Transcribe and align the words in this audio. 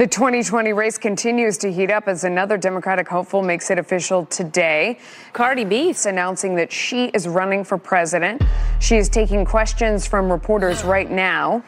The 0.00 0.06
2020 0.06 0.72
race 0.72 0.96
continues 0.96 1.58
to 1.58 1.70
heat 1.70 1.90
up 1.90 2.08
as 2.08 2.24
another 2.24 2.56
Democratic 2.56 3.06
hopeful 3.06 3.42
makes 3.42 3.70
it 3.70 3.78
official 3.78 4.24
today. 4.24 4.98
Cardi 5.34 5.66
B 5.66 5.90
is 5.90 6.06
announcing 6.06 6.54
that 6.54 6.72
she 6.72 7.08
is 7.08 7.28
running 7.28 7.64
for 7.64 7.76
president. 7.76 8.40
She 8.80 8.96
is 8.96 9.10
taking 9.10 9.44
questions 9.44 10.06
from 10.06 10.32
reporters 10.32 10.84
right 10.84 11.10
now. 11.10 11.58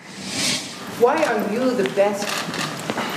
Why 0.99 1.23
are 1.25 1.53
you 1.53 1.73
the 1.73 1.91
best, 1.91 2.27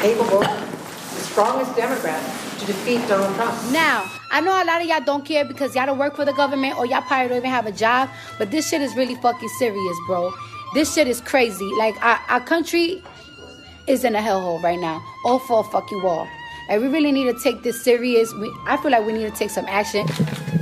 capable, 0.01 0.41
the 0.41 1.21
strongest 1.21 1.77
Democrat 1.77 2.21
to 2.59 2.65
defeat 2.65 3.07
Donald 3.07 3.33
Trump? 3.35 3.71
Now, 3.71 4.11
I 4.31 4.41
know 4.41 4.61
a 4.61 4.65
lot 4.65 4.81
of 4.81 4.87
y'all 4.89 4.99
don't 4.99 5.23
care 5.23 5.45
because 5.45 5.75
y'all 5.75 5.85
don't 5.85 5.97
work 5.97 6.17
for 6.17 6.25
the 6.25 6.33
government 6.33 6.77
or 6.77 6.85
y'all 6.85 7.03
probably 7.03 7.29
don't 7.29 7.37
even 7.37 7.51
have 7.51 7.67
a 7.67 7.71
job, 7.71 8.09
but 8.37 8.51
this 8.51 8.67
shit 8.67 8.81
is 8.81 8.97
really 8.97 9.15
fucking 9.15 9.47
serious, 9.59 9.97
bro. 10.07 10.33
This 10.73 10.93
shit 10.93 11.07
is 11.07 11.21
crazy. 11.21 11.71
Like, 11.77 11.95
our, 12.03 12.19
our 12.27 12.41
country 12.41 13.01
is 13.87 14.03
in 14.03 14.15
a 14.15 14.19
hellhole 14.19 14.61
right 14.61 14.79
now, 14.79 15.03
all 15.23 15.39
for 15.39 15.59
a 15.59 15.63
fucking 15.63 16.01
wall. 16.01 16.27
Like, 16.67 16.81
we 16.81 16.87
really 16.87 17.11
need 17.11 17.25
to 17.25 17.39
take 17.43 17.61
this 17.63 17.83
serious. 17.83 18.33
We, 18.33 18.51
I 18.65 18.77
feel 18.77 18.91
like 18.91 19.05
we 19.05 19.13
need 19.13 19.31
to 19.31 19.37
take 19.37 19.51
some 19.51 19.65
action. 19.67 20.07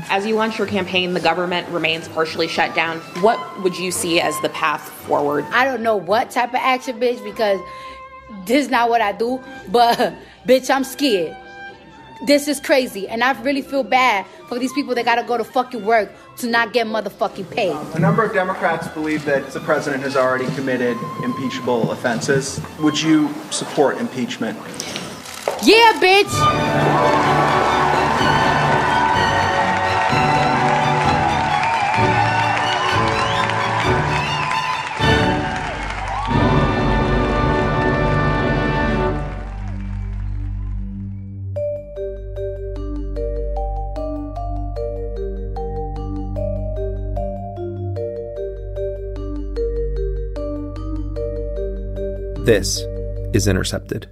As 0.10 0.26
you 0.26 0.36
launch 0.36 0.58
your 0.58 0.68
campaign, 0.68 1.14
the 1.14 1.22
government 1.22 1.68
remains 1.70 2.08
partially 2.10 2.48
shut 2.48 2.76
down. 2.76 3.00
What 3.22 3.62
would 3.64 3.78
you 3.78 3.92
see 3.92 4.20
as 4.20 4.38
the 4.42 4.50
path 4.50 4.90
forward? 4.90 5.46
I 5.52 5.64
don't 5.64 5.82
know 5.82 5.96
what 5.96 6.30
type 6.30 6.50
of 6.50 6.56
action, 6.56 7.00
bitch, 7.00 7.24
because 7.24 7.60
this 8.46 8.66
is 8.66 8.70
not 8.70 8.90
what 8.90 9.00
I 9.00 9.14
do, 9.14 9.42
but 9.70 10.14
bitch, 10.48 10.70
I'm 10.70 10.84
scared. 10.84 11.38
This 12.26 12.48
is 12.48 12.62
crazy, 12.62 13.06
and 13.06 13.22
I 13.22 13.34
really 13.42 13.62
feel 13.62 13.84
bad 13.84 14.26
for 14.48 14.58
these 14.58 14.72
people 14.72 14.96
that 14.96 15.04
gotta 15.04 15.24
go 15.24 15.38
to 15.38 15.44
fucking 15.44 15.84
work 15.84 16.10
to 16.38 16.48
not 16.48 16.72
get 16.72 16.88
motherfucking 16.88 17.50
paid. 17.52 17.76
A 17.96 18.00
number 18.00 18.24
of 18.24 18.34
Democrats 18.34 18.88
believe 18.88 19.26
that 19.26 19.52
the 19.52 19.60
president 19.60 20.04
has 20.04 20.16
already 20.16 20.46
committed 20.56 20.96
impeachable 21.22 21.92
offenses. 21.92 22.62
Would 22.80 23.02
you 23.02 23.30
support 23.52 23.98
impeachment? 23.98 24.58
Yeah, 25.64 26.00
bitch! 26.00 26.32
This 52.45 52.81
is 53.33 53.48
Intercepted. 53.48 54.09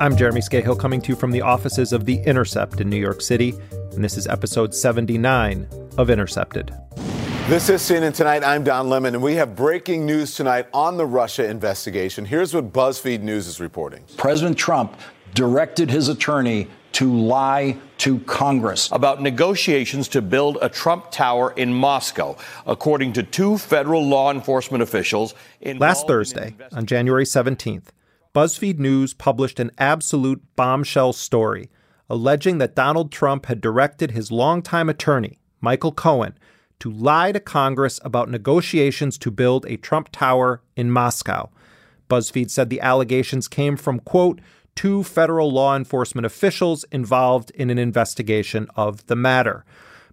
I'm 0.00 0.16
Jeremy 0.16 0.40
Scahill 0.40 0.76
coming 0.76 1.00
to 1.02 1.10
you 1.10 1.14
from 1.14 1.30
the 1.30 1.42
offices 1.42 1.92
of 1.92 2.04
The 2.04 2.16
Intercept 2.24 2.80
in 2.80 2.90
New 2.90 2.96
York 2.96 3.22
City, 3.22 3.54
and 3.92 4.02
this 4.02 4.16
is 4.16 4.26
episode 4.26 4.74
79 4.74 5.68
of 5.96 6.10
Intercepted. 6.10 6.74
This 7.48 7.70
is 7.70 7.80
CNN 7.80 8.14
Tonight. 8.14 8.44
I'm 8.44 8.62
Don 8.62 8.90
Lemon, 8.90 9.14
and 9.14 9.24
we 9.24 9.36
have 9.36 9.56
breaking 9.56 10.04
news 10.04 10.34
tonight 10.34 10.66
on 10.74 10.98
the 10.98 11.06
Russia 11.06 11.48
investigation. 11.48 12.26
Here's 12.26 12.52
what 12.52 12.74
BuzzFeed 12.74 13.22
News 13.22 13.46
is 13.46 13.58
reporting 13.58 14.04
President 14.18 14.58
Trump 14.58 14.94
directed 15.32 15.88
his 15.88 16.10
attorney 16.10 16.68
to 16.92 17.10
lie 17.10 17.78
to 17.98 18.18
Congress 18.20 18.90
about 18.92 19.22
negotiations 19.22 20.08
to 20.08 20.20
build 20.20 20.58
a 20.60 20.68
Trump 20.68 21.10
Tower 21.10 21.54
in 21.56 21.72
Moscow, 21.72 22.36
according 22.66 23.14
to 23.14 23.22
two 23.22 23.56
federal 23.56 24.06
law 24.06 24.30
enforcement 24.30 24.82
officials. 24.82 25.34
Last 25.64 26.06
Thursday, 26.06 26.54
on 26.72 26.84
January 26.84 27.24
17th, 27.24 27.86
BuzzFeed 28.34 28.78
News 28.78 29.14
published 29.14 29.58
an 29.58 29.70
absolute 29.78 30.42
bombshell 30.54 31.14
story 31.14 31.70
alleging 32.10 32.58
that 32.58 32.74
Donald 32.74 33.10
Trump 33.10 33.46
had 33.46 33.62
directed 33.62 34.10
his 34.10 34.30
longtime 34.30 34.90
attorney, 34.90 35.38
Michael 35.62 35.92
Cohen, 35.92 36.38
to 36.80 36.90
lie 36.90 37.32
to 37.32 37.40
Congress 37.40 38.00
about 38.04 38.30
negotiations 38.30 39.18
to 39.18 39.30
build 39.30 39.66
a 39.66 39.76
Trump 39.76 40.08
Tower 40.12 40.62
in 40.76 40.90
Moscow. 40.90 41.50
BuzzFeed 42.08 42.50
said 42.50 42.70
the 42.70 42.80
allegations 42.80 43.48
came 43.48 43.76
from, 43.76 44.00
quote, 44.00 44.40
two 44.74 45.02
federal 45.02 45.50
law 45.50 45.76
enforcement 45.76 46.24
officials 46.24 46.84
involved 46.92 47.50
in 47.50 47.68
an 47.68 47.78
investigation 47.78 48.68
of 48.76 49.04
the 49.06 49.16
matter. 49.16 49.64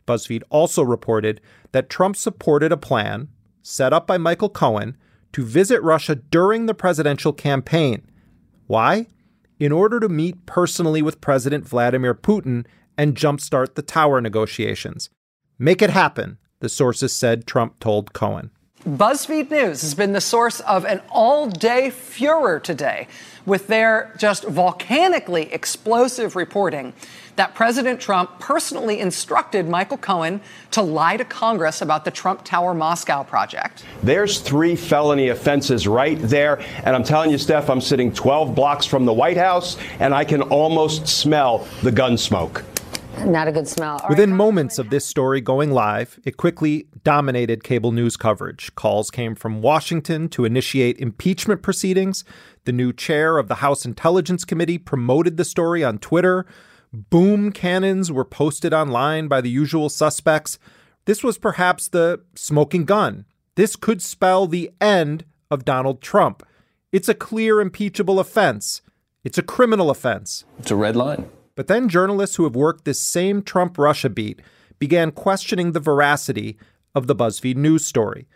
BuzzFeed 0.08 0.44
also 0.50 0.84
reported 0.84 1.40
that 1.72 1.90
Trump 1.90 2.16
supported 2.16 2.72
a 2.72 2.78
plan 2.78 3.30
set 3.62 3.94
up 3.94 4.08
by 4.08 4.18
Michael 4.18 4.50
Cohen 4.50 4.98
to 5.34 5.44
visit 5.44 5.82
Russia 5.82 6.16
during 6.16 6.66
the 6.66 6.74
presidential 6.74 7.34
campaign. 7.34 8.10
Why? 8.68 9.08
In 9.60 9.72
order 9.72 10.00
to 10.00 10.10
meet 10.10 10.46
personally 10.46 11.02
with 11.02 11.22
President 11.22 11.68
Vladimir 11.68 12.14
Putin 12.14 12.66
and 12.98 13.16
jumpstart 13.16 13.76
the 13.76 13.82
tower 13.82 14.22
negotiations. 14.22 15.10
Make 15.58 15.82
it 15.82 15.90
happen, 15.90 16.38
the 16.66 16.70
sources 16.70 17.14
said 17.14 17.46
Trump 17.46 17.80
told 17.80 18.12
Cohen. 18.14 18.50
BuzzFeed 18.90 19.52
News 19.52 19.84
has 19.84 19.94
been 19.94 20.14
the 20.14 20.22
source 20.22 20.62
of 20.62 20.84
an 20.84 21.00
all 21.12 21.48
day 21.48 21.92
furor 21.92 22.60
today 22.60 23.08
with 23.46 23.68
their 23.68 24.12
just 24.18 24.46
volcanically 24.46 25.54
explosive 25.54 26.36
reporting 26.36 26.94
that 27.36 27.54
President 27.54 28.00
Trump 28.00 28.40
personally 28.40 29.00
instructed 29.00 29.70
Michael 29.70 30.00
Cohen 30.00 30.42
to 30.72 30.82
lie 30.82 31.18
to 31.18 31.26
Congress 31.26 31.84
about 31.84 32.04
the 32.04 32.10
Trump 32.10 32.44
Tower 32.44 32.74
Moscow 32.74 33.22
project. 33.22 33.86
There's 34.02 34.40
three 34.40 34.76
felony 34.76 35.30
offenses 35.30 35.88
right 35.88 36.18
there. 36.20 36.60
And 36.84 36.96
I'm 36.96 37.04
telling 37.04 37.30
you, 37.30 37.38
Steph, 37.38 37.70
I'm 37.70 37.82
sitting 37.82 38.12
12 38.12 38.56
blocks 38.56 38.88
from 38.88 39.06
the 39.06 39.14
White 39.14 39.38
House, 39.38 39.78
and 40.00 40.16
I 40.16 40.26
can 40.26 40.42
almost 40.42 41.08
smell 41.08 41.68
the 41.84 41.92
gun 41.92 42.18
smoke. 42.18 42.64
Not 43.24 43.48
a 43.48 43.52
good 43.52 43.68
smell. 43.68 44.00
All 44.04 44.10
Within 44.10 44.32
right. 44.32 44.38
moments 44.38 44.78
of 44.78 44.90
this 44.90 45.06
story 45.06 45.42
going 45.42 45.72
live, 45.72 46.20
it 46.26 46.38
quickly 46.38 46.88
dominated 47.04 47.64
cable 47.64 47.92
news 47.92 48.18
coverage. 48.18 48.74
Calls 48.76 49.10
came 49.10 49.36
from 49.36 49.62
Washington 49.62 50.28
to 50.30 50.46
initiate 50.46 51.00
impeachment 51.00 51.62
proceedings. 51.62 52.24
The 52.66 52.72
new 52.72 52.92
chair 52.94 53.38
of 53.38 53.48
the 53.48 53.56
House 53.56 53.86
Intelligence 53.86 54.46
Committee 54.46 54.78
promoted 54.78 55.38
the 55.38 55.46
story 55.46 55.84
on 55.84 55.98
Twitter. 55.98 56.46
Boom 56.94 57.52
cannons 57.52 58.12
were 58.12 58.26
posted 58.26 58.74
online 58.74 59.28
by 59.28 59.42
the 59.42 59.50
usual 59.50 59.90
suspects. 59.90 60.60
This 61.06 61.24
was 61.24 61.38
perhaps 61.38 61.88
the 61.88 62.22
smoking 62.36 62.86
gun. 62.86 63.26
This 63.56 63.76
could 63.76 64.02
spell 64.02 64.48
the 64.48 64.72
end 64.82 65.26
of 65.50 65.66
Donald 65.66 66.02
Trump. 66.02 66.44
It's 66.92 67.10
a 67.10 67.14
clear 67.14 67.62
impeachable 67.62 68.20
offense. 68.20 68.82
It's 69.24 69.38
a 69.38 69.44
criminal 69.44 69.90
offense. 69.90 70.46
It's 70.60 70.72
a 70.72 70.76
red 70.76 70.96
line. 70.96 71.30
But 71.56 71.68
then 71.68 71.90
journalists 71.90 72.36
who 72.36 72.44
have 72.44 72.56
worked 72.56 72.86
this 72.86 73.02
same 73.02 73.42
Trump 73.42 73.78
Russia 73.78 74.10
beat 74.10 74.42
began 74.78 75.12
questioning 75.12 75.72
the 75.72 75.80
veracity 75.80 76.58
of 76.94 77.08
the 77.08 77.16
BuzzFeed 77.16 77.56
News 77.56 77.86
story. 77.86 78.28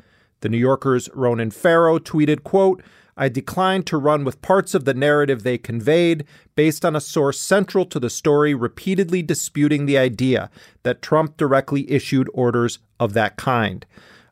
The 0.41 0.49
New 0.49 0.57
Yorker's 0.57 1.09
Ronan 1.13 1.51
Farrow 1.51 1.99
tweeted, 1.99 2.43
quote, 2.43 2.81
I 3.17 3.27
declined 3.27 3.85
to 3.87 3.97
run 3.97 4.23
with 4.23 4.41
parts 4.41 4.73
of 4.73 4.85
the 4.85 4.93
narrative 4.93 5.43
they 5.43 5.57
conveyed 5.57 6.23
based 6.55 6.85
on 6.85 6.95
a 6.95 7.01
source 7.01 7.37
central 7.37 7.85
to 7.87 7.99
the 7.99 8.09
story 8.09 8.53
repeatedly 8.53 9.21
disputing 9.21 9.85
the 9.85 9.97
idea 9.97 10.49
that 10.83 11.01
Trump 11.01 11.35
directly 11.35 11.91
issued 11.91 12.29
orders 12.33 12.79
of 12.97 13.11
that 13.13 13.35
kind. 13.35 13.85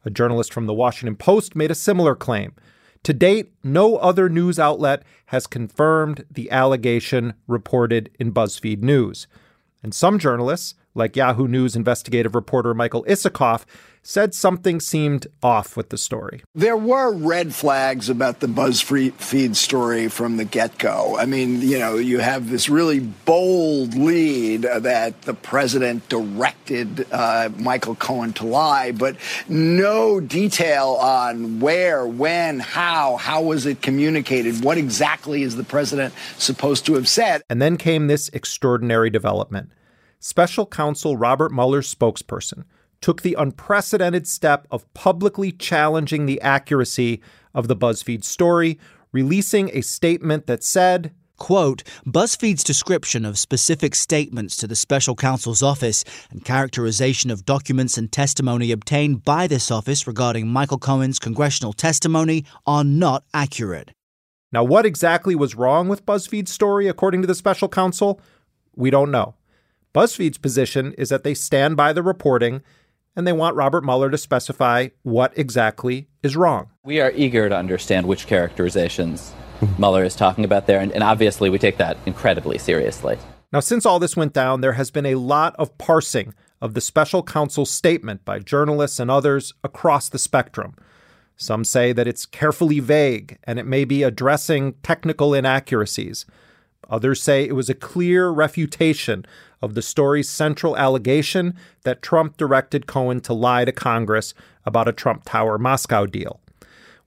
A 0.06 0.10
journalist 0.10 0.54
from 0.54 0.68
the 0.68 0.74
Washington 0.74 1.18
Post 1.18 1.54
made 1.54 1.70
a 1.70 1.76
similar 1.76 2.16
claim. 2.16 2.54
To 3.08 3.14
date, 3.14 3.54
no 3.64 3.96
other 3.96 4.28
news 4.28 4.60
outlet 4.60 5.02
has 5.28 5.48
confirmed 5.48 6.26
the 6.30 6.52
allegation 6.52 7.36
reported 7.48 8.10
in 8.20 8.34
BuzzFeed 8.34 8.82
News. 8.82 9.28
And 9.82 9.94
some 9.94 10.20
journalists, 10.20 10.76
like 10.94 11.16
Yahoo 11.16 11.48
News 11.48 11.74
investigative 11.74 12.36
reporter 12.36 12.74
Michael 12.74 13.06
Isikoff, 13.06 13.64
said 14.08 14.34
something 14.34 14.80
seemed 14.80 15.28
off 15.44 15.76
with 15.76 15.90
the 15.90 15.98
story. 15.98 16.42
There 16.56 16.78
were 16.78 17.12
red 17.14 17.54
flags 17.54 18.08
about 18.08 18.40
the 18.40 18.48
BuzzFeed 18.48 19.54
story 19.58 20.08
from 20.08 20.38
the 20.38 20.46
get 20.46 20.78
go. 20.78 21.18
I 21.20 21.26
mean, 21.26 21.62
you 21.62 21.78
know, 21.78 21.98
you 21.98 22.20
have 22.20 22.50
this 22.50 22.70
really 22.70 23.02
bold 23.02 23.96
lead 23.96 24.62
that 24.62 25.24
the 25.24 25.34
president 25.34 26.08
directed 26.08 27.06
uh, 27.12 27.50
Michael 27.58 27.96
Cohen 27.96 28.32
to 28.34 28.46
lie, 28.46 28.94
but 28.94 29.18
no 29.50 30.22
detail 30.22 30.98
on 31.02 31.60
where, 31.60 32.08
when, 32.08 32.60
how, 32.60 33.18
how 33.18 33.42
was 33.42 33.66
it 33.66 33.82
communicated, 33.82 34.64
what 34.64 34.78
exactly 34.78 35.42
is 35.44 35.58
the 35.58 35.66
president 35.66 36.14
supposed 36.38 36.86
to 36.86 36.94
have 36.94 37.10
said. 37.10 37.42
And 37.50 37.62
then 37.62 37.76
came 37.76 38.08
this 38.08 38.30
extraordinary 38.30 39.10
development. 39.10 39.70
Special 40.22 40.66
counsel 40.66 41.18
Robert 41.18 41.52
Mueller's 41.52 41.94
spokesperson 41.94 42.64
took 43.02 43.22
the 43.22 43.36
unprecedented 43.38 44.28
step 44.28 44.68
of 44.72 44.92
publicly 44.94 45.52
challenging 45.52 46.26
the 46.26 46.42
accuracy 46.42 47.22
of 47.54 47.68
the 47.68 47.76
BuzzFeed 47.76 48.24
story, 48.24 48.80
releasing 49.12 49.70
a 49.74 49.82
statement 49.82 50.48
that 50.48 50.64
said, 50.64 51.14
Quote, 51.38 51.84
BuzzFeed's 52.06 52.64
description 52.64 53.24
of 53.24 53.38
specific 53.38 53.94
statements 53.94 54.58
to 54.58 54.68
the 54.68 54.76
special 54.76 55.16
counsel's 55.16 55.62
office 55.62 56.04
and 56.32 56.44
characterization 56.44 57.30
of 57.30 57.46
documents 57.46 57.98
and 57.98 58.12
testimony 58.12 58.72
obtained 58.72 59.24
by 59.24 59.46
this 59.46 59.70
office 59.70 60.08
regarding 60.08 60.48
Michael 60.48 60.80
Cohen's 60.80 61.20
congressional 61.20 61.74
testimony 61.74 62.44
are 62.66 62.84
not 62.84 63.24
accurate. 63.36 63.92
Now, 64.52 64.64
what 64.64 64.86
exactly 64.86 65.36
was 65.36 65.56
wrong 65.56 65.88
with 65.88 66.06
BuzzFeed's 66.06 66.52
story, 66.52 66.88
according 66.88 67.22
to 67.22 67.28
the 67.28 67.36
special 67.36 67.70
counsel? 67.70 68.20
We 68.76 68.90
don't 68.90 69.12
know. 69.12 69.36
BuzzFeed's 69.94 70.38
position 70.38 70.94
is 70.94 71.10
that 71.10 71.24
they 71.24 71.34
stand 71.34 71.78
by 71.78 71.94
the 71.94 72.04
reporting 72.04 72.64
and 73.18 73.26
they 73.26 73.34
want 73.34 73.56
Robert 73.56 73.84
Mueller 73.84 74.12
to 74.12 74.18
specify 74.18 74.90
what 75.02 75.36
exactly 75.36 76.08
is 76.22 76.38
wrong. 76.38 76.70
We 76.84 77.02
are 77.02 77.12
eager 77.16 77.50
to 77.50 77.58
understand 77.58 78.06
which 78.06 78.28
characterizations 78.28 79.34
Mueller 79.80 80.04
is 80.04 80.16
talking 80.16 80.46
about 80.46 80.68
there, 80.68 80.80
and, 80.80 80.92
and 80.92 81.04
obviously 81.04 81.50
we 81.50 81.58
take 81.58 81.78
that 81.78 81.98
incredibly 82.06 82.60
seriously. 82.60 83.18
Now, 83.52 83.60
since 83.60 83.86
all 83.86 83.98
this 83.98 84.16
went 84.16 84.34
down, 84.34 84.62
there 84.62 84.74
has 84.74 84.92
been 84.92 85.08
a 85.08 85.16
lot 85.16 85.56
of 85.58 85.76
parsing 85.80 86.36
of 86.62 86.76
the 86.76 86.82
special 86.82 87.24
counsel's 87.24 87.72
statement 87.72 88.24
by 88.24 88.38
journalists 88.38 89.00
and 89.00 89.10
others 89.10 89.54
across 89.64 90.10
the 90.10 90.20
spectrum. 90.20 90.76
Some 91.36 91.64
say 91.64 91.94
that 91.94 92.08
it's 92.08 92.26
carefully 92.26 92.80
vague 92.80 93.40
and 93.46 93.58
it 93.58 93.66
may 93.66 93.84
be 93.84 94.04
addressing 94.04 94.74
technical 94.84 95.34
inaccuracies. 95.34 96.26
Others 96.90 97.22
say 97.22 97.44
it 97.44 97.56
was 97.56 97.70
a 97.70 97.76
clear 97.76 98.30
refutation 98.30 99.26
of 99.62 99.74
the 99.74 99.82
story's 99.82 100.30
central 100.30 100.78
allegation 100.78 101.56
that 101.84 102.02
Trump 102.02 102.38
directed 102.38 102.88
Cohen 102.88 103.20
to 103.22 103.34
lie 103.34 103.66
to 103.66 103.72
Congress 103.72 104.34
about 104.66 104.88
a 104.88 104.94
Trump 104.94 105.24
Tower 105.26 105.58
Moscow 105.58 106.06
deal. 106.06 106.40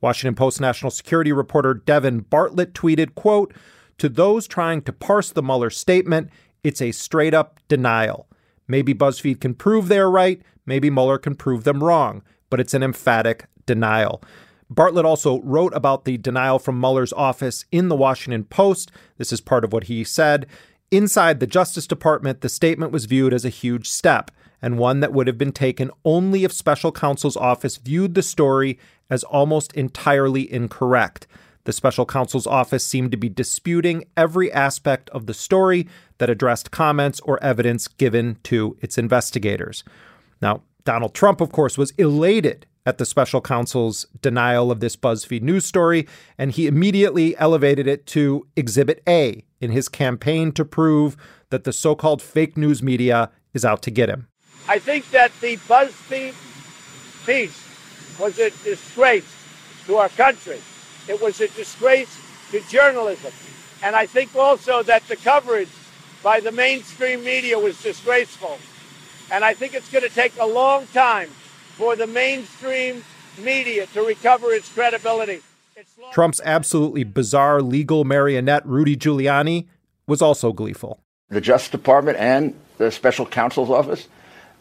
Washington 0.00 0.35
Post 0.35 0.61
national 0.61 0.91
security 0.91 1.32
reporter 1.32 1.75
Devlin 1.75 2.20
Barrett 2.20 2.75
tweeted, 2.75 3.14
quote, 3.14 3.52
"To 3.99 4.08
those 4.08 4.47
trying 4.47 4.82
to 4.82 4.93
parse 4.93 5.31
the 5.31 5.43
Mueller 5.43 5.70
statement, 5.70 6.31
it's 6.64 6.81
a 6.81 6.93
straight 6.93 7.35
up 7.35 7.61
denial. 7.69 8.26
Maybe 8.67 8.94
BuzzFeed 8.94 9.41
can 9.41 9.55
prove 9.55 9.88
they're 9.88 10.11
right, 10.11 10.41
maybe 10.64 10.91
Mueller 10.91 11.19
can 11.19 11.35
prove 11.35 11.64
them 11.64 11.85
wrong, 11.85 12.23
but 12.49 12.61
it's 12.61 12.75
an 12.75 12.82
emphatic 12.82 13.46
denial." 13.67 14.23
Bartlett 14.73 15.05
also 15.05 15.43
wrote 15.43 15.75
about 15.75 16.05
the 16.05 16.17
denial 16.17 16.61
from 16.61 16.81
Mueller's 16.81 17.12
office 17.12 17.64
in 17.73 17.88
the 17.88 17.96
Washington 17.96 18.44
Post. 18.44 18.93
This 19.19 19.32
is 19.32 19.41
part 19.41 19.64
of 19.64 19.73
what 19.73 19.85
he 19.85 20.05
said. 20.05 20.46
Inside 20.90 21.38
the 21.38 21.46
Justice 21.46 21.87
Department, 21.87 22.40
the 22.40 22.48
statement 22.48 22.90
was 22.90 23.04
viewed 23.04 23.32
as 23.32 23.44
a 23.44 23.48
huge 23.48 23.88
step 23.88 24.32
and 24.60 24.76
one 24.76 24.98
that 25.00 25.12
would 25.12 25.28
have 25.28 25.38
been 25.38 25.52
taken 25.52 25.90
only 26.04 26.42
if 26.42 26.52
special 26.52 26.90
counsel's 26.90 27.37
office 27.37 27.76
viewed 27.76 28.14
the 28.14 28.22
story 28.22 28.76
as 29.08 29.22
almost 29.25 29.72
entirely 29.75 30.52
incorrect. 30.52 31.28
The 31.64 31.72
special 31.72 32.06
counsel's 32.06 32.46
office 32.46 32.84
seemed 32.84 33.12
to 33.12 33.16
be 33.16 33.28
disputing 33.28 34.04
every 34.16 34.50
aspect 34.50 35.08
of 35.10 35.26
the 35.26 35.34
story 35.34 35.87
that 36.19 36.31
addressed 36.31 36.72
comments 36.72 37.20
or 37.20 37.43
evidence 37.43 37.86
given 37.86 38.38
to 38.44 38.76
its 38.81 38.98
investigators. 38.98 39.84
Now, 40.43 40.62
Donald 40.84 41.14
Trump, 41.14 41.40
of 41.40 41.52
course, 41.52 41.78
was 41.78 41.93
elated 41.93 42.66
at 42.87 42.99
the 42.99 43.06
special 43.06 43.41
counsel's 43.41 44.06
denial 44.23 44.71
of 44.71 44.81
this 44.81 44.97
BuzzFeed 44.97 45.43
news 45.43 45.67
story, 45.67 46.06
and 46.38 46.53
he 46.53 46.67
immediately 46.67 47.37
elevated 47.37 47.87
it 47.87 48.06
to 48.06 48.47
Exhibit 48.56 49.03
A 49.06 49.44
in 49.61 49.71
his 49.71 49.88
campaign 49.88 50.53
to 50.53 50.65
prove 50.65 51.17
that 51.50 51.65
the 51.65 51.73
so 51.73 51.94
called 51.94 52.23
fake 52.23 52.56
news 52.56 52.82
media 52.82 53.31
is 53.53 53.65
out 53.65 53.82
to 53.82 53.91
get 53.91 54.09
him. 54.09 54.29
I 54.69 54.79
think 54.79 55.11
that 55.11 55.32
the 55.41 55.56
BuzzFeed 55.56 56.35
piece 57.27 57.67
was 58.19 58.38
a 58.38 58.50
disgrace 58.65 59.37
to 59.87 59.97
our 59.97 60.09
country. 60.11 60.61
It 61.09 61.21
was 61.21 61.41
a 61.41 61.49
disgrace 61.49 62.19
to 62.50 62.61
journalism. 62.69 63.32
And 63.82 63.97
I 63.97 64.06
think 64.06 64.35
also 64.37 64.82
that 64.85 65.06
the 65.09 65.17
coverage 65.17 65.69
by 66.23 66.41
the 66.41 66.53
mainstream 66.53 67.25
media 67.25 67.59
was 67.59 67.82
disgraceful. 67.82 68.59
And 69.32 69.44
I 69.44 69.55
think 69.55 69.75
it's 69.75 69.91
going 69.91 70.05
to 70.05 70.15
take 70.15 70.32
a 70.38 70.47
long 70.47 70.87
time 70.88 71.31
for 71.81 71.97
the 71.97 72.06
mainstream 72.06 73.03
media 73.43 73.87
to 73.87 74.03
recover 74.03 74.53
its 74.53 74.69
credibility. 74.69 75.41
Trump's 76.12 76.38
absolutely 76.44 77.05
bizarre 77.05 77.62
legal 77.62 78.05
marionette, 78.05 78.67
Rudy 78.67 78.99
Giuliani, 78.99 79.67
was 80.06 80.21
also 80.21 80.53
gleeful. 80.53 81.00
The 81.31 81.41
Justice 81.41 81.71
Department 81.71 82.19
and 82.19 82.55
the 82.77 82.91
special 82.91 83.25
counsel's 83.25 83.71
office 83.71 84.09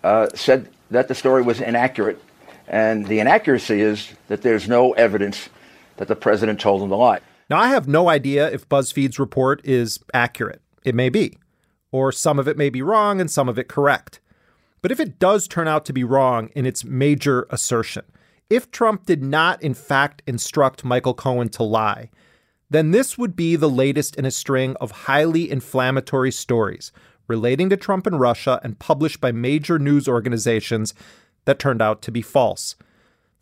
uh, 0.01 0.27
said 0.33 0.69
that 0.91 1.09
the 1.09 1.15
story 1.15 1.41
was 1.41 1.59
inaccurate. 1.59 2.23
And 2.69 3.05
the 3.07 3.19
inaccuracy 3.19 3.81
is 3.81 4.13
that 4.29 4.41
there's 4.41 4.69
no 4.69 4.93
evidence 4.93 5.49
that 5.97 6.07
the 6.07 6.15
president 6.15 6.61
told 6.61 6.81
them 6.81 6.89
the 6.89 6.95
lie. 6.95 7.19
Now, 7.49 7.57
I 7.57 7.67
have 7.67 7.85
no 7.85 8.07
idea 8.07 8.49
if 8.49 8.69
BuzzFeed's 8.69 9.19
report 9.19 9.59
is 9.65 9.99
accurate. 10.13 10.61
It 10.85 10.95
may 10.95 11.09
be. 11.09 11.37
Or 11.91 12.13
some 12.13 12.39
of 12.39 12.47
it 12.47 12.55
may 12.55 12.69
be 12.69 12.81
wrong 12.81 13.19
and 13.19 13.29
some 13.29 13.49
of 13.49 13.59
it 13.59 13.67
correct. 13.67 14.21
But 14.81 14.91
if 14.91 14.99
it 14.99 15.19
does 15.19 15.47
turn 15.47 15.67
out 15.67 15.85
to 15.85 15.93
be 15.93 16.03
wrong 16.03 16.49
in 16.55 16.65
its 16.65 16.83
major 16.83 17.47
assertion, 17.49 18.05
if 18.49 18.71
Trump 18.71 19.05
did 19.05 19.23
not, 19.23 19.61
in 19.61 19.73
fact, 19.73 20.21
instruct 20.25 20.83
Michael 20.83 21.13
Cohen 21.13 21.49
to 21.49 21.63
lie, 21.63 22.09
then 22.69 22.91
this 22.91 23.17
would 23.17 23.35
be 23.35 23.55
the 23.55 23.69
latest 23.69 24.15
in 24.15 24.25
a 24.25 24.31
string 24.31 24.75
of 24.79 24.91
highly 24.91 25.49
inflammatory 25.49 26.31
stories 26.31 26.91
relating 27.27 27.69
to 27.69 27.77
Trump 27.77 28.07
and 28.07 28.19
Russia 28.19 28.59
and 28.63 28.79
published 28.79 29.21
by 29.21 29.31
major 29.31 29.77
news 29.77 30.07
organizations 30.07 30.93
that 31.45 31.59
turned 31.59 31.81
out 31.81 32.01
to 32.01 32.11
be 32.11 32.21
false. 32.21 32.75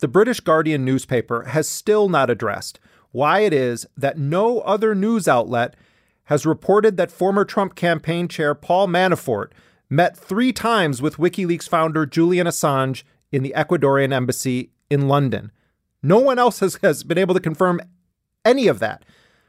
The 0.00 0.08
British 0.08 0.40
Guardian 0.40 0.84
newspaper 0.84 1.44
has 1.44 1.68
still 1.68 2.08
not 2.08 2.30
addressed 2.30 2.78
why 3.10 3.40
it 3.40 3.52
is 3.52 3.86
that 3.96 4.18
no 4.18 4.60
other 4.60 4.94
news 4.94 5.26
outlet 5.26 5.74
has 6.24 6.44
reported 6.44 6.96
that 6.96 7.10
former 7.10 7.44
Trump 7.44 7.74
campaign 7.74 8.28
chair 8.28 8.54
Paul 8.54 8.86
Manafort 8.86 9.50
met 9.90 10.16
three 10.16 10.52
times 10.52 11.00
with 11.00 11.16
WikiLeaks 11.16 11.68
founder 11.68 12.06
Julian 12.06 12.46
Assange 12.46 13.02
in 13.32 13.42
the 13.42 13.54
Ecuadorian 13.56 14.12
embassy 14.12 14.70
in 14.90 15.08
London. 15.08 15.50
No 16.02 16.18
one 16.18 16.38
else 16.38 16.60
has, 16.60 16.78
has 16.82 17.02
been 17.02 17.18
able 17.18 17.34
to 17.34 17.40
confirm 17.40 17.80
any 18.44 18.68
of 18.68 18.78
that. 18.78 19.04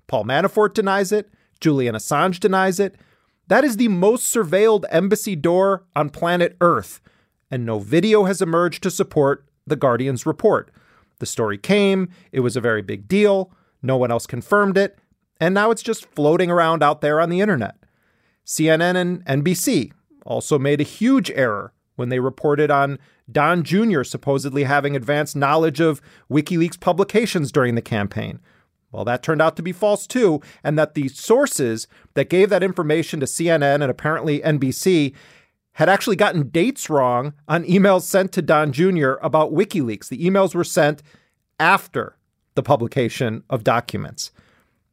Paul 0.07 0.25
Manafort 0.25 0.73
denies 0.73 1.11
it. 1.11 1.29
Julian 1.59 1.95
Assange 1.95 2.39
denies 2.39 2.79
it. 2.79 2.95
That 3.47 3.63
is 3.63 3.77
the 3.77 3.87
most 3.87 4.33
surveilled 4.33 4.85
embassy 4.89 5.35
door 5.35 5.85
on 5.95 6.09
planet 6.09 6.55
Earth. 6.61 7.01
And 7.51 7.65
no 7.65 7.79
video 7.79 8.25
has 8.25 8.41
emerged 8.41 8.83
to 8.83 8.91
support 8.91 9.45
the 9.65 9.75
Guardian's 9.75 10.25
report. 10.25 10.71
The 11.19 11.25
story 11.25 11.57
came, 11.57 12.09
it 12.31 12.39
was 12.39 12.55
a 12.55 12.61
very 12.61 12.81
big 12.81 13.07
deal, 13.07 13.51
no 13.81 13.97
one 13.97 14.11
else 14.11 14.25
confirmed 14.25 14.77
it, 14.77 14.97
and 15.39 15.53
now 15.53 15.71
it's 15.71 15.81
just 15.81 16.05
floating 16.05 16.49
around 16.49 16.81
out 16.81 17.01
there 17.01 17.19
on 17.19 17.29
the 17.29 17.41
internet. 17.41 17.75
CNN 18.45 18.95
and 18.95 19.25
NBC 19.25 19.91
also 20.25 20.59
made 20.59 20.81
a 20.81 20.85
huge 20.85 21.31
error 21.31 21.73
when 21.95 22.09
they 22.09 22.19
reported 22.19 22.71
on 22.71 22.97
Don 23.31 23.63
Jr. 23.63 24.03
supposedly 24.03 24.63
having 24.63 24.95
advanced 24.95 25.35
knowledge 25.35 25.79
of 25.79 26.01
WikiLeaks 26.31 26.79
publications 26.79 27.51
during 27.51 27.75
the 27.75 27.81
campaign. 27.81 28.39
Well, 28.91 29.05
that 29.05 29.21
turned 29.21 29.41
out 29.41 29.55
to 29.57 29.61
be 29.61 29.71
false 29.71 30.07
too, 30.07 30.41
and 30.63 30.79
that 30.79 30.95
the 30.95 31.09
sources 31.09 31.87
that 32.15 32.29
gave 32.29 32.49
that 32.49 32.63
information 32.63 33.19
to 33.19 33.25
CNN 33.25 33.75
and 33.75 33.83
apparently 33.83 34.39
NBC 34.39 35.13
had 35.73 35.89
actually 35.89 36.15
gotten 36.15 36.49
dates 36.49 36.89
wrong 36.89 37.33
on 37.47 37.63
emails 37.65 38.01
sent 38.01 38.31
to 38.33 38.41
Don 38.41 38.71
Jr. 38.71 39.13
about 39.21 39.53
WikiLeaks. 39.53 40.09
The 40.09 40.25
emails 40.25 40.55
were 40.55 40.63
sent 40.63 41.03
after 41.59 42.17
the 42.55 42.63
publication 42.63 43.43
of 43.49 43.63
documents. 43.63 44.31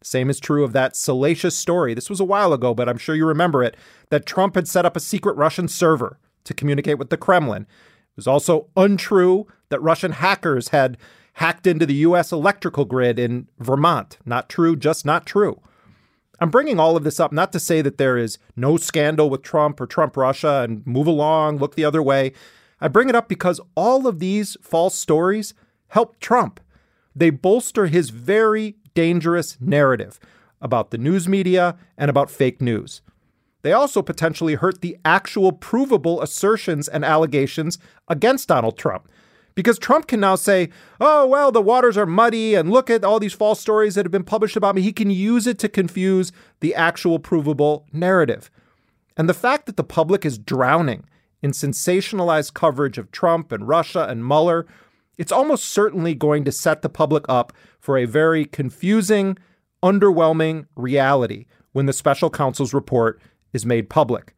Same 0.06 0.30
is 0.30 0.38
true 0.38 0.62
of 0.62 0.72
that 0.72 0.94
salacious 0.94 1.56
story. 1.56 1.92
This 1.92 2.08
was 2.08 2.20
a 2.20 2.24
while 2.24 2.52
ago, 2.52 2.74
but 2.74 2.88
I'm 2.88 2.96
sure 2.96 3.16
you 3.16 3.26
remember 3.26 3.64
it 3.64 3.76
that 4.10 4.24
Trump 4.24 4.54
had 4.54 4.68
set 4.68 4.86
up 4.86 4.96
a 4.96 5.00
secret 5.00 5.36
Russian 5.36 5.66
server 5.66 6.20
to 6.44 6.54
communicate 6.54 6.96
with 6.96 7.10
the 7.10 7.16
Kremlin. 7.16 7.62
It 7.62 8.16
was 8.16 8.28
also 8.28 8.68
untrue 8.76 9.48
that 9.68 9.82
Russian 9.82 10.12
hackers 10.12 10.68
had 10.68 10.96
hacked 11.34 11.66
into 11.66 11.86
the 11.86 11.94
U.S. 11.94 12.30
electrical 12.30 12.84
grid 12.84 13.18
in 13.18 13.48
Vermont. 13.58 14.18
Not 14.24 14.48
true, 14.48 14.76
just 14.76 15.04
not 15.04 15.26
true. 15.26 15.60
I'm 16.38 16.50
bringing 16.50 16.78
all 16.78 16.96
of 16.96 17.02
this 17.02 17.18
up 17.18 17.32
not 17.32 17.50
to 17.50 17.58
say 17.58 17.82
that 17.82 17.98
there 17.98 18.16
is 18.16 18.38
no 18.54 18.76
scandal 18.76 19.28
with 19.28 19.42
Trump 19.42 19.80
or 19.80 19.88
Trump 19.88 20.16
Russia 20.16 20.62
and 20.62 20.86
move 20.86 21.08
along, 21.08 21.56
look 21.56 21.74
the 21.74 21.84
other 21.84 22.02
way. 22.02 22.32
I 22.80 22.86
bring 22.86 23.08
it 23.08 23.16
up 23.16 23.28
because 23.28 23.60
all 23.74 24.06
of 24.06 24.20
these 24.20 24.56
false 24.62 24.94
stories 24.94 25.52
help 25.88 26.20
Trump. 26.20 26.60
They 27.16 27.30
bolster 27.30 27.86
his 27.86 28.10
very 28.10 28.76
dangerous 28.96 29.56
narrative 29.60 30.18
about 30.60 30.90
the 30.90 30.98
news 30.98 31.28
media 31.28 31.76
and 31.96 32.10
about 32.10 32.30
fake 32.30 32.60
news. 32.60 33.02
They 33.62 33.72
also 33.72 34.02
potentially 34.02 34.54
hurt 34.54 34.80
the 34.80 34.96
actual 35.04 35.52
provable 35.52 36.22
assertions 36.22 36.88
and 36.88 37.04
allegations 37.04 37.78
against 38.08 38.48
Donald 38.48 38.78
Trump. 38.78 39.08
Because 39.54 39.78
Trump 39.78 40.06
can 40.06 40.20
now 40.20 40.34
say, 40.34 40.68
oh, 41.00 41.26
well, 41.26 41.50
the 41.50 41.62
waters 41.62 41.96
are 41.96 42.06
muddy 42.06 42.54
and 42.54 42.70
look 42.70 42.90
at 42.90 43.04
all 43.04 43.18
these 43.18 43.32
false 43.32 43.60
stories 43.60 43.94
that 43.94 44.04
have 44.04 44.12
been 44.12 44.22
published 44.22 44.56
about 44.56 44.74
me. 44.74 44.82
He 44.82 44.92
can 44.92 45.10
use 45.10 45.46
it 45.46 45.58
to 45.60 45.68
confuse 45.68 46.30
the 46.60 46.74
actual 46.74 47.18
provable 47.18 47.86
narrative. 47.92 48.50
And 49.16 49.28
the 49.28 49.34
fact 49.34 49.66
that 49.66 49.76
the 49.76 49.84
public 49.84 50.24
is 50.24 50.38
drowning 50.38 51.04
in 51.42 51.52
sensationalized 51.52 52.54
coverage 52.54 52.98
of 52.98 53.10
Trump 53.10 53.50
and 53.50 53.66
Russia 53.66 54.06
and 54.08 54.26
Mueller, 54.26 54.66
it's 55.18 55.32
almost 55.32 55.64
certainly 55.66 56.14
going 56.14 56.44
to 56.44 56.52
set 56.52 56.82
the 56.82 56.88
public 56.88 57.24
up 57.28 57.52
for 57.80 57.96
a 57.96 58.04
very 58.04 58.44
confusing, 58.44 59.38
underwhelming 59.82 60.66
reality 60.76 61.46
when 61.72 61.86
the 61.86 61.92
special 61.92 62.30
counsel's 62.30 62.74
report 62.74 63.20
is 63.52 63.66
made 63.66 63.88
public. 63.90 64.34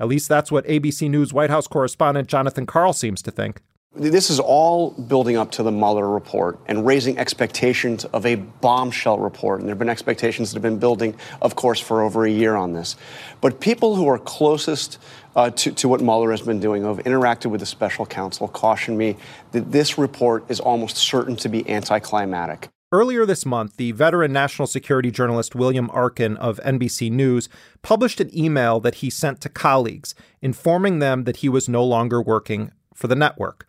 At 0.00 0.08
least 0.08 0.28
that's 0.28 0.52
what 0.52 0.66
ABC 0.66 1.10
News 1.10 1.32
White 1.32 1.50
House 1.50 1.66
correspondent 1.66 2.28
Jonathan 2.28 2.66
Karl 2.66 2.92
seems 2.92 3.20
to 3.22 3.30
think. 3.30 3.62
This 3.94 4.30
is 4.30 4.38
all 4.38 4.90
building 4.90 5.36
up 5.36 5.50
to 5.52 5.62
the 5.62 5.72
Mueller 5.72 6.08
report 6.08 6.60
and 6.66 6.86
raising 6.86 7.18
expectations 7.18 8.04
of 8.04 8.26
a 8.26 8.36
bombshell 8.36 9.18
report. 9.18 9.60
And 9.60 9.68
there 9.68 9.72
have 9.72 9.78
been 9.78 9.88
expectations 9.88 10.50
that 10.50 10.56
have 10.56 10.62
been 10.62 10.78
building, 10.78 11.16
of 11.40 11.56
course, 11.56 11.80
for 11.80 12.02
over 12.02 12.24
a 12.24 12.30
year 12.30 12.54
on 12.54 12.74
this. 12.74 12.96
But 13.40 13.60
people 13.60 13.96
who 13.96 14.06
are 14.06 14.18
closest 14.18 14.98
uh, 15.36 15.50
to, 15.50 15.72
to 15.72 15.88
what 15.88 16.00
Mueller 16.00 16.30
has 16.30 16.42
been 16.42 16.60
doing, 16.60 16.84
have 16.84 16.98
interacted 16.98 17.46
with 17.46 17.60
the 17.60 17.66
special 17.66 18.06
counsel, 18.06 18.48
cautioned 18.48 18.98
me 18.98 19.16
that 19.52 19.72
this 19.72 19.98
report 19.98 20.44
is 20.48 20.60
almost 20.60 20.96
certain 20.96 21.36
to 21.36 21.48
be 21.48 21.68
anticlimactic. 21.68 22.68
Earlier 22.90 23.26
this 23.26 23.44
month, 23.44 23.76
the 23.76 23.92
veteran 23.92 24.32
national 24.32 24.66
security 24.66 25.10
journalist 25.10 25.54
William 25.54 25.90
Arkin 25.92 26.38
of 26.38 26.58
NBC 26.64 27.10
News 27.10 27.50
published 27.82 28.18
an 28.18 28.36
email 28.36 28.80
that 28.80 28.96
he 28.96 29.10
sent 29.10 29.42
to 29.42 29.50
colleagues 29.50 30.14
informing 30.40 30.98
them 30.98 31.24
that 31.24 31.38
he 31.38 31.50
was 31.50 31.68
no 31.68 31.84
longer 31.84 32.22
working 32.22 32.72
for 32.94 33.06
the 33.06 33.14
network. 33.14 33.66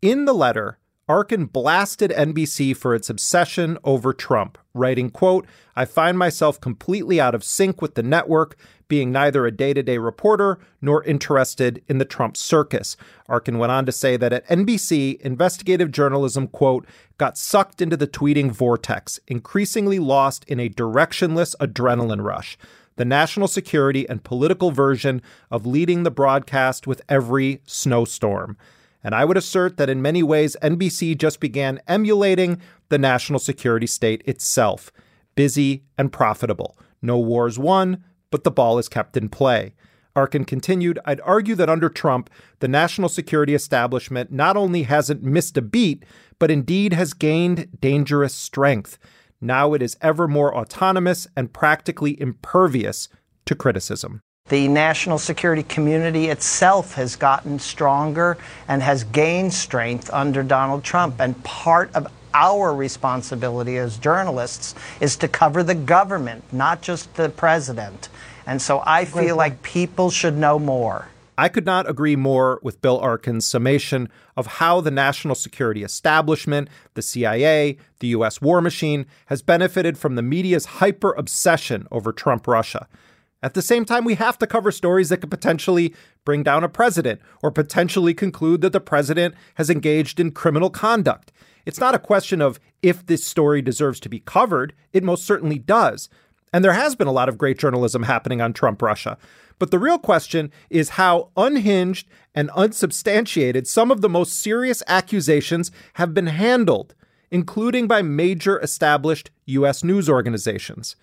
In 0.00 0.24
the 0.24 0.32
letter, 0.32 0.78
Arkin 1.06 1.44
blasted 1.44 2.10
NBC 2.12 2.74
for 2.74 2.94
its 2.94 3.10
obsession 3.10 3.76
over 3.84 4.14
Trump, 4.14 4.56
writing, 4.72 5.10
quote, 5.10 5.46
I 5.76 5.84
find 5.84 6.16
myself 6.16 6.58
completely 6.58 7.20
out 7.20 7.34
of 7.34 7.44
sync 7.44 7.82
with 7.82 7.94
the 7.94 8.02
network, 8.02 8.56
being 8.88 9.12
neither 9.12 9.44
a 9.44 9.50
day-to-day 9.50 9.98
reporter 9.98 10.58
nor 10.80 11.04
interested 11.04 11.82
in 11.88 11.98
the 11.98 12.06
Trump 12.06 12.38
circus. 12.38 12.96
Arkin 13.28 13.58
went 13.58 13.70
on 13.70 13.84
to 13.84 13.92
say 13.92 14.16
that 14.16 14.32
at 14.32 14.48
NBC, 14.48 15.20
investigative 15.20 15.90
journalism, 15.90 16.48
quote, 16.48 16.86
got 17.18 17.36
sucked 17.36 17.82
into 17.82 17.98
the 17.98 18.08
tweeting 18.08 18.50
vortex, 18.50 19.20
increasingly 19.26 19.98
lost 19.98 20.44
in 20.44 20.58
a 20.58 20.70
directionless 20.70 21.54
adrenaline 21.60 22.24
rush 22.24 22.56
the 22.96 23.04
national 23.04 23.48
security 23.48 24.08
and 24.08 24.22
political 24.22 24.70
version 24.70 25.20
of 25.50 25.66
leading 25.66 26.04
the 26.04 26.12
broadcast 26.12 26.86
with 26.86 27.02
every 27.08 27.60
snowstorm. 27.66 28.56
And 29.04 29.14
I 29.14 29.24
would 29.24 29.36
assert 29.36 29.76
that 29.76 29.90
in 29.90 30.02
many 30.02 30.22
ways, 30.22 30.56
NBC 30.62 31.16
just 31.16 31.38
began 31.38 31.80
emulating 31.86 32.60
the 32.88 32.98
national 32.98 33.38
security 33.38 33.86
state 33.86 34.22
itself 34.24 34.90
busy 35.36 35.82
and 35.98 36.12
profitable. 36.12 36.78
No 37.02 37.18
wars 37.18 37.58
won, 37.58 38.02
but 38.30 38.44
the 38.44 38.50
ball 38.50 38.78
is 38.78 38.88
kept 38.88 39.16
in 39.16 39.28
play. 39.28 39.74
Arkin 40.16 40.44
continued, 40.44 40.98
I'd 41.04 41.20
argue 41.22 41.56
that 41.56 41.68
under 41.68 41.88
Trump, 41.88 42.30
the 42.60 42.68
national 42.68 43.08
security 43.08 43.54
establishment 43.54 44.30
not 44.30 44.56
only 44.56 44.84
hasn't 44.84 45.24
missed 45.24 45.56
a 45.56 45.62
beat, 45.62 46.04
but 46.38 46.50
indeed 46.50 46.92
has 46.92 47.14
gained 47.14 47.80
dangerous 47.80 48.34
strength. 48.34 48.96
Now 49.40 49.74
it 49.74 49.82
is 49.82 49.96
ever 50.00 50.28
more 50.28 50.56
autonomous 50.56 51.26
and 51.36 51.52
practically 51.52 52.18
impervious 52.20 53.08
to 53.46 53.54
criticism. 53.54 54.20
The 54.50 54.68
national 54.68 55.16
security 55.16 55.62
community 55.62 56.26
itself 56.26 56.96
has 56.96 57.16
gotten 57.16 57.58
stronger 57.58 58.36
and 58.68 58.82
has 58.82 59.02
gained 59.04 59.54
strength 59.54 60.10
under 60.12 60.42
Donald 60.42 60.84
Trump. 60.84 61.18
And 61.18 61.42
part 61.44 61.90
of 61.94 62.08
our 62.34 62.74
responsibility 62.74 63.78
as 63.78 63.96
journalists 63.96 64.74
is 65.00 65.16
to 65.16 65.28
cover 65.28 65.62
the 65.62 65.74
government, 65.74 66.44
not 66.52 66.82
just 66.82 67.14
the 67.14 67.30
president. 67.30 68.10
And 68.44 68.60
so 68.60 68.82
I 68.84 69.06
feel 69.06 69.34
like 69.34 69.62
people 69.62 70.10
should 70.10 70.36
know 70.36 70.58
more. 70.58 71.08
I 71.38 71.48
could 71.48 71.64
not 71.64 71.88
agree 71.88 72.14
more 72.14 72.60
with 72.62 72.82
Bill 72.82 73.00
Arkin's 73.00 73.46
summation 73.46 74.10
of 74.36 74.46
how 74.46 74.82
the 74.82 74.90
national 74.90 75.36
security 75.36 75.82
establishment, 75.82 76.68
the 76.92 77.00
CIA, 77.00 77.78
the 78.00 78.08
U.S. 78.08 78.42
war 78.42 78.60
machine 78.60 79.06
has 79.26 79.40
benefited 79.40 79.96
from 79.96 80.16
the 80.16 80.22
media's 80.22 80.66
hyper 80.66 81.12
obsession 81.14 81.88
over 81.90 82.12
Trump 82.12 82.46
Russia. 82.46 82.86
At 83.44 83.52
the 83.52 83.60
same 83.60 83.84
time, 83.84 84.06
we 84.06 84.14
have 84.14 84.38
to 84.38 84.46
cover 84.46 84.72
stories 84.72 85.10
that 85.10 85.18
could 85.18 85.30
potentially 85.30 85.94
bring 86.24 86.42
down 86.42 86.64
a 86.64 86.68
president 86.68 87.20
or 87.42 87.50
potentially 87.50 88.14
conclude 88.14 88.62
that 88.62 88.72
the 88.72 88.80
president 88.80 89.34
has 89.56 89.68
engaged 89.68 90.18
in 90.18 90.30
criminal 90.30 90.70
conduct. 90.70 91.30
It's 91.66 91.78
not 91.78 91.94
a 91.94 91.98
question 91.98 92.40
of 92.40 92.58
if 92.80 93.04
this 93.04 93.22
story 93.22 93.60
deserves 93.60 94.00
to 94.00 94.08
be 94.08 94.20
covered, 94.20 94.72
it 94.94 95.04
most 95.04 95.26
certainly 95.26 95.58
does. 95.58 96.08
And 96.54 96.64
there 96.64 96.72
has 96.72 96.94
been 96.94 97.06
a 97.06 97.12
lot 97.12 97.28
of 97.28 97.36
great 97.36 97.58
journalism 97.58 98.04
happening 98.04 98.40
on 98.40 98.54
Trump 98.54 98.80
Russia. 98.80 99.18
But 99.58 99.70
the 99.70 99.78
real 99.78 99.98
question 99.98 100.50
is 100.70 100.90
how 100.90 101.28
unhinged 101.36 102.08
and 102.34 102.48
unsubstantiated 102.56 103.66
some 103.66 103.90
of 103.90 104.00
the 104.00 104.08
most 104.08 104.40
serious 104.40 104.82
accusations 104.86 105.70
have 105.94 106.14
been 106.14 106.28
handled, 106.28 106.94
including 107.30 107.88
by 107.88 108.00
major 108.00 108.58
established 108.60 109.30
U.S. 109.44 109.84
news 109.84 110.08
organizations. 110.08 110.96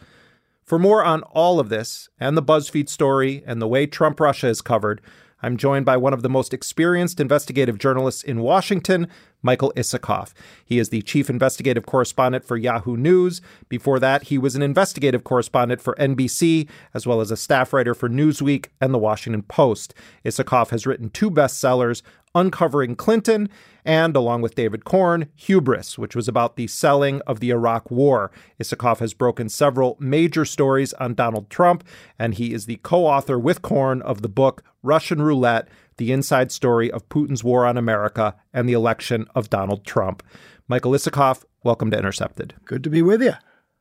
For 0.72 0.80
more 0.80 1.04
on 1.04 1.24
all 1.24 1.60
of 1.60 1.68
this 1.68 2.08
and 2.18 2.38
the 2.38 2.42
BuzzFeed 2.42 2.88
story 2.88 3.44
and 3.46 3.62
the 3.62 3.68
way 3.68 3.86
Trump 3.86 4.22
Russia 4.22 4.48
is 4.48 4.62
covered, 4.62 5.02
I'm 5.44 5.58
joined 5.58 5.86
by 5.86 5.98
one 5.98 6.14
of 6.14 6.22
the 6.22 6.30
most 6.30 6.54
experienced 6.54 7.20
investigative 7.20 7.78
journalists 7.78 8.24
in 8.24 8.40
Washington, 8.40 9.10
Michael 9.42 9.74
Isikoff. 9.76 10.34
He 10.64 10.80
is 10.80 10.90
the 10.90 11.02
chief 11.02 11.30
investigative 11.30 11.86
correspondent 11.86 12.46
for 12.46 12.58
Yahoo 12.58 12.98
News. 12.98 13.42
Before 13.70 14.00
that, 14.00 14.24
he 14.24 14.38
was 14.38 14.56
an 14.56 14.62
investigative 14.62 15.24
correspondent 15.24 15.82
for 15.82 15.96
NBC, 15.96 16.68
as 16.94 17.08
well 17.08 17.22
as 17.22 17.32
a 17.32 17.38
staff 17.38 17.74
writer 17.74 17.94
for 17.94 18.10
Newsweek 18.10 18.68
and 18.80 18.94
The 18.94 19.00
Washington 19.00 19.44
Post. 19.44 19.94
Isikoff 20.26 20.70
has 20.70 20.86
written 20.86 21.10
two 21.10 21.32
bestsellers 21.32 22.02
Uncovering 22.34 22.96
Clinton 22.96 23.50
and, 23.84 24.16
along 24.16 24.42
with 24.42 24.56
David 24.56 24.86
Corn, 24.86 25.28
Hubris, 25.36 25.98
which 25.98 26.16
was 26.16 26.28
about 26.28 26.56
the 26.56 26.68
selling 26.68 27.20
of 27.22 27.40
the 27.40 27.50
Iraq 27.50 27.92
War. 27.92 28.32
Isikoff 28.62 29.00
has 29.00 29.14
broken 29.14 29.50
several 29.50 29.98
major 30.00 30.46
stories 30.46 30.94
on 30.94 31.14
Donald 31.14 31.50
Trump, 31.50 31.84
and 32.18 32.36
he 32.36 32.54
is 32.54 32.68
the 32.68 32.80
co 32.84 33.06
author 33.06 33.38
with 33.38 33.62
Corn 33.62 34.02
of 34.02 34.22
the 34.22 34.30
book 34.30 34.64
Russian 34.84 35.22
Roulette 35.22 35.68
The 36.02 36.12
Inside 36.12 36.52
Story 36.52 36.92
of 36.92 37.08
Putin's 37.10 37.44
War 37.44 37.64
on 37.64 37.78
America 37.78 38.36
and 38.56 38.68
the 38.68 38.74
Election 38.74 39.28
of 39.36 39.52
Donald 39.52 39.86
Trump. 39.86 40.24
Michael 40.68 40.94
Isikoff, 40.94 41.44
welcome 41.64 41.92
to 41.92 41.98
Intercepted. 42.00 42.56
Good 42.66 42.84
to 42.86 42.90
be 42.90 43.04
with 43.04 43.22
you. 43.22 43.34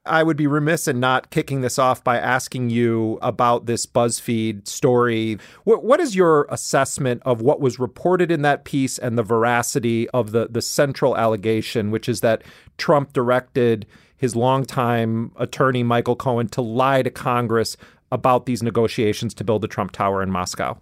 I 0.04 0.22
would 0.22 0.36
be 0.36 0.46
remiss 0.46 0.86
in 0.86 1.00
not 1.00 1.30
kicking 1.30 1.62
this 1.62 1.78
off 1.78 2.04
by 2.04 2.18
asking 2.18 2.68
you 2.68 3.18
about 3.22 3.64
this 3.64 3.86
BuzzFeed 3.86 4.68
story. 4.68 5.38
What, 5.64 5.82
what 5.82 5.98
is 5.98 6.14
your 6.14 6.46
assessment 6.50 7.22
of 7.24 7.40
what 7.40 7.58
was 7.58 7.78
reported 7.78 8.30
in 8.30 8.42
that 8.42 8.66
piece 8.66 8.98
and 8.98 9.16
the 9.16 9.22
veracity 9.22 10.06
of 10.10 10.32
the, 10.32 10.46
the 10.50 10.60
central 10.60 11.16
allegation, 11.16 11.90
which 11.90 12.06
is 12.06 12.20
that 12.20 12.42
Trump 12.76 13.14
directed 13.14 13.86
his 14.14 14.36
longtime 14.36 15.32
attorney, 15.36 15.82
Michael 15.82 16.16
Cohen, 16.16 16.48
to 16.48 16.60
lie 16.60 17.02
to 17.02 17.08
Congress 17.08 17.78
about 18.12 18.44
these 18.44 18.62
negotiations 18.62 19.32
to 19.32 19.42
build 19.42 19.62
the 19.62 19.68
Trump 19.68 19.92
Tower 19.92 20.22
in 20.22 20.30
Moscow? 20.30 20.78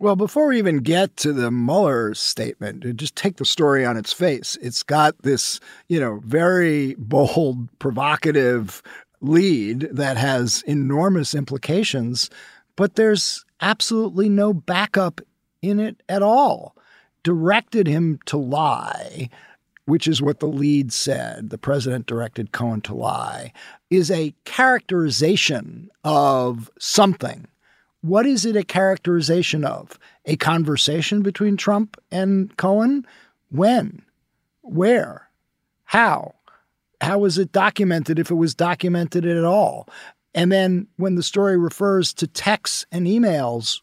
Well, 0.00 0.16
before 0.16 0.48
we 0.48 0.58
even 0.58 0.78
get 0.78 1.16
to 1.18 1.32
the 1.32 1.52
Mueller 1.52 2.14
statement, 2.14 2.84
uh, 2.84 2.90
just 2.92 3.14
take 3.14 3.36
the 3.36 3.44
story 3.44 3.84
on 3.84 3.96
its 3.96 4.12
face. 4.12 4.58
It's 4.60 4.82
got 4.82 5.16
this, 5.22 5.60
you 5.88 6.00
know, 6.00 6.20
very 6.24 6.94
bold, 6.98 7.68
provocative 7.78 8.82
lead 9.20 9.88
that 9.92 10.16
has 10.16 10.62
enormous 10.66 11.34
implications, 11.34 12.28
but 12.76 12.96
there's 12.96 13.44
absolutely 13.60 14.28
no 14.28 14.52
backup 14.52 15.20
in 15.62 15.78
it 15.78 16.02
at 16.08 16.22
all. 16.22 16.76
Directed 17.22 17.86
him 17.86 18.18
to 18.26 18.36
lie, 18.36 19.30
which 19.86 20.08
is 20.08 20.20
what 20.20 20.40
the 20.40 20.46
lead 20.46 20.92
said. 20.92 21.50
The 21.50 21.56
president 21.56 22.06
directed 22.06 22.52
Cohen 22.52 22.80
to 22.82 22.94
lie, 22.94 23.52
is 23.90 24.10
a 24.10 24.34
characterization 24.44 25.88
of 26.02 26.68
something 26.80 27.46
what 28.04 28.26
is 28.26 28.44
it 28.44 28.54
a 28.54 28.62
characterization 28.62 29.64
of? 29.64 29.98
A 30.26 30.36
conversation 30.36 31.22
between 31.22 31.56
Trump 31.56 31.98
and 32.10 32.54
Cohen? 32.58 33.06
When? 33.50 34.02
Where? 34.60 35.30
How? 35.84 36.34
How 37.00 37.20
was 37.20 37.38
it 37.38 37.50
documented 37.50 38.18
if 38.18 38.30
it 38.30 38.34
was 38.34 38.54
documented 38.54 39.24
at 39.24 39.42
all? 39.44 39.88
And 40.34 40.52
then 40.52 40.86
when 40.96 41.14
the 41.14 41.22
story 41.22 41.56
refers 41.56 42.12
to 42.14 42.26
texts 42.26 42.84
and 42.92 43.06
emails, 43.06 43.80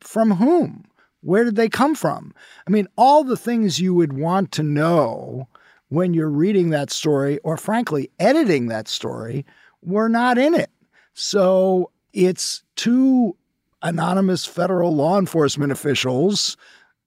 from 0.00 0.32
whom? 0.32 0.84
Where 1.22 1.44
did 1.44 1.56
they 1.56 1.70
come 1.70 1.94
from? 1.94 2.34
I 2.66 2.70
mean, 2.70 2.88
all 2.98 3.24
the 3.24 3.38
things 3.38 3.80
you 3.80 3.94
would 3.94 4.12
want 4.12 4.52
to 4.52 4.62
know 4.62 5.48
when 5.88 6.12
you're 6.12 6.28
reading 6.28 6.70
that 6.70 6.90
story, 6.90 7.38
or 7.38 7.56
frankly, 7.56 8.10
editing 8.18 8.66
that 8.66 8.86
story, 8.86 9.46
were 9.80 10.10
not 10.10 10.36
in 10.36 10.52
it. 10.52 10.70
So 11.14 11.90
it's 12.12 12.62
two 12.76 13.34
anonymous 13.82 14.46
federal 14.46 14.94
law 14.94 15.18
enforcement 15.18 15.72
officials 15.72 16.56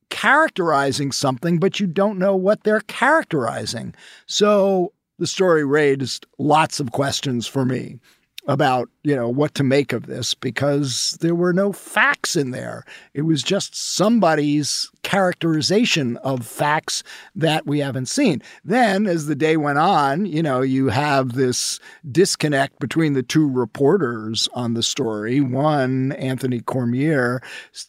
characterizing 0.10 1.12
something, 1.12 1.58
but 1.60 1.80
you 1.80 1.88
don't 1.88 2.20
know 2.20 2.36
what 2.36 2.64
they're 2.64 2.82
characterizing. 2.82 3.94
So 4.28 4.94
the 5.18 5.28
story 5.28 5.66
raised 5.66 6.26
lots 6.38 6.80
of 6.80 6.92
questions 6.92 7.48
for 7.48 7.66
me 7.66 8.00
about, 8.48 8.90
you 9.06 9.16
know, 9.16 9.30
what 9.30 9.54
to 9.54 9.64
make 9.64 9.94
of 9.94 10.08
this 10.08 10.34
because 10.34 11.16
there 11.22 11.36
were 11.36 11.54
no 11.54 11.72
facts 11.72 12.36
in 12.36 12.50
there. 12.50 12.84
It 13.14 13.22
was 13.22 13.44
just 13.44 13.76
somebody's 13.76 14.90
characterization 15.04 16.18
of 16.18 16.44
facts 16.44 17.04
that 17.36 17.68
we 17.68 17.78
haven't 17.80 18.08
seen. 18.08 18.42
Then 18.64 19.06
as 19.06 19.28
the 19.28 19.36
day 19.36 19.58
went 19.58 19.78
on, 19.78 20.26
you 20.26 20.42
know, 20.42 20.62
you 20.62 20.90
have 20.90 21.34
this 21.34 21.80
disconnect 22.12 22.80
between 22.80 23.14
the 23.14 23.22
two 23.22 23.48
reporters 23.48 24.50
on 24.56 24.74
the 24.74 24.82
story. 24.82 25.40
One, 25.40 26.14
Anthony 26.14 26.60
Cormier, 26.60 27.44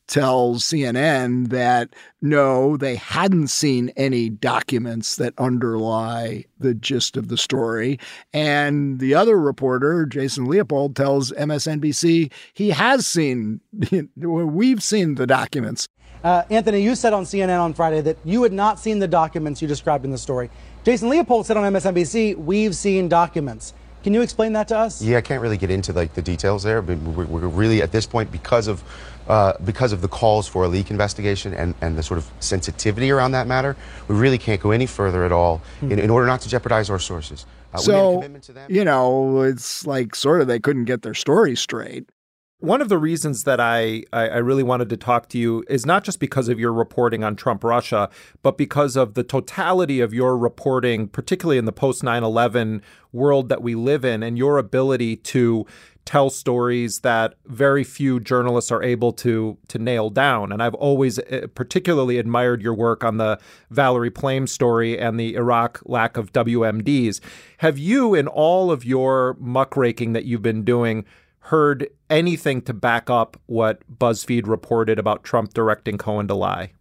tells 0.06 0.64
CNN 0.64 1.49
that 1.49 1.94
no, 2.20 2.76
they 2.76 2.96
hadn't 2.96 3.49
seen 3.49 3.90
any 3.96 4.28
documents 4.28 5.16
that 5.16 5.35
underlie 5.38 6.44
the 6.58 6.75
gist 6.75 7.16
of 7.16 7.28
the 7.28 7.37
story. 7.37 7.99
And 8.32 8.99
the 8.99 9.14
other 9.14 9.38
reporter, 9.38 10.06
Jason 10.06 10.46
Leopold, 10.46 10.96
tells 10.96 11.05
MSNBC 11.06 12.32
he 12.52 12.70
has 12.70 13.06
seen, 13.06 13.60
we've 14.16 14.82
seen 14.82 15.14
the 15.14 15.26
documents. 15.26 15.88
Uh, 16.25 16.42
Anthony, 16.50 16.82
you 16.82 16.94
said 16.94 17.12
on 17.12 17.25
CNN 17.25 17.60
on 17.60 17.72
Friday 17.72 18.00
that 18.00 18.16
you 18.25 18.42
had 18.42 18.52
not 18.52 18.78
seen 18.78 18.98
the 18.98 19.08
documents 19.08 19.62
you 19.62 19.68
described 19.68 20.04
in 20.04 20.10
the 20.10 20.18
story. 20.18 20.50
Jason 20.84 21.08
Leopold 21.08 21.46
said 21.46 21.56
on 21.56 21.72
MSNBC, 21.72 22.36
we've 22.36 22.75
seen 22.75 23.08
documents. 23.08 23.75
Can 24.02 24.14
you 24.14 24.22
explain 24.22 24.52
that 24.52 24.68
to 24.68 24.78
us? 24.78 25.02
Yeah, 25.02 25.18
I 25.18 25.20
can't 25.20 25.42
really 25.42 25.56
get 25.56 25.70
into 25.70 25.92
like 25.92 26.14
the 26.14 26.22
details 26.22 26.62
there, 26.62 26.80
but 26.80 26.98
we're, 26.98 27.26
we're 27.26 27.48
really 27.48 27.82
at 27.82 27.90
this 27.90 28.06
point 28.06 28.30
because 28.30 28.68
of 28.68 28.82
uh, 29.26 29.54
because 29.64 29.92
of 29.92 30.00
the 30.00 30.08
calls 30.08 30.46
for 30.46 30.64
a 30.64 30.68
leak 30.68 30.90
investigation 30.92 31.52
and, 31.52 31.75
and 31.80 31.98
the 31.98 32.02
sort 32.02 32.18
of 32.18 32.30
sensitivity 32.38 33.10
around 33.10 33.32
that 33.32 33.48
matter, 33.48 33.76
we 34.06 34.14
really 34.14 34.38
can't 34.38 34.60
go 34.60 34.70
any 34.70 34.86
further 34.86 35.25
at 35.25 35.32
all 35.32 35.60
hmm. 35.80 35.90
in, 35.90 35.98
in 35.98 36.10
order 36.10 36.26
not 36.26 36.40
to 36.40 36.48
jeopardize 36.48 36.88
our 36.88 37.00
sources. 37.00 37.46
Uh, 37.76 37.80
so, 37.80 38.40
you 38.68 38.85
know, 38.85 39.42
it's 39.42 39.87
like 39.87 40.14
sort 40.14 40.40
of 40.40 40.47
they 40.47 40.59
couldn't 40.59 40.85
get 40.85 41.02
their 41.02 41.14
story 41.14 41.56
straight. 41.56 42.11
One 42.59 42.80
of 42.80 42.88
the 42.88 42.97
reasons 42.97 43.45
that 43.45 43.61
I, 43.61 44.04
I, 44.14 44.28
I, 44.28 44.37
really 44.38 44.62
wanted 44.62 44.88
to 44.88 44.97
talk 44.97 45.28
to 45.28 45.38
you 45.38 45.62
is 45.68 45.85
not 45.85 46.04
just 46.04 46.18
because 46.18 46.49
of 46.49 46.59
your 46.59 46.73
reporting 46.73 47.23
on 47.23 47.37
Trump 47.37 47.62
Russia, 47.62 48.09
but 48.42 48.56
because 48.56 48.97
of 48.97 49.12
the 49.12 49.23
totality 49.23 50.00
of 50.00 50.14
your 50.14 50.38
reporting, 50.38 51.06
particularly 51.06 51.59
in 51.59 51.66
the 51.66 51.73
post 51.73 52.02
9 52.02 52.25
11 52.25 52.80
world 53.12 53.50
that 53.50 53.62
we 53.62 53.75
live 53.75 54.06
in, 54.06 54.23
and 54.23 54.38
your 54.38 54.56
ability 54.56 55.16
to 55.16 55.66
tell 56.06 56.30
stories 56.30 57.00
that 57.00 57.34
very 57.44 57.84
few 57.84 58.18
journalists 58.20 58.72
are 58.72 58.82
able 58.82 59.12
to 59.12 59.58
to 59.68 59.78
nail 59.78 60.08
down. 60.08 60.52
And 60.52 60.62
I've 60.62 60.75
always 60.75 61.18
eh, 61.28 61.46
particularly 61.54 62.16
admired 62.18 62.62
your 62.62 62.75
work 62.75 63.04
on 63.04 63.18
the 63.18 63.38
Valerie 63.70 64.10
Plame 64.10 64.46
story 64.46 64.98
and 64.98 65.20
the 65.20 65.34
Iraq 65.34 65.82
lack 65.84 66.16
of 66.16 66.32
WMDs. 66.32 67.20
Have 67.58 67.76
you, 67.76 68.14
in 68.14 68.28
all 68.28 68.70
of 68.70 68.84
your 68.84 69.36
muckraking 69.38 70.14
that 70.14 70.25
you've 70.25 70.42
been 70.42 70.64
doing, 70.64 71.04
heard 71.40 71.88
anything 72.08 72.62
to 72.62 72.72
back 72.72 73.10
up 73.10 73.38
what 73.46 73.80
BuzzFeed 73.98 74.46
reported 74.46 74.98
about 74.98 75.25
Trump 75.25 75.52
directing 75.52 75.98
Cohen 75.98 76.28
to 76.28 76.34
lie? 76.34 76.72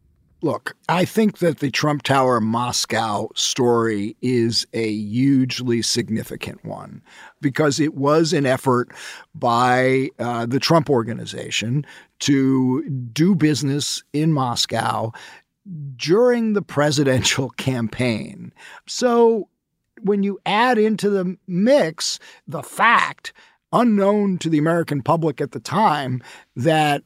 Look, 0.41 0.75
I 0.89 1.05
think 1.05 1.39
that 1.39 1.59
the 1.59 1.71
Trump 1.71 2.03
Tower 2.03 2.39
Moscow 2.39 3.29
story 3.35 4.15
is 4.21 4.67
a 4.73 4.91
hugely 4.93 5.81
significant 5.81 6.63
one 6.63 7.01
because 7.41 7.79
it 7.79 7.95
was 7.95 8.33
an 8.33 8.45
effort 8.45 8.91
by 9.33 10.09
uh, 10.19 10.45
the 10.45 10.59
Trump 10.59 10.89
organization 10.89 11.85
to 12.19 12.87
do 12.89 13.33
business 13.33 14.03
in 14.13 14.33
Moscow 14.33 15.11
during 15.95 16.53
the 16.53 16.61
presidential 16.61 17.49
campaign. 17.57 18.53
So 18.87 19.47
when 20.01 20.21
you 20.21 20.39
add 20.45 20.77
into 20.77 21.09
the 21.09 21.37
mix 21.47 22.19
the 22.47 22.61
fact 22.61 23.33
unknown 23.71 24.37
to 24.39 24.49
the 24.49 24.57
American 24.57 25.01
public 25.01 25.41
at 25.41 25.51
the 25.51 25.59
time 25.59 26.21
that 26.55 27.03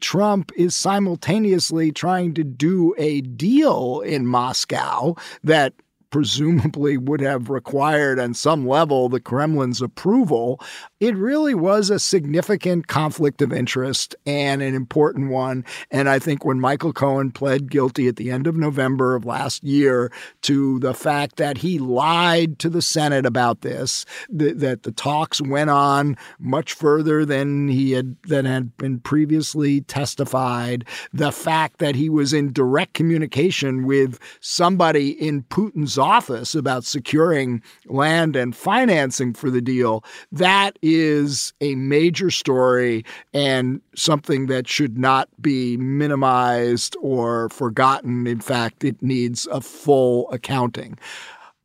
Trump 0.00 0.52
is 0.56 0.74
simultaneously 0.74 1.92
trying 1.92 2.34
to 2.34 2.44
do 2.44 2.94
a 2.98 3.20
deal 3.20 4.00
in 4.00 4.26
Moscow 4.26 5.14
that 5.44 5.74
presumably 6.10 6.98
would 6.98 7.20
have 7.20 7.50
required 7.50 8.18
on 8.18 8.34
some 8.34 8.66
level 8.66 9.08
the 9.08 9.20
Kremlin's 9.20 9.80
approval, 9.80 10.60
it 10.98 11.16
really 11.16 11.54
was 11.54 11.88
a 11.88 11.98
significant 11.98 12.88
conflict 12.88 13.40
of 13.40 13.52
interest 13.52 14.14
and 14.26 14.60
an 14.60 14.74
important 14.74 15.30
one. 15.30 15.64
And 15.90 16.08
I 16.08 16.18
think 16.18 16.44
when 16.44 16.60
Michael 16.60 16.92
Cohen 16.92 17.30
pled 17.30 17.70
guilty 17.70 18.08
at 18.08 18.16
the 18.16 18.30
end 18.30 18.46
of 18.46 18.56
November 18.56 19.14
of 19.14 19.24
last 19.24 19.64
year 19.64 20.12
to 20.42 20.78
the 20.80 20.94
fact 20.94 21.36
that 21.36 21.58
he 21.58 21.78
lied 21.78 22.58
to 22.58 22.68
the 22.68 22.82
Senate 22.82 23.24
about 23.24 23.62
this, 23.62 24.04
th- 24.36 24.56
that 24.56 24.82
the 24.82 24.92
talks 24.92 25.40
went 25.40 25.70
on 25.70 26.16
much 26.38 26.74
further 26.74 27.24
than 27.24 27.68
he 27.68 27.92
had 27.92 28.16
than 28.24 28.44
had 28.44 28.76
been 28.76 28.98
previously 29.00 29.80
testified, 29.82 30.84
the 31.12 31.32
fact 31.32 31.78
that 31.78 31.94
he 31.94 32.08
was 32.08 32.32
in 32.32 32.52
direct 32.52 32.94
communication 32.94 33.86
with 33.86 34.18
somebody 34.40 35.10
in 35.10 35.42
Putin's 35.44 35.98
office 36.00 36.54
about 36.54 36.84
securing 36.84 37.62
land 37.86 38.36
and 38.36 38.56
financing 38.56 39.34
for 39.34 39.50
the 39.50 39.60
deal, 39.60 40.04
that 40.32 40.78
is 40.82 41.52
a 41.60 41.74
major 41.76 42.30
story 42.30 43.04
and 43.32 43.80
something 43.94 44.46
that 44.46 44.66
should 44.66 44.98
not 44.98 45.28
be 45.40 45.76
minimized 45.76 46.96
or 47.00 47.48
forgotten. 47.50 48.26
In 48.26 48.40
fact, 48.40 48.82
it 48.84 49.00
needs 49.02 49.46
a 49.50 49.60
full 49.60 50.30
accounting. 50.30 50.98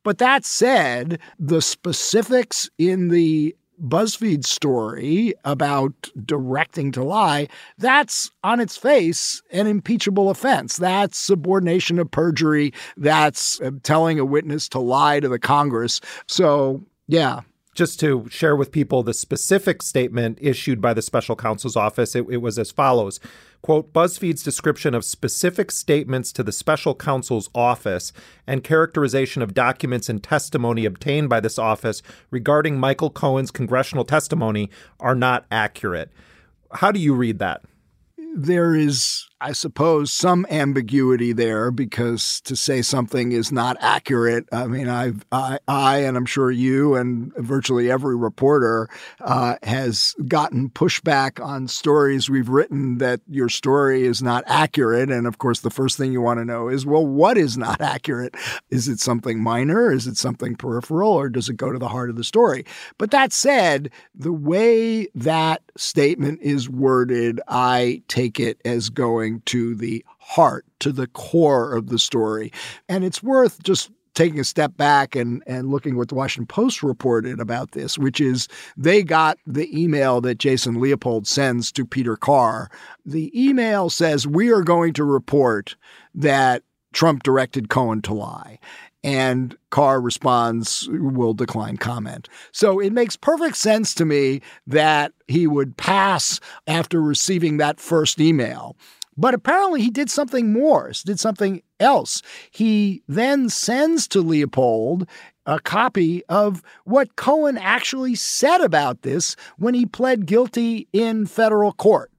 But 0.04 0.19
that 0.19 0.45
said, 0.45 1.19
the 1.39 1.62
specifics 1.62 2.69
in 2.78 3.08
the 3.08 3.56
BuzzFeed 3.81 4.45
story 4.45 5.33
about 5.43 5.93
directing 6.25 6.91
to 6.93 7.03
lie, 7.03 7.47
that's 7.77 8.31
on 8.43 8.59
its 8.59 8.77
face 8.77 9.41
an 9.51 9.67
impeachable 9.67 10.29
offense. 10.29 10.77
That's 10.77 11.29
subornation 11.29 11.99
of 11.99 12.09
perjury. 12.09 12.73
That's 12.97 13.59
uh, 13.61 13.71
telling 13.83 14.19
a 14.19 14.25
witness 14.25 14.69
to 14.69 14.79
lie 14.79 15.19
to 15.19 15.27
the 15.27 15.39
Congress. 15.39 16.01
So, 16.27 16.83
yeah, 17.07 17.41
just 17.75 17.99
to 17.99 18.25
share 18.29 18.55
with 18.55 18.71
people 18.71 19.03
the 19.03 19.13
specific 19.13 19.83
statement 19.83 20.39
issued 20.41 20.81
by 20.81 20.93
the 20.93 21.01
special 21.01 21.35
counsel's 21.35 21.75
office, 21.75 22.15
it, 22.15 22.25
it, 22.29 22.38
was 22.38 22.57
as 22.57 22.71
follows 22.71 23.19
quote 23.61 23.91
BuzzFeed's 23.93 24.43
description 24.43 24.93
of 24.93 25.03
specific 25.03 25.71
statements 25.71 26.31
to 26.31 26.43
the 26.43 26.51
special 26.51 26.95
counsel's 26.95 27.49
office 27.53 28.13
and 28.45 28.63
characterization 28.63 29.41
of 29.41 29.53
documents 29.53 30.07
and 30.07 30.23
testimony 30.23 30.85
obtained 30.85 31.29
by 31.29 31.39
this 31.39 31.57
office 31.57 32.01
regarding 32.31 32.79
Michael 32.79 33.09
Cohen's 33.09 33.51
congressional 33.51 34.05
testimony 34.05 34.69
are 34.99 35.15
not 35.15 35.45
accurate. 35.51 36.11
How 36.71 36.91
do 36.91 36.99
you 36.99 37.13
read 37.13 37.39
that? 37.39 37.63
There 38.35 38.75
is 38.75 39.27
I 39.41 39.52
suppose, 39.52 40.13
some 40.13 40.45
ambiguity 40.50 41.34
there 41.34 41.69
because 41.69 42.39
to 42.41 42.56
say 42.56 42.82
something 42.82 43.34
is 43.34 43.52
not 43.52 43.76
accurate. 43.82 44.48
I 44.52 44.67
mean, 44.67 44.88
I've, 44.88 45.26
I, 45.30 45.60
I 45.67 45.98
and 45.98 46.15
I'm 46.15 46.26
sure 46.26 46.52
you 46.52 46.95
and 46.95 47.34
virtually 47.36 47.91
every 47.91 48.15
reporter 48.15 48.89
uh, 49.19 49.58
has 49.63 50.15
gotten 50.28 50.69
pushback 50.69 51.43
on 51.43 51.67
stories 51.67 52.30
we've 52.30 52.48
written 52.48 53.00
that 53.00 53.19
your 53.28 53.50
story 53.50 54.04
is 54.04 54.24
not 54.24 54.45
accurate. 54.48 55.12
And 55.12 55.28
of 55.28 55.38
course, 55.38 55.60
the 55.60 55.69
first 55.69 55.98
thing 55.98 56.13
you 56.13 56.21
want 56.21 56.39
to 56.39 56.45
know 56.45 56.69
is, 56.69 56.86
well, 56.86 57.06
what 57.06 57.38
is 57.38 57.58
not 57.58 57.82
accurate? 57.82 58.36
Is 58.69 58.88
it 58.88 59.00
something 59.02 59.43
minor? 59.43 59.91
Is 59.91 60.08
it 60.08 60.15
something 60.15 60.56
peripheral? 60.56 61.12
Or 61.12 61.28
does 61.28 61.50
it 61.50 61.58
go 61.58 61.74
to 61.74 61.80
the 61.80 61.89
heart 61.89 62.10
of 62.10 62.15
the 62.15 62.24
story? 62.24 62.65
But 62.98 63.12
that 63.12 63.34
said, 63.34 63.91
the 64.13 64.34
way 64.34 65.08
that 65.13 65.62
statement 65.76 66.41
is 66.41 66.69
worded, 66.69 67.41
I 67.50 68.02
take 68.08 68.39
it 68.39 68.62
as 68.63 68.89
going 68.89 69.35
going 69.36 69.41
to 69.45 69.76
the 69.76 70.06
heart, 70.19 70.65
to 70.80 70.91
the 70.91 71.08
core 71.08 71.76
of 71.76 71.88
the 71.89 72.00
story. 72.00 72.52
And 72.89 73.04
it's 73.04 73.24
worth 73.24 73.62
just 73.63 73.91
taking 74.13 74.39
a 74.39 74.45
step 74.45 74.78
back 74.78 75.15
and, 75.15 75.43
and 75.45 75.69
looking 75.69 75.98
what 75.98 76.08
the 76.08 76.15
Washington 76.15 76.48
Post 76.48 76.82
reported 76.82 77.39
about 77.39 77.71
this, 77.71 77.98
which 77.98 78.21
is 78.21 78.48
they 78.78 79.04
got 79.04 79.38
the 79.45 79.69
email 79.78 80.21
that 80.21 80.38
Jason 80.38 80.80
Leopold 80.80 81.28
sends 81.28 81.71
to 81.74 81.86
Peter 81.86 82.15
Carr. 82.15 82.69
The 83.06 83.32
email 83.36 83.89
says, 83.89 84.26
We 84.26 84.52
are 84.52 84.63
going 84.63 84.93
to 84.93 85.04
report 85.04 85.76
that 86.13 86.63
Trump 86.93 87.24
directed 87.24 87.67
Cohen 87.69 88.02
to 88.04 88.13
lie. 88.13 88.58
And 89.04 89.56
Carr 89.69 90.02
responds, 90.02 90.88
will 90.89 91.36
decline 91.36 91.78
comment. 91.78 92.28
So 92.52 92.80
it 92.80 92.91
makes 92.91 93.15
perfect 93.15 93.58
sense 93.58 93.93
to 93.95 94.06
me 94.06 94.41
that 94.65 95.12
he 95.28 95.45
would 95.45 95.78
pass 95.78 96.39
after 96.65 97.00
receiving 97.00 97.58
that 97.58 97.80
first 97.80 98.19
email. 98.19 98.76
But 99.17 99.34
apparently 99.34 99.82
he 99.82 99.89
did 99.89 100.10
something 100.10 100.51
more, 100.51 100.91
did 101.06 101.19
something 101.19 101.62
else. 101.80 102.21
He 102.51 103.01
then 103.08 103.49
sends 103.49 104.08
to 104.10 104.21
Leopold 104.21 105.08
a 105.45 105.60
copy 105.60 106.23
of 106.25 106.62
what 106.84 107.15
Cohen 107.15 107.58
actually 107.58 108.15
said 108.15 108.62
about 108.62 109.04
this 109.04 109.36
when 109.58 109.73
he 109.73 109.86
pled 109.86 110.25
guilty 110.25 110.88
in 110.91 111.28
federal 111.28 111.71
court. 111.71 112.12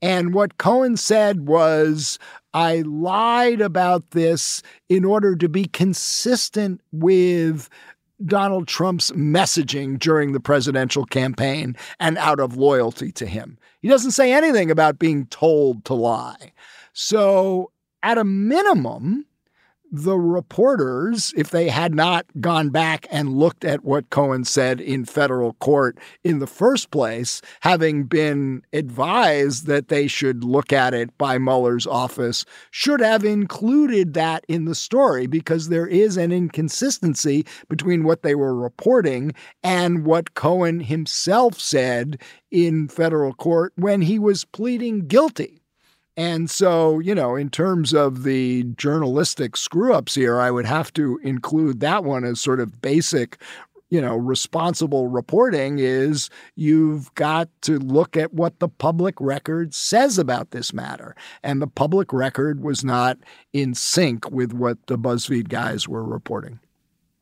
And 0.00 0.34
what 0.34 0.58
Cohen 0.58 0.96
said 0.96 1.46
was, 1.46 2.18
I 2.52 2.82
lied 2.82 3.60
about 3.60 4.10
this 4.10 4.62
in 4.88 5.04
order 5.04 5.34
to 5.36 5.48
be 5.48 5.64
consistent 5.64 6.80
with 6.92 7.68
Donald 8.24 8.68
Trump's 8.68 9.10
messaging 9.12 9.98
during 9.98 10.32
the 10.32 10.40
presidential 10.40 11.04
campaign 11.04 11.76
and 11.98 12.16
out 12.18 12.40
of 12.40 12.56
loyalty 12.56 13.10
to 13.12 13.26
him. 13.26 13.58
He 13.80 13.88
doesn't 13.88 14.12
say 14.12 14.32
anything 14.32 14.70
about 14.70 14.98
being 14.98 15.26
told 15.26 15.84
to 15.86 15.94
lie. 15.94 16.52
So, 16.92 17.70
at 18.02 18.18
a 18.18 18.24
minimum, 18.24 19.26
the 19.96 20.18
reporters, 20.18 21.32
if 21.36 21.50
they 21.50 21.68
had 21.68 21.94
not 21.94 22.26
gone 22.40 22.70
back 22.70 23.06
and 23.12 23.34
looked 23.34 23.64
at 23.64 23.84
what 23.84 24.10
Cohen 24.10 24.44
said 24.44 24.80
in 24.80 25.04
federal 25.04 25.52
court 25.54 25.96
in 26.24 26.40
the 26.40 26.48
first 26.48 26.90
place, 26.90 27.40
having 27.60 28.02
been 28.02 28.62
advised 28.72 29.66
that 29.66 29.88
they 29.88 30.08
should 30.08 30.42
look 30.42 30.72
at 30.72 30.94
it 30.94 31.16
by 31.16 31.38
Mueller's 31.38 31.86
office, 31.86 32.44
should 32.72 33.00
have 33.00 33.24
included 33.24 34.14
that 34.14 34.44
in 34.48 34.64
the 34.64 34.74
story 34.74 35.28
because 35.28 35.68
there 35.68 35.86
is 35.86 36.16
an 36.16 36.32
inconsistency 36.32 37.46
between 37.68 38.02
what 38.02 38.22
they 38.22 38.34
were 38.34 38.54
reporting 38.54 39.32
and 39.62 40.04
what 40.04 40.34
Cohen 40.34 40.80
himself 40.80 41.60
said 41.60 42.20
in 42.50 42.88
federal 42.88 43.32
court 43.32 43.72
when 43.76 44.02
he 44.02 44.18
was 44.18 44.44
pleading 44.44 45.06
guilty. 45.06 45.60
And 46.16 46.48
so, 46.48 47.00
you 47.00 47.14
know, 47.14 47.34
in 47.34 47.50
terms 47.50 47.92
of 47.92 48.22
the 48.22 48.64
journalistic 48.76 49.56
screw 49.56 49.92
ups 49.92 50.14
here, 50.14 50.40
I 50.40 50.50
would 50.50 50.66
have 50.66 50.92
to 50.94 51.18
include 51.24 51.80
that 51.80 52.04
one 52.04 52.24
as 52.24 52.40
sort 52.40 52.60
of 52.60 52.80
basic 52.80 53.38
you 53.94 54.00
know, 54.00 54.16
responsible 54.16 55.06
reporting 55.06 55.78
is 55.78 56.28
you've 56.56 57.14
got 57.14 57.48
to 57.62 57.78
look 57.78 58.16
at 58.16 58.34
what 58.34 58.58
the 58.58 58.68
public 58.68 59.14
record 59.20 59.72
says 59.72 60.18
about 60.18 60.50
this 60.50 60.72
matter. 60.72 61.14
And 61.44 61.62
the 61.62 61.68
public 61.68 62.12
record 62.12 62.60
was 62.60 62.82
not 62.82 63.18
in 63.52 63.72
sync 63.72 64.28
with 64.32 64.52
what 64.52 64.84
the 64.88 64.98
BuzzFeed 64.98 65.48
guys 65.48 65.86
were 65.86 66.02
reporting. 66.02 66.58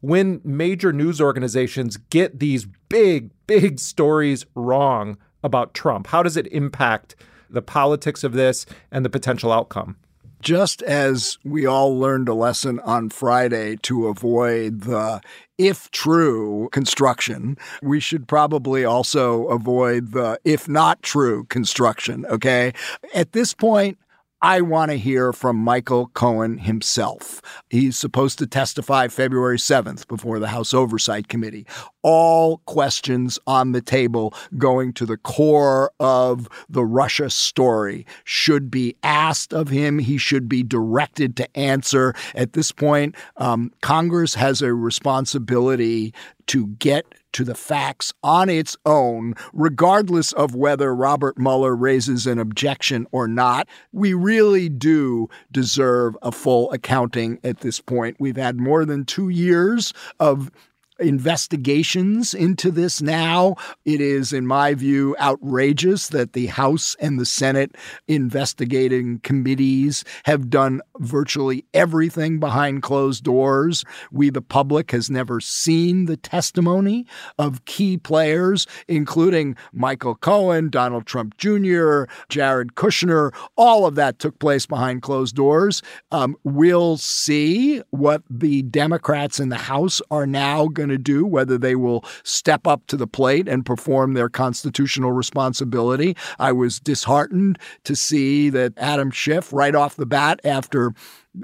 When 0.00 0.40
major 0.44 0.94
news 0.94 1.20
organizations 1.20 1.98
get 1.98 2.38
these 2.38 2.66
big, 2.88 3.33
big 3.46 3.78
stories 3.78 4.46
wrong 4.55 5.18
about 5.44 5.74
Trump, 5.74 6.07
how 6.07 6.22
does 6.22 6.38
it 6.38 6.46
impact 6.46 7.16
the 7.53 7.62
politics 7.62 8.25
of 8.25 8.33
this 8.33 8.67
and 8.91 9.05
the 9.05 9.11
potential 9.11 9.53
outcome. 9.53 9.97
Just 10.41 10.83
as 10.83 11.38
we 11.45 11.67
all 11.67 11.97
learned 11.97 12.29
a 12.29 12.35
lesson 12.35 12.81
on 12.81 13.11
Friday 13.11 13.77
to 13.83 14.09
avoid 14.09 14.81
the 14.81 15.21
if 15.57 15.88
true 15.93 16.69
construction, 16.73 17.57
we 17.81 18.01
should 18.01 18.27
probably 18.27 18.85
also 18.85 19.47
avoid 19.47 20.11
the 20.11 20.41
if 20.45 20.69
not 20.69 21.01
true 21.03 21.45
construction. 21.45 22.27
Okay. 22.27 22.73
At 23.15 23.33
this 23.33 23.55
point, 23.55 23.99
I 24.44 24.61
want 24.61 24.90
to 24.90 24.98
hear 24.98 25.33
from 25.33 25.57
Michael 25.57 26.09
Cohen 26.09 26.59
himself. 26.59 27.40
He's 27.70 27.96
supposed 27.96 28.40
to 28.40 28.46
testify 28.48 29.07
February 29.07 29.57
7th 29.57 30.09
before 30.09 30.40
the 30.40 30.48
House 30.48 30.74
Oversight 30.74 31.28
Committee. 31.28 31.64
All 32.02 32.59
questions 32.66 33.38
on 33.46 33.70
the 33.70 33.81
table 33.81 34.35
going 34.59 34.94
to 34.94 35.07
the 35.07 35.16
core 35.16 35.92
of 36.00 36.48
the 36.68 36.85
Russia 36.85 37.31
story 37.31 38.05
should 38.24 38.68
be 38.68 38.96
asked 39.05 39.55
of 39.55 39.68
him. 39.68 40.00
He 40.00 40.18
should 40.18 40.48
be 40.48 40.64
directed 40.64 41.37
to 41.37 41.57
answer. 41.57 42.12
At 42.35 42.55
this 42.55 42.72
point, 42.72 43.14
um, 43.37 43.70
Congress 43.81 44.35
has 44.35 44.61
a 44.61 44.74
responsibility 44.74 46.12
to 46.53 46.67
get 46.67 47.07
to 47.33 47.45
the 47.45 47.55
facts 47.55 48.12
on 48.23 48.51
its 48.51 48.77
own, 48.85 49.33
regardless 49.55 50.33
of 50.33 50.55
whether 50.55 50.95
Robert 50.95 51.38
Mueller 51.38 51.75
raises 51.75 52.27
an 52.27 52.38
objection 52.38 53.07
or 53.11 53.27
not. 53.27 53.67
We 53.91 54.12
really 54.12 54.69
do 54.69 55.31
deserve 55.51 56.15
a 56.21 56.31
full 56.31 56.71
accounting 56.71 57.38
at 57.43 57.61
this 57.61 57.81
point. 57.81 58.19
We've 58.21 58.37
had 58.37 58.61
more 58.61 58.85
than 58.85 59.07
two 59.07 59.31
years 59.31 59.95
of 60.21 60.51
investigations 60.98 62.35
into 62.35 62.70
this 62.70 63.02
now. 63.02 63.57
It 63.85 64.00
is, 64.00 64.33
in 64.33 64.46
my 64.46 64.74
view, 64.74 65.16
outrageous 65.20 66.09
that 66.09 66.33
the 66.33 66.46
House 66.46 66.96
and 67.00 67.18
the 67.18 67.26
Senate 67.26 67.76
investigating 68.09 69.18
committees 69.20 70.05
have 70.24 70.50
done 70.50 70.81
virtually 70.98 71.64
everything 71.74 72.38
behind 72.38 72.83
closed 72.83 73.24
doors. 73.24 73.85
We, 74.11 74.31
the 74.31 74.42
public, 74.42 74.90
has 74.92 75.11
never 75.11 75.40
seen 75.40 76.07
the 76.07 76.16
testimony 76.16 77.07
of 77.38 77.64
key 77.64 77.96
players, 77.96 78.66
including 78.88 79.57
Michael 79.72 80.14
Cohen, 80.14 80.70
Donald 80.70 81.07
Trump 81.07 81.37
Jr., 81.38 82.05
Jared 82.28 82.74
Kushner. 82.74 83.35
All 83.57 83.87
of 83.87 83.94
that 83.96 84.18
took 84.18 84.38
place 84.38 84.66
behind 84.66 85.02
closed 85.02 85.35
doors. 85.35 85.83
Um, 86.11 86.37
we'll 86.44 86.96
see 86.96 87.83
what 87.90 88.22
the 88.31 88.62
Democrats 88.62 89.40
in 89.40 89.48
the 89.48 89.57
House 89.57 90.00
are 90.11 90.26
now 90.26 90.68
going 90.68 90.88
to 90.88 90.91
do, 90.98 91.24
whether 91.26 91.59
they 91.59 91.74
will 91.74 92.05
step 92.22 92.66
up 92.66 92.87
to 92.87 92.96
the 92.96 93.07
plate 93.07 93.48
and 93.48 93.66
perform 93.66 94.14
their 94.14 94.28
constitutional 94.28 95.12
responsibility. 95.12 96.16
I 96.38 96.52
was 96.52 96.81
disheartened 96.81 97.59
to 97.85 97.96
see 97.96 98.50
that 98.50 98.72
Adam 98.76 99.11
Schiff, 99.11 99.52
right 99.52 99.74
off 99.74 99.96
the 99.96 100.07
bat, 100.07 100.40
after 100.44 100.94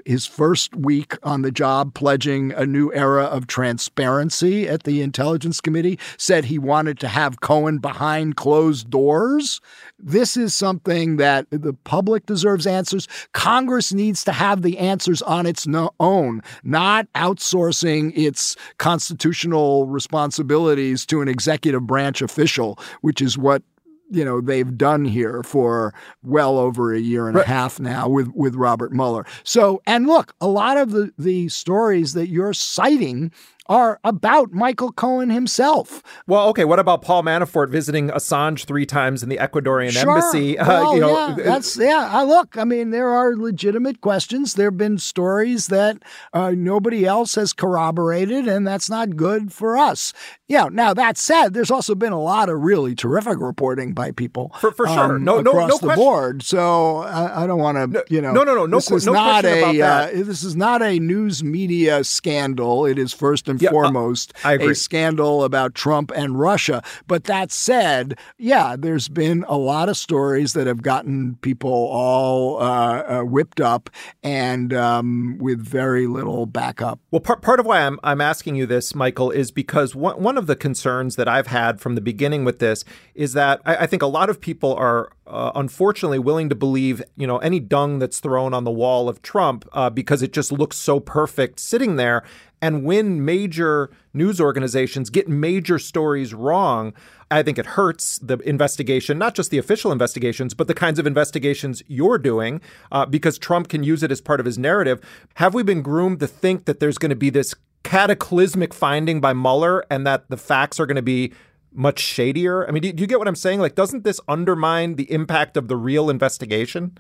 his 0.05 0.27
first 0.27 0.75
week 0.77 1.17
on 1.23 1.43
the 1.43 1.51
job, 1.51 1.95
pledging 1.95 2.53
a 2.53 2.67
new 2.67 2.93
era 2.93 3.25
of 3.25 3.47
transparency 3.47 4.69
at 4.69 4.83
the 4.83 5.01
Intelligence 5.03 5.61
Committee, 5.61 5.99
said 6.17 6.45
he 6.45 6.59
wanted 6.59 6.99
to 7.01 7.09
have 7.09 7.41
Cohen 7.41 7.79
behind 7.79 8.37
closed 8.37 8.91
doors. 8.91 9.61
This 9.99 10.37
is 10.37 10.55
something 10.55 11.17
that 11.17 11.47
the 11.51 11.73
public 11.85 12.27
deserves 12.27 12.67
answers. 12.67 13.09
Congress 13.33 13.93
needs 13.93 14.25
to 14.25 14.33
have 14.33 14.63
the 14.63 14.79
answers 14.79 15.23
on 15.23 15.47
its 15.47 15.67
own, 16.01 16.43
not 16.63 17.11
outsourcing 17.15 18.17
its 18.17 18.57
constitutional 18.79 19.87
responsibilities 19.87 21.07
to 21.07 21.21
an 21.21 21.29
executive 21.29 21.87
branch 21.87 22.23
official, 22.23 22.79
which 23.01 23.21
is 23.21 23.39
what 23.39 23.63
you 24.11 24.25
know 24.25 24.41
they've 24.41 24.77
done 24.77 25.05
here 25.05 25.43
for 25.43 25.95
well 26.23 26.59
over 26.59 26.93
a 26.93 26.99
year 26.99 27.27
and 27.27 27.37
right. 27.37 27.45
a 27.45 27.49
half 27.49 27.79
now 27.81 28.09
with 28.09 28.29
with 28.35 28.55
Robert 28.55 28.93
Mueller. 28.93 29.27
So 29.45 29.83
and 29.87 30.07
look, 30.07 30.35
a 30.41 30.49
lot 30.49 30.77
of 30.77 30.91
the 30.91 31.13
the 31.19 31.49
stories 31.49 32.15
that 32.15 32.29
you're 32.29 32.55
citing 32.55 33.33
are 33.69 34.01
about 34.05 34.53
Michael 34.53 34.93
Cohen 34.93 35.31
himself. 35.31 36.03
Well, 36.27 36.49
okay. 36.49 36.65
What 36.65 36.79
about 36.79 37.03
Paul 37.03 37.23
Manafort 37.23 37.71
visiting 37.71 38.09
Assange 38.09 38.65
three 38.65 38.87
times 38.87 39.23
in 39.23 39.29
the 39.29 39.37
Ecuadorian 39.37 39.93
sure. 39.93 40.11
embassy? 40.11 40.57
Uh, 40.69 40.69
well, 40.69 40.89
uh, 40.89 40.95
you 40.95 41.01
know, 41.01 41.29
yeah, 41.29 41.35
that's 41.37 41.77
yeah. 41.77 42.09
I 42.13 42.25
look. 42.25 42.59
I 42.59 42.65
mean, 42.65 42.91
there 42.91 43.09
are 43.09 43.37
legitimate 43.37 44.01
questions. 44.01 44.55
There 44.55 44.67
have 44.67 44.77
been 44.77 44.99
stories 44.99 45.69
that 45.69 46.03
uh, 46.33 46.51
nobody 46.51 47.07
else 47.07 47.37
has 47.37 47.53
corroborated, 47.53 48.49
and 48.49 48.67
that's 48.67 48.91
not 48.91 49.17
good 49.17 49.53
for 49.53 49.79
us. 49.79 50.13
Yeah. 50.47 50.69
Now 50.71 50.93
that 50.95 51.17
said, 51.17 51.55
there's 51.55 51.71
also 51.71 51.95
been 51.95 52.13
a 52.13 52.21
lot 52.21 52.49
of 52.49 52.61
really 52.61 52.95
terrific 52.95 53.39
reporting 53.39 53.93
by 53.93 54.11
people 54.11 54.53
for, 54.59 54.73
for 54.73 54.87
sure. 54.87 55.17
Um, 55.17 55.25
no, 55.25 55.41
no, 55.41 55.53
no, 55.53 55.67
the 55.69 55.79
question. 55.79 55.97
board. 55.97 56.43
So 56.43 56.99
I, 56.99 57.45
I 57.45 57.47
don't 57.47 57.61
want 57.61 57.77
to, 57.77 57.87
no, 57.87 58.03
you 58.09 58.21
know, 58.21 58.33
no, 58.33 58.43
no, 58.43 58.55
no, 58.55 58.67
no. 58.67 58.77
This 58.79 58.91
is 58.91 59.07
no 59.07 59.13
not 59.13 59.45
a 59.45 59.81
uh, 59.81 60.07
this 60.07 60.43
is 60.43 60.57
not 60.57 60.83
a 60.83 60.99
news 60.99 61.45
media 61.45 62.05
scandal. 62.05 62.85
It 62.85 62.99
is 62.99 63.13
first 63.13 63.49
and 63.49 63.58
yeah, 63.63 63.71
uh, 63.71 63.73
foremost 63.73 64.33
uh, 64.45 64.59
a 64.61 64.75
scandal 64.75 65.45
about 65.45 65.75
Trump 65.75 66.13
and 66.15 66.39
Russia. 66.39 66.83
But 67.07 67.25
that 67.25 67.53
said, 67.53 68.19
yeah, 68.39 68.77
there's 68.79 69.09
been 69.09 69.45
a 69.49 69.57
lot 69.57 69.89
of 69.89 69.97
stories 69.97 70.53
that 70.53 70.67
have 70.67 70.83
gotten 70.83 71.37
people 71.37 71.71
all 71.71 72.61
uh, 72.61 73.03
uh 73.03 73.23
whipped 73.23 73.61
up 73.61 73.91
and 74.23 74.73
um, 74.73 75.39
with 75.39 75.61
very 75.61 76.07
little 76.07 76.47
backup. 76.47 77.01
Well, 77.11 77.21
part 77.21 77.43
part 77.43 77.61
of 77.61 77.67
why 77.67 77.81
I'm 77.81 77.99
I'm 78.03 78.21
asking 78.21 78.57
you 78.57 78.67
this, 78.67 78.95
Michael, 78.95 79.31
is 79.31 79.51
because 79.51 79.95
one 79.95 80.23
one 80.23 80.39
of 80.39 80.47
the 80.47 80.57
concerns 80.57 81.17
that 81.17 81.29
I've 81.29 81.49
had 81.49 81.81
from 81.81 81.95
the 81.95 82.01
beginning 82.01 82.45
with 82.45 82.59
this 82.59 82.85
is 83.15 83.33
that 83.33 83.61
I, 83.65 83.77
I 83.77 83.87
think 83.87 84.03
a 84.03 84.07
lot 84.07 84.31
of 84.31 84.41
people 84.41 84.75
are 84.75 85.11
uh, 85.29 85.53
unfortunately 85.55 86.19
willing 86.19 86.49
to 86.49 86.55
believe 86.55 87.03
you 87.17 87.27
know 87.27 87.39
any 87.39 87.61
dung 87.61 87.99
that's 87.99 88.21
thrown 88.21 88.55
on 88.55 88.65
the 88.65 88.71
wall 88.71 89.09
of 89.09 89.23
Trump 89.23 89.69
uh, 89.73 89.91
because 89.91 90.23
it 90.23 90.33
just 90.33 90.51
looks 90.51 90.77
so 90.77 91.01
perfect 91.01 91.61
sitting 91.61 91.97
there 91.97 92.25
And 92.61 92.85
when 92.85 93.25
major 93.25 93.91
news 94.13 94.41
organizations 94.41 95.11
get 95.11 95.29
major 95.29 95.79
stories 95.79 96.35
wrong, 96.35 96.93
I 97.31 97.43
think 97.43 97.59
it 97.59 97.67
hurts 97.67 98.19
the 98.19 98.39
investigation, 98.39 99.19
not 99.19 99.35
just 99.35 99.51
the 99.51 99.59
official 99.59 99.93
investigations, 99.93 100.55
but 100.55 100.67
the 100.67 100.75
kinds 100.75 100.99
of 100.99 101.07
investigations 101.07 101.83
you're 101.87 102.19
doing, 102.19 102.61
uh, 102.91 103.07
because 103.07 103.39
Trump 103.39 103.69
can 103.69 103.85
use 103.85 104.03
it 104.03 104.11
as 104.11 104.21
part 104.21 104.41
of 104.41 104.47
his 104.47 104.59
narrative. 104.59 105.01
Have 105.35 105.55
we 105.55 105.63
been 105.63 105.83
groomed 105.83 106.21
to 106.21 106.27
think 106.27 106.65
that 106.65 106.81
there's 106.81 106.99
going 106.99 107.11
to 107.11 107.17
be 107.17 107.31
this 107.31 107.55
cataclysmic 107.85 108.75
finding 108.75 109.21
by 109.21 109.33
Mueller 109.33 109.85
and 109.89 110.07
that 110.07 110.29
the 110.29 110.37
facts 110.37 110.81
are 110.81 110.87
going 110.87 110.97
to 110.97 111.03
be 111.03 111.33
much 111.73 112.01
shadier? 112.01 112.67
I 112.67 112.71
mean, 112.71 112.83
do 112.83 112.89
you, 112.89 112.95
do 112.95 113.01
you 113.03 113.07
get 113.07 113.19
what 113.19 113.29
I'm 113.29 113.37
saying? 113.37 113.61
Like, 113.61 113.75
doesn't 113.75 114.05
this 114.05 114.21
undermine 114.29 114.95
the 114.95 115.11
impact 115.13 115.57
of 115.57 115.69
the 115.69 115.77
real 115.77 116.11
investigation? 116.11 116.99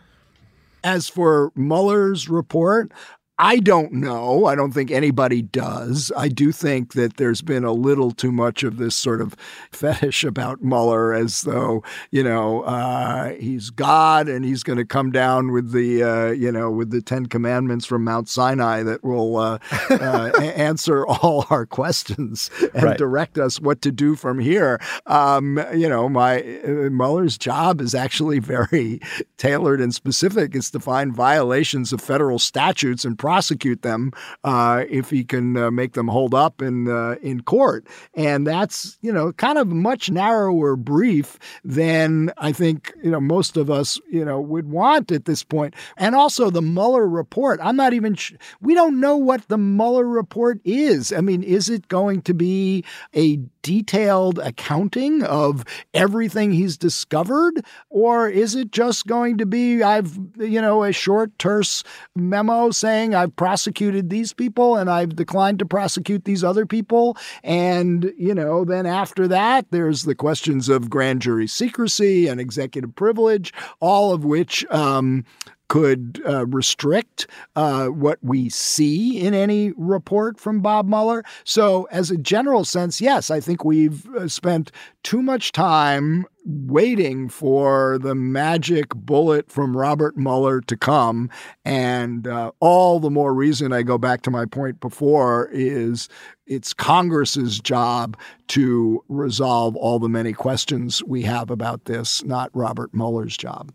As 0.85 1.09
for 1.09 1.53
Mueller's 1.57 2.29
report, 2.29 2.93
I 3.41 3.59
don't 3.59 3.93
know. 3.93 4.47
I 4.47 4.57
don't 4.57 4.73
think 4.73 4.91
anybody 4.91 5.43
does. 5.43 6.11
I 6.17 6.27
do 6.27 6.51
think 6.51 6.95
that 6.95 7.19
there's 7.19 7.41
been 7.41 7.63
a 7.63 7.73
little 7.73 8.11
too 8.11 8.33
much 8.33 8.65
of 8.65 8.79
this 8.79 8.97
sort 8.97 9.21
of 9.21 9.37
fetish 9.71 10.25
about 10.25 10.63
Mueller 10.63 11.15
as 11.15 11.43
though, 11.43 11.85
you 12.11 12.25
know, 12.25 12.63
uh, 12.63 13.35
he's 13.35 13.71
God 13.71 14.29
and 14.29 14.45
he's 14.45 14.65
going 14.65 14.79
to 14.79 14.85
come 14.85 15.13
down 15.13 15.53
with 15.53 15.71
the, 15.71 16.03
uh, 16.03 16.31
you 16.33 16.51
know, 16.51 16.69
with 16.69 16.91
the 16.91 17.01
Ten 17.01 17.27
Commandments 17.27 17.87
from 17.87 18.03
Mount 18.03 18.29
Sinai 18.29 18.83
that 18.83 19.05
will 19.05 19.37
uh, 19.37 19.59
uh 19.91 20.33
answer 20.41 21.07
all 21.07 21.47
our 21.49 21.65
questions 21.65 22.51
and 22.75 22.83
right. 22.83 22.99
direct 22.99 23.39
us 23.39 23.61
what 23.61 23.83
to 23.83 23.93
do 23.93 24.17
from 24.17 24.41
here. 24.41 24.81
Um, 25.07 25.65
you 25.75 25.89
know, 25.89 26.09
my 26.09 26.43
uh, 26.43 26.91
Mueller's 26.91 27.39
job 27.39 27.81
is 27.81 27.95
actually 27.95 28.41
very 28.41 29.01
tailored 29.37 29.81
and 29.81 29.95
specific. 29.95 30.57
It's 30.57 30.73
to 30.73 30.81
find 30.81 31.15
violations 31.15 31.93
of 31.93 32.01
federal 32.01 32.41
statutes 32.41 33.05
and 33.05 33.17
prosecute 33.29 33.83
them 33.83 34.11
uh, 34.43 34.85
if 34.89 35.11
he 35.11 35.23
can 35.23 35.55
uh, 35.55 35.71
make 35.71 35.93
them 35.93 36.09
hold 36.09 36.35
up 36.35 36.63
in 36.63 36.89
uh, 36.89 37.17
in 37.21 37.43
court. 37.43 37.87
And 38.15 38.47
that's 38.47 38.97
you 39.03 39.13
know 39.13 39.33
kind 39.35 39.59
of 39.59 39.69
much 39.69 40.11
narrower 40.11 40.77
brief 40.77 41.39
than 41.63 42.33
I 42.39 42.53
think 42.53 42.95
you 43.05 43.11
know 43.11 43.21
most 43.21 43.59
of 43.59 43.71
us 43.71 44.01
you 44.11 44.25
know 44.25 44.41
would 44.41 44.71
want 44.71 45.13
at 45.13 45.27
this 45.27 45.45
point. 45.45 45.75
And 45.99 46.15
also 46.15 46.49
the 46.49 46.63
Mueller 46.63 47.07
report. 47.07 47.61
I'm 47.63 47.77
not 47.77 47.93
even. 47.93 48.15
Sh- 48.15 48.33
we 48.63 48.73
don't 48.73 48.99
know 48.99 49.19
what 49.19 49.47
the 49.49 49.59
Mueller 49.59 50.07
report 50.09 50.59
is. 50.65 51.13
I 51.13 51.21
mean, 51.21 51.43
is 51.43 51.69
it 51.69 51.89
going 51.89 52.23
to 52.23 52.33
be 52.33 52.83
a 53.15 53.37
detailed 53.69 54.39
accounting 54.39 55.23
of 55.23 55.63
everything 55.93 56.53
he's 56.53 56.79
discovered? 56.79 57.63
Or 57.91 58.27
is 58.27 58.55
it 58.55 58.73
just 58.73 59.07
going 59.07 59.37
to 59.37 59.45
be, 59.45 59.83
I've, 59.83 60.19
you 60.39 60.63
know, 60.63 60.85
a 60.85 60.91
short, 60.91 61.39
terse 61.39 61.85
memo 62.17 62.71
saying 62.71 63.15
I've 63.15 63.37
prosecuted 63.37 64.09
these 64.09 64.33
people 64.33 64.77
and 64.77 64.89
I've 64.89 65.15
declined 65.15 65.59
to 65.59 65.67
prosecute 65.67 66.25
these 66.25 66.43
other 66.43 66.65
people? 66.65 67.19
And, 67.45 68.11
you 68.17 68.35
know, 68.35 68.65
then 68.65 68.87
after 68.87 69.29
that, 69.29 69.67
there's 69.71 70.05
the 70.05 70.15
questions 70.15 70.71
of 70.71 70.89
grand 70.89 71.21
jury 71.21 71.47
secrecy 71.47 72.27
and 72.27 72.41
executive 72.41 72.95
privilege, 72.97 73.53
all 73.81 74.15
of 74.15 74.25
which 74.25 74.65
um, 74.71 75.27
could 75.69 76.21
uh, 76.27 76.47
restrict 76.47 77.27
uh, 77.57 77.87
what 77.87 78.19
we 78.23 78.49
see 78.49 79.21
in 79.21 79.35
any 79.35 79.73
report 79.77 80.41
from 80.41 80.61
Bob 80.61 80.87
Mueller. 80.89 81.23
So, 81.45 81.85
as 81.91 82.11
a 82.11 82.17
general 82.17 82.65
sense, 82.65 83.01
yes, 83.01 83.31
I 83.31 83.41
think 83.41 83.65
we've 83.65 84.07
uh, 84.15 84.29
spent 84.29 84.73
too 85.03 85.23
much 85.23 85.53
time 85.53 86.27
waiting 86.45 87.29
for 87.29 87.99
the 87.99 88.15
magic 88.15 88.89
bullet 88.95 89.51
from 89.51 89.77
Robert 89.77 90.17
Mueller 90.17 90.63
to 90.63 90.77
come. 90.77 91.29
And 91.65 92.27
uh, 92.27 92.53
all 92.61 93.01
the 93.01 93.11
more 93.11 93.35
reason 93.35 93.73
I 93.73 93.83
go 93.83 93.99
back 93.99 94.23
to 94.23 94.31
my 94.31 94.47
point 94.47 94.81
before 94.81 95.51
is 95.53 96.09
it's 96.47 96.73
Congress's 96.73 97.61
job 97.61 98.17
to 98.49 99.05
resolve 99.09 99.77
all 99.77 99.99
the 99.99 100.09
many 100.09 100.33
questions 100.33 101.05
we 101.05 101.23
have 101.23 101.51
about 101.51 101.85
this, 101.85 102.25
not 102.25 102.51
Robert 102.55 102.95
Mueller's 102.95 103.37
job. 103.37 103.73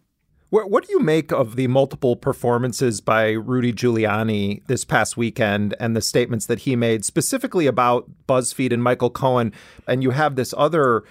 What, 0.53 0.69
what 0.69 0.85
do 0.85 0.91
you 0.91 0.99
make 0.99 1.31
of 1.31 1.55
the 1.55 1.65
multiple 1.65 2.15
performances 2.15 3.01
by 3.01 3.31
Rudy 3.31 3.73
Giuliani 3.73 4.63
this 4.67 4.85
past 4.85 5.17
weekend 5.17 5.73
and 5.79 5.95
the 5.95 6.01
statements 6.01 6.45
that 6.45 6.59
he 6.59 6.75
made 6.75 7.03
specifically 7.03 7.65
about 7.65 8.07
BuzzFeed 8.27 8.71
and 8.71 8.83
Michael 8.83 9.09
Cohen? 9.09 9.51
And 9.87 10.03
you 10.03 10.11
have 10.11 10.35
this 10.35 10.53
other 10.55 11.05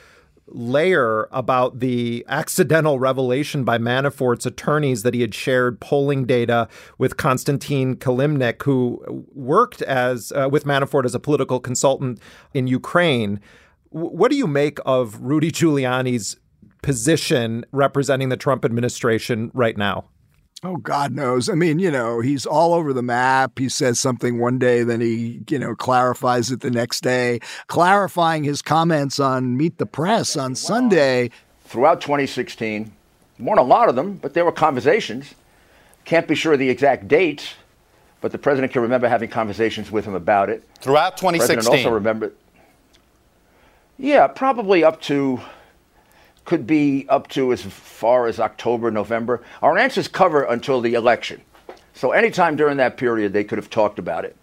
layer 0.47 1.29
about 1.33 1.81
the 1.81 2.25
accidental 2.29 3.01
revelation 3.01 3.65
by 3.65 3.79
Manafort's 3.79 4.47
attorneys 4.47 5.03
that 5.03 5.13
he 5.13 5.23
had 5.23 5.35
shared 5.35 5.81
polling 5.81 6.25
data 6.25 6.69
with 6.97 7.17
Konstantin 7.17 7.97
Kilimnik, 7.97 8.63
who 8.63 9.27
worked 9.35 9.83
as 9.83 10.31
uh, 10.37 10.49
with 10.53 10.67
Manafort 10.67 11.05
as 11.05 11.17
a 11.17 11.21
political 11.21 11.59
consultant 11.59 12.21
in 12.55 12.69
Ukraine. 12.69 13.41
What 13.91 14.31
do 14.31 14.37
you 14.37 14.47
make 14.47 14.79
of 14.87 15.21
Rudy 15.21 15.51
Giuliani's 15.51 16.37
position 16.83 17.65
representing 17.73 18.29
the 18.29 18.37
Trump 18.37 18.65
administration 18.65 19.51
right 19.55 19.77
now? 19.77 20.05
Oh, 20.65 20.77
God 20.77 21.13
knows. 21.13 21.49
I 21.49 21.55
mean, 21.55 21.81
you 21.81 21.91
know, 21.91 22.21
he's 22.21 22.47
all 22.47 22.73
over 22.73 22.93
the 22.93 23.03
map. 23.03 23.59
He 23.59 23.69
says 23.69 23.99
something 23.99 24.39
one 24.39 24.61
day, 24.61 24.85
then 24.85 25.01
he, 25.01 25.43
you 25.49 25.59
know, 25.59 25.75
clarifies 25.75 26.53
it 26.53 26.61
the 26.61 26.71
next 26.71 27.01
day, 27.01 27.41
clarifying 27.67 28.45
his 28.45 28.63
comments 28.63 29.19
on 29.19 29.57
Meet 29.57 29.79
the 29.79 29.87
Press 29.87 30.37
on 30.37 30.55
Sunday. 30.55 31.31
Throughout 31.65 32.01
2016, 32.01 32.93
weren't 33.41 33.59
a 33.59 33.63
lot 33.63 33.89
of 33.89 33.97
them, 33.97 34.19
but 34.23 34.35
there 34.35 34.45
were 34.45 34.53
conversations. 34.53 35.35
Can't 36.05 36.29
be 36.29 36.37
sure 36.37 36.53
of 36.53 36.61
the 36.61 36.71
exact 36.71 37.09
dates, 37.09 37.55
but 38.21 38.31
the 38.31 38.39
president 38.39 38.73
can 38.73 38.83
remember 38.83 39.09
having 39.09 39.31
conversations 39.31 39.91
with 39.91 40.05
him 40.05 40.15
about 40.15 40.49
it. 40.49 40.63
Throughout 40.81 41.17
2016. 41.17 41.57
The 41.57 41.63
president 41.63 41.87
also 41.87 41.95
remembered. 41.95 42.37
Yeah, 43.99 44.29
probably 44.29 44.85
up 44.85 45.01
to 45.03 45.41
could 46.45 46.67
be 46.67 47.07
up 47.09 47.29
to 47.29 47.53
as 47.53 47.63
far 47.63 48.27
as 48.27 48.41
October, 48.41 48.91
November. 48.91 49.43
Our 49.63 49.79
answers 49.79 50.09
cover 50.09 50.43
until 50.43 50.81
the 50.81 50.95
election. 50.95 51.41
So 51.95 52.13
anytime 52.13 52.57
during 52.57 52.79
that 52.79 52.97
period, 52.97 53.33
they 53.33 53.45
could 53.45 53.59
have 53.59 53.71
talked 53.71 53.99
about 53.99 54.25
it. 54.25 54.37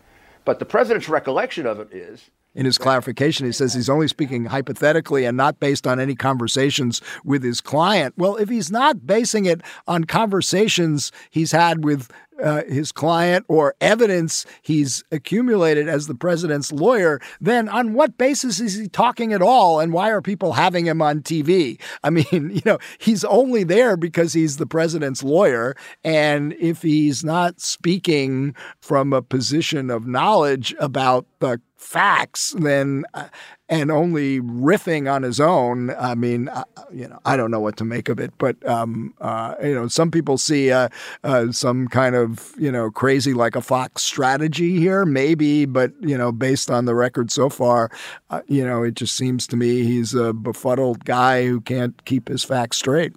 But 0.46 0.60
the 0.60 0.66
president's 0.66 1.10
recollection 1.10 1.66
of 1.66 1.80
it 1.80 1.92
is. 1.92 2.30
In 2.56 2.66
his 2.66 2.80
clarification, 2.80 3.46
he 3.46 3.52
says 3.52 3.74
he's 3.74 3.90
only 3.90 4.08
speaking 4.08 4.46
hypothetically 4.46 5.26
and 5.26 5.38
not 5.38 5.60
based 5.60 5.86
on 5.86 6.00
any 6.00 6.16
conversations 6.16 7.00
with 7.24 7.44
his 7.44 7.62
client. 7.62 8.16
Well, 8.18 8.38
if 8.38 8.50
he's 8.50 8.72
not 8.72 9.06
basing 9.06 9.46
it 9.46 9.62
on 9.88 10.06
conversations 10.06 11.12
he's 11.30 11.52
had 11.52 11.84
with 11.84 12.12
uh, 12.42 12.64
his 12.64 12.92
client 12.92 13.46
or 13.48 13.76
evidence 13.82 14.46
he's 14.62 15.04
accumulated 15.12 15.88
as 15.88 16.08
the 16.08 16.16
president's 16.16 16.72
lawyer, 16.72 17.20
then 17.40 17.70
on 17.70 17.94
what 17.94 18.18
basis 18.18 18.60
is 18.60 18.76
he 18.76 18.88
talking 18.88 19.34
at 19.34 19.42
all? 19.42 19.80
And 19.80 19.94
why 19.94 20.10
are 20.10 20.22
people 20.22 20.54
having 20.54 20.86
him 20.86 21.02
on 21.02 21.22
TV? 21.22 21.80
I 22.04 22.10
mean, 22.10 22.26
you 22.32 22.62
know, 22.66 22.80
he's 22.98 23.24
only 23.26 23.64
there 23.64 23.98
because 23.98 24.34
he's 24.34 24.58
the 24.58 24.66
president's 24.66 25.24
lawyer. 25.24 25.76
And 26.04 26.54
if 26.60 26.82
he's 26.82 27.24
not 27.24 27.60
speaking 27.60 28.56
from 28.82 29.14
a 29.14 29.22
position 29.22 29.90
of 29.90 30.08
knowledge 30.08 30.76
about 30.80 31.26
the 31.40 31.62
facts 31.80 32.54
then 32.60 33.06
uh, 33.14 33.28
and 33.70 33.92
only 33.92 34.42
riffing 34.42 35.12
on 35.12 35.24
his 35.24 35.40
own. 35.40 35.92
I 35.92 36.16
mean 36.16 36.50
uh, 36.50 36.66
you 36.92 37.08
know 37.08 37.20
i 37.26 37.38
don't 37.38 37.52
know 37.52 37.60
what 37.60 37.78
to 37.78 37.86
make 37.86 38.10
of 38.10 38.20
it 38.20 38.34
but 38.38 38.56
um, 38.68 39.14
uh, 39.22 39.56
you 39.62 39.74
know 39.74 39.88
some 39.88 40.12
people 40.12 40.38
see 40.38 40.72
uh, 40.72 40.90
uh, 41.24 41.52
some 41.52 41.88
kind 41.88 42.16
of 42.16 42.54
you 42.58 42.72
know 42.72 42.92
crazy 42.92 43.34
like 43.34 43.56
a 43.56 43.62
fox 43.62 44.04
strategy 44.04 44.78
here 44.78 45.06
maybe 45.06 45.66
but 45.66 45.92
you 46.02 46.18
know 46.18 46.32
based 46.32 46.70
on 46.70 46.86
the 46.86 46.96
record 46.96 47.32
so 47.32 47.50
far 47.50 47.90
uh, 48.30 48.42
you 48.48 48.66
know 48.66 48.84
it 48.84 48.96
just 48.96 49.16
seems 49.16 49.48
to 49.48 49.56
me 49.56 49.84
he's 49.84 50.14
a 50.14 50.34
befuddled 50.34 51.06
guy 51.06 51.46
who 51.46 51.62
can't 51.62 52.04
keep 52.06 52.28
his 52.28 52.44
facts 52.44 52.78
straight 52.78 53.14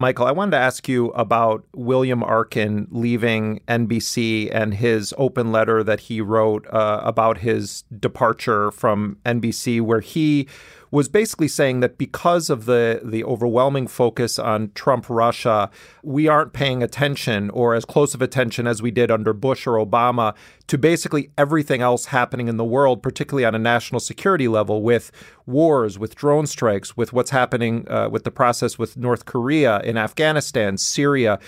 Michael, 0.00 0.26
I 0.26 0.30
wanted 0.30 0.52
to 0.52 0.58
ask 0.58 0.86
you 0.88 1.08
about 1.08 1.64
William 1.74 2.22
Arkin 2.22 2.86
leaving 2.92 3.58
NBC 3.66 4.48
and 4.52 4.74
his 4.74 5.12
open 5.18 5.50
letter 5.50 5.82
that 5.82 5.98
he 5.98 6.20
wrote 6.20 6.68
uh, 6.68 7.00
about 7.02 7.38
his 7.38 7.82
departure 7.98 8.70
from 8.70 9.16
NBC, 9.26 9.80
where 9.80 9.98
he 9.98 10.46
was 10.90 11.08
basically 11.08 11.48
saying 11.48 11.80
that 11.80 11.98
because 11.98 12.50
of 12.50 12.64
the 12.64 13.00
the 13.04 13.24
overwhelming 13.24 13.86
focus 13.86 14.38
on 14.38 14.70
Trump 14.74 15.06
Russia, 15.08 15.70
we 16.02 16.28
aren't 16.28 16.52
paying 16.52 16.82
attention 16.82 17.50
or 17.50 17.74
as 17.74 17.84
close 17.84 18.14
of 18.14 18.22
attention 18.22 18.66
as 18.66 18.80
we 18.80 18.90
did 18.90 19.10
under 19.10 19.32
Bush 19.32 19.66
or 19.66 19.74
Obama 19.74 20.34
to 20.66 20.78
basically 20.78 21.30
everything 21.36 21.82
else 21.82 22.06
happening 22.06 22.48
in 22.48 22.56
the 22.56 22.64
world, 22.64 23.02
particularly 23.02 23.44
on 23.44 23.54
a 23.54 23.58
national 23.58 24.00
security 24.00 24.48
level, 24.48 24.82
with 24.82 25.10
wars, 25.46 25.98
with 25.98 26.14
drone 26.14 26.46
strikes, 26.46 26.96
with 26.96 27.12
what's 27.12 27.30
happening 27.30 27.86
uh, 27.88 28.08
with 28.10 28.24
the 28.24 28.30
process 28.30 28.78
with 28.78 28.96
North 28.96 29.24
Korea, 29.24 29.80
in 29.80 29.96
Afghanistan, 29.96 30.76
Syria. 30.76 31.38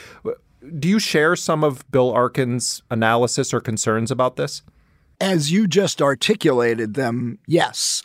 Do 0.78 0.88
you 0.88 0.98
share 0.98 1.36
some 1.36 1.64
of 1.64 1.90
Bill 1.90 2.12
Arkin's 2.12 2.82
analysis 2.90 3.54
or 3.54 3.60
concerns 3.60 4.10
about 4.10 4.36
this? 4.36 4.62
As 5.20 5.52
you 5.52 5.66
just 5.66 6.00
articulated 6.00 6.94
them, 6.94 7.38
yes. 7.46 8.02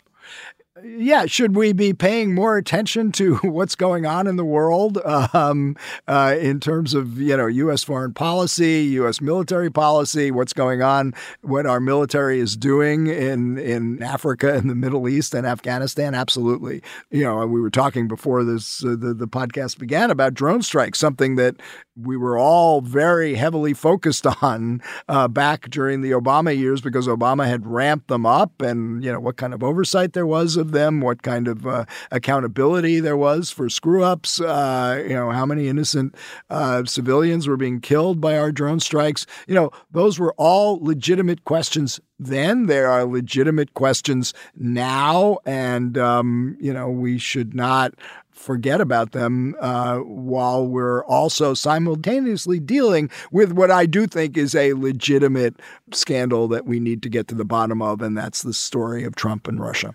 Yeah, 0.84 1.24
should 1.26 1.56
we 1.56 1.72
be 1.72 1.94
paying 1.94 2.34
more 2.34 2.56
attention 2.56 3.10
to 3.12 3.36
what's 3.42 3.74
going 3.74 4.04
on 4.04 4.26
in 4.26 4.36
the 4.36 4.44
world 4.44 4.98
um, 5.32 5.76
uh, 6.06 6.36
in 6.38 6.60
terms 6.60 6.94
of 6.94 7.18
you 7.18 7.36
know 7.36 7.46
U.S. 7.46 7.82
foreign 7.82 8.12
policy, 8.12 8.82
U.S. 8.94 9.20
military 9.20 9.70
policy, 9.70 10.30
what's 10.30 10.52
going 10.52 10.82
on, 10.82 11.14
what 11.42 11.66
our 11.66 11.80
military 11.80 12.40
is 12.40 12.56
doing 12.56 13.06
in 13.06 13.58
in 13.58 14.02
Africa 14.02 14.54
and 14.54 14.68
the 14.68 14.74
Middle 14.74 15.08
East 15.08 15.34
and 15.34 15.46
Afghanistan? 15.46 16.14
Absolutely. 16.14 16.82
You 17.10 17.24
know, 17.24 17.46
we 17.46 17.60
were 17.60 17.70
talking 17.70 18.08
before 18.08 18.44
this 18.44 18.84
uh, 18.84 18.96
the 18.98 19.14
the 19.14 19.28
podcast 19.28 19.78
began 19.78 20.10
about 20.10 20.34
drone 20.34 20.62
strikes, 20.62 20.98
something 20.98 21.36
that 21.36 21.56
we 21.96 22.16
were 22.16 22.36
all 22.38 22.82
very 22.82 23.34
heavily 23.34 23.72
focused 23.72 24.26
on 24.42 24.82
uh, 25.08 25.28
back 25.28 25.70
during 25.70 26.02
the 26.02 26.10
Obama 26.10 26.56
years 26.56 26.80
because 26.80 27.06
Obama 27.06 27.46
had 27.46 27.66
ramped 27.66 28.08
them 28.08 28.26
up, 28.26 28.60
and 28.60 29.02
you 29.02 29.10
know 29.10 29.20
what 29.20 29.36
kind 29.36 29.54
of 29.54 29.62
oversight 29.62 30.12
there 30.12 30.26
was 30.26 30.56
of 30.56 30.65
them, 30.72 31.00
what 31.00 31.22
kind 31.22 31.48
of 31.48 31.66
uh, 31.66 31.84
accountability 32.10 33.00
there 33.00 33.16
was 33.16 33.50
for 33.50 33.68
screw 33.68 34.02
ups, 34.02 34.40
uh, 34.40 35.02
you 35.06 35.14
know 35.14 35.30
how 35.30 35.46
many 35.46 35.68
innocent 35.68 36.14
uh, 36.50 36.84
civilians 36.84 37.48
were 37.48 37.56
being 37.56 37.80
killed 37.80 38.20
by 38.20 38.38
our 38.38 38.52
drone 38.52 38.80
strikes. 38.80 39.26
You 39.46 39.54
know 39.54 39.70
those 39.90 40.18
were 40.18 40.34
all 40.36 40.78
legitimate 40.82 41.44
questions 41.44 42.00
then. 42.18 42.66
There 42.66 42.88
are 42.88 43.04
legitimate 43.04 43.74
questions 43.74 44.34
now, 44.56 45.38
and 45.44 45.98
um, 45.98 46.56
you 46.60 46.72
know 46.72 46.88
we 46.90 47.18
should 47.18 47.54
not 47.54 47.94
forget 48.36 48.80
about 48.80 49.12
them 49.12 49.56
uh, 49.60 49.98
while 49.98 50.66
we're 50.66 51.04
also 51.04 51.54
simultaneously 51.54 52.60
dealing 52.60 53.10
with 53.32 53.52
what 53.52 53.70
I 53.70 53.86
do 53.86 54.06
think 54.06 54.36
is 54.36 54.54
a 54.54 54.74
legitimate 54.74 55.60
scandal 55.92 56.46
that 56.48 56.66
we 56.66 56.78
need 56.78 57.02
to 57.02 57.08
get 57.08 57.28
to 57.28 57.34
the 57.34 57.44
bottom 57.44 57.82
of, 57.82 58.02
and 58.02 58.16
that's 58.16 58.42
the 58.42 58.54
story 58.54 59.04
of 59.04 59.16
Trump 59.16 59.48
and 59.48 59.60
Russia. 59.60 59.94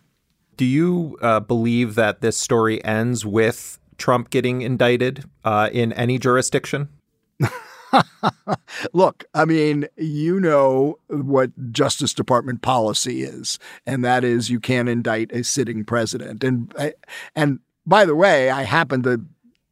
Do 0.62 0.68
you 0.68 1.18
uh, 1.24 1.40
believe 1.40 1.96
that 1.96 2.22
this 2.22 2.38
story 2.38 2.86
ends 2.86 3.26
with 3.26 3.80
Trump 3.98 4.30
getting 4.30 4.62
indicted 4.62 5.24
uh, 5.44 5.72
in 5.74 5.92
any 5.94 6.20
jurisdiction? 6.20 6.90
Look, 8.94 9.26
I 9.34 9.46
mean, 9.46 9.88
you 9.98 10.40
know 10.40 11.00
what 11.08 11.50
Justice 11.72 12.14
Department 12.14 12.62
policy 12.62 13.24
is, 13.24 13.58
and 13.88 14.06
that 14.06 14.24
is 14.24 14.52
you 14.52 14.60
can't 14.60 14.88
indict 14.88 15.32
a 15.32 15.44
sitting 15.44 15.84
president. 15.84 16.44
And 16.44 16.72
and 17.36 17.60
by 17.88 18.06
the 18.06 18.16
way, 18.16 18.52
I 18.52 18.62
happen 18.62 19.02
to 19.02 19.26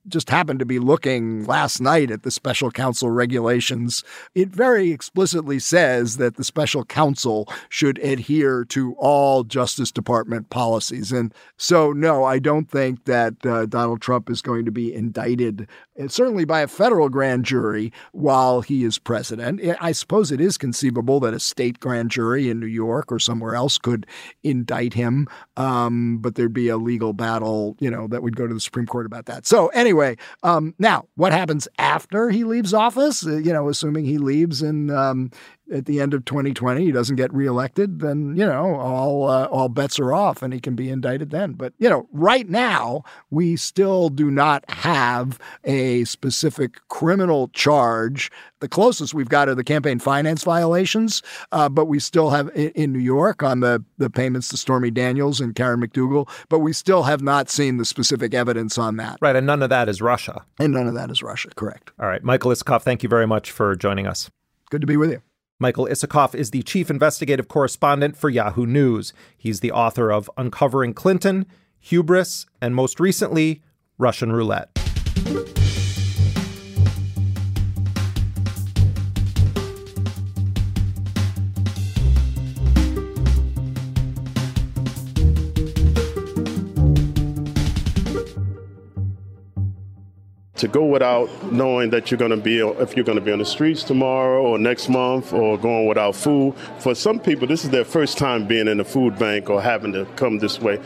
just 0.09 0.29
happened 0.29 0.59
to 0.59 0.65
be 0.65 0.79
looking 0.79 1.45
last 1.45 1.79
night 1.79 2.11
at 2.11 2.23
the 2.23 2.31
special 2.31 2.71
counsel 2.71 3.09
regulations. 3.09 4.03
It 4.35 4.49
very 4.49 4.91
explicitly 4.91 5.59
says 5.59 6.17
that 6.17 6.35
the 6.35 6.43
special 6.43 6.85
counsel 6.85 7.47
should 7.69 7.97
adhere 7.99 8.65
to 8.65 8.95
all 8.97 9.43
Justice 9.43 9.91
Department 9.91 10.49
policies. 10.49 11.11
And 11.11 11.33
so, 11.57 11.91
no, 11.91 12.23
I 12.23 12.39
don't 12.39 12.69
think 12.69 13.05
that 13.05 13.45
uh, 13.45 13.65
Donald 13.65 14.01
Trump 14.01 14.29
is 14.29 14.41
going 14.41 14.65
to 14.65 14.71
be 14.71 14.93
indicted, 14.93 15.67
uh, 15.99 16.07
certainly 16.07 16.45
by 16.45 16.61
a 16.61 16.67
federal 16.67 17.09
grand 17.09 17.45
jury 17.45 17.91
while 18.11 18.61
he 18.61 18.83
is 18.83 18.97
president. 18.97 19.61
I 19.79 19.91
suppose 19.91 20.31
it 20.31 20.41
is 20.41 20.57
conceivable 20.57 21.19
that 21.21 21.33
a 21.33 21.39
state 21.39 21.79
grand 21.79 22.11
jury 22.11 22.49
in 22.49 22.59
New 22.59 22.65
York 22.67 23.11
or 23.11 23.19
somewhere 23.19 23.55
else 23.55 23.77
could 23.77 24.05
indict 24.43 24.93
him, 24.93 25.27
um, 25.57 26.19
but 26.19 26.35
there'd 26.35 26.53
be 26.53 26.69
a 26.69 26.77
legal 26.77 27.13
battle, 27.13 27.75
you 27.79 27.91
know, 27.91 28.07
that 28.07 28.23
would 28.23 28.35
go 28.35 28.47
to 28.47 28.53
the 28.53 28.59
Supreme 28.59 28.85
Court 28.85 29.05
about 29.05 29.25
that. 29.25 29.45
So, 29.45 29.67
anyway, 29.67 29.98
anyway, 29.99 30.17
um, 30.43 30.73
now 30.79 31.07
what 31.15 31.31
happens 31.31 31.67
after 31.77 32.29
he 32.29 32.43
leaves 32.43 32.73
office? 32.73 33.25
Uh, 33.25 33.37
you 33.37 33.51
know, 33.53 33.69
assuming 33.69 34.05
he 34.05 34.17
leaves 34.17 34.61
in 34.61 34.89
um, 34.89 35.31
at 35.71 35.85
the 35.85 35.99
end 35.99 36.13
of 36.13 36.25
2020, 36.25 36.83
he 36.83 36.91
doesn't 36.91 37.15
get 37.15 37.33
reelected, 37.33 37.99
then 37.99 38.35
you 38.35 38.45
know 38.45 38.75
all 38.75 39.29
uh, 39.29 39.45
all 39.45 39.69
bets 39.69 39.99
are 39.99 40.13
off, 40.13 40.41
and 40.41 40.53
he 40.53 40.59
can 40.59 40.75
be 40.75 40.89
indicted 40.89 41.29
then. 41.29 41.53
But 41.53 41.73
you 41.77 41.89
know, 41.89 42.07
right 42.11 42.47
now 42.47 43.03
we 43.29 43.55
still 43.55 44.09
do 44.09 44.31
not 44.31 44.69
have 44.69 45.39
a 45.63 46.03
specific 46.05 46.87
criminal 46.89 47.49
charge. 47.49 48.31
The 48.59 48.67
closest 48.67 49.13
we've 49.13 49.29
got 49.29 49.47
are 49.47 49.55
the 49.55 49.63
campaign 49.63 49.99
finance 49.99 50.43
violations, 50.43 51.21
uh, 51.51 51.69
but 51.69 51.85
we 51.85 51.99
still 51.99 52.29
have 52.31 52.49
in, 52.55 52.69
in, 52.71 52.93
New 52.93 52.99
York 52.99 53.43
on 53.43 53.59
the 53.59 53.83
the 53.97 54.09
payments 54.09 54.49
to 54.49 54.57
Stormy 54.57 54.91
Daniels 54.91 55.39
and 55.39 55.55
Karen 55.55 55.81
McDougal. 55.81 56.29
But 56.49 56.59
we 56.59 56.73
still 56.73 57.03
have 57.03 57.21
not 57.21 57.49
seen 57.49 57.77
the 57.77 57.85
specific 57.85 58.33
evidence 58.33 58.77
on 58.77 58.97
that. 58.97 59.17
Right, 59.21 59.35
and 59.35 59.47
none 59.47 59.63
of 59.63 59.69
that 59.69 59.87
is 59.87 60.01
Russia. 60.01 60.43
And 60.59 60.73
none 60.73 60.87
of 60.87 60.95
that 60.95 61.11
is 61.11 61.23
Russia. 61.23 61.49
Correct. 61.55 61.91
All 61.99 62.07
right, 62.07 62.23
Michael 62.23 62.51
Isikoff, 62.51 62.81
thank 62.81 63.03
you 63.03 63.09
very 63.09 63.27
much 63.27 63.51
for 63.51 63.75
joining 63.75 64.07
us. 64.07 64.29
Good 64.69 64.81
to 64.81 64.87
be 64.87 64.97
with 64.97 65.11
you. 65.11 65.21
Michael 65.61 65.87
Isikoff 65.87 66.33
is 66.33 66.51
the 66.51 66.63
chief 66.63 66.89
investigative 66.89 67.49
correspondent 67.49 68.15
for 68.15 68.29
Yahoo 68.29 68.65
News. 68.65 69.11
He's 69.37 69.59
the 69.59 69.73
author 69.73 70.09
of 70.09 70.31
Uncovering 70.37 70.93
Clinton, 70.93 71.45
Hubris, 71.81 72.45
and 72.61 72.73
most 72.73 73.01
recently, 73.01 73.61
Russian 73.97 74.31
Roulette. 74.31 74.69
To 90.59 90.67
go 90.67 90.85
without 90.85 91.29
knowing 91.51 91.89
that 91.89 92.11
you're 92.11 92.17
going 92.17 92.31
to 92.31 92.37
be 92.37 92.59
if 92.59 92.95
you're 92.95 93.05
going 93.05 93.17
to 93.17 93.23
be 93.23 93.31
on 93.31 93.39
the 93.39 93.45
streets 93.45 93.83
tomorrow 93.83 94.41
or 94.41 94.59
next 94.59 94.89
month 94.89 95.33
or 95.33 95.57
going 95.57 95.87
without 95.87 96.15
food 96.15 96.53
for 96.79 96.93
some 96.93 97.19
people 97.19 97.47
this 97.47 97.63
is 97.63 97.69
their 97.69 97.85
first 97.85 98.17
time 98.17 98.47
being 98.47 98.67
in 98.67 98.79
a 98.79 98.83
food 98.83 99.17
bank 99.17 99.49
or 99.49 99.61
having 99.61 99.91
to 99.91 100.05
come 100.15 100.39
this 100.39 100.59
way 100.59 100.79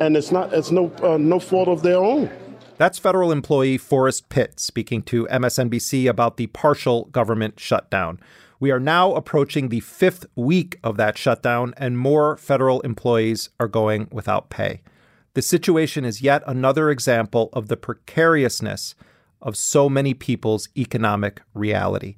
and 0.00 0.16
it's 0.16 0.30
not 0.30 0.52
it's 0.52 0.70
no 0.70 0.92
uh, 1.02 1.16
no 1.16 1.38
fault 1.38 1.68
of 1.68 1.82
their 1.82 1.98
own 1.98 2.30
that's 2.78 2.98
federal 2.98 3.32
employee 3.32 3.78
Forrest 3.78 4.28
Pitt 4.28 4.60
speaking 4.60 5.02
to 5.04 5.26
MSNBC 5.28 6.10
about 6.10 6.36
the 6.36 6.48
partial 6.48 7.06
government 7.06 7.58
shutdown. 7.58 8.20
We 8.60 8.70
are 8.70 8.80
now 8.80 9.14
approaching 9.14 9.70
the 9.70 9.80
fifth 9.80 10.26
week 10.34 10.78
of 10.84 10.98
that 10.98 11.16
shutdown, 11.16 11.72
and 11.78 11.98
more 11.98 12.36
federal 12.36 12.82
employees 12.82 13.48
are 13.58 13.66
going 13.66 14.08
without 14.12 14.50
pay. 14.50 14.82
The 15.36 15.42
situation 15.42 16.06
is 16.06 16.22
yet 16.22 16.42
another 16.46 16.88
example 16.88 17.50
of 17.52 17.68
the 17.68 17.76
precariousness 17.76 18.94
of 19.42 19.54
so 19.54 19.86
many 19.86 20.14
people's 20.14 20.70
economic 20.74 21.42
reality. 21.52 22.16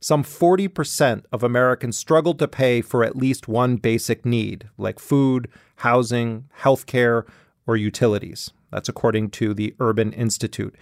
Some 0.00 0.24
40% 0.24 1.24
of 1.32 1.42
Americans 1.42 1.98
struggle 1.98 2.32
to 2.32 2.48
pay 2.48 2.80
for 2.80 3.04
at 3.04 3.14
least 3.14 3.46
one 3.46 3.76
basic 3.76 4.24
need, 4.24 4.70
like 4.78 4.98
food, 4.98 5.50
housing, 5.76 6.48
healthcare, 6.60 7.28
or 7.66 7.76
utilities. 7.76 8.50
That's 8.72 8.88
according 8.88 9.32
to 9.32 9.52
the 9.52 9.74
Urban 9.78 10.10
Institute. 10.14 10.74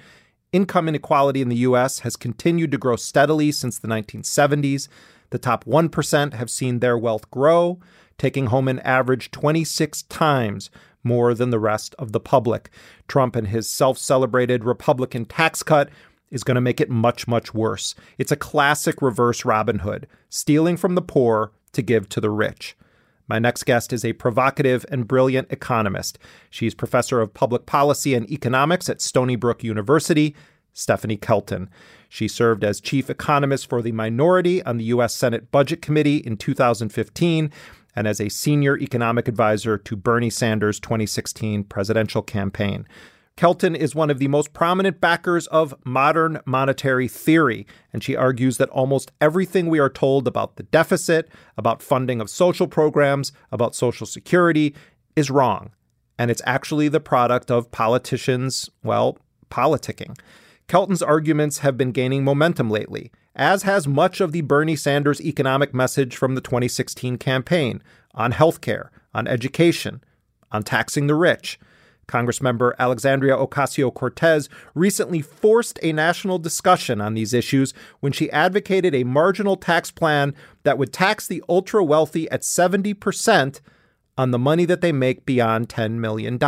Income 0.52 0.86
inequality 0.86 1.42
in 1.42 1.48
the 1.48 1.66
U.S. 1.66 1.98
has 1.98 2.14
continued 2.14 2.70
to 2.70 2.78
grow 2.78 2.94
steadily 2.94 3.50
since 3.50 3.80
the 3.80 3.88
1970s. 3.88 4.86
The 5.30 5.40
top 5.40 5.64
1% 5.64 6.34
have 6.34 6.50
seen 6.50 6.78
their 6.78 6.96
wealth 6.96 7.28
grow, 7.32 7.80
taking 8.16 8.46
home 8.46 8.68
an 8.68 8.78
average 8.78 9.32
26 9.32 10.02
times 10.04 10.70
more 11.02 11.34
than 11.34 11.50
the 11.50 11.58
rest 11.58 11.94
of 11.98 12.12
the 12.12 12.20
public. 12.20 12.70
Trump 13.06 13.36
and 13.36 13.48
his 13.48 13.68
self 13.68 13.98
celebrated 13.98 14.64
Republican 14.64 15.24
tax 15.24 15.62
cut 15.62 15.90
is 16.30 16.44
going 16.44 16.56
to 16.56 16.60
make 16.60 16.80
it 16.80 16.90
much, 16.90 17.26
much 17.26 17.54
worse. 17.54 17.94
It's 18.18 18.32
a 18.32 18.36
classic 18.36 19.00
reverse 19.00 19.44
Robin 19.44 19.80
Hood, 19.80 20.06
stealing 20.28 20.76
from 20.76 20.94
the 20.94 21.02
poor 21.02 21.52
to 21.72 21.82
give 21.82 22.08
to 22.10 22.20
the 22.20 22.30
rich. 22.30 22.76
My 23.26 23.38
next 23.38 23.64
guest 23.64 23.92
is 23.92 24.04
a 24.04 24.14
provocative 24.14 24.86
and 24.90 25.06
brilliant 25.06 25.52
economist. 25.52 26.18
She's 26.48 26.74
professor 26.74 27.20
of 27.20 27.34
public 27.34 27.66
policy 27.66 28.14
and 28.14 28.30
economics 28.30 28.88
at 28.88 29.02
Stony 29.02 29.36
Brook 29.36 29.62
University, 29.62 30.34
Stephanie 30.72 31.18
Kelton. 31.18 31.68
She 32.08 32.26
served 32.26 32.64
as 32.64 32.80
chief 32.80 33.10
economist 33.10 33.68
for 33.68 33.82
the 33.82 33.92
minority 33.92 34.62
on 34.62 34.78
the 34.78 34.84
U.S. 34.84 35.14
Senate 35.14 35.50
Budget 35.50 35.82
Committee 35.82 36.18
in 36.18 36.38
2015 36.38 37.52
and 37.94 38.06
as 38.06 38.20
a 38.20 38.28
senior 38.28 38.78
economic 38.78 39.28
advisor 39.28 39.78
to 39.78 39.96
Bernie 39.96 40.30
Sanders' 40.30 40.80
2016 40.80 41.64
presidential 41.64 42.22
campaign. 42.22 42.86
Kelton 43.38 43.76
is 43.76 43.94
one 43.94 44.10
of 44.10 44.18
the 44.18 44.26
most 44.26 44.52
prominent 44.52 45.00
backers 45.00 45.46
of 45.46 45.72
modern 45.84 46.40
monetary 46.44 47.06
theory, 47.06 47.68
and 47.92 48.02
she 48.02 48.16
argues 48.16 48.56
that 48.56 48.68
almost 48.70 49.12
everything 49.20 49.68
we 49.68 49.78
are 49.78 49.88
told 49.88 50.26
about 50.26 50.56
the 50.56 50.64
deficit, 50.64 51.28
about 51.56 51.80
funding 51.80 52.20
of 52.20 52.28
social 52.28 52.66
programs, 52.66 53.30
about 53.52 53.76
Social 53.76 54.08
Security 54.08 54.74
is 55.14 55.30
wrong. 55.30 55.70
And 56.18 56.32
it's 56.32 56.42
actually 56.46 56.88
the 56.88 56.98
product 56.98 57.48
of 57.48 57.70
politicians, 57.70 58.70
well, 58.82 59.18
politicking. 59.50 60.18
Kelton's 60.66 61.00
arguments 61.00 61.58
have 61.58 61.76
been 61.76 61.92
gaining 61.92 62.24
momentum 62.24 62.68
lately, 62.68 63.12
as 63.34 63.62
has 63.62 63.86
much 63.86 64.20
of 64.20 64.32
the 64.32 64.40
Bernie 64.40 64.76
Sanders 64.76 65.20
economic 65.20 65.72
message 65.72 66.16
from 66.16 66.34
the 66.34 66.40
2016 66.40 67.18
campaign 67.18 67.82
on 68.14 68.32
healthcare, 68.32 68.88
on 69.14 69.26
education, 69.26 70.02
on 70.50 70.62
taxing 70.62 71.06
the 71.06 71.14
rich. 71.14 71.58
Congressmember 72.08 72.72
Alexandria 72.78 73.36
Ocasio 73.36 73.92
Cortez 73.92 74.48
recently 74.74 75.20
forced 75.20 75.78
a 75.82 75.92
national 75.92 76.38
discussion 76.38 77.00
on 77.00 77.14
these 77.14 77.34
issues 77.34 77.74
when 78.00 78.12
she 78.12 78.30
advocated 78.30 78.94
a 78.94 79.04
marginal 79.04 79.56
tax 79.56 79.90
plan 79.90 80.34
that 80.62 80.78
would 80.78 80.92
tax 80.92 81.26
the 81.26 81.44
ultra 81.48 81.84
wealthy 81.84 82.28
at 82.30 82.40
70% 82.40 83.60
on 84.16 84.30
the 84.30 84.38
money 84.38 84.64
that 84.64 84.80
they 84.80 84.90
make 84.90 85.26
beyond 85.26 85.68
$10 85.68 85.92
million. 85.92 86.38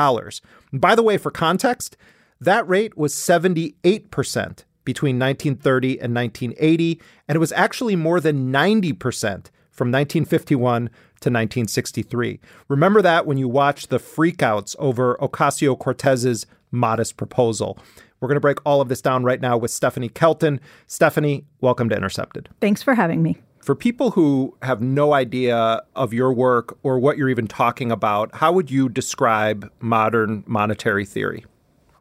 by 0.73 0.95
the 0.95 1.03
way, 1.03 1.17
for 1.17 1.31
context, 1.31 1.97
that 2.41 2.67
rate 2.67 2.97
was 2.97 3.15
78% 3.15 4.65
between 4.85 5.19
1930 5.19 6.01
and 6.01 6.15
1980, 6.15 7.01
and 7.29 7.37
it 7.37 7.39
was 7.39 7.53
actually 7.53 7.97
more 7.97 8.21
than 8.21 8.53
90% 8.53 9.51
from 9.71 9.89
1951 9.89 10.89
to 11.21 11.29
1963. 11.29 12.41
Remember 12.69 13.03
that 13.03 13.27
when 13.27 13.39
you 13.39 13.49
watch 13.49 13.89
the 13.89 13.99
freakouts 13.99 14.77
over 14.79 15.17
Ocasio 15.21 15.79
Cortez's 15.79 16.47
modest 16.71 17.17
proposal. 17.17 17.79
We're 18.21 18.29
going 18.29 18.37
to 18.37 18.41
break 18.41 18.59
all 18.67 18.81
of 18.81 18.89
this 18.89 19.01
down 19.01 19.25
right 19.25 19.41
now 19.41 19.57
with 19.57 19.71
Stephanie 19.71 20.09
Kelton. 20.09 20.61
Stephanie, 20.87 21.45
welcome 21.61 21.89
to 21.89 21.97
Intercepted. 21.97 22.49
Thanks 22.61 22.83
for 22.83 22.95
having 22.95 23.23
me. 23.23 23.39
For 23.61 23.75
people 23.75 24.11
who 24.13 24.57
have 24.63 24.81
no 24.81 25.13
idea 25.13 25.83
of 25.95 26.15
your 26.15 26.33
work 26.33 26.79
or 26.83 26.99
what 26.99 27.19
you're 27.19 27.29
even 27.29 27.47
talking 27.47 27.93
about, 27.93 28.35
how 28.35 28.53
would 28.53 28.71
you 28.71 28.89
describe 28.89 29.71
modern 29.81 30.45
monetary 30.47 31.05
theory? 31.05 31.45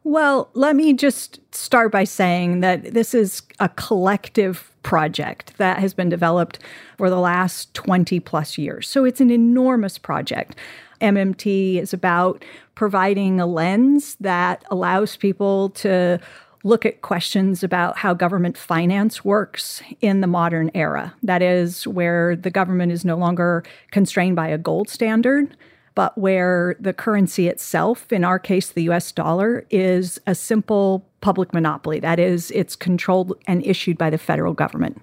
Well, 0.02 0.48
let 0.54 0.76
me 0.76 0.94
just 0.94 1.40
start 1.54 1.92
by 1.92 2.04
saying 2.04 2.60
that 2.60 2.94
this 2.94 3.12
is 3.12 3.42
a 3.58 3.68
collective 3.68 4.70
project 4.82 5.52
that 5.58 5.78
has 5.78 5.92
been 5.92 6.08
developed 6.08 6.58
for 6.96 7.10
the 7.10 7.18
last 7.18 7.74
20 7.74 8.18
plus 8.20 8.56
years. 8.56 8.88
So 8.88 9.04
it's 9.04 9.20
an 9.20 9.30
enormous 9.30 9.98
project. 9.98 10.56
MMT 11.02 11.80
is 11.80 11.92
about 11.92 12.44
providing 12.74 13.40
a 13.40 13.46
lens 13.46 14.16
that 14.20 14.64
allows 14.70 15.16
people 15.16 15.68
to 15.70 16.18
look 16.62 16.84
at 16.84 17.02
questions 17.02 17.62
about 17.62 17.98
how 17.98 18.14
government 18.14 18.56
finance 18.56 19.24
works 19.24 19.82
in 20.00 20.20
the 20.20 20.26
modern 20.26 20.70
era. 20.74 21.14
That 21.22 21.42
is, 21.42 21.86
where 21.86 22.36
the 22.36 22.50
government 22.50 22.92
is 22.92 23.04
no 23.04 23.16
longer 23.16 23.64
constrained 23.90 24.36
by 24.36 24.48
a 24.48 24.58
gold 24.58 24.88
standard, 24.88 25.56
but 25.94 26.16
where 26.16 26.76
the 26.80 26.92
currency 26.92 27.48
itself, 27.48 28.12
in 28.12 28.24
our 28.24 28.38
case, 28.38 28.70
the 28.70 28.82
US 28.90 29.12
dollar, 29.12 29.66
is 29.70 30.20
a 30.26 30.34
simple 30.34 31.06
public 31.20 31.52
monopoly. 31.52 32.00
That 32.00 32.18
is, 32.18 32.50
it's 32.52 32.76
controlled 32.76 33.38
and 33.46 33.64
issued 33.64 33.98
by 33.98 34.10
the 34.10 34.18
federal 34.18 34.54
government. 34.54 35.00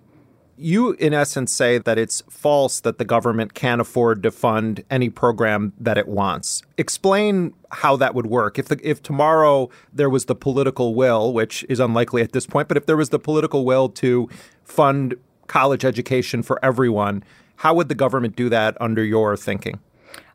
You, 0.59 0.93
in 0.93 1.13
essence, 1.13 1.53
say 1.53 1.77
that 1.77 1.99
it's 1.99 2.23
false 2.31 2.79
that 2.79 2.97
the 2.97 3.05
government 3.05 3.53
can't 3.53 3.79
afford 3.79 4.23
to 4.23 4.31
fund 4.31 4.83
any 4.89 5.07
program 5.07 5.73
that 5.79 5.99
it 5.99 6.07
wants. 6.07 6.63
Explain 6.79 7.53
how 7.71 7.95
that 7.97 8.15
would 8.15 8.25
work. 8.25 8.57
If 8.57 8.67
the, 8.67 8.79
if 8.81 9.03
tomorrow 9.03 9.69
there 9.93 10.09
was 10.09 10.25
the 10.25 10.33
political 10.33 10.95
will, 10.95 11.31
which 11.31 11.63
is 11.69 11.79
unlikely 11.79 12.23
at 12.23 12.31
this 12.31 12.47
point, 12.47 12.67
but 12.67 12.75
if 12.75 12.87
there 12.87 12.97
was 12.97 13.09
the 13.09 13.19
political 13.19 13.65
will 13.65 13.87
to 13.89 14.29
fund 14.63 15.13
college 15.45 15.85
education 15.85 16.41
for 16.41 16.63
everyone, 16.65 17.23
how 17.57 17.75
would 17.75 17.87
the 17.87 17.95
government 17.95 18.35
do 18.35 18.49
that 18.49 18.75
under 18.81 19.03
your 19.03 19.37
thinking? 19.37 19.79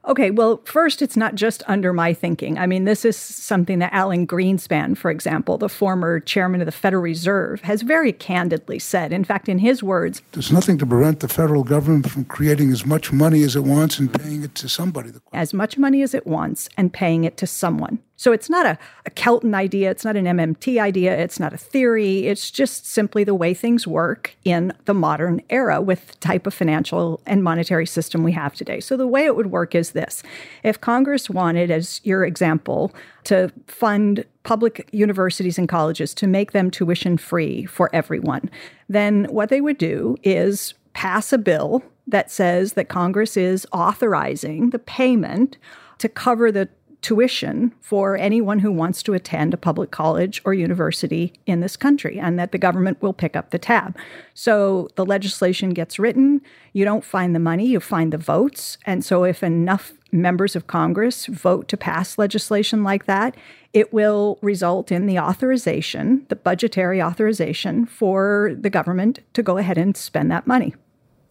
Okay, 0.06 0.32
well, 0.32 0.60
first, 0.64 1.00
it's 1.00 1.16
not 1.16 1.36
just 1.36 1.62
under 1.68 1.92
my 1.92 2.12
thinking. 2.12 2.58
I 2.58 2.66
mean, 2.66 2.84
this 2.84 3.04
is 3.04 3.16
something 3.16 3.78
that 3.78 3.92
Alan 3.92 4.26
Greenspan, 4.26 4.96
for 4.96 5.12
example, 5.12 5.58
the 5.58 5.68
former 5.68 6.18
chairman 6.18 6.60
of 6.60 6.66
the 6.66 6.72
Federal 6.72 7.02
Reserve, 7.02 7.60
has 7.60 7.82
very 7.82 8.12
candidly 8.12 8.80
said. 8.80 9.12
In 9.12 9.22
fact, 9.22 9.48
in 9.48 9.60
his 9.60 9.80
words, 9.80 10.20
there's 10.32 10.50
nothing 10.50 10.76
to 10.78 10.86
prevent 10.86 11.20
the 11.20 11.28
federal 11.28 11.62
government 11.62 12.10
from 12.10 12.24
creating 12.24 12.72
as 12.72 12.84
much 12.84 13.12
money 13.12 13.44
as 13.44 13.54
it 13.54 13.62
wants 13.62 14.00
and 14.00 14.12
paying 14.12 14.42
it 14.42 14.56
to 14.56 14.68
somebody. 14.68 15.10
As 15.32 15.54
much 15.54 15.78
money 15.78 16.02
as 16.02 16.14
it 16.14 16.26
wants 16.26 16.68
and 16.76 16.92
paying 16.92 17.22
it 17.22 17.36
to 17.36 17.46
someone. 17.46 18.00
So 18.22 18.30
it's 18.30 18.48
not 18.48 18.66
a, 18.66 18.78
a 19.04 19.10
Kelton 19.10 19.52
idea, 19.52 19.90
it's 19.90 20.04
not 20.04 20.16
an 20.16 20.26
MMT 20.26 20.80
idea, 20.80 21.18
it's 21.18 21.40
not 21.40 21.52
a 21.52 21.56
theory. 21.56 22.28
It's 22.28 22.52
just 22.52 22.86
simply 22.86 23.24
the 23.24 23.34
way 23.34 23.52
things 23.52 23.84
work 23.84 24.36
in 24.44 24.72
the 24.84 24.94
modern 24.94 25.42
era 25.50 25.82
with 25.82 26.06
the 26.06 26.18
type 26.18 26.46
of 26.46 26.54
financial 26.54 27.20
and 27.26 27.42
monetary 27.42 27.84
system 27.84 28.22
we 28.22 28.30
have 28.30 28.54
today. 28.54 28.78
So 28.78 28.96
the 28.96 29.08
way 29.08 29.24
it 29.24 29.34
would 29.34 29.50
work 29.50 29.74
is 29.74 29.90
this 29.90 30.22
if 30.62 30.80
Congress 30.80 31.28
wanted, 31.28 31.72
as 31.72 32.00
your 32.04 32.24
example, 32.24 32.94
to 33.24 33.50
fund 33.66 34.24
public 34.44 34.88
universities 34.92 35.58
and 35.58 35.68
colleges 35.68 36.14
to 36.14 36.28
make 36.28 36.52
them 36.52 36.70
tuition 36.70 37.16
free 37.16 37.64
for 37.64 37.90
everyone, 37.92 38.48
then 38.88 39.24
what 39.30 39.48
they 39.48 39.60
would 39.60 39.78
do 39.78 40.16
is 40.22 40.74
pass 40.92 41.32
a 41.32 41.38
bill 41.38 41.82
that 42.06 42.30
says 42.30 42.74
that 42.74 42.88
Congress 42.88 43.36
is 43.36 43.66
authorizing 43.72 44.70
the 44.70 44.78
payment 44.78 45.58
to 45.98 46.08
cover 46.08 46.52
the 46.52 46.68
tuition 47.02 47.72
for 47.80 48.16
anyone 48.16 48.60
who 48.60 48.72
wants 48.72 49.02
to 49.02 49.12
attend 49.12 49.52
a 49.52 49.56
public 49.56 49.90
college 49.90 50.40
or 50.44 50.54
university 50.54 51.32
in 51.46 51.60
this 51.60 51.76
country, 51.76 52.18
and 52.18 52.38
that 52.38 52.52
the 52.52 52.58
government 52.58 53.02
will 53.02 53.12
pick 53.12 53.36
up 53.36 53.50
the 53.50 53.58
tab. 53.58 53.96
So 54.34 54.88
the 54.94 55.04
legislation 55.04 55.70
gets 55.70 55.98
written, 55.98 56.40
you 56.72 56.84
don't 56.84 57.04
find 57.04 57.34
the 57.34 57.40
money, 57.40 57.66
you 57.66 57.80
find 57.80 58.12
the 58.12 58.18
votes. 58.18 58.78
And 58.86 59.04
so 59.04 59.24
if 59.24 59.42
enough 59.42 59.92
members 60.12 60.54
of 60.54 60.66
Congress 60.66 61.26
vote 61.26 61.68
to 61.68 61.76
pass 61.76 62.18
legislation 62.18 62.84
like 62.84 63.06
that, 63.06 63.36
it 63.72 63.92
will 63.92 64.38
result 64.40 64.92
in 64.92 65.06
the 65.06 65.18
authorization, 65.18 66.24
the 66.28 66.36
budgetary 66.36 67.02
authorization 67.02 67.86
for 67.86 68.54
the 68.58 68.70
government 68.70 69.20
to 69.32 69.42
go 69.42 69.56
ahead 69.58 69.78
and 69.78 69.96
spend 69.96 70.30
that 70.30 70.46
money. 70.46 70.74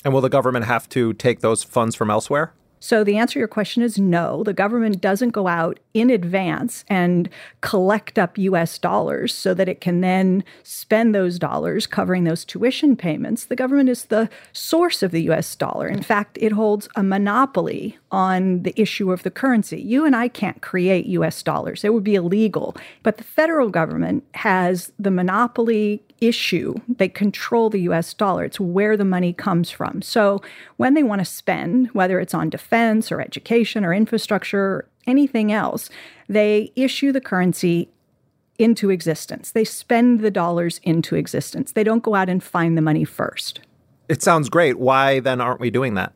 And 0.04 0.14
will 0.14 0.22
the 0.22 0.30
government 0.30 0.66
have 0.66 0.90
to 0.90 1.14
take 1.14 1.42
those 1.42 1.64
funds 1.64 1.96
from 1.96 2.10
elsewhere? 2.10 2.54
So 2.82 3.04
the 3.04 3.18
answer 3.18 3.34
to 3.34 3.40
your 3.40 3.48
question 3.48 3.84
is 3.84 4.00
no. 4.00 4.44
The 4.44 4.54
government 4.54 5.00
doesn't 5.00 5.30
go 5.30 5.48
out 5.48 5.80
in 5.94 6.10
advance 6.10 6.84
and 6.90 7.30
collect 7.62 8.18
up 8.18 8.38
US 8.40 8.80
dollars 8.80 9.34
so 9.34 9.54
that 9.54 9.70
it 9.70 9.82
can 9.82 10.02
then 10.02 10.44
spend 10.64 11.14
those 11.14 11.38
dollars 11.38 11.86
covering 11.86 12.24
those 12.24 12.44
tuition 12.44 12.96
payments. 12.96 13.46
The 13.46 13.56
government 13.56 13.88
is 13.88 14.06
the 14.06 14.30
source 14.52 15.04
of 15.04 15.12
the 15.12 15.30
US 15.30 15.56
dollar. 15.56 15.88
In 15.88 16.02
fact, 16.02 16.40
it 16.42 16.54
holds 16.54 16.90
a 16.96 17.04
monopoly 17.04 18.00
on 18.10 18.64
the 18.64 18.74
issue 18.82 19.12
of 19.12 19.22
the 19.22 19.32
currency. 19.32 19.80
You 19.80 20.04
and 20.04 20.16
I 20.16 20.28
can't 20.28 20.62
create 20.62 21.06
US 21.06 21.44
dollars. 21.44 21.84
It 21.84 21.94
would 21.94 22.04
be 22.04 22.16
illegal. 22.16 22.76
But 23.04 23.18
the 23.18 23.24
federal 23.24 23.70
government 23.70 24.24
has 24.34 24.92
the 24.98 25.12
monopoly 25.12 26.04
issue. 26.20 26.76
They 26.88 27.10
control 27.10 27.70
the 27.70 27.82
US 27.82 28.14
dollar. 28.14 28.44
It's 28.46 28.60
where 28.60 28.98
the 28.98 29.06
money 29.06 29.34
comes 29.34 29.70
from. 29.70 30.02
So 30.02 30.42
when 30.78 30.96
they 30.96 31.04
want 31.04 31.20
to 31.20 31.26
spend, 31.26 31.90
whether 31.90 32.20
it's 32.20 32.34
on 32.34 32.50
defense 32.50 32.71
or 32.74 33.22
education 33.22 33.84
or 33.84 33.94
infrastructure 33.94 34.60
or 34.60 34.90
anything 35.08 35.52
else, 35.52 35.90
they 36.30 36.72
issue 36.76 37.12
the 37.12 37.22
currency 37.22 37.90
into 38.58 38.90
existence. 38.90 39.52
They 39.52 39.64
spend 39.64 40.22
the 40.22 40.32
dollars 40.32 40.80
into 40.84 41.16
existence. 41.16 41.72
They 41.72 41.84
don't 41.84 42.04
go 42.04 42.16
out 42.16 42.30
and 42.30 42.44
find 42.44 42.78
the 42.78 42.82
money 42.82 43.04
first. 43.04 43.62
It 44.08 44.22
sounds 44.22 44.50
great. 44.50 44.78
Why 44.78 45.20
then 45.20 45.42
aren't 45.42 45.60
we 45.60 45.70
doing 45.70 45.96
that? 45.96 46.14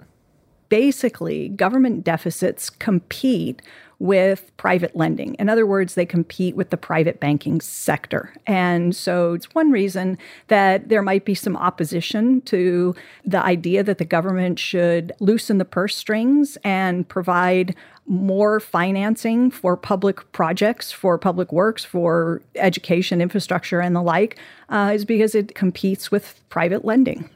Basically, 0.69 1.49
government 1.49 2.03
deficits 2.03 2.69
compete 2.69 3.61
with 3.99 4.51
private 4.57 4.95
lending. 4.95 5.35
In 5.35 5.49
other 5.49 5.65
words, 5.65 5.95
they 5.95 6.05
compete 6.05 6.55
with 6.55 6.69
the 6.69 6.77
private 6.77 7.19
banking 7.19 7.61
sector. 7.61 8.33
And 8.45 8.95
so 8.95 9.33
it's 9.33 9.53
one 9.55 9.71
reason 9.71 10.17
that 10.47 10.89
there 10.89 11.01
might 11.01 11.25
be 11.25 11.35
some 11.35 11.55
opposition 11.55 12.41
to 12.41 12.95
the 13.25 13.43
idea 13.43 13.83
that 13.83 13.97
the 13.97 14.05
government 14.05 14.59
should 14.59 15.13
loosen 15.19 15.57
the 15.57 15.65
purse 15.65 15.95
strings 15.95 16.57
and 16.63 17.07
provide 17.07 17.75
more 18.07 18.59
financing 18.59 19.49
for 19.49 19.75
public 19.75 20.31
projects, 20.31 20.91
for 20.91 21.17
public 21.17 21.51
works, 21.51 21.83
for 21.83 22.41
education, 22.55 23.21
infrastructure, 23.21 23.79
and 23.79 23.95
the 23.95 24.01
like, 24.01 24.37
uh, 24.69 24.91
is 24.93 25.05
because 25.05 25.33
it 25.33 25.55
competes 25.55 26.11
with 26.11 26.39
private 26.49 26.85
lending. 26.85 27.29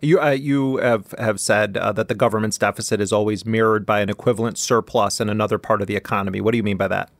You 0.00 0.20
uh, 0.20 0.30
you 0.30 0.76
have 0.76 1.12
have 1.18 1.40
said 1.40 1.76
uh, 1.76 1.92
that 1.92 2.08
the 2.08 2.14
government's 2.14 2.58
deficit 2.58 3.00
is 3.00 3.12
always 3.12 3.44
mirrored 3.44 3.84
by 3.84 4.00
an 4.00 4.08
equivalent 4.08 4.56
surplus 4.58 5.20
in 5.20 5.28
another 5.28 5.58
part 5.58 5.80
of 5.80 5.88
the 5.88 5.96
economy. 5.96 6.40
What 6.40 6.52
do 6.52 6.56
you 6.56 6.62
mean 6.62 6.76
by 6.76 6.88
that? 6.88 7.10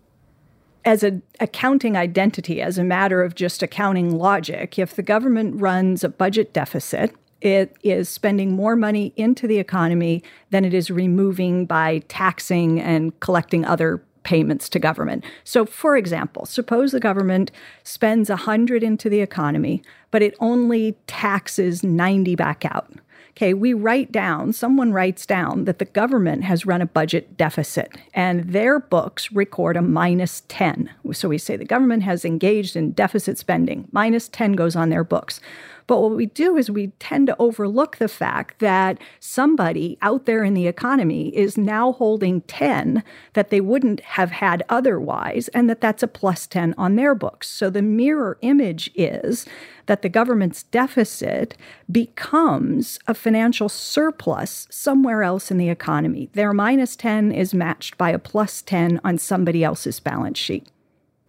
As 0.85 1.03
an 1.03 1.23
accounting 1.41 1.97
identity, 1.97 2.63
as 2.63 2.79
a 2.79 2.85
matter 2.85 3.23
of 3.23 3.35
just 3.35 3.63
accounting 3.63 4.17
logic, 4.17 4.79
if 4.79 4.95
the 4.95 5.03
government 5.03 5.61
runs 5.61 6.05
a 6.05 6.09
budget 6.09 6.53
deficit, 6.53 7.15
it 7.41 7.77
is 7.83 8.09
spending 8.09 8.53
more 8.53 8.77
money 8.77 9.13
into 9.17 9.47
the 9.47 9.59
economy 9.59 10.23
than 10.51 10.65
it 10.65 10.73
is 10.73 10.91
removing 10.91 11.67
by 11.67 11.99
taxing 12.09 12.81
and 12.81 13.19
collecting 13.21 13.65
other 13.65 14.03
payments 14.29 14.69
to 14.69 14.79
government. 14.79 15.25
So 15.43 15.65
for 15.65 15.97
example, 15.97 16.45
suppose 16.45 16.93
the 16.93 17.01
government 17.01 17.51
spends 17.83 18.29
100 18.29 18.83
into 18.83 19.09
the 19.09 19.23
economy, 19.23 19.83
but 20.11 20.21
it 20.21 20.35
only 20.39 20.99
taxes 21.07 21.83
90 21.83 22.35
back 22.35 22.67
out. 22.67 22.93
Okay, 23.31 23.55
we 23.55 23.73
write 23.73 24.13
down, 24.13 24.53
someone 24.53 24.93
writes 24.93 25.25
down 25.25 25.65
that 25.65 25.79
the 25.79 25.87
government 25.87 26.45
has 26.45 26.67
run 26.67 26.83
a 26.83 26.87
budget 26.87 27.39
deficit 27.39 27.91
and 28.13 28.53
their 28.53 28.79
books 28.79 29.33
record 29.33 29.79
a 29.79 29.83
minus 29.83 30.43
10. 30.49 30.91
So 31.13 31.31
we 31.31 31.39
say 31.39 31.57
the 31.57 31.65
government 31.65 32.03
has 32.03 32.27
engaged 32.27 32.77
in 32.77 32.93
deficit 32.93 33.39
spending, 33.39 33.89
minus 33.93 34.29
10 34.29 34.53
goes 34.53 34.77
on 34.77 34.91
their 34.91 35.05
books. 35.05 35.41
But 35.89 36.03
what 36.03 36.13
we 36.13 36.27
do 36.27 36.57
is 36.57 36.71
we 36.71 36.89
tend 37.01 37.27
to 37.27 37.37
overlook 37.39 37.97
the 37.97 38.09
fact 38.09 38.61
that 38.61 38.99
somebody 39.19 39.99
out 40.03 40.27
there 40.27 40.45
in 40.45 40.53
the 40.53 40.69
economy 40.69 41.35
is 41.35 41.57
now 41.57 41.93
holding 41.93 42.43
10 42.43 43.03
that 43.33 43.49
they 43.49 43.63
wouldn't 43.63 44.01
have 44.01 44.31
had 44.31 44.63
otherwise, 44.69 45.49
and 45.49 45.69
that 45.69 45.81
that's 45.81 46.03
a 46.03 46.07
plus 46.07 46.47
10 46.47 46.75
on 46.77 46.97
their 46.97 47.15
books. 47.15 47.49
So 47.49 47.71
the 47.71 47.83
mirror 47.83 48.39
image 48.43 48.91
is 48.95 49.47
that 49.87 50.03
the 50.03 50.11
government's 50.11 50.65
deficit 50.65 51.57
becomes 51.91 52.99
a 53.07 53.15
financial 53.15 53.71
surplus 53.71 54.69
somewhere 54.71 55.23
else 55.23 55.51
in 55.51 55.57
the 55.57 55.71
economy. 55.71 56.29
Their 56.35 56.53
minus 56.53 56.97
10 56.97 57.33
is 57.33 57.55
matched 57.55 57.97
by 57.97 58.11
a 58.11 58.19
plus 58.19 58.61
10 58.61 59.01
on 59.03 59.17
somebody 59.17 59.65
else's 59.65 60.01
balance 60.01 60.39
sheet. 60.39 60.69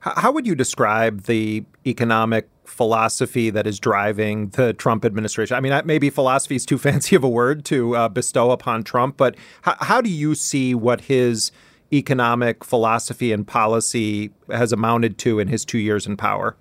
How 0.01 0.31
would 0.31 0.47
you 0.47 0.55
describe 0.55 1.23
the 1.23 1.65
economic 1.85 2.49
philosophy 2.63 3.49
that 3.49 3.67
is 3.67 3.79
driving 3.79 4.49
the 4.49 4.73
Trump 4.73 5.03
administration? 5.03 5.57
I 5.57 5.59
mean, 5.59 5.81
maybe 5.85 6.09
philosophy 6.09 6.55
is 6.55 6.65
too 6.65 6.77
fancy 6.89 7.15
of 7.15 7.23
a 7.23 7.29
word 7.29 7.65
to 7.65 7.95
uh, 7.95 8.09
bestow 8.09 8.51
upon 8.51 8.83
Trump, 8.83 9.17
but 9.17 9.35
how, 9.63 9.75
how 9.79 10.01
do 10.01 10.09
you 10.09 10.35
see 10.35 10.73
what 10.73 11.01
his 11.01 11.51
economic 11.91 12.63
philosophy 12.63 13.33
and 13.33 13.45
policy 13.45 14.31
has 14.49 14.71
amounted 14.71 15.17
to 15.17 15.39
in 15.39 15.47
his 15.47 15.65
two 15.65 15.79
years 15.79 16.05
in 16.05 16.15
power? 16.15 16.55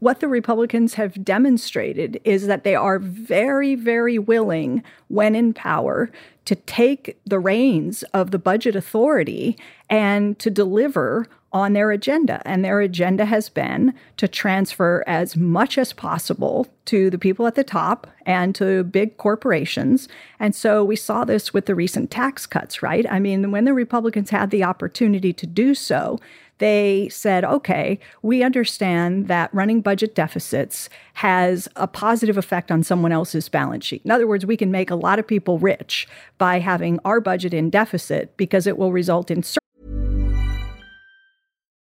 what 0.00 0.20
the 0.20 0.28
Republicans 0.28 0.94
have 0.94 1.24
demonstrated 1.24 2.20
is 2.24 2.46
that 2.46 2.64
they 2.64 2.74
are 2.74 2.98
very, 2.98 3.74
very 3.74 4.18
willing, 4.18 4.82
when 5.08 5.34
in 5.34 5.52
power, 5.52 6.10
to 6.44 6.54
take 6.54 7.18
the 7.26 7.38
reins 7.38 8.02
of 8.14 8.30
the 8.30 8.38
budget 8.38 8.76
authority 8.76 9.58
and 9.90 10.38
to 10.38 10.50
deliver 10.50 11.26
on 11.52 11.72
their 11.72 11.90
agenda. 11.90 12.42
And 12.44 12.64
their 12.64 12.80
agenda 12.80 13.24
has 13.24 13.48
been 13.48 13.94
to 14.18 14.28
transfer 14.28 15.02
as 15.06 15.36
much 15.36 15.78
as 15.78 15.92
possible 15.92 16.66
to 16.86 17.10
the 17.10 17.18
people 17.18 17.46
at 17.46 17.54
the 17.54 17.64
top 17.64 18.06
and 18.26 18.54
to 18.56 18.84
big 18.84 19.16
corporations. 19.16 20.08
And 20.38 20.54
so 20.54 20.84
we 20.84 20.96
saw 20.96 21.24
this 21.24 21.54
with 21.54 21.66
the 21.66 21.74
recent 21.74 22.10
tax 22.10 22.46
cuts, 22.46 22.82
right? 22.82 23.06
I 23.10 23.18
mean, 23.18 23.50
when 23.50 23.64
the 23.64 23.74
Republicans 23.74 24.30
had 24.30 24.50
the 24.50 24.64
opportunity 24.64 25.32
to 25.32 25.46
do 25.46 25.74
so, 25.74 26.18
they 26.58 27.08
said, 27.08 27.44
okay, 27.44 28.00
we 28.22 28.42
understand 28.42 29.28
that 29.28 29.52
running 29.54 29.80
budget 29.80 30.14
deficits 30.14 30.88
has 31.14 31.68
a 31.76 31.86
positive 31.86 32.36
effect 32.36 32.72
on 32.72 32.82
someone 32.82 33.12
else's 33.12 33.48
balance 33.48 33.84
sheet. 33.84 34.02
In 34.04 34.10
other 34.10 34.26
words, 34.26 34.44
we 34.44 34.56
can 34.56 34.70
make 34.70 34.90
a 34.90 34.96
lot 34.96 35.20
of 35.20 35.26
people 35.26 35.58
rich 35.58 36.08
by 36.36 36.58
having 36.58 36.98
our 37.04 37.20
budget 37.20 37.54
in 37.54 37.70
deficit 37.70 38.36
because 38.36 38.66
it 38.66 38.76
will 38.76 38.92
result 38.92 39.30
in. 39.30 39.42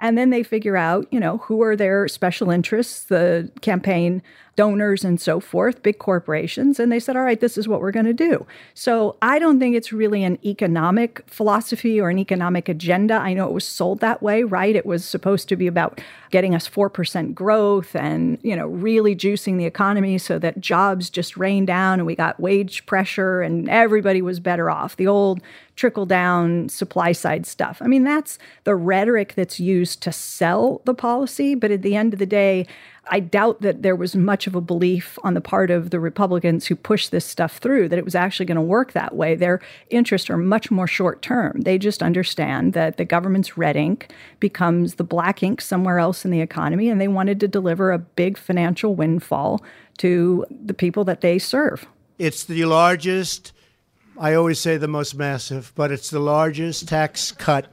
And 0.00 0.16
then 0.16 0.30
they 0.30 0.42
figure 0.42 0.76
out, 0.76 1.06
you 1.10 1.18
know, 1.18 1.38
who 1.38 1.62
are 1.62 1.76
their 1.76 2.08
special 2.08 2.50
interests, 2.50 3.04
the 3.04 3.50
campaign 3.60 4.22
donors 4.58 5.04
and 5.04 5.20
so 5.20 5.38
forth, 5.38 5.84
big 5.84 6.00
corporations, 6.00 6.80
and 6.80 6.90
they 6.90 6.98
said, 6.98 7.16
all 7.16 7.22
right, 7.22 7.38
this 7.38 7.56
is 7.56 7.68
what 7.68 7.80
we're 7.80 7.92
going 7.92 8.04
to 8.04 8.12
do. 8.12 8.44
So 8.74 9.16
I 9.22 9.38
don't 9.38 9.60
think 9.60 9.76
it's 9.76 9.92
really 9.92 10.24
an 10.24 10.36
economic 10.44 11.22
philosophy 11.28 12.00
or 12.00 12.10
an 12.10 12.18
economic 12.18 12.68
agenda. 12.68 13.14
I 13.14 13.34
know 13.34 13.46
it 13.46 13.52
was 13.52 13.64
sold 13.64 14.00
that 14.00 14.20
way, 14.20 14.42
right? 14.42 14.74
It 14.74 14.84
was 14.84 15.04
supposed 15.04 15.48
to 15.50 15.56
be 15.56 15.68
about 15.68 16.00
getting 16.32 16.56
us 16.56 16.68
4% 16.68 17.34
growth 17.34 17.94
and, 17.94 18.36
you 18.42 18.56
know, 18.56 18.66
really 18.66 19.14
juicing 19.14 19.58
the 19.58 19.64
economy 19.64 20.18
so 20.18 20.40
that 20.40 20.60
jobs 20.60 21.08
just 21.08 21.36
rained 21.36 21.68
down 21.68 22.00
and 22.00 22.06
we 22.06 22.16
got 22.16 22.40
wage 22.40 22.84
pressure 22.84 23.40
and 23.40 23.68
everybody 23.68 24.20
was 24.22 24.40
better 24.40 24.70
off. 24.70 24.96
The 24.96 25.06
old 25.06 25.40
trickle 25.76 26.06
down 26.06 26.68
supply 26.68 27.12
side 27.12 27.46
stuff. 27.46 27.78
I 27.80 27.86
mean, 27.86 28.02
that's 28.02 28.40
the 28.64 28.74
rhetoric 28.74 29.34
that's 29.36 29.60
used 29.60 29.87
to 29.96 30.12
sell 30.12 30.80
the 30.84 30.94
policy, 30.94 31.54
but 31.54 31.70
at 31.70 31.82
the 31.82 31.96
end 31.96 32.12
of 32.12 32.18
the 32.18 32.26
day, 32.26 32.66
I 33.10 33.20
doubt 33.20 33.62
that 33.62 33.82
there 33.82 33.96
was 33.96 34.14
much 34.14 34.46
of 34.46 34.54
a 34.54 34.60
belief 34.60 35.18
on 35.24 35.34
the 35.34 35.40
part 35.40 35.70
of 35.70 35.90
the 35.90 36.00
Republicans 36.00 36.66
who 36.66 36.76
pushed 36.76 37.10
this 37.10 37.24
stuff 37.24 37.56
through 37.56 37.88
that 37.88 37.98
it 37.98 38.04
was 38.04 38.14
actually 38.14 38.46
going 38.46 38.56
to 38.56 38.62
work 38.62 38.92
that 38.92 39.14
way. 39.14 39.34
Their 39.34 39.60
interests 39.90 40.28
are 40.28 40.36
much 40.36 40.70
more 40.70 40.86
short 40.86 41.22
term. 41.22 41.60
They 41.62 41.78
just 41.78 42.02
understand 42.02 42.74
that 42.74 42.96
the 42.96 43.04
government's 43.04 43.56
red 43.56 43.76
ink 43.76 44.12
becomes 44.40 44.96
the 44.96 45.04
black 45.04 45.42
ink 45.42 45.60
somewhere 45.60 45.98
else 45.98 46.24
in 46.24 46.30
the 46.30 46.40
economy, 46.40 46.88
and 46.88 47.00
they 47.00 47.08
wanted 47.08 47.40
to 47.40 47.48
deliver 47.48 47.92
a 47.92 47.98
big 47.98 48.36
financial 48.36 48.94
windfall 48.94 49.62
to 49.98 50.44
the 50.50 50.74
people 50.74 51.04
that 51.04 51.22
they 51.22 51.38
serve. 51.38 51.86
It's 52.18 52.44
the 52.44 52.64
largest, 52.66 53.52
I 54.18 54.34
always 54.34 54.60
say 54.60 54.76
the 54.76 54.88
most 54.88 55.14
massive, 55.14 55.72
but 55.74 55.90
it's 55.90 56.10
the 56.10 56.20
largest 56.20 56.88
tax 56.88 57.32
cut 57.32 57.72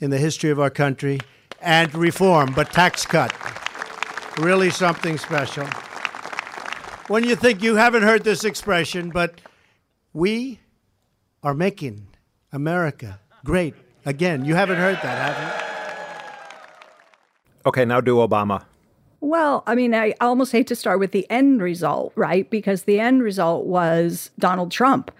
in 0.00 0.10
the 0.10 0.18
history 0.18 0.50
of 0.50 0.58
our 0.58 0.70
country 0.70 1.20
and 1.64 1.92
reform, 1.94 2.52
but 2.54 2.70
tax 2.72 3.04
cut 3.06 3.32
really 4.38 4.70
something 4.70 5.18
special. 5.18 5.66
When 7.08 7.24
you 7.24 7.36
think 7.36 7.62
you 7.62 7.76
haven't 7.76 8.02
heard 8.02 8.24
this 8.24 8.44
expression, 8.44 9.10
but 9.10 9.40
we 10.12 10.60
are 11.42 11.54
making 11.54 12.08
America 12.52 13.20
great 13.44 13.74
again. 14.06 14.44
You 14.44 14.54
haven't 14.54 14.78
heard 14.78 14.96
that, 14.96 15.36
have 15.36 15.38
you? 15.42 15.64
Okay, 17.66 17.84
now 17.84 18.00
do 18.00 18.16
Obama. 18.16 18.64
Well, 19.20 19.62
I 19.66 19.74
mean, 19.74 19.94
I 19.94 20.14
almost 20.20 20.52
hate 20.52 20.66
to 20.66 20.76
start 20.76 20.98
with 20.98 21.12
the 21.12 21.28
end 21.30 21.62
result, 21.62 22.12
right? 22.14 22.48
Because 22.50 22.82
the 22.82 23.00
end 23.00 23.22
result 23.22 23.64
was 23.66 24.30
Donald 24.38 24.70
Trump 24.70 25.10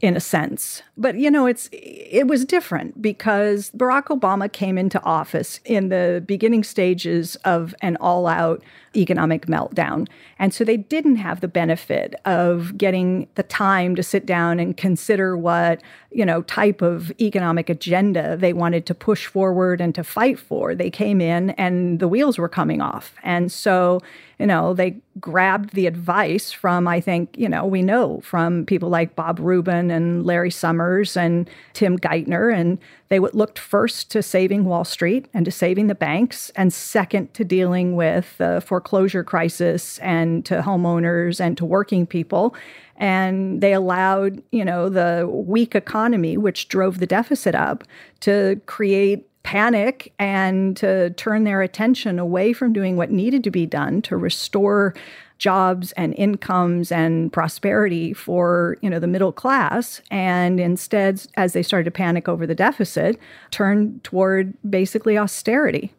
in 0.00 0.16
a 0.16 0.20
sense. 0.20 0.82
But 0.96 1.16
you 1.16 1.30
know, 1.30 1.46
it's 1.46 1.68
it 1.72 2.26
was 2.26 2.44
different 2.44 3.00
because 3.02 3.70
Barack 3.72 4.06
Obama 4.06 4.50
came 4.50 4.78
into 4.78 5.02
office 5.02 5.60
in 5.64 5.88
the 5.88 6.22
beginning 6.26 6.64
stages 6.64 7.36
of 7.44 7.74
an 7.82 7.96
all-out 7.96 8.62
economic 8.96 9.46
meltdown. 9.46 10.08
And 10.38 10.52
so 10.52 10.64
they 10.64 10.76
didn't 10.76 11.16
have 11.16 11.40
the 11.40 11.48
benefit 11.48 12.14
of 12.24 12.76
getting 12.76 13.28
the 13.34 13.42
time 13.44 13.94
to 13.94 14.02
sit 14.02 14.26
down 14.26 14.58
and 14.58 14.76
consider 14.76 15.36
what, 15.36 15.80
you 16.10 16.24
know, 16.24 16.42
type 16.42 16.82
of 16.82 17.12
economic 17.20 17.68
agenda 17.68 18.36
they 18.36 18.52
wanted 18.52 18.86
to 18.86 18.94
push 18.94 19.26
forward 19.26 19.80
and 19.80 19.94
to 19.94 20.02
fight 20.02 20.38
for. 20.38 20.74
They 20.74 20.90
came 20.90 21.20
in 21.20 21.50
and 21.50 22.00
the 22.00 22.08
wheels 22.08 22.36
were 22.38 22.48
coming 22.48 22.80
off. 22.80 23.14
And 23.22 23.52
so 23.52 24.00
you 24.40 24.46
know, 24.46 24.72
they 24.72 24.96
grabbed 25.20 25.74
the 25.74 25.86
advice 25.86 26.50
from, 26.50 26.88
I 26.88 26.98
think, 26.98 27.36
you 27.36 27.46
know, 27.46 27.66
we 27.66 27.82
know 27.82 28.20
from 28.24 28.64
people 28.64 28.88
like 28.88 29.14
Bob 29.14 29.38
Rubin 29.38 29.90
and 29.90 30.24
Larry 30.24 30.50
Summers 30.50 31.14
and 31.14 31.48
Tim 31.74 31.98
Geithner. 31.98 32.50
And 32.50 32.78
they 33.10 33.18
looked 33.18 33.58
first 33.58 34.10
to 34.12 34.22
saving 34.22 34.64
Wall 34.64 34.84
Street 34.84 35.28
and 35.34 35.44
to 35.44 35.50
saving 35.50 35.88
the 35.88 35.94
banks, 35.94 36.50
and 36.56 36.72
second 36.72 37.34
to 37.34 37.44
dealing 37.44 37.96
with 37.96 38.38
the 38.38 38.62
foreclosure 38.66 39.22
crisis 39.22 39.98
and 39.98 40.42
to 40.46 40.62
homeowners 40.62 41.38
and 41.38 41.58
to 41.58 41.66
working 41.66 42.06
people. 42.06 42.54
And 42.96 43.60
they 43.60 43.74
allowed, 43.74 44.42
you 44.52 44.64
know, 44.64 44.88
the 44.88 45.28
weak 45.30 45.74
economy, 45.74 46.38
which 46.38 46.68
drove 46.68 46.98
the 46.98 47.06
deficit 47.06 47.54
up, 47.54 47.84
to 48.20 48.58
create 48.64 49.26
panic 49.42 50.12
and 50.18 50.76
to 50.76 51.10
turn 51.10 51.44
their 51.44 51.62
attention 51.62 52.18
away 52.18 52.52
from 52.52 52.72
doing 52.72 52.96
what 52.96 53.10
needed 53.10 53.42
to 53.44 53.50
be 53.50 53.66
done 53.66 54.02
to 54.02 54.16
restore 54.16 54.94
jobs 55.38 55.92
and 55.92 56.14
incomes 56.18 56.92
and 56.92 57.32
prosperity 57.32 58.12
for 58.12 58.76
you 58.82 58.90
know 58.90 58.98
the 58.98 59.06
middle 59.06 59.32
class 59.32 60.02
and 60.10 60.60
instead 60.60 61.26
as 61.36 61.54
they 61.54 61.62
started 61.62 61.84
to 61.84 61.90
panic 61.90 62.28
over 62.28 62.46
the 62.46 62.54
deficit 62.54 63.18
turned 63.50 64.04
toward 64.04 64.52
basically 64.68 65.16
austerity. 65.16 65.92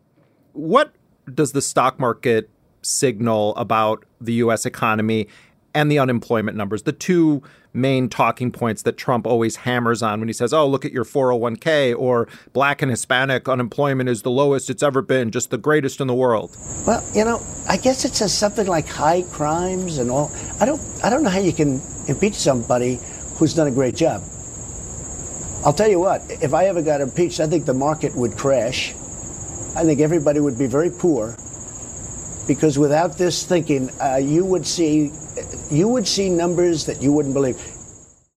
What 0.54 0.94
does 1.34 1.54
the 1.54 1.62
stock 1.62 2.00
market 2.00 2.50
signal 2.84 3.56
about 3.56 4.06
the 4.20 4.34
US 4.34 4.66
economy 4.66 5.28
and 5.74 5.92
the 5.92 6.00
unemployment 6.00 6.58
numbers 6.58 6.84
the 6.84 6.92
two 6.92 7.42
main 7.74 8.10
talking 8.10 8.52
points 8.52 8.82
that 8.84 8.98
Trump 8.98 9.26
always 9.26 9.58
hammers 9.58 10.02
on 10.02 10.20
when 10.20 10.28
he 10.28 10.34
says, 10.34 10.54
oh, 10.54 10.68
look 10.68 10.86
at 10.86 10.92
your 10.92 11.06
401k 11.06 11.98
or 11.98 12.28
black 12.54 12.82
and 12.82 12.92
Hispanic 12.92 13.48
unemployment 13.48 14.10
is 14.10 14.22
the 14.24 14.32
lowest 14.32 14.70
it's 14.70 14.84
ever 14.84 15.02
been, 15.02 15.32
just 15.32 15.50
the 15.52 15.58
greatest 15.58 16.02
in 16.02 16.08
the 16.08 16.14
world. 16.14 16.56
Well, 16.86 17.04
you 17.14 17.24
know, 17.24 17.42
I 17.70 17.78
guess 17.78 18.06
it 18.06 18.14
says 18.14 18.38
something 18.38 18.68
like 18.68 18.88
high 18.88 19.24
crimes 19.24 19.98
and 19.98 20.12
all. 20.12 20.32
I 20.60 20.66
don't, 20.66 20.82
I 21.04 21.10
don't 21.10 21.24
know 21.24 21.30
how 21.30 21.40
you 21.40 21.54
can 21.54 21.82
impeach 22.08 22.36
somebody 22.36 23.00
who's 23.36 23.54
done 23.54 23.68
a 23.68 23.72
great 23.72 23.96
job. 23.96 24.22
I'll 25.64 25.74
tell 25.74 25.90
you 25.90 26.00
what, 26.00 26.24
if 26.42 26.54
I 26.54 26.66
ever 26.66 26.82
got 26.82 27.02
impeached, 27.02 27.40
I 27.40 27.48
think 27.48 27.66
the 27.66 27.74
market 27.74 28.16
would 28.16 28.36
crash. 28.36 28.94
I 29.76 29.84
think 29.84 30.02
everybody 30.02 30.40
would 30.40 30.58
be 30.58 30.68
very 30.68 30.90
poor 30.90 31.38
because 32.48 32.78
without 32.78 33.18
this 33.18 33.46
thinking, 33.46 33.90
uh, 34.02 34.16
you 34.16 34.46
would 34.46 34.66
see 34.66 35.12
you 35.70 35.88
would 35.88 36.08
see 36.08 36.30
numbers 36.30 36.86
that 36.86 37.02
you 37.02 37.12
wouldn't 37.12 37.34
believe. 37.34 37.60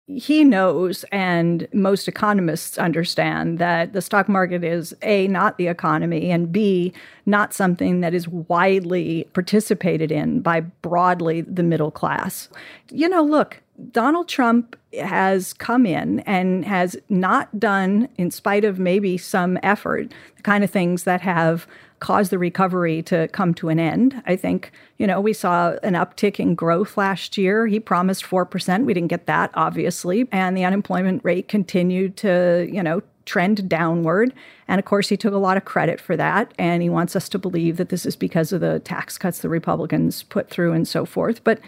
He 0.06 0.44
knows, 0.44 1.04
and 1.12 1.66
most 1.72 2.08
economists 2.08 2.76
understand, 2.76 3.58
that 3.58 3.94
the 3.94 4.02
stock 4.02 4.28
market 4.28 4.62
is 4.62 4.94
A, 5.00 5.26
not 5.28 5.56
the 5.56 5.68
economy, 5.68 6.30
and 6.30 6.52
B, 6.52 6.92
not 7.24 7.54
something 7.54 8.02
that 8.02 8.12
is 8.12 8.28
widely 8.28 9.26
participated 9.32 10.12
in 10.12 10.40
by 10.40 10.60
broadly 10.60 11.40
the 11.40 11.62
middle 11.62 11.90
class. 11.90 12.50
You 12.90 13.08
know, 13.08 13.22
look, 13.22 13.62
Donald 13.92 14.28
Trump 14.28 14.76
has 14.92 15.54
come 15.54 15.86
in 15.86 16.20
and 16.20 16.66
has 16.66 16.96
not 17.08 17.58
done, 17.58 18.10
in 18.18 18.30
spite 18.30 18.66
of 18.66 18.78
maybe 18.78 19.16
some 19.16 19.58
effort, 19.62 20.12
the 20.36 20.42
kind 20.42 20.62
of 20.62 20.70
things 20.70 21.04
that 21.04 21.22
have 21.22 21.66
caused 22.00 22.30
the 22.30 22.38
recovery 22.38 23.02
to 23.02 23.28
come 23.28 23.54
to 23.54 23.68
an 23.68 23.78
end. 23.78 24.22
I 24.26 24.36
think, 24.36 24.72
you 24.98 25.06
know, 25.06 25.20
we 25.20 25.32
saw 25.32 25.72
an 25.82 25.94
uptick 25.94 26.38
in 26.38 26.54
growth 26.54 26.96
last 26.96 27.38
year. 27.38 27.66
He 27.66 27.80
promised 27.80 28.24
4%. 28.24 28.84
We 28.84 28.94
didn't 28.94 29.08
get 29.08 29.26
that, 29.26 29.50
obviously. 29.54 30.28
And 30.30 30.56
the 30.56 30.64
unemployment 30.64 31.24
rate 31.24 31.48
continued 31.48 32.16
to, 32.18 32.68
you 32.70 32.82
know, 32.82 33.02
trend 33.24 33.68
downward. 33.68 34.34
And 34.68 34.78
of 34.78 34.84
course, 34.84 35.08
he 35.08 35.16
took 35.16 35.32
a 35.32 35.38
lot 35.38 35.56
of 35.56 35.64
credit 35.64 36.00
for 36.00 36.16
that. 36.16 36.52
And 36.58 36.82
he 36.82 36.90
wants 36.90 37.16
us 37.16 37.28
to 37.30 37.38
believe 37.38 37.78
that 37.78 37.88
this 37.88 38.04
is 38.04 38.16
because 38.16 38.52
of 38.52 38.60
the 38.60 38.80
tax 38.80 39.16
cuts 39.16 39.38
the 39.38 39.48
Republicans 39.48 40.22
put 40.24 40.50
through 40.50 40.72
and 40.72 40.86
so 40.86 41.06
forth. 41.06 41.42
But 41.42 41.58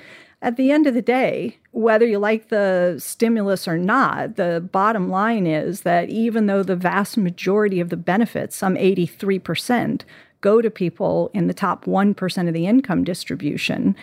at 0.42 0.56
the 0.56 0.70
end 0.70 0.86
of 0.86 0.94
the 0.94 1.02
day, 1.02 1.58
whether 1.72 2.06
you 2.06 2.18
like 2.18 2.48
the 2.48 2.96
stimulus 2.98 3.66
or 3.66 3.78
not, 3.78 4.36
the 4.36 4.66
bottom 4.72 5.08
line 5.08 5.46
is 5.46 5.82
that 5.82 6.10
even 6.10 6.46
though 6.46 6.62
the 6.62 6.76
vast 6.76 7.16
majority 7.16 7.80
of 7.80 7.88
the 7.88 7.96
benefits, 7.96 8.54
some 8.54 8.74
83%, 8.76 10.02
go 10.42 10.60
to 10.60 10.70
people 10.70 11.30
in 11.32 11.46
the 11.46 11.54
top 11.54 11.86
1% 11.86 12.48
of 12.48 12.54
the 12.54 12.66
income 12.66 13.02
distribution, 13.02 13.96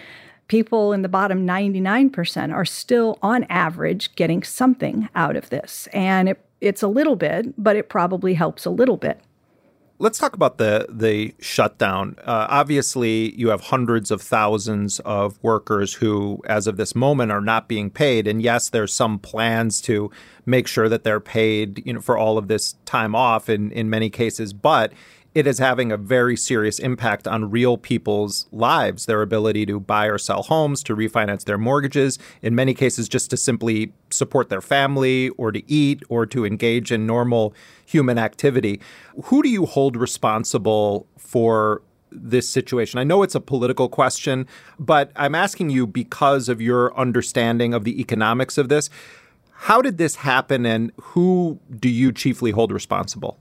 people 0.48 0.92
in 0.92 1.04
the 1.04 1.10
bottom 1.10 1.46
99% 1.46 2.54
are 2.54 2.66
still, 2.66 3.20
on 3.22 3.44
average, 3.46 4.14
getting 4.16 4.44
something 4.44 5.10
out 5.16 5.36
of 5.36 5.50
this. 5.50 5.88
And 5.94 6.30
it, 6.30 6.46
it's 6.62 6.82
a 6.82 6.88
little 6.88 7.16
bit, 7.16 7.54
but 7.62 7.76
it 7.76 7.90
probably 7.90 8.34
helps 8.34 8.66
a 8.66 8.72
little 8.72 8.98
bit. 8.98 9.20
Let's 10.04 10.20
talk 10.20 10.34
about 10.34 10.58
the 10.58 10.86
the 10.90 11.34
shutdown. 11.40 12.18
Uh, 12.26 12.46
obviously, 12.50 13.34
you 13.36 13.48
have 13.48 13.62
hundreds 13.62 14.12
of 14.12 14.22
thousands 14.22 15.00
of 15.06 15.42
workers 15.42 15.94
who, 15.94 16.42
as 16.46 16.68
of 16.68 16.76
this 16.76 16.94
moment, 16.94 17.32
are 17.32 17.40
not 17.40 17.70
being 17.70 17.90
paid. 17.90 18.28
And 18.28 18.42
yes, 18.42 18.68
there's 18.68 18.94
some 18.94 19.18
plans 19.18 19.80
to 19.84 20.12
make 20.46 20.68
sure 20.68 20.90
that 20.90 21.06
they're 21.06 21.22
paid, 21.22 21.84
you 21.86 21.94
know, 21.94 22.02
for 22.02 22.18
all 22.18 22.38
of 22.38 22.50
this 22.50 22.74
time 22.84 23.16
off 23.16 23.48
in 23.48 23.72
in 23.72 23.90
many 23.90 24.10
cases. 24.10 24.52
But 24.52 24.92
it 25.36 25.48
is 25.48 25.58
having 25.58 25.92
a 25.92 25.98
very 25.98 26.38
serious 26.38 26.78
impact 26.78 27.28
on 27.28 27.50
real 27.50 27.78
people's 27.78 28.48
lives, 28.52 29.08
their 29.08 29.22
ability 29.22 29.66
to 29.66 29.80
buy 29.80 30.06
or 30.06 30.18
sell 30.18 30.44
homes, 30.44 30.84
to 30.84 30.96
refinance 30.96 31.46
their 31.46 31.58
mortgages, 31.58 32.20
in 32.42 32.54
many 32.54 32.74
cases, 32.74 33.10
just 33.10 33.30
to 33.32 33.38
simply 33.38 33.94
support 34.12 34.50
their 34.50 34.62
family 34.62 35.30
or 35.30 35.52
to 35.52 35.64
eat 35.72 36.04
or 36.08 36.26
to 36.28 36.46
engage 36.46 36.92
in 36.92 37.08
normal 37.08 37.54
human 37.86 38.18
activity. 38.18 38.80
Who 39.26 39.42
do 39.42 39.50
you 39.50 39.66
hold 39.66 39.98
responsible 39.98 41.08
for 41.18 41.82
this 42.12 42.48
situation? 42.48 43.00
I 43.00 43.04
know 43.04 43.24
it's 43.24 43.36
a 43.36 43.42
political 43.42 43.90
question, 43.90 44.48
but 44.78 45.12
I'm 45.16 45.34
asking 45.34 45.72
you 45.72 45.88
because 45.88 46.48
of 46.48 46.62
your 46.62 46.96
understanding 46.96 47.74
of 47.74 47.86
the 47.86 48.00
economics 48.00 48.60
of 48.60 48.70
this. 48.70 48.90
How 49.52 49.82
did 49.82 49.98
this 49.98 50.18
happen, 50.18 50.66
and 50.66 50.92
who 51.02 51.60
do 51.80 51.90
you 51.90 52.12
chiefly 52.12 52.52
hold 52.52 52.72
responsible? 52.72 53.40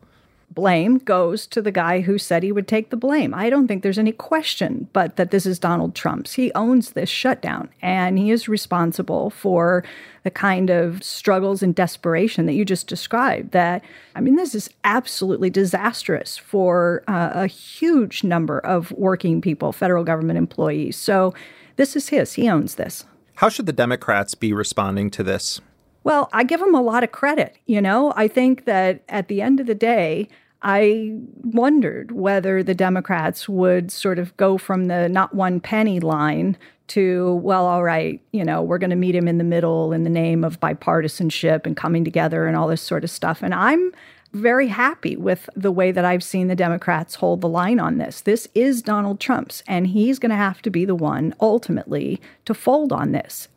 Blame 0.54 0.98
goes 0.98 1.46
to 1.48 1.62
the 1.62 1.70
guy 1.70 2.00
who 2.00 2.18
said 2.18 2.42
he 2.42 2.52
would 2.52 2.68
take 2.68 2.90
the 2.90 2.96
blame. 2.96 3.34
I 3.34 3.50
don't 3.50 3.66
think 3.66 3.82
there's 3.82 3.98
any 3.98 4.12
question 4.12 4.88
but 4.92 5.16
that 5.16 5.30
this 5.30 5.46
is 5.46 5.58
Donald 5.58 5.94
Trump's. 5.94 6.34
He 6.34 6.52
owns 6.52 6.90
this 6.90 7.08
shutdown 7.08 7.68
and 7.80 8.18
he 8.18 8.30
is 8.30 8.48
responsible 8.48 9.30
for 9.30 9.84
the 10.24 10.30
kind 10.30 10.70
of 10.70 11.02
struggles 11.02 11.62
and 11.62 11.74
desperation 11.74 12.46
that 12.46 12.52
you 12.52 12.64
just 12.64 12.86
described. 12.86 13.52
That, 13.52 13.84
I 14.14 14.20
mean, 14.20 14.36
this 14.36 14.54
is 14.54 14.70
absolutely 14.84 15.50
disastrous 15.50 16.36
for 16.36 17.02
uh, 17.08 17.30
a 17.34 17.46
huge 17.46 18.22
number 18.22 18.58
of 18.60 18.92
working 18.92 19.40
people, 19.40 19.72
federal 19.72 20.04
government 20.04 20.38
employees. 20.38 20.96
So 20.96 21.34
this 21.76 21.96
is 21.96 22.10
his, 22.10 22.34
he 22.34 22.48
owns 22.48 22.76
this. 22.76 23.04
How 23.36 23.48
should 23.48 23.66
the 23.66 23.72
Democrats 23.72 24.34
be 24.34 24.52
responding 24.52 25.10
to 25.10 25.22
this? 25.22 25.60
Well, 26.04 26.28
I 26.32 26.44
give 26.44 26.60
them 26.60 26.74
a 26.74 26.82
lot 26.82 27.04
of 27.04 27.12
credit. 27.12 27.56
You 27.66 27.80
know, 27.80 28.12
I 28.16 28.28
think 28.28 28.64
that 28.64 29.02
at 29.08 29.28
the 29.28 29.40
end 29.40 29.60
of 29.60 29.66
the 29.66 29.74
day, 29.74 30.28
I 30.62 31.18
wondered 31.42 32.12
whether 32.12 32.62
the 32.62 32.74
Democrats 32.74 33.48
would 33.48 33.90
sort 33.90 34.18
of 34.18 34.36
go 34.36 34.58
from 34.58 34.86
the 34.86 35.08
not 35.08 35.34
one 35.34 35.60
penny 35.60 35.98
line 36.00 36.56
to, 36.88 37.34
well, 37.36 37.66
all 37.66 37.82
right, 37.82 38.20
you 38.32 38.44
know, 38.44 38.62
we're 38.62 38.78
going 38.78 38.90
to 38.90 38.96
meet 38.96 39.14
him 39.14 39.26
in 39.26 39.38
the 39.38 39.44
middle 39.44 39.92
in 39.92 40.04
the 40.04 40.10
name 40.10 40.44
of 40.44 40.60
bipartisanship 40.60 41.66
and 41.66 41.76
coming 41.76 42.04
together 42.04 42.46
and 42.46 42.56
all 42.56 42.68
this 42.68 42.82
sort 42.82 43.02
of 43.02 43.10
stuff. 43.10 43.42
And 43.42 43.54
I'm 43.54 43.92
very 44.32 44.68
happy 44.68 45.16
with 45.16 45.48
the 45.56 45.72
way 45.72 45.90
that 45.92 46.04
I've 46.04 46.24
seen 46.24 46.48
the 46.48 46.54
Democrats 46.54 47.16
hold 47.16 47.40
the 47.40 47.48
line 47.48 47.80
on 47.80 47.98
this. 47.98 48.22
This 48.22 48.48
is 48.54 48.82
Donald 48.82 49.20
Trump's, 49.20 49.62
and 49.66 49.86
he's 49.86 50.18
going 50.18 50.30
to 50.30 50.36
have 50.36 50.62
to 50.62 50.70
be 50.70 50.84
the 50.84 50.94
one 50.94 51.34
ultimately 51.40 52.20
to 52.44 52.54
fold 52.54 52.92
on 52.92 53.12
this. 53.12 53.48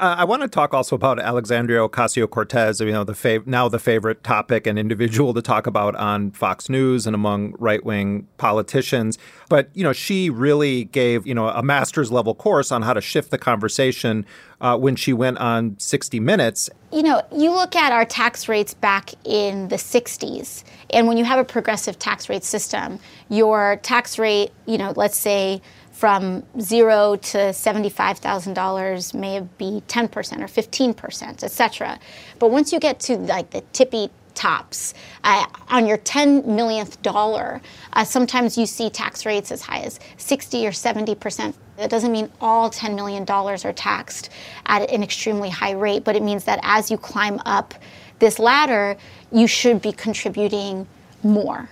Uh, 0.00 0.16
I 0.16 0.24
want 0.24 0.40
to 0.40 0.48
talk 0.48 0.72
also 0.72 0.96
about 0.96 1.20
Alexandria 1.20 1.80
Ocasio 1.80 2.28
Cortez, 2.28 2.80
you 2.80 2.90
know, 2.90 3.04
the 3.04 3.12
fav- 3.12 3.46
now 3.46 3.68
the 3.68 3.78
favorite 3.78 4.24
topic 4.24 4.66
and 4.66 4.78
individual 4.78 5.34
to 5.34 5.42
talk 5.42 5.66
about 5.66 5.94
on 5.96 6.30
Fox 6.30 6.70
News 6.70 7.06
and 7.06 7.14
among 7.14 7.54
right 7.58 7.84
wing 7.84 8.26
politicians. 8.38 9.18
But, 9.50 9.68
you 9.74 9.84
know, 9.84 9.92
she 9.92 10.30
really 10.30 10.84
gave, 10.84 11.26
you 11.26 11.34
know, 11.34 11.48
a 11.48 11.62
master's 11.62 12.10
level 12.10 12.34
course 12.34 12.72
on 12.72 12.80
how 12.80 12.94
to 12.94 13.02
shift 13.02 13.30
the 13.30 13.36
conversation 13.36 14.24
uh, 14.62 14.78
when 14.78 14.96
she 14.96 15.12
went 15.12 15.36
on 15.36 15.78
60 15.78 16.18
Minutes. 16.18 16.70
You 16.92 17.02
know, 17.02 17.20
you 17.30 17.50
look 17.50 17.76
at 17.76 17.92
our 17.92 18.06
tax 18.06 18.48
rates 18.48 18.72
back 18.72 19.12
in 19.24 19.68
the 19.68 19.76
60s, 19.76 20.64
and 20.88 21.08
when 21.08 21.18
you 21.18 21.24
have 21.24 21.38
a 21.38 21.44
progressive 21.44 21.98
tax 21.98 22.30
rate 22.30 22.42
system, 22.42 22.98
your 23.28 23.76
tax 23.82 24.18
rate, 24.18 24.50
you 24.64 24.78
know, 24.78 24.94
let's 24.96 25.18
say, 25.18 25.60
from 26.00 26.42
zero 26.58 27.14
to 27.14 27.36
$75,000 27.36 29.12
may 29.12 29.40
be 29.58 29.82
10% 29.86 30.08
or 30.40 30.46
15%, 30.46 31.44
et 31.44 31.50
cetera. 31.50 32.00
But 32.38 32.50
once 32.50 32.72
you 32.72 32.80
get 32.80 33.00
to 33.00 33.18
like 33.18 33.50
the 33.50 33.60
tippy 33.74 34.08
tops 34.34 34.94
uh, 35.24 35.44
on 35.68 35.86
your 35.86 35.98
10 35.98 36.56
millionth 36.56 37.02
dollar, 37.02 37.60
uh, 37.92 38.02
sometimes 38.02 38.56
you 38.56 38.64
see 38.64 38.88
tax 38.88 39.26
rates 39.26 39.52
as 39.52 39.60
high 39.60 39.80
as 39.80 40.00
60 40.16 40.66
or 40.66 40.70
70%. 40.70 41.52
That 41.76 41.90
doesn't 41.90 42.12
mean 42.12 42.32
all 42.40 42.70
$10 42.70 42.94
million 42.94 43.30
are 43.30 43.72
taxed 43.74 44.30
at 44.64 44.90
an 44.90 45.02
extremely 45.02 45.50
high 45.50 45.72
rate, 45.72 46.04
but 46.04 46.16
it 46.16 46.22
means 46.22 46.44
that 46.44 46.60
as 46.62 46.90
you 46.90 46.96
climb 46.96 47.38
up 47.44 47.74
this 48.20 48.38
ladder, 48.38 48.96
you 49.30 49.46
should 49.46 49.82
be 49.82 49.92
contributing 49.92 50.86
more. 51.22 51.68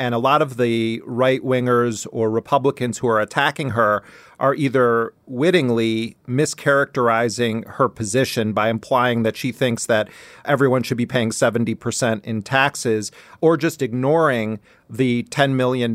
And 0.00 0.14
a 0.14 0.18
lot 0.18 0.40
of 0.40 0.56
the 0.56 1.02
right 1.04 1.42
wingers 1.42 2.06
or 2.10 2.30
Republicans 2.30 2.96
who 2.96 3.06
are 3.06 3.20
attacking 3.20 3.72
her 3.72 4.02
are 4.38 4.54
either 4.54 5.12
wittingly 5.26 6.16
mischaracterizing 6.26 7.68
her 7.72 7.86
position 7.86 8.54
by 8.54 8.70
implying 8.70 9.24
that 9.24 9.36
she 9.36 9.52
thinks 9.52 9.84
that 9.84 10.08
everyone 10.46 10.82
should 10.82 10.96
be 10.96 11.04
paying 11.04 11.28
70% 11.28 12.24
in 12.24 12.40
taxes 12.40 13.12
or 13.42 13.58
just 13.58 13.82
ignoring 13.82 14.58
the 14.88 15.24
$10 15.24 15.52
million 15.52 15.94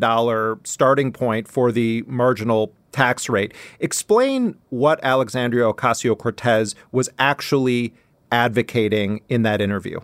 starting 0.63 1.11
point 1.11 1.47
for 1.47 1.71
the 1.71 2.03
marginal 2.05 2.73
tax 2.91 3.27
rate. 3.27 3.55
Explain 3.79 4.55
what 4.69 5.03
Alexandria 5.03 5.63
Ocasio 5.63 6.15
Cortez 6.15 6.75
was 6.91 7.09
actually 7.17 7.95
advocating 8.31 9.21
in 9.29 9.41
that 9.41 9.61
interview 9.61 9.99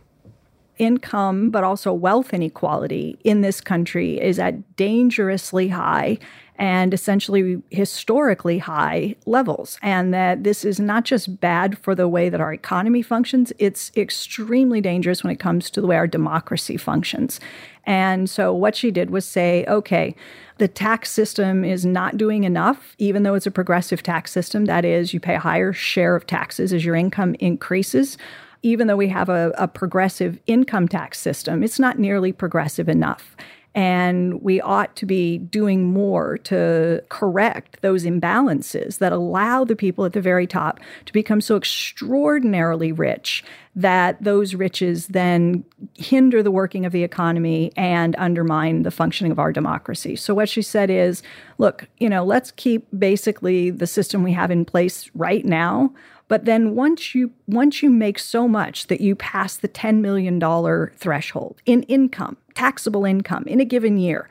income, 0.82 1.49
but 1.51 1.63
also 1.63 1.93
wealth 1.93 2.34
inequality 2.34 3.17
in 3.23 3.41
this 3.41 3.61
country 3.61 4.19
is 4.19 4.39
at 4.39 4.75
dangerously 4.75 5.69
high. 5.69 6.17
and 6.61 6.93
essentially 6.93 7.59
historically 7.71 8.59
high 8.59 9.15
levels. 9.25 9.79
And 9.82 10.13
that 10.13 10.43
this 10.43 10.63
is 10.63 10.79
not 10.79 11.05
just 11.05 11.39
bad 11.39 11.75
for 11.75 11.95
the 11.95 12.07
way 12.07 12.29
that 12.29 12.39
our 12.39 12.53
economy 12.53 13.01
functions, 13.01 13.51
it's 13.57 13.91
extremely 13.97 14.79
dangerous 14.79 15.23
when 15.23 15.34
it 15.34 15.39
comes 15.39 15.71
to 15.71 15.82
the 15.82 15.88
way 15.88 15.95
our 15.95 16.05
democracy 16.05 16.77
functions. 16.77 17.39
And 17.86 18.29
so 18.29 18.53
what 18.53 18.75
she 18.75 18.91
did 18.91 19.09
was 19.09 19.25
say, 19.25 19.65
okay, 19.67 20.15
the 20.59 20.67
tax 20.67 21.09
system 21.09 21.65
is 21.65 21.84
not 21.84 22.15
doing 22.15 22.43
enough, 22.43 22.95
even 22.99 23.23
though 23.23 23.34
it's 23.34 23.47
a 23.47 23.51
progressive 23.51 24.03
tax 24.03 24.32
system. 24.32 24.65
That 24.65 24.86
is, 24.86 25.15
you 25.15 25.19
pay 25.19 25.34
a 25.36 25.39
higher 25.39 25.73
share 25.73 26.15
of 26.15 26.27
taxes 26.27 26.73
as 26.73 26.86
your 26.86 26.95
income 26.95 27.36
increases. 27.39 28.19
Even 28.64 28.88
though 28.88 28.95
we 28.95 29.07
have 29.07 29.30
a, 29.30 29.51
a 29.57 29.68
progressive 29.68 30.39
income 30.47 30.88
tax 30.88 31.20
system, 31.20 31.64
it's 31.64 31.80
not 31.80 31.97
nearly 31.97 32.32
progressive 32.32 32.88
enough. 32.88 33.36
And 33.74 34.41
we 34.41 34.59
ought 34.59 34.97
to 34.97 35.05
be 35.05 35.38
doing 35.38 35.93
more 35.93 36.38
to 36.39 37.01
correct 37.07 37.82
those 37.82 38.03
imbalances 38.03 38.97
that 38.97 39.14
allow 39.14 39.64
the 39.64 39.78
people 39.78 40.03
at 40.03 40.12
the 40.12 40.20
very 40.20 40.45
top 40.45 40.82
to 41.05 41.14
become 41.14 41.39
so 41.39 41.55
extraordinarily 41.55 42.91
rich 42.91 43.45
that 43.74 44.22
those 44.22 44.55
riches 44.55 45.07
then 45.07 45.64
hinder 45.97 46.43
the 46.43 46.51
working 46.51 46.86
of 46.86 46.91
the 46.91 47.03
economy 47.03 47.72
and 47.78 48.14
undermine 48.18 48.84
the 48.84 48.91
functioning 48.91 49.32
of 49.32 49.39
our 49.39 49.53
democracy. 49.53 50.18
So, 50.18 50.34
what 50.34 50.49
she 50.49 50.62
said 50.62 50.89
is 50.89 51.24
look, 51.57 51.88
you 51.97 52.09
know, 52.09 52.26
let's 52.26 52.51
keep 52.51 52.86
basically 52.97 53.70
the 53.70 53.88
system 53.88 54.22
we 54.22 54.34
have 54.34 54.51
in 54.51 54.66
place 54.66 55.09
right 55.16 55.45
now 55.45 55.93
but 56.32 56.45
then 56.45 56.75
once 56.75 57.13
you 57.13 57.29
once 57.45 57.84
you 57.84 57.89
make 57.89 58.17
so 58.17 58.47
much 58.47 58.88
that 58.88 59.01
you 59.01 59.17
pass 59.17 59.57
the 59.57 59.67
10 59.67 60.01
million 60.01 60.39
dollar 60.39 60.93
threshold 60.95 61.61
in 61.65 61.84
income, 61.84 62.38
taxable 62.55 63.03
income 63.03 63.43
in 63.47 63.59
a 63.59 63.65
given 63.65 63.97
year, 63.97 64.29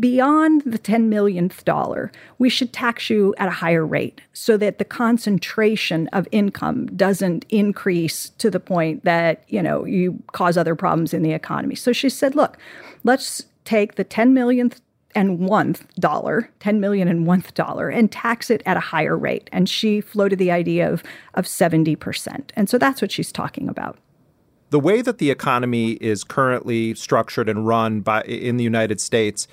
beyond 0.00 0.62
the 0.62 0.78
10 0.78 1.10
millionth 1.10 1.62
dollar, 1.66 2.10
we 2.38 2.48
should 2.48 2.72
tax 2.72 3.10
you 3.10 3.34
at 3.36 3.48
a 3.48 3.58
higher 3.60 3.84
rate 3.84 4.22
so 4.32 4.56
that 4.56 4.78
the 4.78 4.84
concentration 4.86 6.08
of 6.14 6.26
income 6.32 6.86
doesn't 6.96 7.44
increase 7.50 8.30
to 8.38 8.48
the 8.48 8.58
point 8.58 9.04
that, 9.04 9.44
you 9.48 9.62
know, 9.62 9.84
you 9.84 10.18
cause 10.32 10.56
other 10.56 10.74
problems 10.74 11.12
in 11.12 11.22
the 11.22 11.32
economy. 11.32 11.74
So 11.74 11.92
she 11.92 12.08
said, 12.08 12.34
look, 12.34 12.56
let's 13.04 13.44
take 13.66 13.96
the 13.96 14.04
10 14.04 14.32
millionth 14.32 14.80
and 15.14 15.40
one 15.40 15.76
dollar, 15.98 16.50
10 16.60 16.80
million 16.80 17.08
and 17.08 17.26
one 17.26 17.44
dollar, 17.54 17.88
and 17.88 18.10
tax 18.10 18.50
it 18.50 18.62
at 18.66 18.76
a 18.76 18.80
higher 18.80 19.16
rate. 19.16 19.48
And 19.52 19.68
she 19.68 20.00
floated 20.00 20.38
the 20.38 20.50
idea 20.50 20.90
of, 20.90 21.02
of 21.34 21.44
70%. 21.44 22.50
And 22.54 22.68
so 22.68 22.78
that's 22.78 23.02
what 23.02 23.12
she's 23.12 23.32
talking 23.32 23.68
about. 23.68 23.98
The 24.70 24.80
way 24.80 25.02
that 25.02 25.18
the 25.18 25.30
economy 25.30 25.92
is 25.92 26.24
currently 26.24 26.94
structured 26.94 27.48
and 27.48 27.66
run 27.66 28.00
by 28.00 28.22
in 28.22 28.56
the 28.56 28.64
United 28.64 29.00
States, 29.00 29.46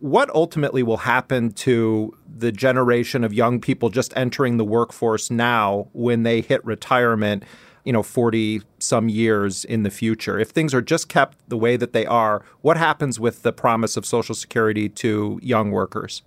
what 0.00 0.28
ultimately 0.34 0.82
will 0.82 0.98
happen 0.98 1.52
to 1.52 2.12
the 2.26 2.50
generation 2.50 3.22
of 3.22 3.32
young 3.32 3.60
people 3.60 3.88
just 3.88 4.12
entering 4.16 4.56
the 4.56 4.64
workforce 4.64 5.30
now 5.30 5.88
when 5.92 6.24
they 6.24 6.40
hit 6.40 6.64
retirement? 6.64 7.44
You 7.84 7.92
know 7.92 8.02
40 8.02 8.62
some 8.78 9.08
years 9.08 9.64
in 9.64 9.82
the 9.82 9.90
future. 9.90 10.38
If 10.38 10.50
things 10.50 10.74
are 10.74 10.82
just 10.82 11.08
kept 11.08 11.38
the 11.48 11.56
way 11.56 11.76
that 11.76 11.92
they 11.92 12.06
are 12.06 12.42
what 12.62 12.76
happens 12.76 13.20
with 13.20 13.42
the 13.42 13.52
promise 13.52 13.96
of 13.96 14.06
social 14.06 14.34
security 14.34 14.88
to 14.88 15.38
young 15.42 15.70
workers? 15.70 16.22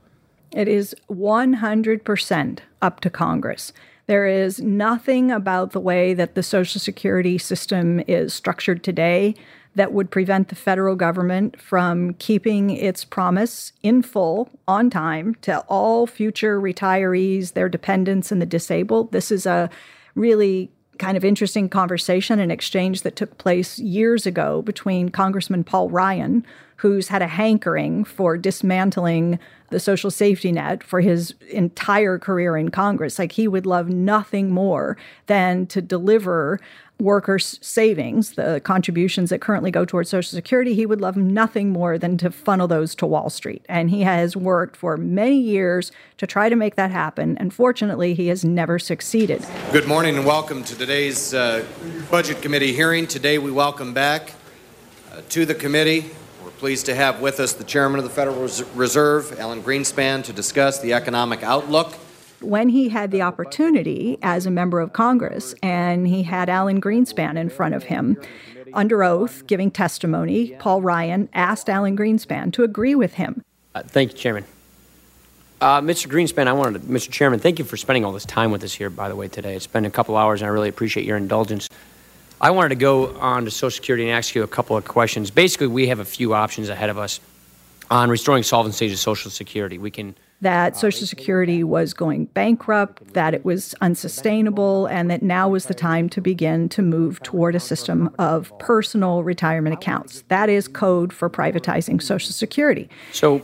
It 0.53 0.68
is 0.68 0.95
100% 1.10 2.60
up 2.82 2.99
to 3.01 3.10
congress. 3.10 3.74
There 4.05 4.26
is 4.26 4.62
nothing 4.62 5.32
about 5.32 5.74
the 5.74 5.82
way 5.82 6.14
that 6.14 6.36
the 6.36 6.43
social 6.43 6.80
security 6.80 7.38
system 7.38 8.01
is 8.08 8.34
structured 8.34 8.82
today 8.82 9.36
that 9.76 9.91
would 9.91 10.10
prevent 10.10 10.47
the 10.47 10.55
federal 10.55 10.95
government 10.95 11.60
from 11.62 12.14
keeping 12.16 12.70
its 12.72 13.03
promise 13.03 13.74
in 13.84 14.01
full 14.01 14.49
on 14.68 14.89
time 14.89 15.36
to 15.41 15.60
all 15.68 16.08
future 16.08 16.60
retirees, 16.60 17.53
their 17.53 17.70
dependents, 17.70 18.32
and 18.32 18.41
the 18.41 18.45
disabled. 18.45 19.12
This 19.12 19.30
is 19.30 19.45
a 19.45 19.70
really 20.16 20.72
kind 20.98 21.18
of 21.18 21.26
interesting 21.26 21.70
conversation 21.70 22.39
and 22.39 22.52
exchange 22.52 23.02
that 23.02 23.16
took 23.16 23.38
place 23.38 23.80
years 23.80 24.26
ago 24.26 24.62
between 24.62 25.10
Congressman 25.10 25.64
Paul 25.64 25.89
Ryan, 25.89 26.45
who's 26.78 27.08
had 27.08 27.22
a 27.22 27.28
hankering 27.28 28.04
for 28.04 28.38
dismantling 28.38 29.39
the 29.70 29.80
social 29.80 30.12
safety 30.12 30.52
net 30.52 30.84
for 30.84 31.02
his 31.02 31.34
entire 31.50 32.18
career 32.20 32.56
in 32.56 32.70
Congress. 32.70 33.20
Like 33.20 33.34
he 33.34 33.48
would 33.48 33.66
love 33.66 33.89
nothing 33.89 34.52
more 34.52 34.98
than 35.26 35.66
to 35.68 35.82
deliver 35.82 36.60
workers' 37.00 37.60
savings, 37.62 38.32
the 38.32 38.60
contributions 38.64 39.30
that 39.30 39.39
currently 39.39 39.72
go 39.72 39.86
towards 39.86 40.10
Social 40.10 40.36
Security, 40.36 40.74
he 40.74 40.86
would 40.86 41.02
love 41.02 41.16
nothing 41.16 41.70
more 41.70 41.98
than 41.98 42.18
to 42.18 42.32
funnel 42.32 42.68
those 42.68 42.95
to 42.95 43.06
Wall 43.06 43.30
Street. 43.30 43.66
And 43.70 43.89
he 43.89 44.02
has 44.02 44.36
worked 44.36 44.76
for 44.76 44.98
many 44.98 45.39
years 45.39 45.91
to 46.18 46.26
try 46.26 46.50
to 46.50 46.56
make 46.56 46.76
that 46.76 46.91
happen. 46.91 47.38
And 47.38 47.54
fortunately, 47.54 48.14
he 48.14 48.28
has 48.30 48.43
never 48.43 48.80
succeeded. 48.80 49.45
Good 49.72 49.88
morning 49.88 50.18
and 50.18 50.26
welcome 50.26 50.64
to 50.64 50.78
today's 50.78 51.34
uh, 51.34 51.66
Budget 52.10 52.41
Committee 52.41 52.74
hearing. 52.74 53.06
Today, 53.06 53.38
we 53.38 53.52
welcome 53.52 53.93
back 53.93 54.34
uh, 55.12 55.22
to 55.30 55.45
the 55.45 55.56
committee. 55.56 56.10
We're 56.43 56.52
pleased 56.52 56.88
to 56.88 56.95
have 56.95 57.22
with 57.22 57.39
us 57.39 57.54
the 57.54 57.64
Chairman 57.64 58.00
of 58.00 58.06
the 58.06 58.10
Federal 58.10 58.50
Reserve, 58.74 59.39
Alan 59.39 59.62
Greenspan, 59.62 60.24
to 60.24 60.34
discuss 60.34 60.80
the 60.80 60.93
economic 60.93 61.43
outlook 61.43 61.93
when 62.40 62.70
he 62.70 62.90
had 62.90 63.12
the 63.12 63.22
opportunity 63.22 64.18
as 64.22 64.46
a 64.46 64.52
member 64.52 64.80
of 64.80 64.94
Congress 64.94 65.56
and 65.64 66.08
he 66.08 66.24
had 66.24 66.50
Alan 66.50 66.82
Greenspan 66.82 67.38
in 67.38 67.50
front 67.50 67.76
of 67.76 67.84
him 67.84 68.18
under 68.74 69.04
oath 69.04 69.48
giving 69.48 69.72
testimony, 69.72 70.56
Paul 70.60 70.82
Ryan 70.82 71.30
asked 71.34 71.70
Alan 71.70 71.98
Greenspan 71.98 72.54
to 72.54 72.64
agree 72.64 72.96
with 72.96 73.16
him. 73.16 73.44
Uh, 73.74 73.84
thank 73.84 74.12
you, 74.12 74.18
Chairman. 74.18 74.46
Uh, 75.60 75.82
Mr. 75.82 76.08
Greenspan, 76.08 76.48
I 76.48 76.54
wanted 76.54 76.82
to, 76.82 76.88
Mr. 76.88 77.10
Chairman, 77.10 77.40
thank 77.40 77.58
you 77.58 77.66
for 77.66 77.78
spending 77.78 78.06
all 78.06 78.12
this 78.12 78.26
time 78.26 78.52
with 78.52 78.64
us 78.64 78.74
here, 78.74 78.92
by 78.92 79.10
the 79.10 79.16
way, 79.16 79.28
today. 79.28 79.56
It's 79.56 79.66
been 79.66 79.86
a 79.86 79.90
couple 79.90 80.16
hours, 80.16 80.42
and 80.42 80.48
I 80.48 80.52
really 80.52 80.70
appreciate 80.70 81.06
your 81.06 81.18
indulgence. 81.18 81.68
I 82.40 82.52
wanted 82.52 82.70
to 82.70 82.76
go 82.76 83.18
on 83.18 83.46
to 83.46 83.52
Social 83.52 83.72
Security 83.72 84.04
and 84.04 84.12
ask 84.12 84.36
you 84.36 84.44
a 84.44 84.48
couple 84.48 84.78
of 84.78 84.86
questions. 84.86 85.32
Basically, 85.32 85.66
we 85.66 85.88
have 85.88 86.00
a 86.00 86.06
few 86.06 86.36
options 86.36 86.70
ahead 86.70 86.92
of 86.92 87.00
us 87.00 87.20
on 87.90 88.12
restoring 88.12 88.44
solvency 88.44 88.88
to 88.90 88.98
Social 88.98 89.32
Security. 89.32 89.80
We 89.80 89.90
can 89.90 90.16
that 90.42 90.78
Social 90.78 91.08
Security 91.08 91.64
was 91.64 91.94
going 91.94 92.26
bankrupt, 92.26 93.14
that 93.14 93.34
it 93.34 93.44
was 93.44 93.74
unsustainable, 93.82 94.86
and 94.88 95.10
that 95.10 95.24
now 95.24 95.50
was 95.50 95.66
the 95.66 95.74
time 95.74 96.10
to 96.10 96.22
begin 96.22 96.70
to 96.70 96.82
move 96.82 97.22
toward 97.24 97.56
a 97.56 97.60
system 97.60 98.14
of 98.20 98.58
personal 98.60 99.24
retirement 99.24 99.74
accounts. 99.74 100.24
That 100.28 100.50
is 100.50 100.68
code 100.68 101.12
for 101.12 101.30
privatizing 101.30 102.02
Social 102.02 102.32
Security. 102.32 102.90
So, 103.12 103.42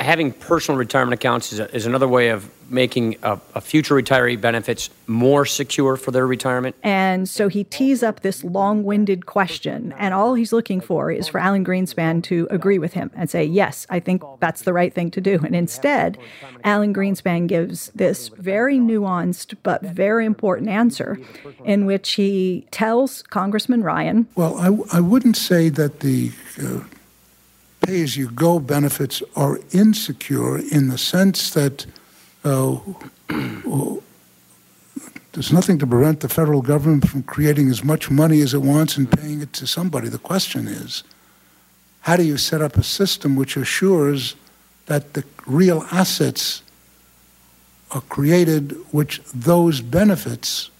having 0.00 0.32
personal 0.32 0.78
retirement 0.78 1.14
accounts 1.14 1.52
is, 1.52 1.60
a, 1.60 1.74
is 1.74 1.86
another 1.86 2.08
way 2.08 2.28
of 2.28 2.50
making 2.70 3.16
a, 3.22 3.38
a, 3.54 3.60
future 3.60 3.94
retiree 3.94 4.40
benefits 4.40 4.90
more 5.06 5.44
secure 5.44 5.96
for 5.96 6.10
their 6.10 6.26
retirement. 6.26 6.74
And 6.82 7.28
so 7.28 7.48
he 7.48 7.64
tees 7.64 8.02
up 8.02 8.20
this 8.20 8.42
long 8.42 8.84
winded 8.84 9.26
question. 9.26 9.94
And 9.98 10.14
all 10.14 10.34
he's 10.34 10.52
looking 10.52 10.80
for 10.80 11.10
is 11.10 11.28
for 11.28 11.38
Alan 11.38 11.64
Greenspan 11.64 12.22
to 12.24 12.48
agree 12.50 12.78
with 12.78 12.94
him 12.94 13.10
and 13.14 13.28
say, 13.28 13.44
yes, 13.44 13.86
I 13.90 14.00
think 14.00 14.22
that's 14.40 14.62
the 14.62 14.72
right 14.72 14.92
thing 14.92 15.10
to 15.12 15.20
do. 15.20 15.40
And 15.44 15.54
instead, 15.54 16.18
Alan 16.64 16.94
Greenspan 16.94 17.46
gives 17.46 17.90
this 17.94 18.28
very 18.28 18.78
nuanced 18.78 19.56
but 19.62 19.82
very 19.82 20.24
important 20.26 20.68
answer 20.68 21.18
in 21.64 21.86
which 21.86 22.12
he 22.12 22.66
tells 22.70 23.22
Congressman 23.22 23.82
Ryan. 23.82 24.26
Well, 24.34 24.56
I, 24.56 24.98
I 24.98 25.00
wouldn't 25.00 25.36
say 25.36 25.68
that 25.68 26.00
the 26.00 26.32
uh, 26.62 26.80
pay 27.84 28.02
as 28.02 28.16
you 28.16 28.30
go 28.30 28.58
benefits 28.58 29.22
are 29.36 29.58
insecure 29.72 30.58
in 30.58 30.88
the 30.88 30.98
sense 30.98 31.50
that 31.50 31.86
uh, 32.44 32.78
there's 35.32 35.52
nothing 35.52 35.78
to 35.78 35.86
prevent 35.86 36.20
the 36.20 36.28
federal 36.28 36.62
government 36.62 37.08
from 37.08 37.22
creating 37.22 37.68
as 37.68 37.82
much 37.82 38.10
money 38.10 38.40
as 38.40 38.54
it 38.54 38.62
wants 38.62 38.96
and 38.96 39.10
paying 39.10 39.40
it 39.40 39.52
to 39.54 39.66
somebody. 39.66 40.08
The 40.08 40.18
question 40.18 40.68
is, 40.68 41.02
how 42.02 42.16
do 42.16 42.22
you 42.22 42.36
set 42.36 42.60
up 42.60 42.76
a 42.76 42.82
system 42.82 43.34
which 43.34 43.56
assures 43.56 44.36
that 44.86 45.14
the 45.14 45.24
real 45.46 45.86
assets 45.90 46.62
are 47.90 48.02
created 48.02 48.76
which 48.90 49.20
those 49.32 49.80
benefits 49.80 50.70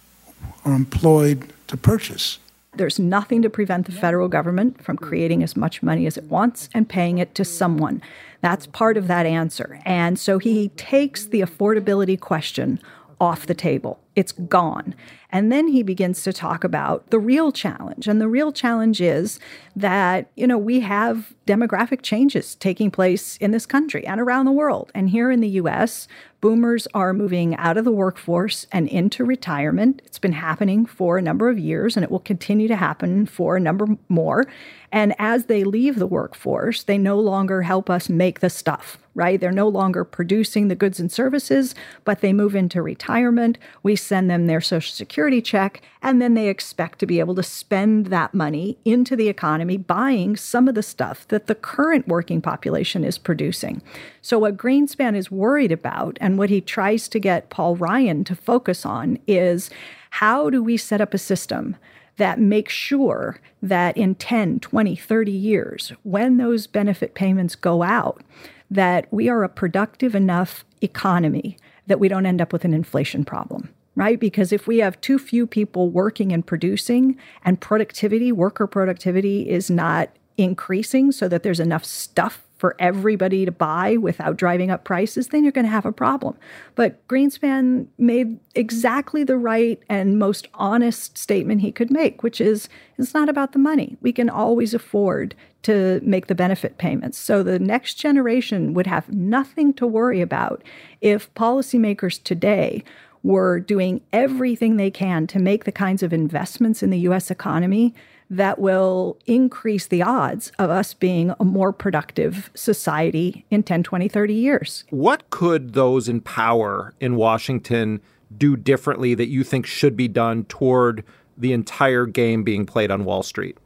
are 0.63 0.73
employed 0.73 1.51
to 1.67 1.77
purchase? 1.77 2.39
There's 2.77 2.99
nothing 2.99 3.41
to 3.41 3.49
prevent 3.49 3.85
the 3.85 3.91
federal 3.91 4.27
government 4.27 4.83
from 4.83 4.97
mm. 4.97 5.01
creating 5.01 5.43
as 5.43 5.55
much 5.55 5.83
money 5.83 6.05
as 6.05 6.17
it 6.17 6.25
wants 6.25 6.67
mm. 6.67 6.71
and 6.75 6.89
paying 6.89 7.17
it 7.17 7.35
to 7.35 7.43
mm. 7.43 7.47
someone. 7.47 8.01
That's 8.41 8.67
part 8.67 8.97
of 8.97 9.07
that 9.07 9.25
answer. 9.25 9.79
And 9.85 10.19
so 10.19 10.37
he 10.39 10.69
takes 10.69 11.25
the 11.25 11.41
affordability 11.41 12.19
question 12.19 12.79
off 13.19 13.45
the 13.45 13.53
table. 13.53 13.99
It's 14.15 14.31
gone. 14.31 14.93
And 15.31 15.51
then 15.51 15.67
he 15.67 15.83
begins 15.83 16.23
to 16.23 16.33
talk 16.33 16.63
about 16.63 17.09
the 17.09 17.19
real 17.19 17.51
challenge. 17.51 18.07
And 18.07 18.21
the 18.21 18.27
real 18.27 18.51
challenge 18.51 19.01
is 19.01 19.39
that, 19.75 20.29
you 20.35 20.47
know, 20.47 20.57
we 20.57 20.81
have 20.81 21.33
demographic 21.47 22.01
changes 22.01 22.55
taking 22.55 22.91
place 22.91 23.37
in 23.37 23.51
this 23.51 23.65
country 23.65 24.05
and 24.05 24.19
around 24.19 24.45
the 24.45 24.51
world. 24.51 24.91
And 24.93 25.09
here 25.09 25.31
in 25.31 25.41
the 25.41 25.49
US, 25.49 26.07
boomers 26.45 26.87
are 26.93 27.11
moving 27.11 27.55
out 27.55 27.75
of 27.75 27.85
the 27.85 27.91
workforce 27.91 28.67
and 28.71 28.87
into 28.89 29.25
retirement. 29.25 29.99
It's 30.05 30.19
been 30.19 30.31
happening 30.31 30.85
for 30.85 31.17
a 31.17 31.21
number 31.23 31.49
of 31.49 31.57
years 31.57 31.97
and 31.97 32.03
it 32.03 32.11
will 32.11 32.19
continue 32.19 32.67
to 32.67 32.75
happen 32.75 33.25
for 33.25 33.55
a 33.55 33.59
number 33.59 33.87
more. 34.09 34.45
And 34.91 35.13
as 35.19 35.45
they 35.45 35.63
leave 35.63 35.97
the 35.97 36.07
workforce, 36.07 36.83
they 36.83 36.97
no 36.97 37.19
longer 37.19 37.63
help 37.63 37.89
us 37.89 38.09
make 38.09 38.39
the 38.39 38.49
stuff, 38.49 38.97
right? 39.13 39.39
They're 39.39 39.51
no 39.51 39.67
longer 39.67 40.03
producing 40.03 40.67
the 40.67 40.75
goods 40.75 40.99
and 40.99 41.11
services, 41.11 41.75
but 42.03 42.21
they 42.21 42.33
move 42.33 42.55
into 42.55 42.81
retirement. 42.81 43.57
We 43.83 43.95
send 43.95 44.29
them 44.29 44.47
their 44.47 44.61
Social 44.61 44.93
Security 44.93 45.41
check, 45.41 45.81
and 46.01 46.21
then 46.21 46.33
they 46.33 46.49
expect 46.49 46.99
to 46.99 47.05
be 47.05 47.19
able 47.19 47.35
to 47.35 47.43
spend 47.43 48.07
that 48.07 48.33
money 48.33 48.77
into 48.85 49.15
the 49.15 49.27
economy 49.27 49.77
buying 49.77 50.35
some 50.35 50.67
of 50.67 50.75
the 50.75 50.83
stuff 50.83 51.27
that 51.29 51.47
the 51.47 51.55
current 51.55 52.07
working 52.07 52.41
population 52.41 53.03
is 53.03 53.17
producing. 53.17 53.81
So, 54.21 54.39
what 54.39 54.57
Greenspan 54.57 55.15
is 55.15 55.31
worried 55.31 55.71
about, 55.71 56.17
and 56.21 56.37
what 56.37 56.49
he 56.49 56.61
tries 56.61 57.07
to 57.09 57.19
get 57.19 57.49
Paul 57.49 57.75
Ryan 57.75 58.23
to 58.25 58.35
focus 58.35 58.85
on, 58.85 59.19
is 59.27 59.69
how 60.11 60.49
do 60.49 60.63
we 60.63 60.77
set 60.77 61.01
up 61.01 61.13
a 61.13 61.17
system 61.17 61.75
that 62.17 62.39
makes 62.39 62.73
sure 62.73 63.39
that 63.61 63.97
in 63.97 64.15
10, 64.15 64.59
20, 64.59 64.95
30 64.95 65.31
years, 65.31 65.93
when 66.03 66.37
those 66.37 66.67
benefit 66.67 67.13
payments 67.13 67.55
go 67.55 67.83
out, 67.83 68.21
that 68.69 69.07
we 69.11 69.29
are 69.29 69.43
a 69.43 69.49
productive 69.49 70.15
enough 70.15 70.65
economy 70.81 71.57
that 71.87 71.99
we 71.99 72.07
don't 72.07 72.25
end 72.25 72.41
up 72.41 72.51
with 72.51 72.65
an 72.65 72.73
inflation 72.73 73.23
problem 73.23 73.69
right? 73.95 74.19
Because 74.19 74.51
if 74.51 74.67
we 74.67 74.79
have 74.79 74.99
too 75.01 75.17
few 75.17 75.47
people 75.47 75.89
working 75.89 76.31
and 76.31 76.45
producing 76.45 77.17
and 77.43 77.59
productivity, 77.59 78.31
worker 78.31 78.67
productivity 78.67 79.49
is 79.49 79.69
not 79.69 80.09
increasing 80.37 81.11
so 81.11 81.27
that 81.29 81.43
there's 81.43 81.59
enough 81.59 81.85
stuff 81.85 82.43
for 82.65 82.75
everybody 82.79 83.45
to 83.45 83.51
buy 83.51 83.95
without 83.95 84.37
driving 84.37 84.71
up 84.71 84.85
prices, 84.85 85.27
then 85.27 85.43
you're 85.43 85.51
going 85.51 85.67
to 85.67 85.71
have 85.71 85.85
a 85.85 85.91
problem. 85.91 86.35
But 86.73 87.07
Greenspan 87.07 87.85
made 87.99 88.39
exactly 88.55 89.23
the 89.23 89.37
right 89.37 89.79
and 89.87 90.17
most 90.17 90.47
honest 90.55 91.15
statement 91.15 91.61
he 91.61 91.71
could 91.71 91.91
make, 91.91 92.23
which 92.23 92.41
is 92.41 92.67
it's 92.97 93.13
not 93.13 93.29
about 93.29 93.51
the 93.51 93.59
money. 93.59 93.97
We 94.01 94.11
can 94.11 94.31
always 94.31 94.73
afford 94.73 95.35
to 95.61 95.99
make 96.03 96.25
the 96.25 96.33
benefit 96.33 96.79
payments. 96.79 97.19
So 97.19 97.43
the 97.43 97.59
next 97.59 97.99
generation 97.99 98.73
would 98.73 98.87
have 98.87 99.13
nothing 99.13 99.71
to 99.75 99.85
worry 99.85 100.21
about 100.21 100.63
if 101.01 101.31
policymakers 101.35 102.23
today 102.23 102.83
were 103.21 103.59
doing 103.59 104.01
everything 104.11 104.77
they 104.77 104.89
can 104.89 105.27
to 105.27 105.37
make 105.37 105.65
the 105.65 105.71
kinds 105.71 106.01
of 106.01 106.13
investments 106.13 106.81
in 106.81 106.89
the 106.89 107.05
US 107.09 107.29
economy 107.29 107.93
that 108.29 108.59
will 108.59 109.17
increase 109.25 109.87
the 109.87 110.01
odds 110.01 110.51
of 110.57 110.69
us 110.69 110.93
being 110.93 111.33
a 111.39 111.45
more 111.45 111.71
productive 111.71 112.49
society 112.55 113.45
in 113.51 113.63
10, 113.63 113.83
20, 113.83 114.07
30 114.07 114.33
years. 114.33 114.83
What 114.89 115.29
could 115.29 115.73
those 115.73 116.09
in 116.09 116.21
power 116.21 116.93
in 116.99 117.15
Washington 117.15 118.01
do 118.35 118.55
differently 118.57 119.13
that 119.13 119.27
you 119.27 119.43
think 119.43 119.65
should 119.65 119.95
be 119.95 120.07
done 120.07 120.45
toward 120.45 121.03
the 121.37 121.53
entire 121.53 122.05
game 122.05 122.43
being 122.43 122.65
played 122.65 122.91
on 122.91 123.05
Wall 123.05 123.23
Street? 123.23 123.57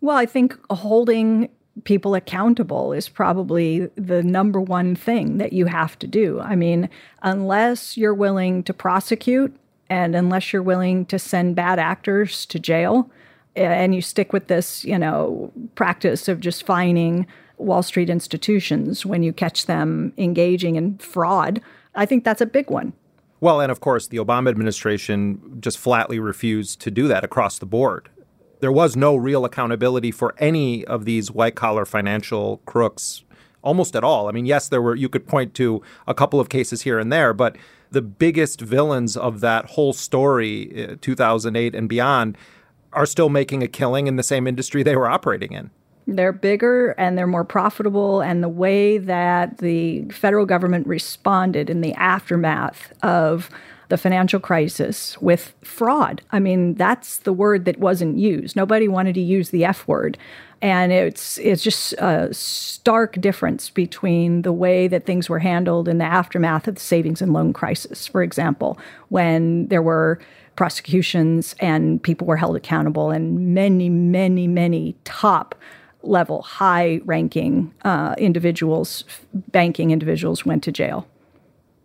Well, 0.00 0.16
I 0.16 0.26
think 0.26 0.56
holding 0.70 1.48
people 1.84 2.14
accountable 2.14 2.92
is 2.92 3.08
probably 3.08 3.86
the 3.96 4.22
number 4.22 4.60
one 4.60 4.94
thing 4.94 5.38
that 5.38 5.52
you 5.52 5.66
have 5.66 5.98
to 5.98 6.06
do. 6.06 6.40
I 6.40 6.56
mean, 6.56 6.88
unless 7.22 7.96
you're 7.96 8.14
willing 8.14 8.62
to 8.64 8.74
prosecute 8.74 9.54
and 9.88 10.14
unless 10.14 10.52
you're 10.52 10.62
willing 10.62 11.06
to 11.06 11.18
send 11.18 11.56
bad 11.56 11.78
actors 11.78 12.46
to 12.46 12.58
jail, 12.58 13.10
and 13.64 13.94
you 13.94 14.02
stick 14.02 14.32
with 14.32 14.46
this, 14.46 14.84
you 14.84 14.98
know, 14.98 15.52
practice 15.74 16.28
of 16.28 16.40
just 16.40 16.64
fining 16.64 17.26
Wall 17.58 17.82
Street 17.82 18.10
institutions 18.10 19.04
when 19.04 19.22
you 19.22 19.32
catch 19.32 19.66
them 19.66 20.12
engaging 20.16 20.76
in 20.76 20.98
fraud, 20.98 21.60
I 21.94 22.06
think 22.06 22.24
that's 22.24 22.40
a 22.40 22.46
big 22.46 22.70
one. 22.70 22.92
Well, 23.40 23.60
and 23.60 23.72
of 23.72 23.80
course, 23.80 24.06
the 24.06 24.18
Obama 24.18 24.50
administration 24.50 25.58
just 25.60 25.78
flatly 25.78 26.18
refused 26.18 26.80
to 26.82 26.90
do 26.90 27.08
that 27.08 27.24
across 27.24 27.58
the 27.58 27.66
board. 27.66 28.08
There 28.60 28.72
was 28.72 28.96
no 28.96 29.16
real 29.16 29.44
accountability 29.44 30.10
for 30.10 30.34
any 30.38 30.84
of 30.84 31.06
these 31.06 31.30
white 31.30 31.54
collar 31.54 31.86
financial 31.86 32.58
crooks 32.66 33.24
almost 33.62 33.96
at 33.96 34.04
all. 34.04 34.28
I 34.28 34.32
mean, 34.32 34.46
yes, 34.46 34.68
there 34.68 34.82
were, 34.82 34.94
you 34.94 35.08
could 35.08 35.26
point 35.26 35.54
to 35.54 35.82
a 36.06 36.14
couple 36.14 36.40
of 36.40 36.48
cases 36.48 36.82
here 36.82 36.98
and 36.98 37.12
there, 37.12 37.32
but 37.32 37.56
the 37.90 38.02
biggest 38.02 38.60
villains 38.60 39.16
of 39.16 39.40
that 39.40 39.66
whole 39.66 39.92
story, 39.92 40.88
uh, 40.92 40.96
2008 41.00 41.74
and 41.74 41.88
beyond, 41.88 42.38
are 42.92 43.06
still 43.06 43.28
making 43.28 43.62
a 43.62 43.68
killing 43.68 44.06
in 44.06 44.16
the 44.16 44.22
same 44.22 44.46
industry 44.46 44.82
they 44.82 44.96
were 44.96 45.08
operating 45.08 45.52
in. 45.52 45.70
They're 46.06 46.32
bigger 46.32 46.90
and 46.92 47.16
they're 47.16 47.26
more 47.26 47.44
profitable. 47.44 48.20
And 48.20 48.42
the 48.42 48.48
way 48.48 48.98
that 48.98 49.58
the 49.58 50.04
federal 50.10 50.46
government 50.46 50.86
responded 50.86 51.70
in 51.70 51.82
the 51.82 51.94
aftermath 51.94 52.92
of 53.02 53.50
the 53.90 53.98
financial 53.98 54.40
crisis 54.40 55.20
with 55.20 55.52
fraud. 55.62 56.22
I 56.30 56.38
mean, 56.38 56.74
that's 56.74 57.18
the 57.18 57.32
word 57.32 57.64
that 57.64 57.78
wasn't 57.78 58.18
used. 58.18 58.56
Nobody 58.56 58.88
wanted 58.88 59.14
to 59.14 59.20
use 59.20 59.50
the 59.50 59.64
F 59.64 59.86
word. 59.86 60.16
And 60.62 60.92
it's 60.92 61.38
it's 61.38 61.62
just 61.62 61.94
a 61.94 62.32
stark 62.32 63.20
difference 63.20 63.70
between 63.70 64.42
the 64.42 64.52
way 64.52 64.88
that 64.88 65.06
things 65.06 65.28
were 65.28 65.38
handled 65.38 65.88
in 65.88 65.98
the 65.98 66.04
aftermath 66.04 66.68
of 66.68 66.74
the 66.76 66.80
savings 66.80 67.20
and 67.22 67.32
loan 67.32 67.52
crisis, 67.52 68.06
for 68.06 68.22
example, 68.22 68.78
when 69.08 69.66
there 69.68 69.82
were 69.82 70.20
prosecutions 70.56 71.54
and 71.60 72.02
people 72.02 72.26
were 72.26 72.36
held 72.36 72.56
accountable, 72.56 73.10
and 73.10 73.54
many, 73.54 73.88
many, 73.88 74.46
many 74.46 74.94
top 75.04 75.54
level, 76.02 76.42
high 76.42 77.00
ranking 77.04 77.72
uh, 77.84 78.14
individuals, 78.18 79.04
banking 79.32 79.90
individuals, 79.90 80.44
went 80.44 80.62
to 80.64 80.72
jail. 80.72 81.06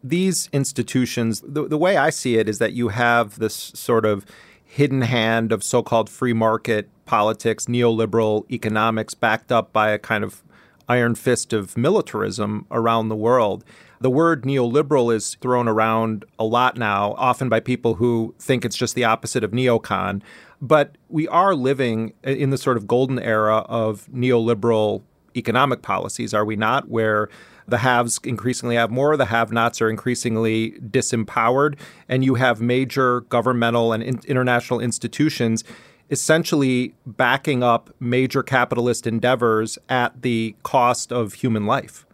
These 0.04 0.50
institutions, 0.54 1.42
the, 1.46 1.68
the 1.68 1.78
way 1.78 1.98
I 1.98 2.12
see 2.12 2.38
it 2.38 2.48
is 2.48 2.60
that 2.60 2.74
you 2.74 2.90
have 2.90 3.40
this 3.40 3.56
sort 3.56 4.06
of 4.06 4.26
hidden 4.64 5.02
hand 5.02 5.52
of 5.52 5.64
so 5.64 5.82
called 5.82 6.10
free 6.10 6.34
market 6.34 6.90
politics, 7.06 7.66
neoliberal 7.66 8.50
economics, 8.52 9.14
backed 9.14 9.52
up 9.52 9.72
by 9.72 9.92
a 9.92 10.00
kind 10.00 10.24
of 10.24 10.44
iron 10.88 11.16
fist 11.16 11.54
of 11.54 11.78
militarism 11.78 12.66
around 12.70 13.10
the 13.10 13.16
world. 13.16 13.64
The 14.06 14.10
word 14.12 14.44
neoliberal 14.44 15.12
is 15.12 15.34
thrown 15.42 15.68
around 15.68 16.26
a 16.38 16.46
lot 16.46 16.78
now, 16.78 17.16
often 17.18 17.50
by 17.50 17.60
people 17.60 17.96
who 17.96 18.36
think 18.38 18.64
it's 18.64 18.78
just 18.78 18.94
the 18.94 19.04
opposite 19.04 19.44
of 19.44 19.50
neocon. 19.50 20.22
But 20.62 20.96
we 21.10 21.28
are 21.28 21.56
living 21.56 22.14
in 22.22 22.52
the 22.52 22.58
sort 22.60 22.78
of 22.78 22.86
golden 22.86 23.18
era 23.18 23.66
of 23.68 24.08
neoliberal 24.14 25.02
economic 25.36 25.82
policies, 25.82 26.36
are 26.36 26.46
we 26.46 26.56
not? 26.56 26.88
Where 26.88 27.30
the 27.68 27.80
haves 27.80 28.20
increasingly 28.24 28.76
have 28.76 28.92
more, 28.92 29.18
the 29.18 29.26
have 29.26 29.52
nots 29.52 29.82
are 29.82 29.90
increasingly 29.90 30.74
disempowered, 30.74 31.76
and 32.08 32.24
you 32.24 32.36
have 32.36 32.62
major 32.62 33.22
governmental 33.22 33.92
and 33.92 34.04
in- 34.04 34.22
international 34.28 34.80
institutions 34.82 35.64
essentially 36.12 36.94
backing 37.08 37.64
up 37.64 37.90
major 38.00 38.44
capitalist 38.44 39.08
endeavors 39.08 39.80
at 39.90 40.22
the 40.22 40.56
cost 40.62 41.12
of 41.12 41.34
human 41.34 41.66
life. 41.66 42.05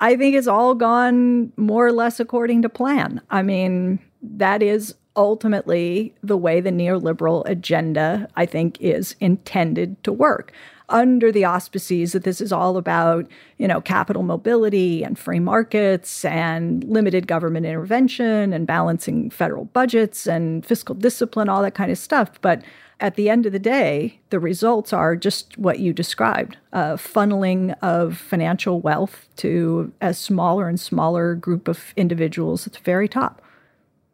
I 0.00 0.16
think 0.16 0.36
it's 0.36 0.46
all 0.46 0.74
gone 0.74 1.52
more 1.56 1.86
or 1.86 1.92
less 1.92 2.20
according 2.20 2.62
to 2.62 2.68
plan. 2.68 3.20
I 3.30 3.42
mean, 3.42 3.98
that 4.22 4.62
is 4.62 4.94
ultimately 5.16 6.14
the 6.22 6.36
way 6.36 6.60
the 6.60 6.70
neoliberal 6.70 7.42
agenda, 7.48 8.28
I 8.36 8.46
think, 8.46 8.80
is 8.80 9.16
intended 9.20 10.02
to 10.04 10.12
work 10.12 10.52
under 10.88 11.32
the 11.32 11.44
auspices 11.44 12.12
that 12.12 12.22
this 12.22 12.40
is 12.40 12.52
all 12.52 12.76
about, 12.76 13.26
you 13.58 13.66
know, 13.66 13.80
capital 13.80 14.22
mobility 14.22 15.02
and 15.02 15.18
free 15.18 15.40
markets 15.40 16.24
and 16.24 16.84
limited 16.84 17.26
government 17.26 17.66
intervention 17.66 18.52
and 18.52 18.66
balancing 18.66 19.30
federal 19.30 19.64
budgets 19.64 20.26
and 20.26 20.64
fiscal 20.64 20.94
discipline, 20.94 21.48
all 21.48 21.62
that 21.62 21.74
kind 21.74 21.90
of 21.90 21.98
stuff. 21.98 22.40
But 22.40 22.62
at 23.00 23.16
the 23.16 23.28
end 23.28 23.46
of 23.46 23.52
the 23.52 23.58
day, 23.58 24.20
the 24.30 24.40
results 24.40 24.92
are 24.92 25.16
just 25.16 25.56
what 25.58 25.78
you 25.78 25.92
described 25.92 26.56
a 26.72 26.94
funneling 26.94 27.76
of 27.82 28.16
financial 28.16 28.80
wealth 28.80 29.28
to 29.36 29.92
a 30.00 30.14
smaller 30.14 30.68
and 30.68 30.80
smaller 30.80 31.34
group 31.34 31.68
of 31.68 31.92
individuals 31.96 32.66
at 32.66 32.72
the 32.74 32.80
very 32.80 33.08
top. 33.08 33.42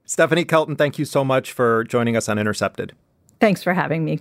Stephanie 0.04 0.44
Kelton, 0.44 0.76
thank 0.76 0.98
you 0.98 1.04
so 1.04 1.24
much 1.24 1.52
for 1.52 1.84
joining 1.84 2.16
us 2.16 2.28
on 2.28 2.38
Intercepted. 2.38 2.92
Thanks 3.40 3.62
for 3.62 3.74
having 3.74 4.04
me. 4.04 4.20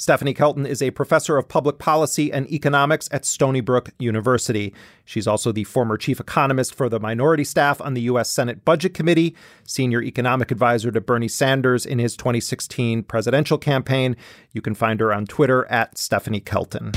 Stephanie 0.00 0.32
Kelton 0.32 0.64
is 0.64 0.80
a 0.80 0.92
professor 0.92 1.36
of 1.36 1.46
public 1.46 1.76
policy 1.78 2.32
and 2.32 2.50
economics 2.50 3.06
at 3.12 3.26
Stony 3.26 3.60
Brook 3.60 3.90
University. 3.98 4.72
She's 5.04 5.26
also 5.26 5.52
the 5.52 5.64
former 5.64 5.98
chief 5.98 6.18
economist 6.18 6.74
for 6.74 6.88
the 6.88 6.98
minority 6.98 7.44
staff 7.44 7.82
on 7.82 7.92
the 7.92 8.00
U.S. 8.02 8.30
Senate 8.30 8.64
Budget 8.64 8.94
Committee, 8.94 9.36
senior 9.62 10.02
economic 10.02 10.50
advisor 10.50 10.90
to 10.90 11.02
Bernie 11.02 11.28
Sanders 11.28 11.84
in 11.84 11.98
his 11.98 12.16
2016 12.16 13.02
presidential 13.02 13.58
campaign. 13.58 14.16
You 14.52 14.62
can 14.62 14.74
find 14.74 15.00
her 15.00 15.12
on 15.12 15.26
Twitter 15.26 15.66
at 15.66 15.98
Stephanie 15.98 16.40
Kelton. 16.40 16.92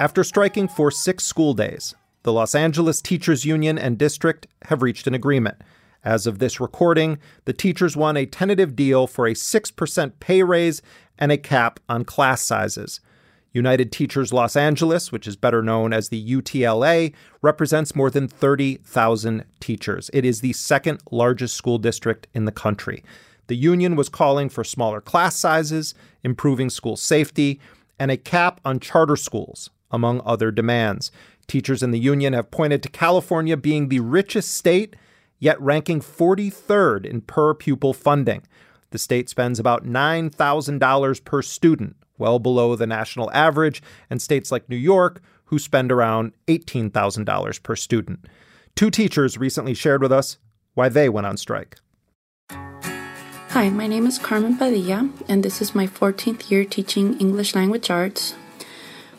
After 0.00 0.22
striking 0.22 0.68
for 0.68 0.92
six 0.92 1.24
school 1.24 1.54
days, 1.54 1.96
the 2.22 2.32
Los 2.32 2.54
Angeles 2.54 3.02
Teachers 3.02 3.44
Union 3.44 3.76
and 3.76 3.98
District 3.98 4.46
have 4.66 4.80
reached 4.80 5.08
an 5.08 5.14
agreement. 5.14 5.60
As 6.04 6.24
of 6.24 6.38
this 6.38 6.60
recording, 6.60 7.18
the 7.46 7.52
teachers 7.52 7.96
won 7.96 8.16
a 8.16 8.24
tentative 8.24 8.76
deal 8.76 9.08
for 9.08 9.26
a 9.26 9.34
6% 9.34 10.12
pay 10.20 10.42
raise 10.44 10.82
and 11.18 11.32
a 11.32 11.36
cap 11.36 11.80
on 11.88 12.04
class 12.04 12.42
sizes. 12.42 13.00
United 13.52 13.90
Teachers 13.90 14.32
Los 14.32 14.54
Angeles, 14.54 15.10
which 15.10 15.26
is 15.26 15.34
better 15.34 15.64
known 15.64 15.92
as 15.92 16.10
the 16.10 16.32
UTLA, 16.32 17.12
represents 17.42 17.96
more 17.96 18.08
than 18.08 18.28
30,000 18.28 19.44
teachers. 19.58 20.10
It 20.12 20.24
is 20.24 20.42
the 20.42 20.52
second 20.52 21.02
largest 21.10 21.56
school 21.56 21.78
district 21.78 22.28
in 22.32 22.44
the 22.44 22.52
country. 22.52 23.02
The 23.48 23.56
union 23.56 23.96
was 23.96 24.08
calling 24.08 24.48
for 24.48 24.62
smaller 24.62 25.00
class 25.00 25.34
sizes, 25.34 25.92
improving 26.22 26.70
school 26.70 26.96
safety, 26.96 27.58
and 27.98 28.12
a 28.12 28.16
cap 28.16 28.60
on 28.64 28.78
charter 28.78 29.16
schools, 29.16 29.70
among 29.90 30.20
other 30.24 30.50
demands. 30.50 31.10
Teachers 31.46 31.82
in 31.82 31.90
the 31.90 31.98
union 31.98 32.32
have 32.32 32.50
pointed 32.50 32.82
to 32.82 32.88
California 32.88 33.56
being 33.56 33.88
the 33.88 34.00
richest 34.00 34.52
state, 34.52 34.96
yet 35.38 35.60
ranking 35.60 36.00
43rd 36.00 37.06
in 37.06 37.20
per 37.22 37.54
pupil 37.54 37.94
funding. 37.94 38.42
The 38.90 38.98
state 38.98 39.28
spends 39.28 39.58
about 39.58 39.86
$9,000 39.86 41.24
per 41.24 41.42
student, 41.42 41.96
well 42.18 42.38
below 42.38 42.76
the 42.76 42.86
national 42.86 43.30
average, 43.32 43.82
and 44.10 44.20
states 44.20 44.50
like 44.50 44.68
New 44.68 44.76
York, 44.76 45.22
who 45.46 45.58
spend 45.58 45.90
around 45.90 46.32
$18,000 46.46 47.62
per 47.62 47.76
student. 47.76 48.26
Two 48.74 48.90
teachers 48.90 49.38
recently 49.38 49.74
shared 49.74 50.02
with 50.02 50.12
us 50.12 50.38
why 50.74 50.88
they 50.88 51.08
went 51.08 51.26
on 51.26 51.36
strike. 51.36 51.78
Hi, 52.50 53.70
my 53.70 53.86
name 53.86 54.06
is 54.06 54.18
Carmen 54.18 54.56
Padilla, 54.56 55.10
and 55.26 55.42
this 55.42 55.60
is 55.60 55.74
my 55.74 55.86
14th 55.86 56.50
year 56.50 56.64
teaching 56.64 57.18
English 57.18 57.54
language 57.54 57.90
arts. 57.90 58.34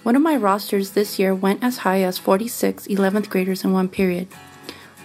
One 0.04 0.16
of 0.16 0.22
my 0.22 0.38
rosters 0.38 0.92
this 0.92 1.20
year 1.20 1.36
went 1.36 1.62
as 1.62 1.80
high 1.80 2.04
as 2.04 2.18
46 2.18 2.88
11th 2.88 3.30
graders 3.30 3.66
in 3.66 3.74
one 3.74 3.90
period. 3.90 4.30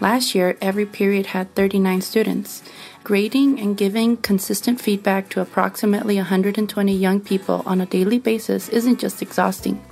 Last 0.01 0.37
year, 0.37 0.57
every 0.61 0.87
period 0.87 1.27
had 1.27 1.53
39 1.57 2.01
students. 2.01 2.63
Grading 3.03 3.59
and 3.59 3.77
giving 3.77 4.17
consistent 4.17 4.81
feedback 4.81 5.29
to 5.31 5.41
approximately 5.41 6.17
120 6.17 6.95
young 6.95 7.21
people 7.21 7.65
on 7.67 7.81
a 7.81 7.87
daily 7.87 8.21
basis 8.21 8.69
isn't 8.69 9.01
just 9.01 9.21
exhausting. 9.21 9.85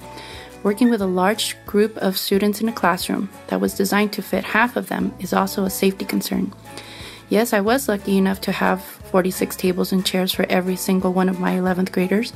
Working 0.63 0.89
with 0.89 1.03
a 1.03 1.07
large 1.07 1.57
group 1.67 1.97
of 1.97 2.17
students 2.17 2.61
in 2.61 2.69
a 2.69 2.73
classroom 2.73 3.29
that 3.49 3.61
was 3.61 3.75
designed 3.75 4.13
to 4.13 4.23
fit 4.23 4.45
half 4.45 4.77
of 4.77 4.89
them 4.89 5.13
is 5.19 5.33
also 5.33 5.65
a 5.65 5.71
safety 5.71 6.05
concern. 6.05 6.53
Yes, 7.29 7.53
I 7.53 7.61
was 7.61 7.89
lucky 7.89 8.19
enough 8.19 8.41
to 8.43 8.53
have 8.53 8.83
46 8.83 9.57
tables 9.57 9.91
and 9.91 10.07
chairs 10.07 10.33
for 10.33 10.47
every 10.49 10.77
single 10.77 11.13
one 11.13 11.29
of 11.29 11.41
my 11.41 11.55
11th 11.55 11.91
graders, 11.91 12.33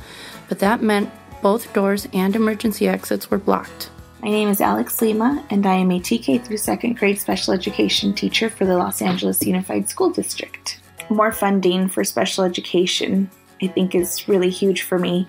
but 0.49 0.59
that 0.59 0.81
meant 0.81 1.09
both 1.41 1.73
doors 1.73 2.07
and 2.13 2.35
emergency 2.35 2.87
exits 2.87 3.29
were 3.29 3.37
blocked. 3.37 3.89
My 4.21 4.29
name 4.29 4.49
is 4.49 4.61
Alex 4.61 5.01
Lima, 5.01 5.45
and 5.49 5.65
I 5.65 5.75
am 5.75 5.91
a 5.91 5.99
TK 5.99 6.43
through 6.43 6.57
second 6.57 6.97
grade 6.97 7.19
special 7.19 7.53
education 7.53 8.13
teacher 8.13 8.49
for 8.49 8.65
the 8.65 8.75
Los 8.75 9.01
Angeles 9.01 9.45
Unified 9.45 9.87
School 9.87 10.09
District. 10.09 10.81
More 11.09 11.31
funding 11.31 11.87
for 11.87 12.03
special 12.03 12.43
education, 12.43 13.29
I 13.61 13.67
think, 13.67 13.93
is 13.93 14.27
really 14.27 14.49
huge 14.49 14.81
for 14.81 14.97
me. 14.97 15.27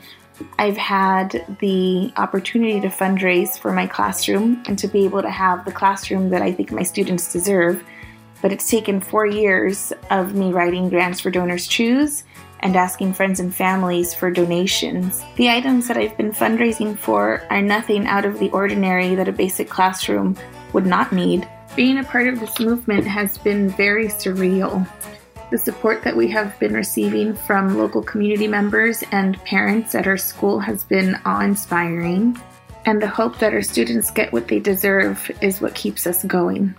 I've 0.59 0.77
had 0.77 1.45
the 1.61 2.13
opportunity 2.17 2.81
to 2.81 2.89
fundraise 2.89 3.59
for 3.59 3.73
my 3.73 3.87
classroom 3.87 4.63
and 4.67 4.79
to 4.79 4.89
be 4.89 5.05
able 5.05 5.23
to 5.23 5.31
have 5.31 5.65
the 5.65 5.73
classroom 5.73 6.31
that 6.31 6.43
I 6.43 6.53
think 6.53 6.73
my 6.73 6.83
students 6.83 7.33
deserve. 7.33 7.85
But 8.41 8.53
it's 8.53 8.71
taken 8.71 9.01
four 9.01 9.27
years 9.27 9.93
of 10.11 10.35
me 10.35 10.53
writing 10.53 10.89
grants 10.89 11.21
for 11.21 11.31
Donors 11.31 11.67
Choose 11.67 12.25
and 12.61 12.77
asking 12.77 13.15
friends 13.15 13.41
and 13.41 13.55
families 13.55 14.15
for 14.15 14.31
donations. 14.31 15.25
The 15.37 15.51
items 15.51 15.89
that 15.89 15.97
I've 15.97 16.17
been 16.17 16.33
fundraising 16.33 16.99
for 16.99 17.43
are 17.51 17.63
nothing 17.63 18.07
out 18.07 18.25
of 18.25 18.39
the 18.39 18.51
ordinary 18.51 19.15
that 19.15 19.29
a 19.29 19.33
basic 19.33 19.69
classroom 19.69 20.37
would 20.73 20.87
not 20.87 21.13
need. 21.13 21.49
Being 21.77 21.99
a 21.99 22.05
part 22.05 22.29
of 22.29 22.41
this 22.41 22.59
movement 22.59 23.07
has 23.07 23.39
been 23.39 23.71
very 23.71 24.09
surreal. 24.09 24.87
The 25.51 25.59
support 25.59 26.03
that 26.03 26.17
we 26.17 26.29
have 26.29 26.59
been 26.59 26.75
receiving 26.75 27.35
from 27.35 27.79
local 27.79 28.03
community 28.03 28.47
members 28.47 29.03
and 29.13 29.43
parents 29.45 29.95
at 29.95 30.07
our 30.07 30.19
school 30.19 30.59
has 30.61 30.85
been 30.85 31.19
awe 31.25 31.41
inspiring, 31.41 32.39
and 32.85 33.01
the 33.01 33.09
hope 33.09 33.39
that 33.39 33.55
our 33.55 33.63
students 33.63 34.11
get 34.11 34.33
what 34.33 34.49
they 34.49 34.61
deserve 34.61 35.31
is 35.41 35.61
what 35.61 35.75
keeps 35.75 36.07
us 36.07 36.25
going. 36.25 36.75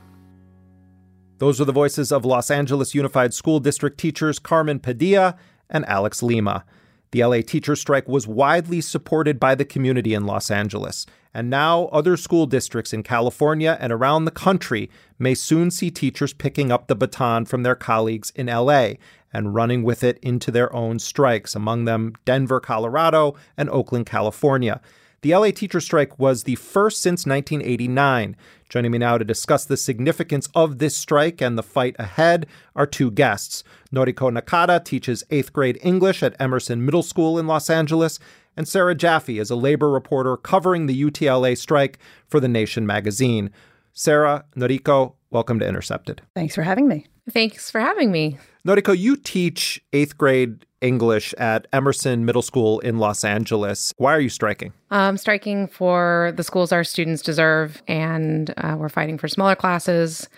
Those 1.39 1.61
are 1.61 1.65
the 1.65 1.71
voices 1.71 2.11
of 2.11 2.25
Los 2.25 2.51
Angeles 2.51 2.93
Unified 2.93 3.33
School 3.33 3.61
District 3.61 3.97
teachers 3.97 4.39
Carmen 4.39 4.79
Padilla 4.79 5.37
and 5.69 5.85
Alex 5.87 6.23
Lima. 6.23 6.63
The 7.11 7.23
LA 7.23 7.41
teacher 7.41 7.75
strike 7.75 8.07
was 8.07 8.27
widely 8.27 8.81
supported 8.81 9.39
by 9.39 9.55
the 9.55 9.65
community 9.65 10.13
in 10.13 10.27
Los 10.27 10.51
Angeles, 10.51 11.07
and 11.33 11.49
now 11.49 11.85
other 11.85 12.17
school 12.17 12.45
districts 12.45 12.93
in 12.93 13.01
California 13.01 13.77
and 13.79 13.91
around 13.91 14.25
the 14.25 14.31
country 14.31 14.89
may 15.17 15.33
soon 15.33 15.71
see 15.71 15.89
teachers 15.89 16.33
picking 16.33 16.71
up 16.71 16.87
the 16.87 16.95
baton 16.95 17.45
from 17.45 17.63
their 17.63 17.75
colleagues 17.75 18.31
in 18.35 18.45
LA 18.45 18.93
and 19.33 19.55
running 19.55 19.83
with 19.83 20.03
it 20.03 20.19
into 20.21 20.51
their 20.51 20.73
own 20.75 20.99
strikes, 20.99 21.55
among 21.55 21.85
them 21.85 22.13
Denver, 22.25 22.59
Colorado, 22.59 23.35
and 23.57 23.69
Oakland, 23.69 24.05
California. 24.05 24.81
The 25.21 25.35
LA 25.35 25.51
teacher 25.51 25.81
strike 25.81 26.17
was 26.17 26.43
the 26.43 26.55
first 26.55 27.01
since 27.01 27.25
1989. 27.25 28.37
Joining 28.69 28.91
me 28.91 28.97
now 28.97 29.17
to 29.17 29.25
discuss 29.25 29.65
the 29.65 29.75
significance 29.75 30.47
of 30.55 30.77
this 30.77 30.95
strike 30.95 31.41
and 31.41 31.57
the 31.57 31.63
fight 31.63 31.97
ahead 31.99 32.47
are 32.73 32.85
two 32.85 33.11
guests. 33.11 33.63
Noriko 33.93 34.31
Nakata 34.31 34.83
teaches 34.83 35.25
eighth 35.29 35.51
grade 35.51 35.77
English 35.81 36.23
at 36.23 36.39
Emerson 36.39 36.85
Middle 36.85 37.03
School 37.03 37.37
in 37.37 37.47
Los 37.47 37.69
Angeles, 37.69 38.17
and 38.55 38.65
Sarah 38.65 38.95
Jaffe 38.95 39.39
is 39.39 39.49
a 39.49 39.57
labor 39.57 39.89
reporter 39.89 40.37
covering 40.37 40.85
the 40.85 41.03
UTLA 41.03 41.57
strike 41.57 41.99
for 42.25 42.39
The 42.39 42.47
Nation 42.47 42.87
magazine. 42.87 43.51
Sarah, 43.91 44.45
Noriko, 44.55 45.15
welcome 45.31 45.59
to 45.59 45.67
Intercepted. 45.67 46.21
Thanks 46.33 46.55
for 46.55 46.63
having 46.63 46.87
me. 46.87 47.07
Thanks 47.29 47.69
for 47.69 47.79
having 47.79 48.11
me. 48.11 48.37
Noriko, 48.67 48.97
you 48.97 49.15
teach 49.15 49.81
eighth 49.93 50.17
grade 50.17 50.65
English 50.81 51.33
at 51.37 51.67
Emerson 51.73 52.25
Middle 52.25 52.41
School 52.41 52.79
in 52.79 52.99
Los 52.99 53.23
Angeles. 53.23 53.93
Why 53.97 54.13
are 54.13 54.19
you 54.19 54.29
striking? 54.29 54.73
Um, 54.91 55.17
striking 55.17 55.67
for 55.67 56.33
the 56.35 56.43
schools 56.43 56.71
our 56.71 56.83
students 56.83 57.21
deserve, 57.21 57.81
and 57.87 58.53
uh, 58.57 58.75
we're 58.77 58.89
fighting 58.89 59.17
for 59.17 59.27
smaller 59.27 59.55
classes, 59.55 60.29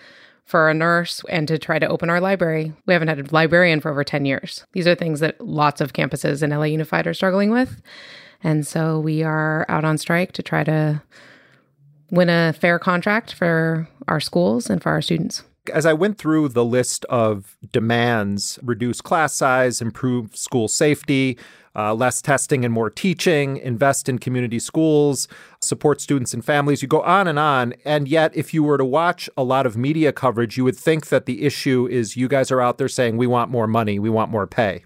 for 0.44 0.68
a 0.68 0.74
nurse, 0.74 1.22
and 1.28 1.46
to 1.48 1.58
try 1.58 1.78
to 1.78 1.86
open 1.86 2.10
our 2.10 2.20
library. 2.20 2.72
We 2.86 2.92
haven't 2.92 3.08
had 3.08 3.20
a 3.20 3.34
librarian 3.34 3.80
for 3.80 3.90
over 3.90 4.04
10 4.04 4.24
years. 4.24 4.64
These 4.72 4.86
are 4.86 4.94
things 4.94 5.20
that 5.20 5.40
lots 5.40 5.80
of 5.80 5.92
campuses 5.92 6.42
in 6.42 6.50
LA 6.50 6.64
Unified 6.64 7.06
are 7.06 7.14
struggling 7.14 7.50
with. 7.50 7.80
And 8.42 8.66
so 8.66 8.98
we 8.98 9.22
are 9.22 9.64
out 9.68 9.84
on 9.84 9.98
strike 9.98 10.32
to 10.32 10.42
try 10.42 10.64
to 10.64 11.00
win 12.10 12.28
a 12.28 12.52
fair 12.52 12.78
contract 12.78 13.32
for 13.34 13.88
our 14.08 14.20
schools 14.20 14.68
and 14.68 14.82
for 14.82 14.90
our 14.90 15.00
students. 15.00 15.44
As 15.72 15.86
I 15.86 15.92
went 15.92 16.18
through 16.18 16.48
the 16.48 16.64
list 16.64 17.04
of 17.04 17.56
demands, 17.72 18.58
reduce 18.62 19.00
class 19.00 19.34
size, 19.34 19.80
improve 19.80 20.34
school 20.34 20.66
safety, 20.66 21.38
uh, 21.76 21.94
less 21.94 22.20
testing 22.20 22.64
and 22.64 22.74
more 22.74 22.90
teaching, 22.90 23.58
invest 23.58 24.08
in 24.08 24.18
community 24.18 24.58
schools, 24.58 25.28
support 25.60 26.00
students 26.00 26.34
and 26.34 26.44
families. 26.44 26.82
You 26.82 26.88
go 26.88 27.02
on 27.02 27.28
and 27.28 27.38
on. 27.38 27.74
And 27.84 28.08
yet, 28.08 28.36
if 28.36 28.52
you 28.52 28.62
were 28.62 28.76
to 28.76 28.84
watch 28.84 29.30
a 29.36 29.44
lot 29.44 29.64
of 29.64 29.76
media 29.76 30.12
coverage, 30.12 30.56
you 30.56 30.64
would 30.64 30.76
think 30.76 31.08
that 31.08 31.26
the 31.26 31.44
issue 31.44 31.86
is 31.90 32.16
you 32.16 32.28
guys 32.28 32.50
are 32.50 32.60
out 32.60 32.78
there 32.78 32.88
saying, 32.88 33.16
we 33.16 33.26
want 33.26 33.50
more 33.50 33.66
money, 33.66 33.98
we 33.98 34.10
want 34.10 34.30
more 34.30 34.46
pay. 34.46 34.84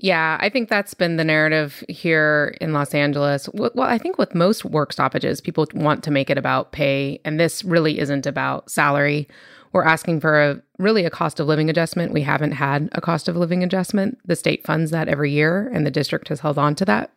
Yeah, 0.00 0.38
I 0.40 0.48
think 0.48 0.68
that's 0.68 0.94
been 0.94 1.16
the 1.16 1.24
narrative 1.24 1.82
here 1.88 2.56
in 2.60 2.72
Los 2.72 2.94
Angeles. 2.94 3.48
Well, 3.52 3.72
I 3.80 3.98
think 3.98 4.16
with 4.16 4.32
most 4.32 4.64
work 4.64 4.92
stoppages, 4.92 5.40
people 5.40 5.66
want 5.74 6.04
to 6.04 6.12
make 6.12 6.30
it 6.30 6.38
about 6.38 6.70
pay, 6.70 7.20
and 7.24 7.38
this 7.38 7.64
really 7.64 7.98
isn't 7.98 8.24
about 8.24 8.70
salary 8.70 9.26
we're 9.72 9.84
asking 9.84 10.20
for 10.20 10.40
a 10.40 10.62
really 10.78 11.04
a 11.04 11.10
cost 11.10 11.40
of 11.40 11.46
living 11.46 11.68
adjustment. 11.68 12.12
We 12.12 12.22
haven't 12.22 12.52
had 12.52 12.88
a 12.92 13.00
cost 13.00 13.28
of 13.28 13.36
living 13.36 13.62
adjustment. 13.62 14.18
The 14.24 14.36
state 14.36 14.64
funds 14.64 14.90
that 14.90 15.08
every 15.08 15.32
year, 15.32 15.70
and 15.72 15.86
the 15.86 15.90
district 15.90 16.28
has 16.28 16.40
held 16.40 16.58
on 16.58 16.74
to 16.76 16.84
that. 16.86 17.12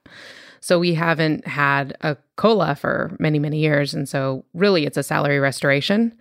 So 0.60 0.78
we 0.78 0.94
haven't 0.94 1.48
had 1.48 1.98
a 2.02 2.18
COLA 2.36 2.76
for 2.76 3.16
many, 3.20 3.40
many 3.40 3.58
years. 3.58 3.94
And 3.94 4.08
so 4.08 4.46
really 4.54 4.86
it's 4.86 4.98
a 4.98 5.04
salary 5.04 5.40
restoration. 5.40 6.16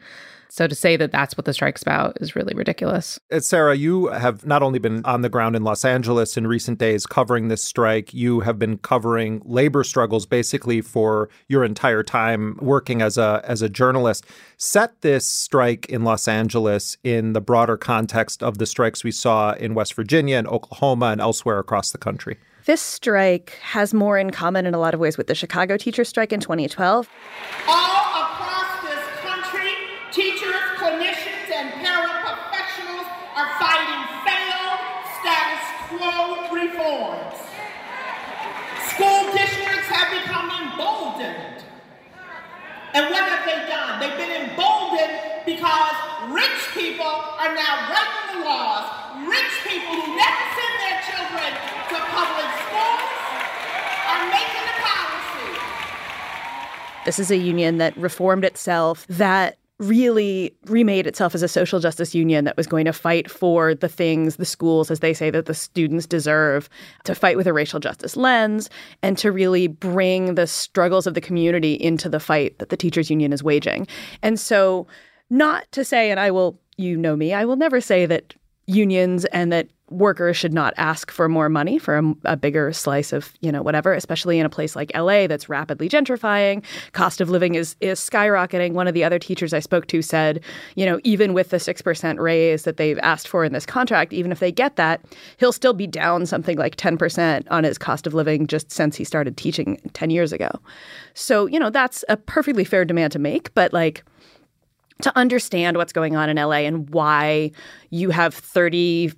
So 0.51 0.67
to 0.67 0.75
say 0.75 0.97
that 0.97 1.13
that's 1.13 1.37
what 1.37 1.45
the 1.45 1.55
strike's 1.55 1.81
about 1.81 2.19
is 2.21 2.35
really 2.35 2.55
ridiculous. 2.55 3.21
Uh, 3.31 3.39
Sarah, 3.39 3.77
you 3.77 4.09
have 4.09 4.45
not 4.45 4.63
only 4.63 4.81
been 4.81 5.05
on 5.05 5.23
the 5.23 5.29
ground 5.29 5.55
in 5.55 5.63
Los 5.63 5.85
Angeles 5.85 6.37
in 6.37 6.45
recent 6.47 6.79
days 6.79 7.07
covering 7.07 7.47
this 7.47 7.63
strike, 7.63 8.13
you 8.13 8.41
have 8.41 8.59
been 8.59 8.77
covering 8.79 9.41
labor 9.45 9.85
struggles 9.85 10.27
basically 10.27 10.81
for 10.81 11.29
your 11.47 11.63
entire 11.63 12.03
time 12.03 12.59
working 12.61 13.01
as 13.01 13.17
a 13.17 13.41
as 13.45 13.63
a 13.63 13.69
journalist. 13.69 14.27
Set 14.57 15.01
this 15.03 15.25
strike 15.25 15.87
in 15.87 16.03
Los 16.03 16.27
Angeles 16.27 16.97
in 17.05 17.33
the 17.33 17.41
broader 17.41 17.77
context 17.77 18.43
of 18.43 18.59
the 18.59 18.67
strikes 18.67 19.05
we 19.05 19.13
saw 19.13 19.53
in 19.53 19.75
West 19.75 19.95
Virginia 19.95 20.37
and 20.37 20.49
Oklahoma 20.49 21.07
and 21.07 21.21
elsewhere 21.21 21.61
across 21.61 21.93
the 21.93 21.99
country. 21.99 22.39
This 22.65 22.83
strike 22.83 23.51
has 23.63 23.95
more 23.95 24.19
in 24.19 24.31
common 24.31 24.67
in 24.67 24.75
a 24.75 24.79
lot 24.79 24.95
of 24.95 25.01
ways 25.01 25.17
with 25.17 25.29
the 25.29 25.35
Chicago 25.35 25.77
teacher 25.77 26.05
strike 26.05 26.33
in 26.33 26.41
2012. 26.41 27.09
All 27.69 28.01
Teachers, 30.13 30.57
clinicians, 30.77 31.51
and 31.55 31.71
paraprofessionals 31.87 33.07
are 33.37 33.49
fighting 33.61 34.03
failed 34.27 34.81
status 35.21 35.65
quo 35.87 36.53
reforms. 36.53 37.39
School 38.91 39.33
districts 39.33 39.87
have 39.87 40.11
become 40.11 40.51
emboldened 40.51 41.63
And 42.93 43.07
what 43.11 43.23
have 43.23 43.47
they 43.47 43.71
done? 43.71 44.01
They've 44.01 44.19
been 44.19 44.51
emboldened 44.51 45.47
because 45.47 45.95
rich 46.35 46.61
people 46.75 47.07
are 47.07 47.55
now 47.55 47.87
writing 47.87 48.27
the 48.35 48.45
laws. 48.45 48.91
Rich 49.31 49.55
people 49.63 49.95
who 49.95 50.17
never 50.19 50.45
send 50.59 50.75
their 50.83 50.99
children 51.07 51.51
to 51.55 51.97
public 52.11 52.51
schools 52.67 53.11
are 54.11 54.23
making 54.35 54.65
the 54.67 54.77
policy. 54.83 55.51
This 57.05 57.19
is 57.19 57.31
a 57.31 57.37
union 57.37 57.79
that 57.79 57.97
reformed 57.97 58.45
itself, 58.45 59.07
that 59.07 59.57
really 59.81 60.55
remade 60.67 61.07
itself 61.07 61.35
as 61.35 61.43
a 61.43 61.49
social 61.49 61.81
justice 61.81 62.15
union 62.15 62.45
that 62.45 62.57
was 62.57 62.67
going 62.67 62.85
to 62.85 62.93
fight 62.93 63.31
for 63.31 63.75
the 63.75 63.89
things, 63.89 64.37
the 64.37 64.45
schools, 64.45 64.91
as 64.91 65.01
they 65.01 65.15
say, 65.15 65.31
that 65.31 65.47
the 65.47 65.55
students 65.55 66.07
deserve, 66.07 66.69
to 67.05 67.15
fight 67.15 67.37
with 67.37 67.47
a 67.47 67.53
racial 67.53 67.81
justice 67.81 68.15
lens, 68.15 68.69
and 69.03 69.17
to 69.17 69.33
really 69.33 69.67
bring 69.67 70.35
the 70.35 70.47
struggles 70.47 71.07
of 71.07 71.15
the 71.15 71.21
community 71.21 71.75
into 71.75 72.11
the 72.11 72.21
fight 72.21 72.59
that 72.59 72.69
the 72.69 72.77
teachers 72.77 73.11
union 73.11 73.33
is 73.33 73.43
waging. 73.43 73.87
And 74.23 74.39
so, 74.39 74.87
not 75.31 75.71
to 75.73 75.85
say, 75.85 76.11
and 76.11 76.21
I 76.21 76.31
will, 76.31 76.61
you 76.77 76.97
know 76.97 77.17
me, 77.17 77.33
I 77.33 77.47
will 77.47 77.57
never 77.57 77.81
say 77.81 78.05
that 78.05 78.35
unions 78.67 79.25
and 79.27 79.51
that 79.51 79.69
workers 79.91 80.37
should 80.37 80.53
not 80.53 80.73
ask 80.77 81.11
for 81.11 81.29
more 81.29 81.49
money 81.49 81.79
for 81.79 81.99
a, 81.99 82.15
a, 82.25 82.37
bigger 82.37 82.73
slice 82.73 83.13
of 83.13 83.33
you 83.41 83.51
know 83.51 83.61
whatever 83.61 83.93
especially 83.93 84.39
in 84.39 84.47
a 84.47 84.49
place 84.49 84.75
like 84.77 84.91
LA 84.95 85.27
that's 85.27 85.49
rapidly 85.49 85.89
gentrifying. 85.89 86.65
Cost 86.93 87.21
of 87.21 87.29
living 87.29 87.57
is 87.57 87.77
is 87.81 88.01
skyrocketing. 88.01 88.73
One 88.73 88.87
of 88.89 88.95
the 88.95 89.05
other 89.05 89.19
teachers 89.19 89.53
I 89.53 89.59
spoke 89.59 89.87
to 89.89 90.01
said 90.01 90.43
you 90.77 90.87
know 90.87 91.01
even 91.05 91.35
with 91.35 91.51
the 91.51 91.57
6% 91.57 92.19
raise 92.19 92.63
that 92.63 92.77
they've 92.77 92.99
asked 93.01 93.29
for 93.29 93.45
in 93.45 93.53
this 93.53 93.67
contract 93.67 94.13
even 94.13 94.33
if 94.33 94.39
they 94.39 94.53
get 94.53 94.77
that 94.77 95.05
he'll 95.39 95.53
still 95.53 95.75
be 95.75 95.87
down 95.87 96.25
something 96.27 96.57
like 96.57 96.77
10% 96.77 97.47
on 97.51 97.65
his 97.65 97.79
cost 97.79 98.07
of 98.07 98.15
living 98.15 98.47
just 98.47 98.71
since 98.71 98.97
he 98.97 99.05
started 99.05 99.37
teaching 99.37 99.81
10 99.93 100.11
years 100.11 100.33
ago. 100.33 100.51
So 101.15 101.47
you 101.47 101.59
know 101.59 101.71
that's 101.71 102.05
a 102.09 102.17
perfectly 102.17 102.65
fair 102.65 102.85
demand 102.85 103.13
to 103.13 103.19
make 103.19 103.53
but 103.55 103.73
like 103.73 104.05
to 105.03 105.17
understand 105.17 105.77
what's 105.77 105.93
going 105.93 106.17
on 106.17 106.29
in 106.29 106.37
LA 106.37 106.61
and 106.61 106.89
why 106.91 107.51
you 107.91 108.11
have 108.11 108.35
30 108.35 109.13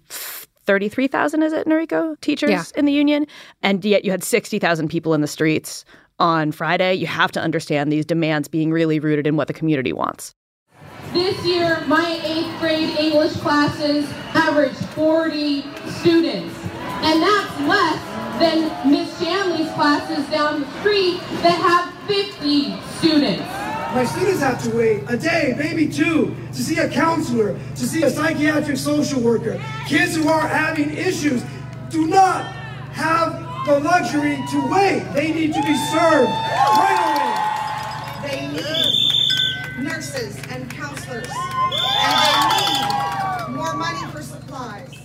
33,000 0.64 1.42
is 1.42 1.52
it 1.52 1.66
Noriko 1.66 2.20
teachers 2.20 2.50
yeah. 2.50 2.64
in 2.76 2.84
the 2.84 2.92
union? 2.92 3.26
And 3.62 3.84
yet 3.84 4.04
you 4.04 4.10
had 4.10 4.22
60,000 4.22 4.88
people 4.88 5.14
in 5.14 5.20
the 5.20 5.26
streets 5.26 5.84
on 6.18 6.52
Friday. 6.52 6.94
You 6.94 7.06
have 7.06 7.32
to 7.32 7.40
understand 7.40 7.90
these 7.90 8.06
demands 8.06 8.48
being 8.48 8.70
really 8.70 9.00
rooted 9.00 9.26
in 9.26 9.36
what 9.36 9.48
the 9.48 9.54
community 9.54 9.92
wants. 9.92 10.34
This 11.12 11.44
year 11.44 11.84
my 11.86 12.20
8th 12.22 12.58
grade 12.60 12.98
English 12.98 13.32
classes 13.34 14.10
averaged 14.34 14.76
40 14.90 15.62
students. 15.90 16.58
And 17.04 17.20
that's 17.20 17.60
less 17.60 18.12
than 18.38 18.90
Miss 18.90 19.18
Shanley's 19.20 19.70
classes 19.72 20.26
down 20.30 20.60
the 20.60 20.80
street 20.80 21.18
that 21.42 21.58
have 21.58 21.92
50 22.08 22.80
students 22.98 23.71
my 23.94 24.04
students 24.06 24.40
have 24.40 24.62
to 24.62 24.70
wait 24.74 25.04
a 25.08 25.16
day, 25.16 25.54
maybe 25.58 25.86
two, 25.86 26.34
to 26.52 26.62
see 26.62 26.78
a 26.78 26.88
counselor, 26.88 27.58
to 27.76 27.86
see 27.86 28.02
a 28.02 28.10
psychiatric 28.10 28.78
social 28.78 29.20
worker. 29.20 29.62
Kids 29.86 30.16
who 30.16 30.28
are 30.28 30.48
having 30.48 30.90
issues 30.96 31.44
do 31.90 32.06
not 32.06 32.44
have 32.92 33.32
the 33.66 33.80
luxury 33.80 34.36
to 34.50 34.70
wait. 34.72 35.04
They 35.12 35.32
need 35.32 35.52
to 35.52 35.62
be 35.62 35.76
served 35.92 36.30
right 36.30 38.22
away. 38.22 38.30
They 38.30 38.46
need 38.48 39.84
nurses 39.84 40.36
and 40.48 40.70
counselors, 40.70 41.28
and 41.28 42.14
they 42.22 43.50
need 43.50 43.56
more 43.56 43.74
money 43.74 44.06
for 44.10 44.22
supplies. 44.22 45.01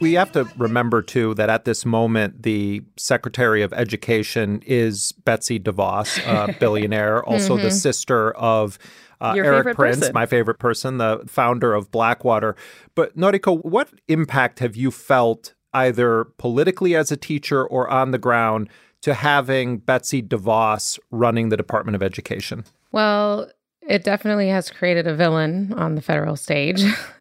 We 0.00 0.14
have 0.14 0.32
to 0.32 0.48
remember, 0.56 1.02
too, 1.02 1.34
that 1.34 1.50
at 1.50 1.64
this 1.64 1.84
moment, 1.84 2.42
the 2.42 2.82
Secretary 2.96 3.62
of 3.62 3.72
Education 3.72 4.62
is 4.66 5.12
Betsy 5.12 5.60
DeVos, 5.60 6.18
a 6.26 6.52
billionaire, 6.60 7.22
also 7.24 7.54
mm-hmm. 7.54 7.64
the 7.64 7.70
sister 7.70 8.32
of 8.32 8.78
uh, 9.20 9.34
Erik 9.36 9.76
Prince, 9.76 9.98
person. 10.00 10.14
my 10.14 10.26
favorite 10.26 10.58
person, 10.58 10.98
the 10.98 11.22
founder 11.26 11.74
of 11.74 11.90
Blackwater. 11.90 12.56
But 12.94 13.16
Noriko, 13.16 13.62
what 13.64 13.90
impact 14.08 14.60
have 14.60 14.76
you 14.76 14.90
felt 14.90 15.54
either 15.72 16.24
politically 16.38 16.96
as 16.96 17.12
a 17.12 17.16
teacher 17.16 17.64
or 17.64 17.88
on 17.88 18.10
the 18.10 18.18
ground 18.18 18.68
to 19.02 19.14
having 19.14 19.78
Betsy 19.78 20.22
DeVos 20.22 20.98
running 21.10 21.48
the 21.48 21.56
Department 21.56 21.96
of 21.96 22.02
Education? 22.02 22.64
Well, 22.92 23.50
it 23.82 24.04
definitely 24.04 24.48
has 24.48 24.70
created 24.70 25.06
a 25.06 25.14
villain 25.14 25.72
on 25.74 25.94
the 25.94 26.02
federal 26.02 26.36
stage. 26.36 26.82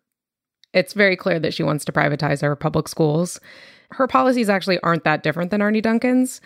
It's 0.74 0.93
very 0.93 1.15
clear 1.15 1.39
that 1.39 1.53
she 1.53 1.63
wants 1.63 1.86
to 1.86 1.91
privatize 1.91 2.43
our 2.43 2.55
public 2.55 2.88
schools. 2.88 3.39
Her 3.91 4.07
policies 4.07 4.49
actually 4.49 4.80
aren't 4.82 5.03
that 5.03 5.24
different 5.24 5.49
than 5.51 5.61
Arne 5.61 5.82
Duncan's, 5.82 6.41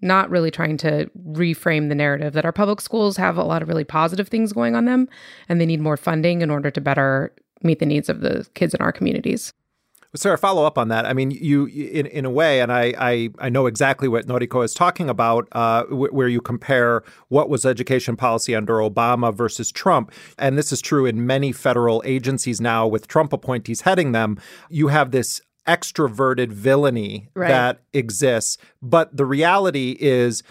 not 0.00 0.30
really 0.30 0.50
trying 0.50 0.76
to 0.78 1.10
reframe 1.30 1.88
the 1.88 1.94
narrative 1.94 2.32
that 2.32 2.44
our 2.44 2.52
public 2.52 2.80
schools 2.80 3.16
have 3.16 3.36
a 3.36 3.44
lot 3.44 3.62
of 3.62 3.68
really 3.68 3.84
positive 3.84 4.28
things 4.28 4.52
going 4.52 4.74
on 4.74 4.84
them 4.84 5.08
and 5.48 5.60
they 5.60 5.66
need 5.66 5.80
more 5.80 5.96
funding 5.96 6.42
in 6.42 6.50
order 6.50 6.70
to 6.70 6.80
better 6.80 7.32
meet 7.62 7.78
the 7.78 7.86
needs 7.86 8.08
of 8.08 8.20
the 8.20 8.46
kids 8.54 8.74
in 8.74 8.80
our 8.80 8.92
communities. 8.92 9.52
Sarah, 10.14 10.38
follow 10.38 10.64
up 10.64 10.78
on 10.78 10.88
that. 10.88 11.04
I 11.04 11.12
mean, 11.12 11.30
you 11.30 11.66
in 11.66 12.06
in 12.06 12.24
a 12.24 12.30
way, 12.30 12.60
and 12.60 12.72
I 12.72 12.94
I, 12.98 13.30
I 13.38 13.48
know 13.50 13.66
exactly 13.66 14.08
what 14.08 14.26
Noriko 14.26 14.64
is 14.64 14.72
talking 14.72 15.10
about, 15.10 15.48
uh, 15.52 15.82
w- 15.84 16.12
where 16.12 16.28
you 16.28 16.40
compare 16.40 17.02
what 17.28 17.50
was 17.50 17.66
education 17.66 18.16
policy 18.16 18.54
under 18.54 18.74
Obama 18.74 19.34
versus 19.34 19.70
Trump, 19.70 20.10
and 20.38 20.56
this 20.56 20.72
is 20.72 20.80
true 20.80 21.04
in 21.04 21.26
many 21.26 21.52
federal 21.52 22.02
agencies 22.06 22.60
now 22.60 22.86
with 22.86 23.06
Trump 23.06 23.32
appointees 23.32 23.82
heading 23.82 24.12
them. 24.12 24.38
You 24.70 24.88
have 24.88 25.10
this 25.10 25.42
extroverted 25.66 26.48
villainy 26.48 27.28
right. 27.34 27.48
that 27.48 27.80
exists, 27.92 28.56
but 28.80 29.14
the 29.14 29.26
reality 29.26 29.96
is 30.00 30.42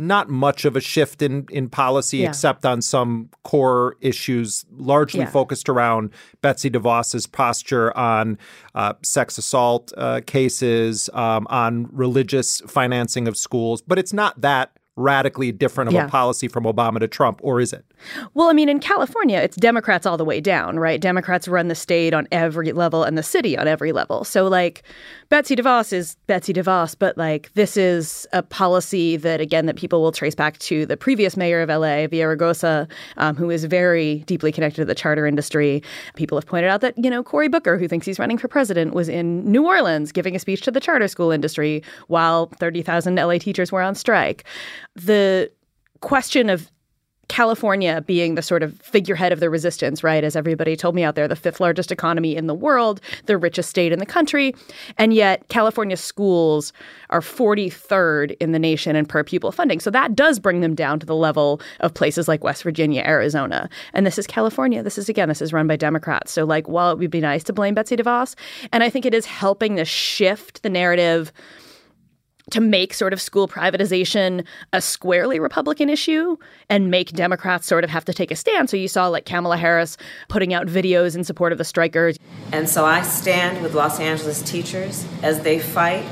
not 0.00 0.28
much 0.28 0.64
of 0.64 0.74
a 0.76 0.80
shift 0.80 1.20
in 1.22 1.46
in 1.50 1.68
policy 1.68 2.18
yeah. 2.18 2.28
except 2.28 2.64
on 2.64 2.80
some 2.82 3.28
core 3.44 3.96
issues 4.00 4.64
largely 4.72 5.20
Yeah. 5.20 5.30
focused 5.30 5.68
around 5.68 6.10
Betsy 6.40 6.70
DeVos's 6.70 7.26
posture 7.26 7.96
on 7.96 8.38
uh, 8.74 8.94
sex 9.02 9.38
assault 9.38 9.92
uh, 9.96 10.20
cases, 10.26 11.10
um, 11.12 11.46
on 11.50 11.88
religious 11.92 12.60
financing 12.66 13.28
of 13.28 13.36
schools. 13.36 13.82
But 13.82 13.98
it's 13.98 14.12
not 14.12 14.40
that 14.40 14.70
radically 15.00 15.52
different 15.52 15.88
of 15.88 15.94
Yeah. 15.94 16.06
a 16.06 16.08
policy 16.08 16.46
from 16.48 16.64
Obama 16.64 16.98
to 17.00 17.08
Trump, 17.08 17.40
or 17.42 17.60
is 17.60 17.72
it? 17.72 17.84
Well, 18.34 18.48
I 18.48 18.52
mean, 18.52 18.68
in 18.68 18.78
California, 18.80 19.38
it's 19.38 19.56
Democrats 19.56 20.06
all 20.06 20.16
the 20.16 20.24
way 20.24 20.40
down, 20.40 20.78
right? 20.78 21.00
Democrats 21.00 21.48
run 21.48 21.68
the 21.68 21.74
state 21.74 22.14
on 22.14 22.26
every 22.32 22.72
level 22.72 23.04
and 23.04 23.16
the 23.18 23.22
city 23.22 23.56
on 23.58 23.66
every 23.68 23.92
level. 23.92 24.24
So, 24.24 24.46
like, 24.48 24.82
Betsy 25.28 25.54
DeVos 25.56 25.92
is 25.92 26.16
Betsy 26.26 26.52
DeVos, 26.52 26.96
but 26.98 27.16
like, 27.16 27.50
this 27.54 27.76
is 27.76 28.26
a 28.32 28.42
policy 28.42 29.16
that, 29.16 29.40
again, 29.40 29.66
that 29.66 29.76
people 29.76 30.00
will 30.02 30.12
trace 30.12 30.34
back 30.34 30.58
to 30.60 30.86
the 30.86 30.96
previous 30.96 31.36
mayor 31.36 31.60
of 31.60 31.68
LA, 31.68 32.06
Villaraigosa, 32.08 32.88
um, 33.16 33.36
who 33.36 33.50
is 33.50 33.64
very 33.64 34.18
deeply 34.26 34.50
connected 34.52 34.76
to 34.82 34.84
the 34.84 34.94
charter 34.94 35.26
industry. 35.26 35.82
People 36.16 36.36
have 36.38 36.46
pointed 36.46 36.68
out 36.68 36.80
that, 36.80 36.94
you 36.96 37.10
know, 37.10 37.22
Cory 37.22 37.48
Booker, 37.48 37.78
who 37.78 37.86
thinks 37.88 38.06
he's 38.06 38.18
running 38.18 38.38
for 38.38 38.48
president, 38.48 38.94
was 38.94 39.08
in 39.08 39.50
New 39.50 39.66
Orleans 39.66 40.10
giving 40.12 40.34
a 40.34 40.38
speech 40.38 40.62
to 40.62 40.70
the 40.70 40.80
charter 40.80 41.06
school 41.08 41.30
industry 41.30 41.82
while 42.08 42.46
30,000 42.58 43.16
LA 43.16 43.38
teachers 43.38 43.70
were 43.70 43.82
on 43.82 43.94
strike. 43.94 44.44
The 44.96 45.50
question 46.00 46.50
of 46.50 46.70
California 47.30 48.02
being 48.08 48.34
the 48.34 48.42
sort 48.42 48.60
of 48.60 48.76
figurehead 48.80 49.30
of 49.32 49.38
the 49.38 49.48
resistance, 49.48 50.02
right? 50.02 50.24
As 50.24 50.34
everybody 50.34 50.74
told 50.76 50.96
me 50.96 51.04
out 51.04 51.14
there, 51.14 51.28
the 51.28 51.36
fifth 51.36 51.60
largest 51.60 51.92
economy 51.92 52.34
in 52.34 52.48
the 52.48 52.54
world, 52.54 53.00
the 53.26 53.38
richest 53.38 53.70
state 53.70 53.92
in 53.92 54.00
the 54.00 54.04
country. 54.04 54.52
And 54.98 55.14
yet, 55.14 55.46
California 55.48 55.96
schools 55.96 56.72
are 57.08 57.20
43rd 57.20 58.36
in 58.40 58.50
the 58.50 58.58
nation 58.58 58.96
in 58.96 59.06
per 59.06 59.22
pupil 59.22 59.52
funding. 59.52 59.78
So 59.78 59.92
that 59.92 60.16
does 60.16 60.40
bring 60.40 60.60
them 60.60 60.74
down 60.74 60.98
to 60.98 61.06
the 61.06 61.14
level 61.14 61.60
of 61.78 61.94
places 61.94 62.26
like 62.26 62.42
West 62.42 62.64
Virginia, 62.64 63.04
Arizona. 63.06 63.70
And 63.92 64.04
this 64.04 64.18
is 64.18 64.26
California. 64.26 64.82
This 64.82 64.98
is, 64.98 65.08
again, 65.08 65.28
this 65.28 65.40
is 65.40 65.52
run 65.52 65.68
by 65.68 65.76
Democrats. 65.76 66.32
So, 66.32 66.44
like, 66.44 66.68
while 66.68 66.90
it 66.90 66.98
would 66.98 67.12
be 67.12 67.20
nice 67.20 67.44
to 67.44 67.52
blame 67.52 67.74
Betsy 67.74 67.94
DeVos, 67.94 68.34
and 68.72 68.82
I 68.82 68.90
think 68.90 69.06
it 69.06 69.14
is 69.14 69.24
helping 69.24 69.76
to 69.76 69.84
shift 69.84 70.64
the 70.64 70.68
narrative 70.68 71.32
to 72.50 72.60
make 72.60 72.94
sort 72.94 73.12
of 73.12 73.20
school 73.20 73.48
privatization 73.48 74.44
a 74.72 74.80
squarely 74.80 75.38
Republican 75.38 75.88
issue 75.88 76.36
and 76.68 76.90
make 76.90 77.12
Democrats 77.12 77.66
sort 77.66 77.84
of 77.84 77.90
have 77.90 78.04
to 78.04 78.12
take 78.12 78.30
a 78.30 78.36
stand. 78.36 78.70
So 78.70 78.76
you 78.76 78.88
saw 78.88 79.08
like 79.08 79.24
Kamala 79.24 79.56
Harris 79.56 79.96
putting 80.28 80.54
out 80.54 80.66
videos 80.66 81.14
in 81.14 81.24
support 81.24 81.52
of 81.52 81.58
the 81.58 81.64
strikers. 81.64 82.18
And 82.52 82.68
so 82.68 82.84
I 82.84 83.02
stand 83.02 83.62
with 83.62 83.74
Los 83.74 84.00
Angeles 84.00 84.42
teachers 84.42 85.06
as 85.22 85.40
they 85.40 85.58
fight 85.58 86.04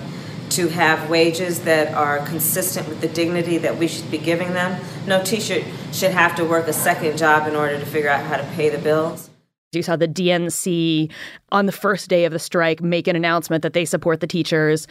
to 0.50 0.68
have 0.68 1.10
wages 1.10 1.60
that 1.64 1.92
are 1.94 2.18
consistent 2.26 2.88
with 2.88 3.00
the 3.00 3.08
dignity 3.08 3.58
that 3.58 3.76
we 3.76 3.86
should 3.86 4.10
be 4.10 4.18
giving 4.18 4.54
them. 4.54 4.82
No 5.06 5.22
teacher 5.22 5.62
should 5.92 6.12
have 6.12 6.34
to 6.36 6.44
work 6.44 6.68
a 6.68 6.72
second 6.72 7.18
job 7.18 7.46
in 7.46 7.54
order 7.54 7.78
to 7.78 7.86
figure 7.86 8.08
out 8.08 8.24
how 8.24 8.36
to 8.36 8.44
pay 8.54 8.68
the 8.68 8.78
bills. 8.78 9.30
You 9.72 9.82
saw 9.82 9.96
the 9.96 10.08
DNC 10.08 11.12
on 11.52 11.66
the 11.66 11.72
first 11.72 12.08
day 12.08 12.24
of 12.24 12.32
the 12.32 12.38
strike 12.38 12.80
make 12.80 13.06
an 13.06 13.16
announcement 13.16 13.62
that 13.62 13.74
they 13.74 13.84
support 13.84 14.20
the 14.20 14.26
teachers. 14.26 14.86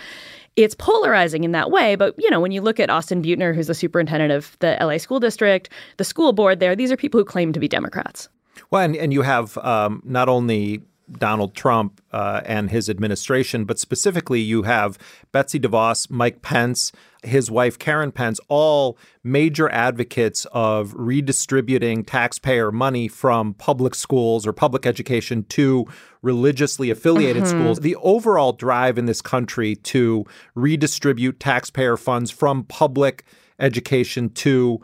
It's 0.58 0.76
polarizing 0.76 1.44
in 1.44 1.52
that 1.54 1.72
way, 1.72 1.96
but 1.96 2.16
you 2.18 2.30
know, 2.30 2.42
when 2.42 2.52
you 2.52 2.62
look 2.62 2.80
at 2.80 2.90
Austin 2.90 3.22
Beutner, 3.22 3.56
who's 3.56 3.68
the 3.68 3.76
superintendent 3.76 4.34
of 4.34 4.58
the 4.60 4.76
LA 4.82 4.98
school 4.98 5.20
district, 5.20 5.70
the 5.98 6.04
school 6.04 6.34
board 6.34 6.60
there, 6.60 6.76
these 6.76 6.92
are 6.92 6.98
people 6.98 7.20
who 7.20 7.26
claim 7.26 7.54
to 7.54 7.60
be 7.60 7.68
Democrats. 7.68 8.28
Well, 8.72 8.82
and, 8.82 8.96
and 8.96 9.14
you 9.14 9.22
have 9.22 9.58
um, 9.60 10.02
not 10.04 10.28
only 10.28 10.82
Donald 11.12 11.56
Trump 11.56 12.02
uh, 12.12 12.42
and 12.46 12.70
his 12.70 12.90
administration, 12.90 13.66
but 13.66 13.80
specifically 13.80 14.42
you 14.42 14.64
have 14.64 14.98
Betsy 15.32 15.60
DeVos, 15.60 16.10
Mike 16.10 16.42
Pence, 16.42 16.92
his 17.24 17.50
wife 17.50 17.80
Karen 17.80 18.12
Pence, 18.12 18.40
all 18.48 18.98
major 19.24 19.70
advocates 19.70 20.46
of 20.52 20.94
redistributing 20.96 22.04
taxpayer 22.04 22.72
money 22.72 23.08
from 23.08 23.54
public 23.54 23.96
schools 23.96 24.46
or 24.46 24.54
public 24.54 24.86
education 24.86 25.44
to 25.46 25.86
religiously 26.28 26.90
affiliated 26.92 27.44
mm-hmm. 27.44 27.62
schools. 27.62 27.80
The 27.80 27.96
overall 27.98 28.52
drive 28.52 28.98
in 28.98 29.06
this 29.06 29.22
country 29.22 29.78
to 29.94 30.26
redistribute 30.56 31.40
taxpayer 31.40 31.96
funds 31.96 32.30
from 32.30 32.66
public 32.66 33.24
education 33.60 34.30
to 34.30 34.82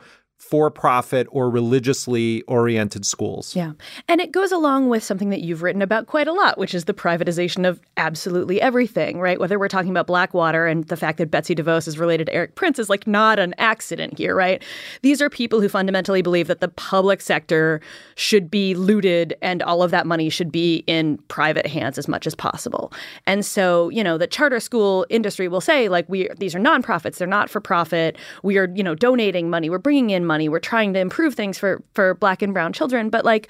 for 0.50 0.70
profit 0.70 1.26
or 1.32 1.50
religiously 1.50 2.42
oriented 2.44 3.06
schools. 3.06 3.56
Yeah. 3.56 3.72
And 4.10 4.20
it 4.20 4.32
goes 4.32 4.52
along 4.52 4.90
with 4.90 5.02
something 5.02 5.30
that 5.30 5.42
you've 5.42 5.64
written 5.64 5.82
about 5.82 6.06
quite 6.06 6.28
a 6.28 6.34
lot, 6.34 6.58
which 6.58 6.76
is 6.76 6.84
the 6.86 6.94
privatization 6.94 7.68
of 7.68 7.80
absolutely 7.98 8.62
everything, 8.62 9.20
right? 9.20 9.40
Whether 9.40 9.58
we're 9.58 9.70
talking 9.70 9.90
about 9.90 10.06
Blackwater 10.06 10.68
and 10.68 10.84
the 10.84 10.98
fact 10.98 11.18
that 11.18 11.32
Betsy 11.32 11.56
DeVos 11.56 11.88
is 11.88 11.98
related 11.98 12.28
to 12.28 12.34
Erik 12.34 12.56
Prince 12.56 12.78
is 12.78 12.90
like 12.90 13.08
not 13.08 13.40
an 13.40 13.56
accident 13.58 14.18
here, 14.18 14.36
right? 14.36 14.62
These 15.02 15.22
are 15.24 15.30
people 15.30 15.62
who 15.62 15.70
fundamentally 15.70 16.22
believe 16.22 16.48
that 16.48 16.60
the 16.60 16.68
public 16.68 17.22
sector 17.22 17.80
should 18.16 18.52
be 18.52 18.76
looted 18.76 19.36
and 19.42 19.64
all 19.64 19.82
of 19.82 19.90
that 19.90 20.06
money 20.06 20.30
should 20.30 20.52
be 20.52 20.84
in 20.88 21.18
private 21.30 21.66
hands 21.66 21.98
as 21.98 22.08
much 22.08 22.28
as 22.28 22.36
possible. 22.36 22.92
And 23.26 23.46
so, 23.46 23.90
you 23.90 24.04
know, 24.04 24.18
the 24.18 24.28
charter 24.28 24.60
school 24.60 25.08
industry 25.10 25.48
will 25.48 25.62
say 25.62 25.88
like 25.88 26.08
we 26.10 26.28
these 26.38 26.54
are 26.54 26.60
nonprofits, 26.60 27.16
they're 27.18 27.28
not 27.28 27.50
for 27.50 27.62
profit. 27.62 28.18
We 28.44 28.58
are, 28.58 28.70
you 28.76 28.84
know, 28.84 28.94
donating 28.94 29.50
money, 29.50 29.70
we're 29.70 29.80
bringing 29.80 30.10
in 30.10 30.26
money 30.26 30.33
money. 30.34 30.50
We're 30.50 30.60
trying 30.74 30.94
to 30.94 31.00
improve 31.00 31.36
things 31.36 31.60
for 31.60 31.84
for 31.94 32.16
black 32.16 32.42
and 32.42 32.54
brown 32.54 32.74
children, 32.74 33.12
but 33.12 33.24
like 33.24 33.50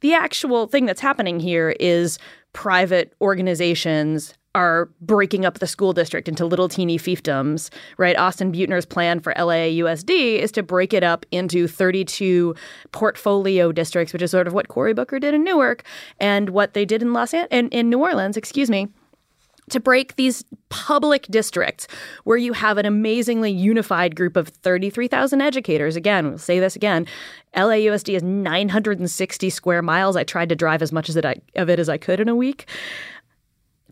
the 0.00 0.14
actual 0.14 0.68
thing 0.68 0.86
that's 0.86 1.00
happening 1.00 1.40
here 1.40 1.74
is 1.80 2.18
private 2.52 3.12
organizations 3.20 4.34
are 4.54 4.88
breaking 5.00 5.44
up 5.44 5.58
the 5.58 5.66
school 5.66 5.92
district 5.92 6.28
into 6.28 6.46
little 6.46 6.68
teeny 6.68 6.96
fiefdoms, 6.96 7.70
right? 7.98 8.16
Austin 8.16 8.52
Beutner's 8.52 8.86
plan 8.86 9.20
for 9.20 9.34
LAUSD 9.34 10.38
is 10.38 10.52
to 10.52 10.62
break 10.62 10.94
it 10.94 11.02
up 11.02 11.26
into 11.30 11.66
32 11.68 12.54
portfolio 12.92 13.72
districts, 13.72 14.12
which 14.12 14.22
is 14.22 14.30
sort 14.30 14.46
of 14.46 14.54
what 14.54 14.68
Cory 14.68 14.94
Booker 14.94 15.18
did 15.18 15.34
in 15.34 15.44
Newark 15.44 15.82
and 16.20 16.50
what 16.50 16.72
they 16.72 16.86
did 16.86 17.02
in 17.02 17.12
Los 17.12 17.34
An- 17.34 17.48
in, 17.50 17.68
in 17.68 17.90
New 17.90 17.98
Orleans, 17.98 18.36
excuse 18.36 18.70
me 18.70 18.88
to 19.70 19.80
break 19.80 20.16
these 20.16 20.44
public 20.68 21.26
districts 21.28 21.88
where 22.24 22.36
you 22.36 22.52
have 22.52 22.78
an 22.78 22.86
amazingly 22.86 23.50
unified 23.50 24.14
group 24.14 24.36
of 24.36 24.48
33,000 24.48 25.40
educators. 25.40 25.96
Again, 25.96 26.28
we'll 26.28 26.38
say 26.38 26.60
this 26.60 26.76
again. 26.76 27.06
LAUSD 27.56 28.14
is 28.14 28.22
960 28.22 29.50
square 29.50 29.82
miles. 29.82 30.16
I 30.16 30.24
tried 30.24 30.48
to 30.50 30.56
drive 30.56 30.82
as 30.82 30.92
much 30.92 31.08
as 31.08 31.16
it, 31.16 31.24
of 31.56 31.68
it 31.68 31.78
as 31.78 31.88
I 31.88 31.98
could 31.98 32.20
in 32.20 32.28
a 32.28 32.36
week. 32.36 32.68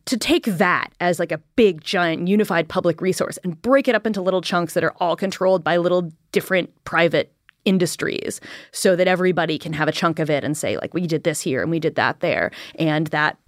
To 0.06 0.18
take 0.18 0.44
that 0.44 0.92
as 1.00 1.18
like 1.18 1.32
a 1.32 1.38
big, 1.56 1.80
giant, 1.80 2.28
unified 2.28 2.68
public 2.68 3.00
resource 3.00 3.38
and 3.42 3.60
break 3.60 3.88
it 3.88 3.94
up 3.94 4.06
into 4.06 4.20
little 4.20 4.42
chunks 4.42 4.74
that 4.74 4.84
are 4.84 4.94
all 4.98 5.16
controlled 5.16 5.64
by 5.64 5.78
little 5.78 6.12
different 6.30 6.70
private 6.84 7.33
industries 7.64 8.40
so 8.72 8.96
that 8.96 9.08
everybody 9.08 9.58
can 9.58 9.72
have 9.72 9.88
a 9.88 9.92
chunk 9.92 10.18
of 10.18 10.30
it 10.30 10.44
and 10.44 10.56
say 10.56 10.76
like 10.78 10.94
we 10.94 11.06
did 11.06 11.24
this 11.24 11.40
here 11.40 11.62
and 11.62 11.70
we 11.70 11.80
did 11.80 11.94
that 11.94 12.20
there 12.20 12.50
and 12.78 13.08
that 13.08 13.38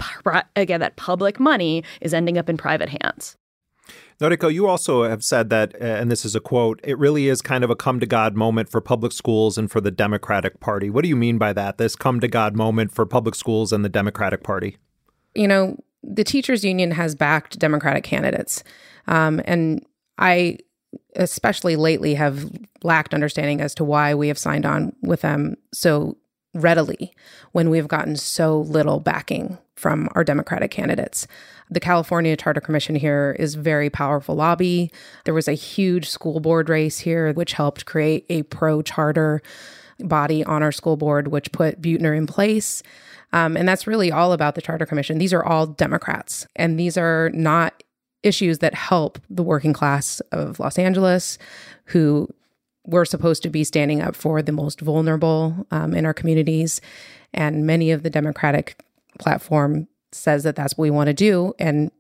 again 0.55 0.81
that 0.81 0.97
public 0.97 1.39
money 1.39 1.83
is 2.01 2.15
ending 2.15 2.39
up 2.39 2.49
in 2.49 2.57
private 2.57 2.89
hands 3.03 3.37
Noriko, 4.21 4.53
you 4.53 4.67
also 4.67 5.05
have 5.05 5.23
said 5.23 5.51
that, 5.51 5.75
uh, 5.75 5.85
and 5.85 6.11
this 6.11 6.25
is 6.25 6.35
a 6.35 6.41
quote, 6.41 6.81
it 6.83 6.99
really 6.99 7.29
is 7.29 7.43
kind 7.43 7.63
of 7.63 7.69
a 7.69 7.77
come 7.77 8.01
to 8.01 8.07
God 8.07 8.35
moment 8.35 8.71
for 8.71 8.81
public 8.81 9.13
schools 9.13 9.59
and 9.59 9.71
for 9.71 9.81
the 9.81 9.91
Democratic 9.91 10.59
Party. 10.59 10.89
What 10.89 11.03
do 11.03 11.09
you 11.11 11.17
mean 11.17 11.37
by 11.37 11.53
that, 11.53 11.77
this 11.77 11.95
come 11.95 12.21
to 12.21 12.29
God 12.29 12.57
moment 12.57 12.93
for 12.93 13.05
public 13.05 13.35
schools 13.35 13.73
and 13.73 13.85
the 13.85 13.91
Democratic 13.91 14.43
Party? 14.43 14.79
You 15.35 15.47
know, 15.47 15.77
the 16.03 16.25
teachers 16.25 16.65
union 16.65 16.93
has 16.93 17.15
backed 17.15 17.59
Democratic 17.59 18.05
candidates. 18.05 18.65
Um, 19.07 19.43
and 19.45 19.85
I 20.19 20.59
especially 21.15 21.77
lately, 21.77 22.15
have 22.15 22.51
lacked 22.83 23.15
understanding 23.15 23.61
as 23.61 23.75
to 23.77 23.85
why 23.85 24.15
we 24.15 24.29
have 24.29 24.39
signed 24.39 24.67
on 24.67 24.95
with 25.03 25.23
them 25.23 25.57
so 25.73 26.17
readily 26.55 27.13
when 27.53 27.71
we've 27.71 27.89
gotten 27.89 28.17
so 28.17 28.61
little 28.61 29.01
backing 29.01 29.59
from 29.77 30.09
our 30.15 30.25
Democratic 30.25 30.71
candidates. 30.71 31.27
The 31.71 31.81
California 31.81 32.37
Charter 32.37 32.61
Commission 32.61 32.95
here 32.95 33.37
is 33.39 33.55
very 33.55 33.91
powerful 33.91 34.35
lobby. 34.35 34.91
There 35.25 35.35
was 35.35 35.49
a 35.49 35.53
huge 35.53 36.09
school 36.09 36.41
board 36.41 36.69
race 36.69 37.01
here, 37.01 37.33
which 37.33 37.53
helped 37.53 37.85
create 37.85 38.25
a 38.29 38.43
pro 38.45 38.83
charter 38.83 39.43
body 40.01 40.45
on 40.45 40.63
our 40.63 40.73
school 40.73 40.97
board, 40.97 41.29
which 41.29 41.53
put 41.53 41.81
Beutner 41.81 42.17
in 42.17 42.27
place. 42.27 42.83
Um, 43.33 43.57
and 43.57 43.69
that's 43.69 43.87
really 43.87 44.13
all 44.13 44.33
about 44.33 44.55
the 44.55 44.63
Charter 44.63 44.87
Commission. 44.87 45.19
These 45.19 45.33
are 45.33 45.45
all 45.45 45.67
Democrats, 45.67 46.47
and 46.55 46.79
these 46.79 46.97
are 46.97 47.31
not 47.35 47.83
issues 48.23 48.59
that 48.59 48.75
help 48.75 49.19
the 49.31 49.43
working 49.43 49.73
class 49.73 50.21
of 50.33 50.59
Los 50.59 50.79
Angeles, 50.79 51.39
who 51.87 52.29
we're 52.87 53.05
supposed 53.05 53.43
to 53.43 53.51
be 53.51 53.65
standing 53.65 54.01
up 54.01 54.15
for 54.15 54.43
the 54.43 54.53
most 54.53 54.81
vulnerable 54.81 55.67
um, 55.71 55.95
in 55.95 56.07
our 56.07 56.15
communities. 56.15 56.81
And 57.35 57.67
many 57.67 57.91
of 57.91 58.03
the 58.03 58.11
Democratic 58.11 58.83
platform 59.19 59.89
says 60.13 60.45
that 60.45 60.57
that's 60.57 60.77
what 60.77 60.83
we 60.83 60.91
want 60.91 61.09
to 61.09 61.15
do. 61.15 61.53
And 61.59 61.91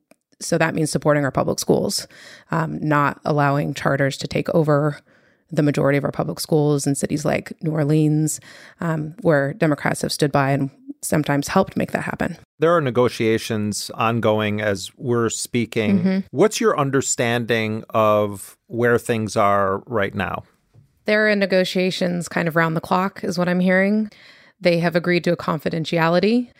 so 0.41 0.59
that 0.59 0.75
means 0.75 0.91
supporting 0.91 1.25
our 1.25 1.31
public 1.31 1.59
schools, 1.59 2.07
um, 2.51 2.79
not 2.81 3.21
allowing 3.25 3.75
charters 3.75 4.17
to 4.19 4.29
take 4.29 4.49
over 4.51 5.01
the 5.51 5.63
majority 5.63 5.97
of 5.97 6.05
our 6.05 6.13
public 6.13 6.41
schools 6.41 6.87
in 6.87 6.95
cities 6.95 7.25
like 7.25 7.53
New 7.63 7.71
Orleans, 7.73 8.41
um, 8.81 9.15
where 9.21 9.55
Democrats 9.55 10.03
have 10.03 10.13
stood 10.13 10.33
by 10.33 10.51
and 10.51 10.71
sometimes 11.03 11.49
helped 11.49 11.77
make 11.77 11.93
that 11.93 12.03
happen. 12.03 12.37
There 12.59 12.75
are 12.75 12.81
negotiations 12.81 13.91
ongoing 13.95 14.61
as 14.61 14.91
we're 14.97 15.31
speaking. 15.31 15.99
Mm-hmm. 15.99 16.19
What's 16.31 16.61
your 16.61 16.79
understanding 16.79 17.85
of 17.91 18.57
where 18.67 18.99
things 18.99 19.37
are 19.37 19.83
right 19.87 20.15
now? 20.15 20.43
There 21.05 21.29
are 21.29 21.37
negotiations 21.37 22.29
kind 22.29 22.49
of 22.49 22.57
round 22.57 22.77
the 22.77 22.81
clock, 22.81 23.23
is 23.23 23.39
what 23.39 23.49
I'm 23.49 23.61
hearing. 23.61 24.11
They 24.61 24.81
have 24.81 24.97
agreed 24.97 25.23
to 25.25 25.33
a 25.33 25.37
confidentiality. 25.37 26.51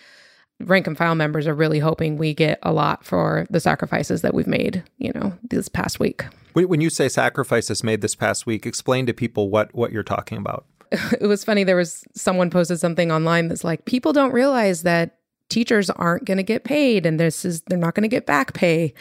Rank 0.61 0.87
and 0.87 0.97
file 0.97 1.15
members 1.15 1.47
are 1.47 1.55
really 1.55 1.79
hoping 1.79 2.17
we 2.17 2.35
get 2.35 2.59
a 2.63 2.73
lot 2.73 3.05
for 3.05 3.47
the 3.51 3.61
sacrifices 3.61 4.23
that 4.23 4.35
we've 4.35 4.47
made, 4.47 4.83
you 4.99 5.13
know, 5.15 5.37
this 5.43 5.69
past 5.69 6.01
week. 6.01 6.25
When 6.55 6.81
you 6.81 6.89
say 6.89 7.11
sacrifices 7.11 7.85
made 7.85 8.01
this 8.01 8.15
past 8.15 8.47
week, 8.47 8.65
explain 8.65 9.05
to 9.07 9.13
people 9.13 9.51
what, 9.51 9.75
what 9.75 9.93
you're 9.93 10.03
talking 10.03 10.39
about. 10.39 10.65
it 11.21 11.27
was 11.27 11.45
funny. 11.45 11.65
There 11.65 11.77
was 11.77 12.05
someone 12.15 12.49
posted 12.49 12.81
something 12.81 13.13
online 13.13 13.49
that's 13.49 13.65
like, 13.65 13.85
people 13.85 14.15
don't 14.15 14.33
realize 14.33 14.83
that 14.83 15.19
teachers 15.49 15.91
aren't 15.91 16.25
going 16.25 16.37
to 16.37 16.43
get 16.43 16.65
paid 16.65 17.07
and 17.07 17.21
this 17.21 17.45
is 17.45 17.63
they're 17.69 17.79
not 17.79 17.95
going 17.95 18.03
to 18.03 18.09
get 18.09 18.27
back 18.27 18.53
pay 18.53 18.93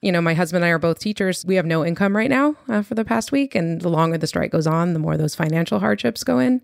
you 0.00 0.10
know 0.10 0.20
my 0.20 0.34
husband 0.34 0.64
and 0.64 0.68
i 0.68 0.72
are 0.72 0.78
both 0.78 0.98
teachers 0.98 1.44
we 1.46 1.54
have 1.54 1.66
no 1.66 1.84
income 1.84 2.16
right 2.16 2.30
now 2.30 2.56
uh, 2.68 2.82
for 2.82 2.94
the 2.96 3.04
past 3.04 3.30
week 3.30 3.54
and 3.54 3.80
the 3.82 3.88
longer 3.88 4.18
the 4.18 4.26
strike 4.26 4.50
goes 4.50 4.66
on 4.66 4.94
the 4.94 4.98
more 4.98 5.16
those 5.16 5.36
financial 5.36 5.78
hardships 5.78 6.24
go 6.24 6.40
in 6.40 6.60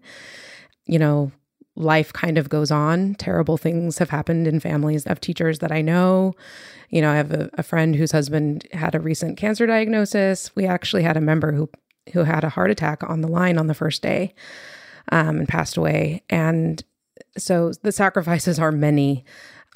you 0.87 0.99
know 0.99 1.31
life 1.78 2.12
kind 2.12 2.38
of 2.38 2.48
goes 2.48 2.70
on 2.70 3.14
terrible 3.14 3.56
things 3.56 3.98
have 3.98 4.10
happened 4.10 4.46
in 4.46 4.60
families 4.60 5.06
of 5.06 5.20
teachers 5.20 5.60
that 5.60 5.72
i 5.72 5.80
know 5.80 6.34
you 6.90 7.00
know 7.00 7.10
i 7.10 7.16
have 7.16 7.32
a, 7.32 7.48
a 7.55 7.62
friend 7.62 7.94
whose 7.94 8.12
husband 8.12 8.66
had 8.72 8.94
a 8.94 9.00
recent 9.00 9.36
cancer 9.36 9.66
diagnosis 9.66 10.55
we 10.56 10.66
actually 10.66 11.02
had 11.02 11.16
a 11.16 11.20
member 11.20 11.52
who 11.52 11.68
who 12.12 12.24
had 12.24 12.44
a 12.44 12.48
heart 12.48 12.70
attack 12.70 13.02
on 13.09 13.20
the 13.20 13.28
line 13.28 13.59
on 13.59 13.66
the 13.66 13.74
first 13.74 14.02
day 14.02 14.34
um, 15.12 15.38
and 15.38 15.48
passed 15.48 15.76
away. 15.76 16.22
And 16.28 16.82
so 17.36 17.72
the 17.82 17.92
sacrifices 17.92 18.59
are 18.59 18.72
many. 18.72 19.24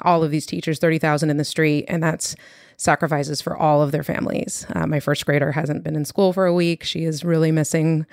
All 0.01 0.23
of 0.23 0.31
these 0.31 0.45
teachers, 0.45 0.79
30,000 0.79 1.29
in 1.29 1.37
the 1.37 1.45
street, 1.45 1.85
and 1.87 2.01
that's 2.01 2.35
sacrifices 2.77 3.41
for 3.41 3.55
all 3.55 3.81
of 3.81 3.91
their 3.91 4.03
families. 4.03 4.65
Uh, 4.73 4.87
my 4.87 4.99
first 4.99 5.25
grader 5.25 5.51
hasn't 5.51 5.83
been 5.83 5.95
in 5.95 6.03
school 6.03 6.33
for 6.33 6.45
a 6.45 6.53
week. 6.53 6.83
She 6.83 7.03
is 7.03 7.23
really 7.23 7.51
missing 7.51 8.05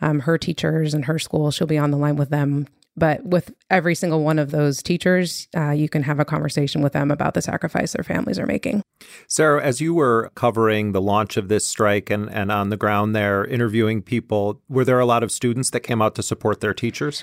um, 0.00 0.20
her 0.20 0.38
teachers 0.38 0.94
and 0.94 1.04
her 1.04 1.18
school. 1.18 1.50
She'll 1.50 1.66
be 1.66 1.78
on 1.78 1.90
the 1.90 1.98
line 1.98 2.16
with 2.16 2.30
them 2.30 2.66
but 2.96 3.24
with 3.24 3.52
every 3.70 3.94
single 3.94 4.22
one 4.22 4.38
of 4.38 4.50
those 4.50 4.82
teachers, 4.82 5.48
uh, 5.56 5.70
you 5.70 5.88
can 5.88 6.02
have 6.02 6.18
a 6.18 6.24
conversation 6.24 6.82
with 6.82 6.92
them 6.92 7.10
about 7.10 7.34
the 7.34 7.42
sacrifice 7.42 7.92
their 7.92 8.04
families 8.04 8.38
are 8.38 8.46
making. 8.46 8.82
Sarah, 9.28 9.62
as 9.62 9.80
you 9.80 9.94
were 9.94 10.30
covering 10.34 10.92
the 10.92 11.02
launch 11.02 11.36
of 11.36 11.48
this 11.48 11.66
strike 11.66 12.10
and, 12.10 12.30
and 12.30 12.50
on 12.50 12.70
the 12.70 12.76
ground 12.76 13.14
there 13.14 13.44
interviewing 13.44 14.02
people, 14.02 14.60
were 14.68 14.84
there 14.84 15.00
a 15.00 15.06
lot 15.06 15.22
of 15.22 15.30
students 15.30 15.70
that 15.70 15.80
came 15.80 16.00
out 16.00 16.14
to 16.14 16.22
support 16.22 16.60
their 16.60 16.74
teachers? 16.74 17.22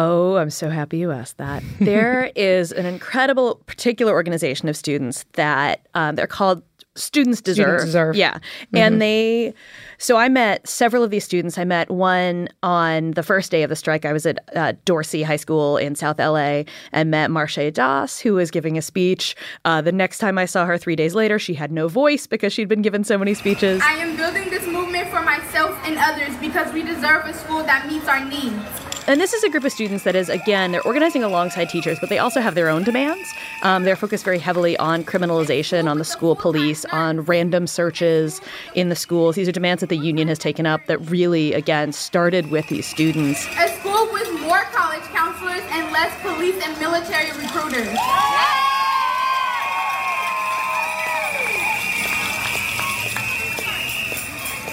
Oh, 0.00 0.36
I'm 0.36 0.50
so 0.50 0.70
happy 0.70 0.98
you 0.98 1.10
asked 1.10 1.38
that. 1.38 1.64
There 1.80 2.30
is 2.36 2.70
an 2.70 2.86
incredible 2.86 3.56
particular 3.66 4.12
organization 4.12 4.68
of 4.68 4.76
students 4.76 5.24
that 5.32 5.88
um, 5.94 6.14
they're 6.14 6.28
called 6.28 6.62
Students 7.00 7.40
Deserve. 7.40 7.64
Students 7.64 7.84
Deserve. 7.84 8.16
Yeah. 8.16 8.34
Mm-hmm. 8.34 8.76
And 8.76 9.02
they 9.02 9.54
so 9.98 10.16
I 10.16 10.28
met 10.28 10.66
several 10.68 11.02
of 11.02 11.10
these 11.10 11.24
students. 11.24 11.58
I 11.58 11.64
met 11.64 11.90
one 11.90 12.48
on 12.62 13.12
the 13.12 13.24
first 13.24 13.50
day 13.50 13.64
of 13.64 13.68
the 13.68 13.76
strike. 13.76 14.04
I 14.04 14.12
was 14.12 14.26
at 14.26 14.38
uh, 14.54 14.74
Dorsey 14.84 15.24
High 15.24 15.36
School 15.36 15.76
in 15.76 15.96
South 15.96 16.20
LA 16.20 16.62
and 16.92 17.10
met 17.10 17.32
Marche 17.32 17.72
Das, 17.72 18.20
who 18.20 18.34
was 18.34 18.52
giving 18.52 18.78
a 18.78 18.82
speech. 18.82 19.34
Uh, 19.64 19.80
the 19.80 19.90
next 19.90 20.18
time 20.18 20.38
I 20.38 20.44
saw 20.44 20.66
her, 20.66 20.78
three 20.78 20.94
days 20.94 21.16
later, 21.16 21.38
she 21.38 21.54
had 21.54 21.72
no 21.72 21.88
voice 21.88 22.28
because 22.28 22.52
she'd 22.52 22.68
been 22.68 22.82
given 22.82 23.02
so 23.02 23.18
many 23.18 23.34
speeches. 23.34 23.82
I 23.82 23.94
am 23.94 24.16
building 24.16 24.48
this 24.50 24.66
movement 24.66 25.08
for 25.08 25.20
myself 25.22 25.76
and 25.84 25.98
others 25.98 26.36
because 26.36 26.72
we 26.72 26.84
deserve 26.84 27.24
a 27.26 27.34
school 27.34 27.64
that 27.64 27.88
meets 27.88 28.06
our 28.06 28.24
needs. 28.24 28.77
And 29.08 29.22
this 29.22 29.32
is 29.32 29.42
a 29.42 29.48
group 29.48 29.64
of 29.64 29.72
students 29.72 30.04
that 30.04 30.14
is, 30.14 30.28
again, 30.28 30.70
they're 30.70 30.86
organizing 30.86 31.24
alongside 31.24 31.70
teachers, 31.70 31.98
but 31.98 32.10
they 32.10 32.18
also 32.18 32.42
have 32.42 32.54
their 32.54 32.68
own 32.68 32.84
demands. 32.84 33.32
Um, 33.62 33.84
they're 33.84 33.96
focused 33.96 34.22
very 34.22 34.38
heavily 34.38 34.76
on 34.76 35.02
criminalization, 35.02 35.88
on 35.90 35.96
the 35.96 36.04
school 36.04 36.36
police, 36.36 36.84
on 36.92 37.22
random 37.22 37.66
searches 37.66 38.42
in 38.74 38.90
the 38.90 38.94
schools. 38.94 39.34
These 39.34 39.48
are 39.48 39.52
demands 39.52 39.80
that 39.80 39.88
the 39.88 39.96
union 39.96 40.28
has 40.28 40.38
taken 40.38 40.66
up 40.66 40.84
that 40.88 40.98
really, 41.10 41.54
again, 41.54 41.92
started 41.92 42.50
with 42.50 42.68
these 42.68 42.86
students. 42.86 43.46
A 43.58 43.68
school 43.80 44.12
with 44.12 44.30
more 44.42 44.64
college 44.72 45.00
counselors 45.04 45.62
and 45.70 45.90
less 45.90 46.12
police 46.20 46.62
and 46.62 46.78
military 46.78 47.32
recruiters. 47.32 47.88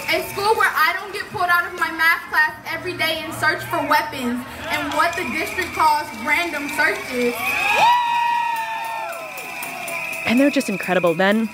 A 0.08 0.22
school 0.28 0.54
where 0.54 0.70
I 0.70 0.94
don't 1.00 1.12
get 1.14 1.24
pulled 1.30 1.48
out 1.48 1.72
of 1.72 1.80
my 1.80 1.90
math 2.06 2.30
class 2.30 2.54
every 2.68 2.96
day 2.96 3.18
and 3.24 3.34
search 3.34 3.60
for 3.64 3.84
weapons 3.88 4.40
and 4.68 4.92
what 4.94 5.12
the 5.16 5.24
district 5.32 5.72
calls 5.74 6.06
random 6.24 6.68
searches. 6.68 7.34
And 10.24 10.38
they're 10.38 10.50
just 10.50 10.68
incredible. 10.68 11.14
Then 11.14 11.48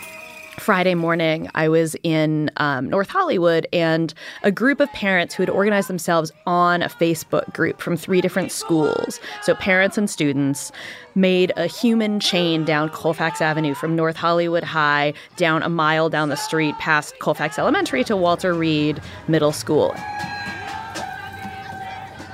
Friday 0.59 0.95
morning, 0.95 1.49
I 1.55 1.71
was 1.71 1.97
in 2.03 2.51
um, 2.59 2.91
North 2.91 3.09
Hollywood, 3.09 3.67
and 3.73 4.13
a 4.43 4.53
group 4.53 4.81
of 4.81 4.93
parents 4.93 5.35
who 5.35 5.43
had 5.43 5.49
organized 5.49 5.89
themselves 5.89 6.31
on 6.47 6.83
a 6.83 6.91
Facebook 6.91 7.51
group 7.55 7.81
from 7.81 7.97
three 7.97 8.21
different 8.21 8.53
schools, 8.53 9.21
so 9.41 9.55
parents 9.55 9.97
and 9.97 10.11
students, 10.11 10.71
made 11.15 11.51
a 11.57 11.67
human 11.67 12.21
chain 12.21 12.65
down 12.67 12.91
Colfax 12.91 13.41
Avenue 13.41 13.75
from 13.75 13.97
North 13.97 14.17
Hollywood 14.17 14.65
High 14.65 15.15
down 15.37 15.63
a 15.63 15.71
mile 15.71 16.11
down 16.11 16.29
the 16.29 16.37
street 16.37 16.75
past 16.79 17.19
Colfax 17.21 17.59
Elementary 17.59 18.05
to 18.05 18.17
Walter 18.17 18.53
Reed 18.53 19.01
Middle 19.29 19.53
School. 19.53 19.95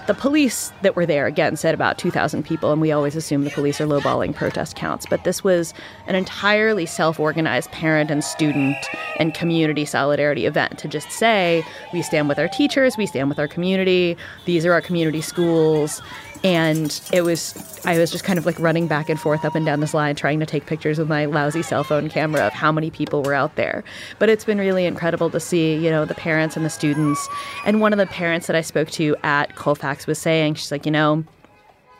The 0.09 0.14
police 0.14 0.72
that 0.80 0.97
were 0.97 1.05
there, 1.05 1.26
again, 1.26 1.55
said 1.55 1.74
about 1.74 1.98
2,000 1.98 2.43
people, 2.43 2.72
and 2.72 2.80
we 2.80 2.90
always 2.90 3.14
assume 3.14 3.44
the 3.44 3.51
police 3.51 3.78
are 3.78 3.86
lowballing 3.86 4.35
protest 4.35 4.74
counts. 4.74 5.05
But 5.05 5.24
this 5.24 5.44
was 5.44 5.74
an 6.06 6.14
entirely 6.14 6.86
self 6.86 7.20
organized 7.20 7.70
parent 7.72 8.10
and 8.10 8.24
student 8.24 8.74
and 9.18 9.35
community 9.35 9.85
solidarity 9.85 10.47
event 10.47 10.78
to 10.78 10.89
just 10.89 11.10
say, 11.10 11.62
we 11.93 12.01
stand 12.01 12.26
with 12.26 12.39
our 12.39 12.48
teachers, 12.48 12.97
we 12.97 13.05
stand 13.05 13.28
with 13.28 13.39
our 13.39 13.47
community, 13.47 14.16
these 14.47 14.64
are 14.64 14.72
our 14.72 14.80
community 14.80 15.20
schools. 15.20 16.01
And 16.44 17.01
it 17.12 17.23
was, 17.23 17.55
I 17.85 17.98
was 17.98 18.10
just 18.10 18.24
kind 18.24 18.39
of 18.39 18.47
like 18.47 18.59
running 18.60 18.86
back 18.86 19.09
and 19.09 19.19
forth 19.19 19.44
up 19.44 19.55
and 19.55 19.66
down 19.66 19.81
this 19.81 19.94
line, 19.94 20.15
trying 20.15 20.40
to 20.40 20.47
take 20.47 20.66
pictures 20.66 20.98
with 20.98 21.09
my 21.09 21.24
lousy 21.24 21.62
cell 21.62 21.85
phone 21.85 22.09
camera 22.09 22.47
of 22.47 22.52
how 22.52 22.70
many 22.70 22.90
people 22.90 23.23
were 23.23 23.35
out 23.35 23.56
there. 23.56 23.82
But 24.19 24.28
it's 24.28 24.44
been 24.44 24.59
really 24.59 24.86
incredible 24.86 25.31
to 25.31 25.40
see, 25.40 25.74
you 25.74 25.90
know, 25.90 26.05
the 26.05 26.15
parents 26.15 26.56
and 26.56 26.65
the 26.65 26.70
students. 26.70 27.28
And 27.65 27.81
one 27.81 27.93
of 27.93 27.98
the 27.98 28.06
parents 28.06 28.47
that 28.47 28.56
I 28.56 28.60
spoke 28.60 28.90
to 28.93 29.16
at 29.24 29.56
Colfax 29.56 30.06
was 30.06 30.19
saying, 30.19 30.55
she's 30.55 30.70
like, 30.70 30.86
you 30.86 30.93
know, 30.93 31.24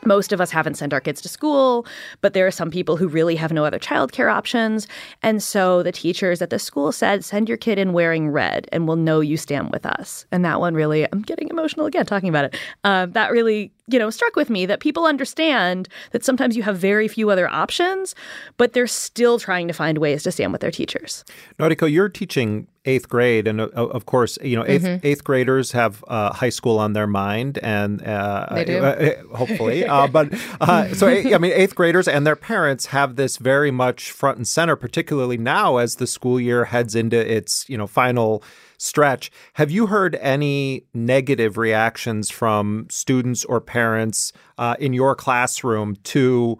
most 0.05 0.31
of 0.31 0.39
us 0.39 0.51
haven't 0.51 0.75
sent 0.75 0.93
our 0.93 1.01
kids 1.01 1.21
to 1.21 1.29
school, 1.29 1.85
but 2.21 2.33
there 2.33 2.47
are 2.47 2.51
some 2.51 2.71
people 2.71 2.97
who 2.97 3.07
really 3.07 3.35
have 3.35 3.51
no 3.51 3.65
other 3.65 3.79
childcare 3.79 4.31
options. 4.31 4.87
And 5.21 5.43
so 5.43 5.83
the 5.83 5.91
teachers 5.91 6.41
at 6.41 6.49
the 6.49 6.59
school 6.59 6.91
said, 6.91 7.25
send 7.25 7.49
your 7.49 7.57
kid 7.57 7.77
in 7.77 7.93
wearing 7.93 8.29
red 8.29 8.67
and 8.71 8.87
we'll 8.87 8.95
know 8.95 9.19
you 9.19 9.37
stand 9.37 9.71
with 9.71 9.85
us. 9.85 10.25
And 10.31 10.45
that 10.45 10.59
one 10.59 10.73
really, 10.73 11.05
I'm 11.11 11.21
getting 11.21 11.49
emotional 11.49 11.85
again 11.85 12.05
talking 12.05 12.29
about 12.29 12.45
it. 12.45 12.55
Uh, 12.83 13.07
that 13.07 13.31
really 13.31 13.71
you 13.91 13.99
know, 13.99 14.09
struck 14.09 14.35
with 14.35 14.49
me 14.49 14.65
that 14.65 14.79
people 14.79 15.05
understand 15.05 15.87
that 16.11 16.23
sometimes 16.23 16.55
you 16.55 16.63
have 16.63 16.77
very 16.77 17.07
few 17.07 17.29
other 17.29 17.47
options, 17.49 18.15
but 18.57 18.73
they're 18.73 18.87
still 18.87 19.39
trying 19.39 19.67
to 19.67 19.73
find 19.73 19.97
ways 19.97 20.23
to 20.23 20.31
stand 20.31 20.51
with 20.51 20.61
their 20.61 20.71
teachers. 20.71 21.23
Noriko, 21.59 21.91
you're 21.91 22.09
teaching 22.09 22.67
eighth 22.85 23.09
grade, 23.09 23.47
and 23.47 23.61
uh, 23.61 23.65
of 23.73 24.05
course, 24.05 24.37
you 24.41 24.55
know, 24.55 24.63
8th 24.63 24.83
Mhm. 24.83 24.99
eighth 25.03 25.23
graders 25.23 25.73
have 25.73 26.03
uh, 26.07 26.33
high 26.33 26.49
school 26.49 26.79
on 26.79 26.93
their 26.93 27.07
mind, 27.07 27.59
and 27.61 28.01
uh, 28.01 28.47
They 28.55 28.65
do. 28.65 28.79
uh, 28.79 29.35
hopefully, 29.35 29.85
uh, 29.85 30.07
but 30.07 30.33
uh, 30.61 30.87
so 30.93 31.07
I 31.07 31.37
mean, 31.37 31.51
eighth 31.53 31.75
graders 31.75 32.07
and 32.07 32.25
their 32.25 32.35
parents 32.37 32.87
have 32.87 33.15
this 33.15 33.37
very 33.37 33.69
much 33.71 34.11
front 34.11 34.37
and 34.37 34.47
center, 34.47 34.75
particularly 34.75 35.37
now 35.37 35.77
as 35.77 35.95
the 35.95 36.07
school 36.07 36.39
year 36.39 36.65
heads 36.65 36.95
into 36.95 37.17
its 37.19 37.65
you 37.69 37.77
know 37.77 37.85
final 37.87 38.41
stretch. 38.79 39.29
Have 39.53 39.69
you 39.69 39.87
heard 39.87 40.15
any 40.15 40.85
negative 40.93 41.57
reactions 41.57 42.31
from 42.31 42.87
students 42.89 43.45
or 43.45 43.61
parents 43.61 44.33
uh, 44.57 44.75
in 44.79 44.93
your 44.93 45.13
classroom 45.13 45.97
to 46.05 46.57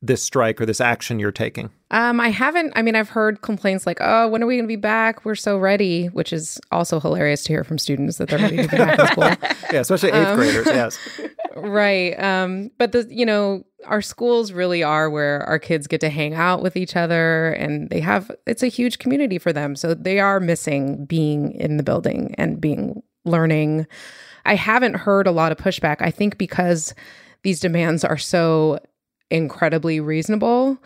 this 0.00 0.22
strike 0.22 0.60
or 0.60 0.66
this 0.66 0.80
action 0.80 1.18
you're 1.18 1.32
taking? 1.32 1.70
Um, 1.90 2.20
I 2.20 2.28
haven't. 2.28 2.72
I 2.76 2.82
mean, 2.82 2.94
I've 2.94 3.08
heard 3.08 3.42
complaints 3.42 3.86
like, 3.86 3.98
"Oh, 4.00 4.28
when 4.28 4.42
are 4.42 4.46
we 4.46 4.54
going 4.56 4.64
to 4.64 4.68
be 4.68 4.76
back? 4.76 5.24
We're 5.24 5.34
so 5.34 5.58
ready," 5.58 6.06
which 6.06 6.32
is 6.32 6.60
also 6.70 7.00
hilarious 7.00 7.42
to 7.44 7.52
hear 7.52 7.64
from 7.64 7.78
students 7.78 8.18
that 8.18 8.28
they're 8.28 8.38
ready 8.38 8.58
to 8.58 8.68
be 8.68 8.76
back 8.76 8.98
in 8.98 9.06
school. 9.08 9.32
Yeah, 9.72 9.80
especially 9.80 10.10
eighth 10.10 10.28
Um, 10.28 10.36
graders. 10.36 10.66
Yes. 10.66 10.98
right. 11.56 12.18
Um, 12.18 12.70
but 12.78 12.92
the 12.92 13.06
you 13.10 13.26
know 13.26 13.64
our 13.86 14.00
schools 14.00 14.52
really 14.52 14.82
are 14.82 15.10
where 15.10 15.42
our 15.42 15.58
kids 15.58 15.86
get 15.86 16.00
to 16.00 16.08
hang 16.08 16.34
out 16.34 16.62
with 16.62 16.76
each 16.76 16.94
other, 16.96 17.50
and 17.52 17.90
they 17.90 18.00
have 18.00 18.30
it's 18.46 18.62
a 18.62 18.68
huge 18.68 18.98
community 18.98 19.38
for 19.38 19.52
them. 19.52 19.74
So 19.76 19.94
they 19.94 20.20
are 20.20 20.40
missing 20.40 21.04
being 21.06 21.52
in 21.52 21.76
the 21.76 21.82
building 21.82 22.34
and 22.38 22.60
being 22.60 23.02
learning. 23.24 23.86
I 24.46 24.54
haven't 24.54 24.94
heard 24.94 25.26
a 25.26 25.32
lot 25.32 25.52
of 25.52 25.58
pushback. 25.58 25.96
I 26.00 26.10
think 26.10 26.38
because 26.38 26.94
these 27.42 27.60
demands 27.60 28.04
are 28.04 28.16
so 28.16 28.78
incredibly 29.30 30.00
reasonable. 30.00 30.78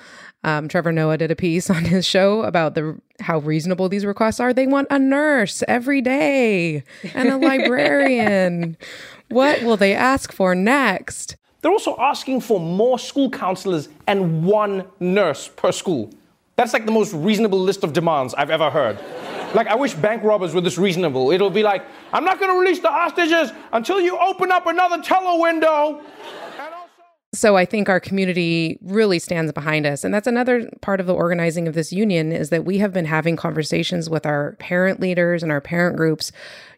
Um, 0.45 0.69
Trevor 0.69 0.93
Noah 0.93 1.19
did 1.19 1.31
a 1.31 1.37
piece 1.37 1.71
on 1.77 1.85
his 1.85 2.07
show 2.07 2.43
about 2.43 2.75
the 2.75 3.01
how 3.21 3.39
reasonable 3.39 3.89
these 3.89 4.05
requests 4.05 4.41
are. 4.41 4.53
They 4.53 4.67
want 4.67 4.89
a 4.91 4.99
nurse 4.99 5.63
every 5.69 6.01
day 6.01 6.83
and 7.15 7.29
a 7.29 7.37
librarian. 7.37 8.77
what 9.29 9.63
will 9.63 9.77
they 9.77 9.95
ask 9.95 10.33
for 10.33 10.55
next? 10.55 11.37
They're 11.61 11.71
also 11.71 11.97
asking 11.99 12.41
for 12.41 12.59
more 12.59 12.99
school 12.99 13.31
counselors 13.31 13.89
and 14.09 14.45
one 14.45 14.85
nurse 14.99 15.47
per 15.49 15.71
school. 15.71 16.11
That's 16.57 16.73
like 16.73 16.87
the 16.87 16.93
most 16.93 17.15
reasonable 17.15 17.61
list 17.61 17.85
of 17.85 17.93
demands 17.93 18.35
I've 18.35 18.51
ever 18.51 18.69
heard. 18.69 18.99
Like, 19.55 19.67
I 19.67 19.75
wish 19.75 19.95
bank 19.95 20.23
robbers 20.23 20.55
were 20.55 20.61
this 20.61 20.79
reasonable. 20.79 21.31
It'll 21.31 21.51
be 21.51 21.63
like, 21.63 21.85
I'm 22.13 22.25
not 22.25 22.41
gonna 22.41 22.59
release 22.59 22.81
the 22.81 22.91
hostages 22.91 23.53
until 23.73 24.01
you 24.01 24.19
open 24.19 24.51
up 24.51 24.67
another 24.67 25.03
teller 25.03 25.41
window. 25.41 26.01
So 27.35 27.57
I 27.57 27.65
think 27.65 27.89
our 27.89 27.99
community 27.99 28.79
really 28.83 29.19
stands 29.19 29.53
behind 29.53 29.87
us. 29.87 30.05
And 30.05 30.13
that's 30.13 30.27
another 30.27 30.69
part 30.83 31.01
of 31.01 31.07
the 31.07 31.15
organizing 31.15 31.67
of 31.67 31.73
this 31.73 31.91
union 31.91 32.31
is 32.31 32.51
that 32.51 32.67
we 32.67 32.77
have 32.79 32.93
been 32.93 33.07
having 33.07 33.37
conversations 33.37 34.11
with 34.11 34.27
our 34.27 34.53
parent 34.59 35.01
leaders 35.01 35.43
and 35.43 35.51
our 35.51 35.63
parent 35.63 35.97
groups, 35.97 36.31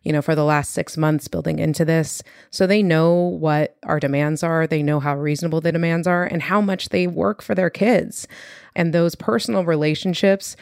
you 0.04 0.12
know, 0.12 0.22
for 0.22 0.36
the 0.36 0.44
last 0.44 0.72
6 0.72 0.96
months 0.96 1.26
building 1.26 1.58
into 1.58 1.84
this. 1.84 2.22
So 2.50 2.68
they 2.68 2.84
know 2.84 3.14
what 3.14 3.76
our 3.82 3.98
demands 3.98 4.44
are, 4.44 4.68
they 4.68 4.82
know 4.82 5.00
how 5.00 5.16
reasonable 5.16 5.60
the 5.60 5.72
demands 5.72 6.06
are 6.06 6.24
and 6.24 6.40
how 6.40 6.60
much 6.60 6.90
they 6.90 7.08
work 7.08 7.42
for 7.42 7.56
their 7.56 7.70
kids. 7.70 8.28
And 8.76 8.94
those 8.94 9.16
personal 9.16 9.64
relationships 9.64 10.56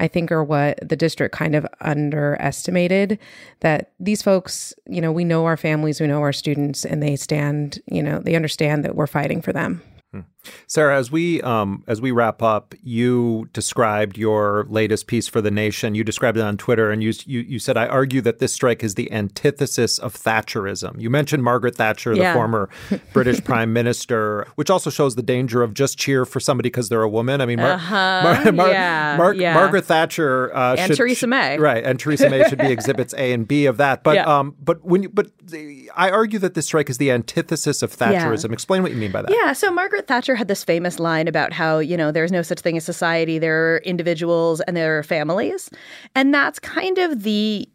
I 0.00 0.08
think 0.08 0.30
are 0.30 0.44
what 0.44 0.78
the 0.86 0.96
district 0.96 1.34
kind 1.34 1.54
of 1.54 1.66
underestimated 1.80 3.18
that 3.60 3.92
these 3.98 4.22
folks, 4.22 4.74
you 4.86 5.00
know, 5.00 5.12
we 5.12 5.24
know 5.24 5.44
our 5.44 5.56
families, 5.56 6.00
we 6.00 6.06
know 6.06 6.20
our 6.20 6.32
students, 6.32 6.84
and 6.84 7.02
they 7.02 7.16
stand, 7.16 7.80
you 7.86 8.02
know, 8.02 8.20
they 8.20 8.36
understand 8.36 8.84
that 8.84 8.94
we're 8.94 9.06
fighting 9.06 9.42
for 9.42 9.52
them. 9.52 9.82
Hmm. 10.12 10.20
Sarah, 10.66 10.96
as 10.96 11.10
we 11.10 11.42
um, 11.42 11.84
as 11.86 12.00
we 12.00 12.10
wrap 12.10 12.42
up, 12.42 12.74
you 12.82 13.48
described 13.52 14.16
your 14.16 14.66
latest 14.70 15.06
piece 15.06 15.28
for 15.28 15.40
the 15.42 15.50
Nation. 15.50 15.94
You 15.94 16.04
described 16.04 16.38
it 16.38 16.42
on 16.42 16.56
Twitter, 16.56 16.90
and 16.90 17.02
you 17.02 17.12
you, 17.26 17.40
you 17.40 17.58
said, 17.58 17.76
"I 17.76 17.86
argue 17.86 18.20
that 18.22 18.38
this 18.38 18.52
strike 18.52 18.82
is 18.82 18.94
the 18.94 19.10
antithesis 19.12 19.98
of 19.98 20.14
Thatcherism." 20.14 21.00
You 21.00 21.10
mentioned 21.10 21.42
Margaret 21.42 21.74
Thatcher, 21.76 22.14
Yeah. 22.14 22.32
the 22.32 22.38
former 22.38 22.70
British 23.12 23.42
Prime 23.44 23.72
Minister, 23.72 24.46
which 24.54 24.70
also 24.70 24.88
shows 24.90 25.16
the 25.16 25.22
danger 25.22 25.62
of 25.62 25.74
just 25.74 25.98
cheer 25.98 26.24
for 26.24 26.40
somebody 26.40 26.68
because 26.68 26.88
they're 26.88 27.02
a 27.02 27.08
woman. 27.08 27.40
I 27.40 27.46
mean, 27.46 27.58
Mar- 27.58 27.72
Uh-huh. 27.72 28.42
Yeah, 28.54 29.16
Mar- 29.18 29.34
yeah. 29.34 29.54
Margaret 29.54 29.84
Thatcher 29.84 30.54
uh, 30.56 30.76
And 30.78 30.88
should, 30.88 30.96
Theresa 30.96 31.26
May. 31.26 31.58
right? 31.58 31.84
And 31.84 31.98
Theresa 32.00 32.30
May 32.30 32.48
should 32.48 32.58
be 32.58 32.70
exhibits 32.72 33.12
A 33.14 33.32
and 33.32 33.46
B 33.46 33.66
of 33.66 33.76
that. 33.78 34.02
But 34.02 34.14
Yeah. 34.14 34.38
um, 34.38 34.54
but 34.62 34.82
when 34.84 35.02
you, 35.02 35.08
but 35.08 35.26
the, 35.42 35.90
I 35.94 36.10
argue 36.10 36.38
that 36.38 36.54
this 36.54 36.66
strike 36.66 36.88
is 36.88 36.98
the 36.98 37.10
antithesis 37.10 37.82
of 37.82 37.94
Yeah. 38.00 38.24
Thatcherism. 38.24 38.52
Explain 38.52 38.82
what 38.82 38.92
you 38.92 38.96
mean 38.98 39.12
by 39.12 39.22
that. 39.22 39.30
Yeah, 39.32 39.52
so 39.52 39.70
Margaret 39.70 40.06
Thatcher 40.06 40.27
had 40.36 40.48
this 40.48 40.64
famous 40.64 40.98
line 40.98 41.28
about 41.28 41.52
how, 41.52 41.78
you 41.78 41.96
know, 41.96 42.12
there's 42.12 42.32
no 42.32 42.42
such 42.42 42.60
thing 42.60 42.76
as 42.76 42.84
society, 42.84 43.38
there 43.38 43.74
are 43.74 43.78
individuals 43.78 44.60
and 44.62 44.76
there 44.76 44.98
are 44.98 45.02
families. 45.02 45.70
And 46.14 46.32
that's 46.32 46.58
kind 46.58 46.98
of 46.98 47.22
the 47.22 47.68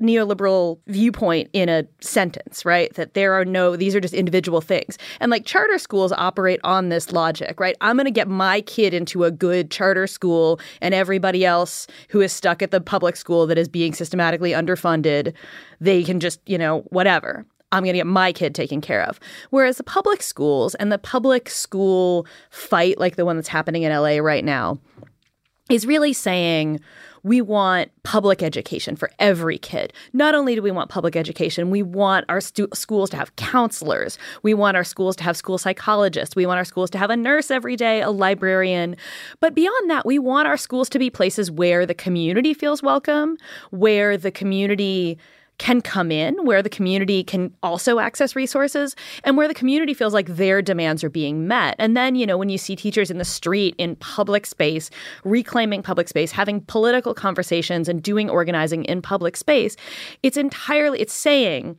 neoliberal 0.00 0.78
viewpoint 0.86 1.50
in 1.52 1.68
a 1.68 1.84
sentence, 2.00 2.64
right? 2.64 2.94
That 2.94 3.14
there 3.14 3.32
are 3.34 3.44
no, 3.44 3.76
these 3.76 3.96
are 3.96 4.00
just 4.00 4.14
individual 4.14 4.60
things. 4.60 4.96
And 5.20 5.30
like 5.30 5.44
charter 5.44 5.78
schools 5.78 6.12
operate 6.12 6.60
on 6.62 6.88
this 6.88 7.12
logic, 7.12 7.58
right? 7.58 7.76
I'm 7.80 7.96
going 7.96 8.04
to 8.04 8.10
get 8.10 8.28
my 8.28 8.60
kid 8.60 8.94
into 8.94 9.24
a 9.24 9.30
good 9.30 9.70
charter 9.70 10.06
school 10.06 10.60
and 10.80 10.94
everybody 10.94 11.44
else 11.44 11.86
who 12.10 12.20
is 12.20 12.32
stuck 12.32 12.62
at 12.62 12.70
the 12.70 12.80
public 12.80 13.16
school 13.16 13.46
that 13.48 13.58
is 13.58 13.68
being 13.68 13.92
systematically 13.92 14.52
underfunded, 14.52 15.34
they 15.80 16.04
can 16.04 16.20
just, 16.20 16.40
you 16.46 16.58
know, 16.58 16.80
whatever. 16.90 17.44
I'm 17.72 17.82
going 17.82 17.92
to 17.92 17.98
get 17.98 18.06
my 18.06 18.32
kid 18.32 18.54
taken 18.54 18.80
care 18.80 19.02
of. 19.02 19.20
Whereas 19.50 19.76
the 19.76 19.84
public 19.84 20.22
schools 20.22 20.74
and 20.76 20.90
the 20.90 20.98
public 20.98 21.50
school 21.50 22.26
fight, 22.50 22.98
like 22.98 23.16
the 23.16 23.24
one 23.24 23.36
that's 23.36 23.48
happening 23.48 23.82
in 23.82 23.92
LA 23.92 24.18
right 24.18 24.44
now, 24.44 24.78
is 25.68 25.86
really 25.86 26.12
saying 26.12 26.80
we 27.22 27.42
want 27.42 27.90
public 28.04 28.42
education 28.42 28.96
for 28.96 29.10
every 29.18 29.58
kid. 29.58 29.92
Not 30.12 30.34
only 30.34 30.54
do 30.54 30.62
we 30.62 30.70
want 30.70 30.88
public 30.88 31.16
education, 31.16 31.70
we 31.70 31.82
want 31.82 32.24
our 32.28 32.40
stu- 32.40 32.68
schools 32.72 33.10
to 33.10 33.16
have 33.16 33.34
counselors. 33.36 34.18
We 34.42 34.54
want 34.54 34.76
our 34.76 34.84
schools 34.84 35.16
to 35.16 35.24
have 35.24 35.36
school 35.36 35.58
psychologists. 35.58 36.36
We 36.36 36.46
want 36.46 36.58
our 36.58 36.64
schools 36.64 36.90
to 36.90 36.98
have 36.98 37.10
a 37.10 37.16
nurse 37.16 37.50
every 37.50 37.76
day, 37.76 38.00
a 38.00 38.10
librarian. 38.10 38.96
But 39.40 39.54
beyond 39.54 39.90
that, 39.90 40.06
we 40.06 40.18
want 40.18 40.48
our 40.48 40.56
schools 40.56 40.88
to 40.90 40.98
be 40.98 41.10
places 41.10 41.50
where 41.50 41.84
the 41.84 41.94
community 41.94 42.54
feels 42.54 42.82
welcome, 42.82 43.36
where 43.70 44.16
the 44.16 44.30
community 44.30 45.18
can 45.58 45.80
come 45.80 46.10
in, 46.10 46.34
where 46.44 46.62
the 46.62 46.68
community 46.70 47.22
can 47.24 47.52
also 47.62 47.98
access 47.98 48.36
resources, 48.36 48.94
and 49.24 49.36
where 49.36 49.48
the 49.48 49.54
community 49.54 49.92
feels 49.92 50.14
like 50.14 50.26
their 50.28 50.62
demands 50.62 51.02
are 51.02 51.10
being 51.10 51.46
met. 51.48 51.74
And 51.78 51.96
then, 51.96 52.14
you 52.14 52.26
know, 52.26 52.38
when 52.38 52.48
you 52.48 52.58
see 52.58 52.76
teachers 52.76 53.10
in 53.10 53.18
the 53.18 53.24
street, 53.24 53.74
in 53.76 53.96
public 53.96 54.46
space, 54.46 54.88
reclaiming 55.24 55.82
public 55.82 56.08
space, 56.08 56.30
having 56.30 56.60
political 56.62 57.12
conversations 57.12 57.88
and 57.88 58.02
doing 58.02 58.30
organizing 58.30 58.84
in 58.84 59.02
public 59.02 59.36
space, 59.36 59.76
it's 60.22 60.36
entirely, 60.36 61.00
it's 61.00 61.12
saying, 61.12 61.76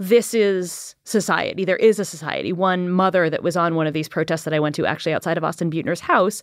this 0.00 0.32
is 0.32 0.94
society. 1.04 1.66
There 1.66 1.76
is 1.76 1.98
a 1.98 2.06
society. 2.06 2.54
One 2.54 2.88
mother 2.88 3.28
that 3.28 3.42
was 3.42 3.54
on 3.54 3.74
one 3.74 3.86
of 3.86 3.92
these 3.92 4.08
protests 4.08 4.44
that 4.44 4.54
I 4.54 4.58
went 4.58 4.74
to, 4.76 4.86
actually 4.86 5.12
outside 5.12 5.36
of 5.36 5.44
Austin 5.44 5.70
Beutner's 5.70 6.00
house, 6.00 6.42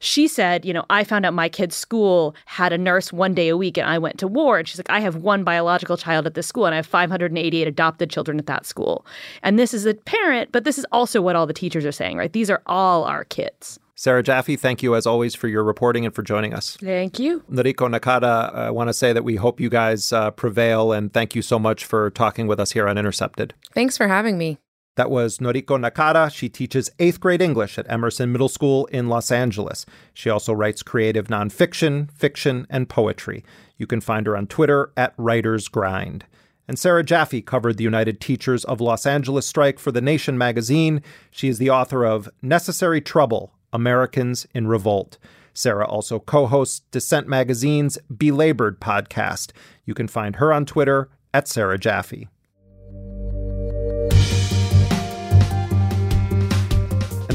she 0.00 0.26
said, 0.26 0.64
You 0.64 0.72
know, 0.72 0.86
I 0.88 1.04
found 1.04 1.26
out 1.26 1.34
my 1.34 1.50
kid's 1.50 1.76
school 1.76 2.34
had 2.46 2.72
a 2.72 2.78
nurse 2.78 3.12
one 3.12 3.34
day 3.34 3.48
a 3.48 3.58
week 3.58 3.76
and 3.76 3.86
I 3.86 3.98
went 3.98 4.18
to 4.20 4.26
war. 4.26 4.58
And 4.58 4.66
she's 4.66 4.78
like, 4.78 4.88
I 4.88 5.00
have 5.00 5.16
one 5.16 5.44
biological 5.44 5.98
child 5.98 6.26
at 6.26 6.32
this 6.32 6.46
school 6.46 6.64
and 6.64 6.74
I 6.74 6.76
have 6.76 6.86
588 6.86 7.68
adopted 7.68 8.08
children 8.08 8.38
at 8.38 8.46
that 8.46 8.64
school. 8.64 9.04
And 9.42 9.58
this 9.58 9.74
is 9.74 9.84
a 9.84 9.92
parent, 9.92 10.50
but 10.50 10.64
this 10.64 10.78
is 10.78 10.86
also 10.90 11.20
what 11.20 11.36
all 11.36 11.46
the 11.46 11.52
teachers 11.52 11.84
are 11.84 11.92
saying, 11.92 12.16
right? 12.16 12.32
These 12.32 12.48
are 12.48 12.62
all 12.64 13.04
our 13.04 13.24
kids. 13.24 13.78
Sarah 13.96 14.24
Jaffe, 14.24 14.56
thank 14.56 14.82
you 14.82 14.96
as 14.96 15.06
always 15.06 15.36
for 15.36 15.46
your 15.46 15.62
reporting 15.62 16.04
and 16.04 16.12
for 16.12 16.22
joining 16.22 16.52
us. 16.52 16.76
Thank 16.80 17.20
you. 17.20 17.44
Noriko 17.50 17.88
Nakata, 17.88 18.52
I 18.52 18.70
want 18.70 18.88
to 18.88 18.92
say 18.94 19.12
that 19.12 19.22
we 19.22 19.36
hope 19.36 19.60
you 19.60 19.68
guys 19.68 20.12
uh, 20.12 20.32
prevail 20.32 20.92
and 20.92 21.12
thank 21.12 21.36
you 21.36 21.42
so 21.42 21.60
much 21.60 21.84
for 21.84 22.10
talking 22.10 22.48
with 22.48 22.58
us 22.58 22.72
here 22.72 22.88
on 22.88 22.98
Intercepted. 22.98 23.54
Thanks 23.72 23.96
for 23.96 24.08
having 24.08 24.36
me. 24.36 24.58
That 24.96 25.10
was 25.10 25.38
Noriko 25.38 25.78
Nakata. 25.78 26.32
She 26.32 26.48
teaches 26.48 26.90
eighth 26.98 27.20
grade 27.20 27.42
English 27.42 27.78
at 27.78 27.90
Emerson 27.90 28.32
Middle 28.32 28.48
School 28.48 28.86
in 28.86 29.08
Los 29.08 29.30
Angeles. 29.30 29.86
She 30.12 30.28
also 30.28 30.52
writes 30.52 30.82
creative 30.82 31.28
nonfiction, 31.28 32.10
fiction, 32.12 32.66
and 32.70 32.88
poetry. 32.88 33.44
You 33.76 33.86
can 33.86 34.00
find 34.00 34.26
her 34.26 34.36
on 34.36 34.46
Twitter 34.46 34.92
at 34.96 35.14
Writer's 35.16 35.68
Grind. 35.68 36.24
And 36.66 36.78
Sarah 36.78 37.04
Jaffe 37.04 37.42
covered 37.42 37.76
the 37.76 37.84
United 37.84 38.20
Teachers 38.20 38.64
of 38.64 38.80
Los 38.80 39.04
Angeles 39.04 39.46
strike 39.46 39.78
for 39.78 39.92
The 39.92 40.00
Nation 40.00 40.38
magazine. 40.38 41.02
She 41.30 41.48
is 41.48 41.58
the 41.58 41.70
author 41.70 42.04
of 42.04 42.28
Necessary 42.40 43.00
Trouble 43.00 43.52
Americans 43.74 44.46
in 44.54 44.66
Revolt. 44.66 45.18
Sarah 45.52 45.86
also 45.86 46.18
co 46.18 46.46
hosts 46.46 46.80
Dissent 46.90 47.28
Magazine's 47.28 47.98
Belabored 48.16 48.80
podcast. 48.80 49.52
You 49.84 49.94
can 49.94 50.08
find 50.08 50.36
her 50.36 50.52
on 50.52 50.64
Twitter 50.64 51.10
at 51.32 51.46
Sarah 51.46 51.78
Jaffe. 51.78 52.28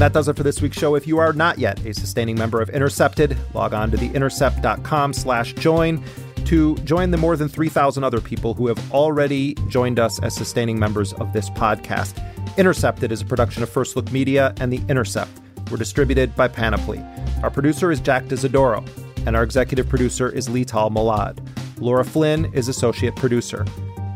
And 0.00 0.06
that 0.06 0.14
does 0.14 0.28
it 0.28 0.36
for 0.36 0.42
this 0.42 0.62
week's 0.62 0.78
show. 0.78 0.94
If 0.94 1.06
you 1.06 1.18
are 1.18 1.34
not 1.34 1.58
yet 1.58 1.84
a 1.84 1.92
sustaining 1.92 2.38
member 2.38 2.62
of 2.62 2.70
Intercepted, 2.70 3.36
log 3.52 3.74
on 3.74 3.90
to 3.90 3.98
theintercept.com 3.98 5.12
slash 5.12 5.52
join 5.54 6.02
to 6.46 6.74
join 6.78 7.10
the 7.10 7.18
more 7.18 7.36
than 7.36 7.48
3,000 7.48 8.02
other 8.02 8.20
people 8.20 8.54
who 8.54 8.66
have 8.66 8.92
already 8.92 9.54
joined 9.68 10.00
us 10.00 10.18
as 10.20 10.34
sustaining 10.34 10.78
members 10.78 11.12
of 11.14 11.32
this 11.34 11.50
podcast. 11.50 12.16
Intercepted 12.56 13.12
is 13.12 13.20
a 13.20 13.26
production 13.26 13.62
of 13.62 13.68
First 13.68 13.94
Look 13.94 14.10
Media 14.10 14.54
and 14.58 14.72
The 14.72 14.80
Intercept. 14.88 15.30
We're 15.70 15.76
distributed 15.76 16.34
by 16.34 16.48
Panoply. 16.48 17.04
Our 17.42 17.50
producer 17.50 17.92
is 17.92 18.00
Jack 18.00 18.26
D'Isidoro, 18.26 18.86
and 19.26 19.36
our 19.36 19.42
executive 19.42 19.88
producer 19.88 20.28
is 20.28 20.48
Leital 20.48 20.90
Molad. 20.90 21.38
Laura 21.78 22.04
Flynn 22.04 22.52
is 22.52 22.68
associate 22.68 23.14
producer. 23.16 23.64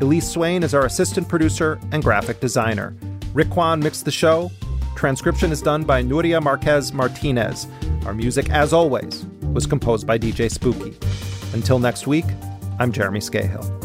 Elise 0.01 0.29
Swain 0.29 0.63
is 0.63 0.73
our 0.73 0.85
assistant 0.85 1.29
producer 1.29 1.79
and 1.91 2.03
graphic 2.03 2.39
designer. 2.41 2.95
Rick 3.33 3.49
Kwan 3.49 3.79
mixed 3.79 4.05
the 4.05 4.11
show. 4.11 4.51
Transcription 4.95 5.51
is 5.51 5.61
done 5.61 5.83
by 5.83 6.03
Nuria 6.03 6.41
Marquez 6.41 6.93
Martinez. 6.93 7.67
Our 8.05 8.13
music, 8.13 8.49
as 8.49 8.73
always, 8.73 9.25
was 9.53 9.65
composed 9.65 10.05
by 10.05 10.17
DJ 10.17 10.51
Spooky. 10.51 10.97
Until 11.53 11.79
next 11.79 12.07
week, 12.07 12.25
I'm 12.79 12.91
Jeremy 12.91 13.19
Scahill. 13.19 13.84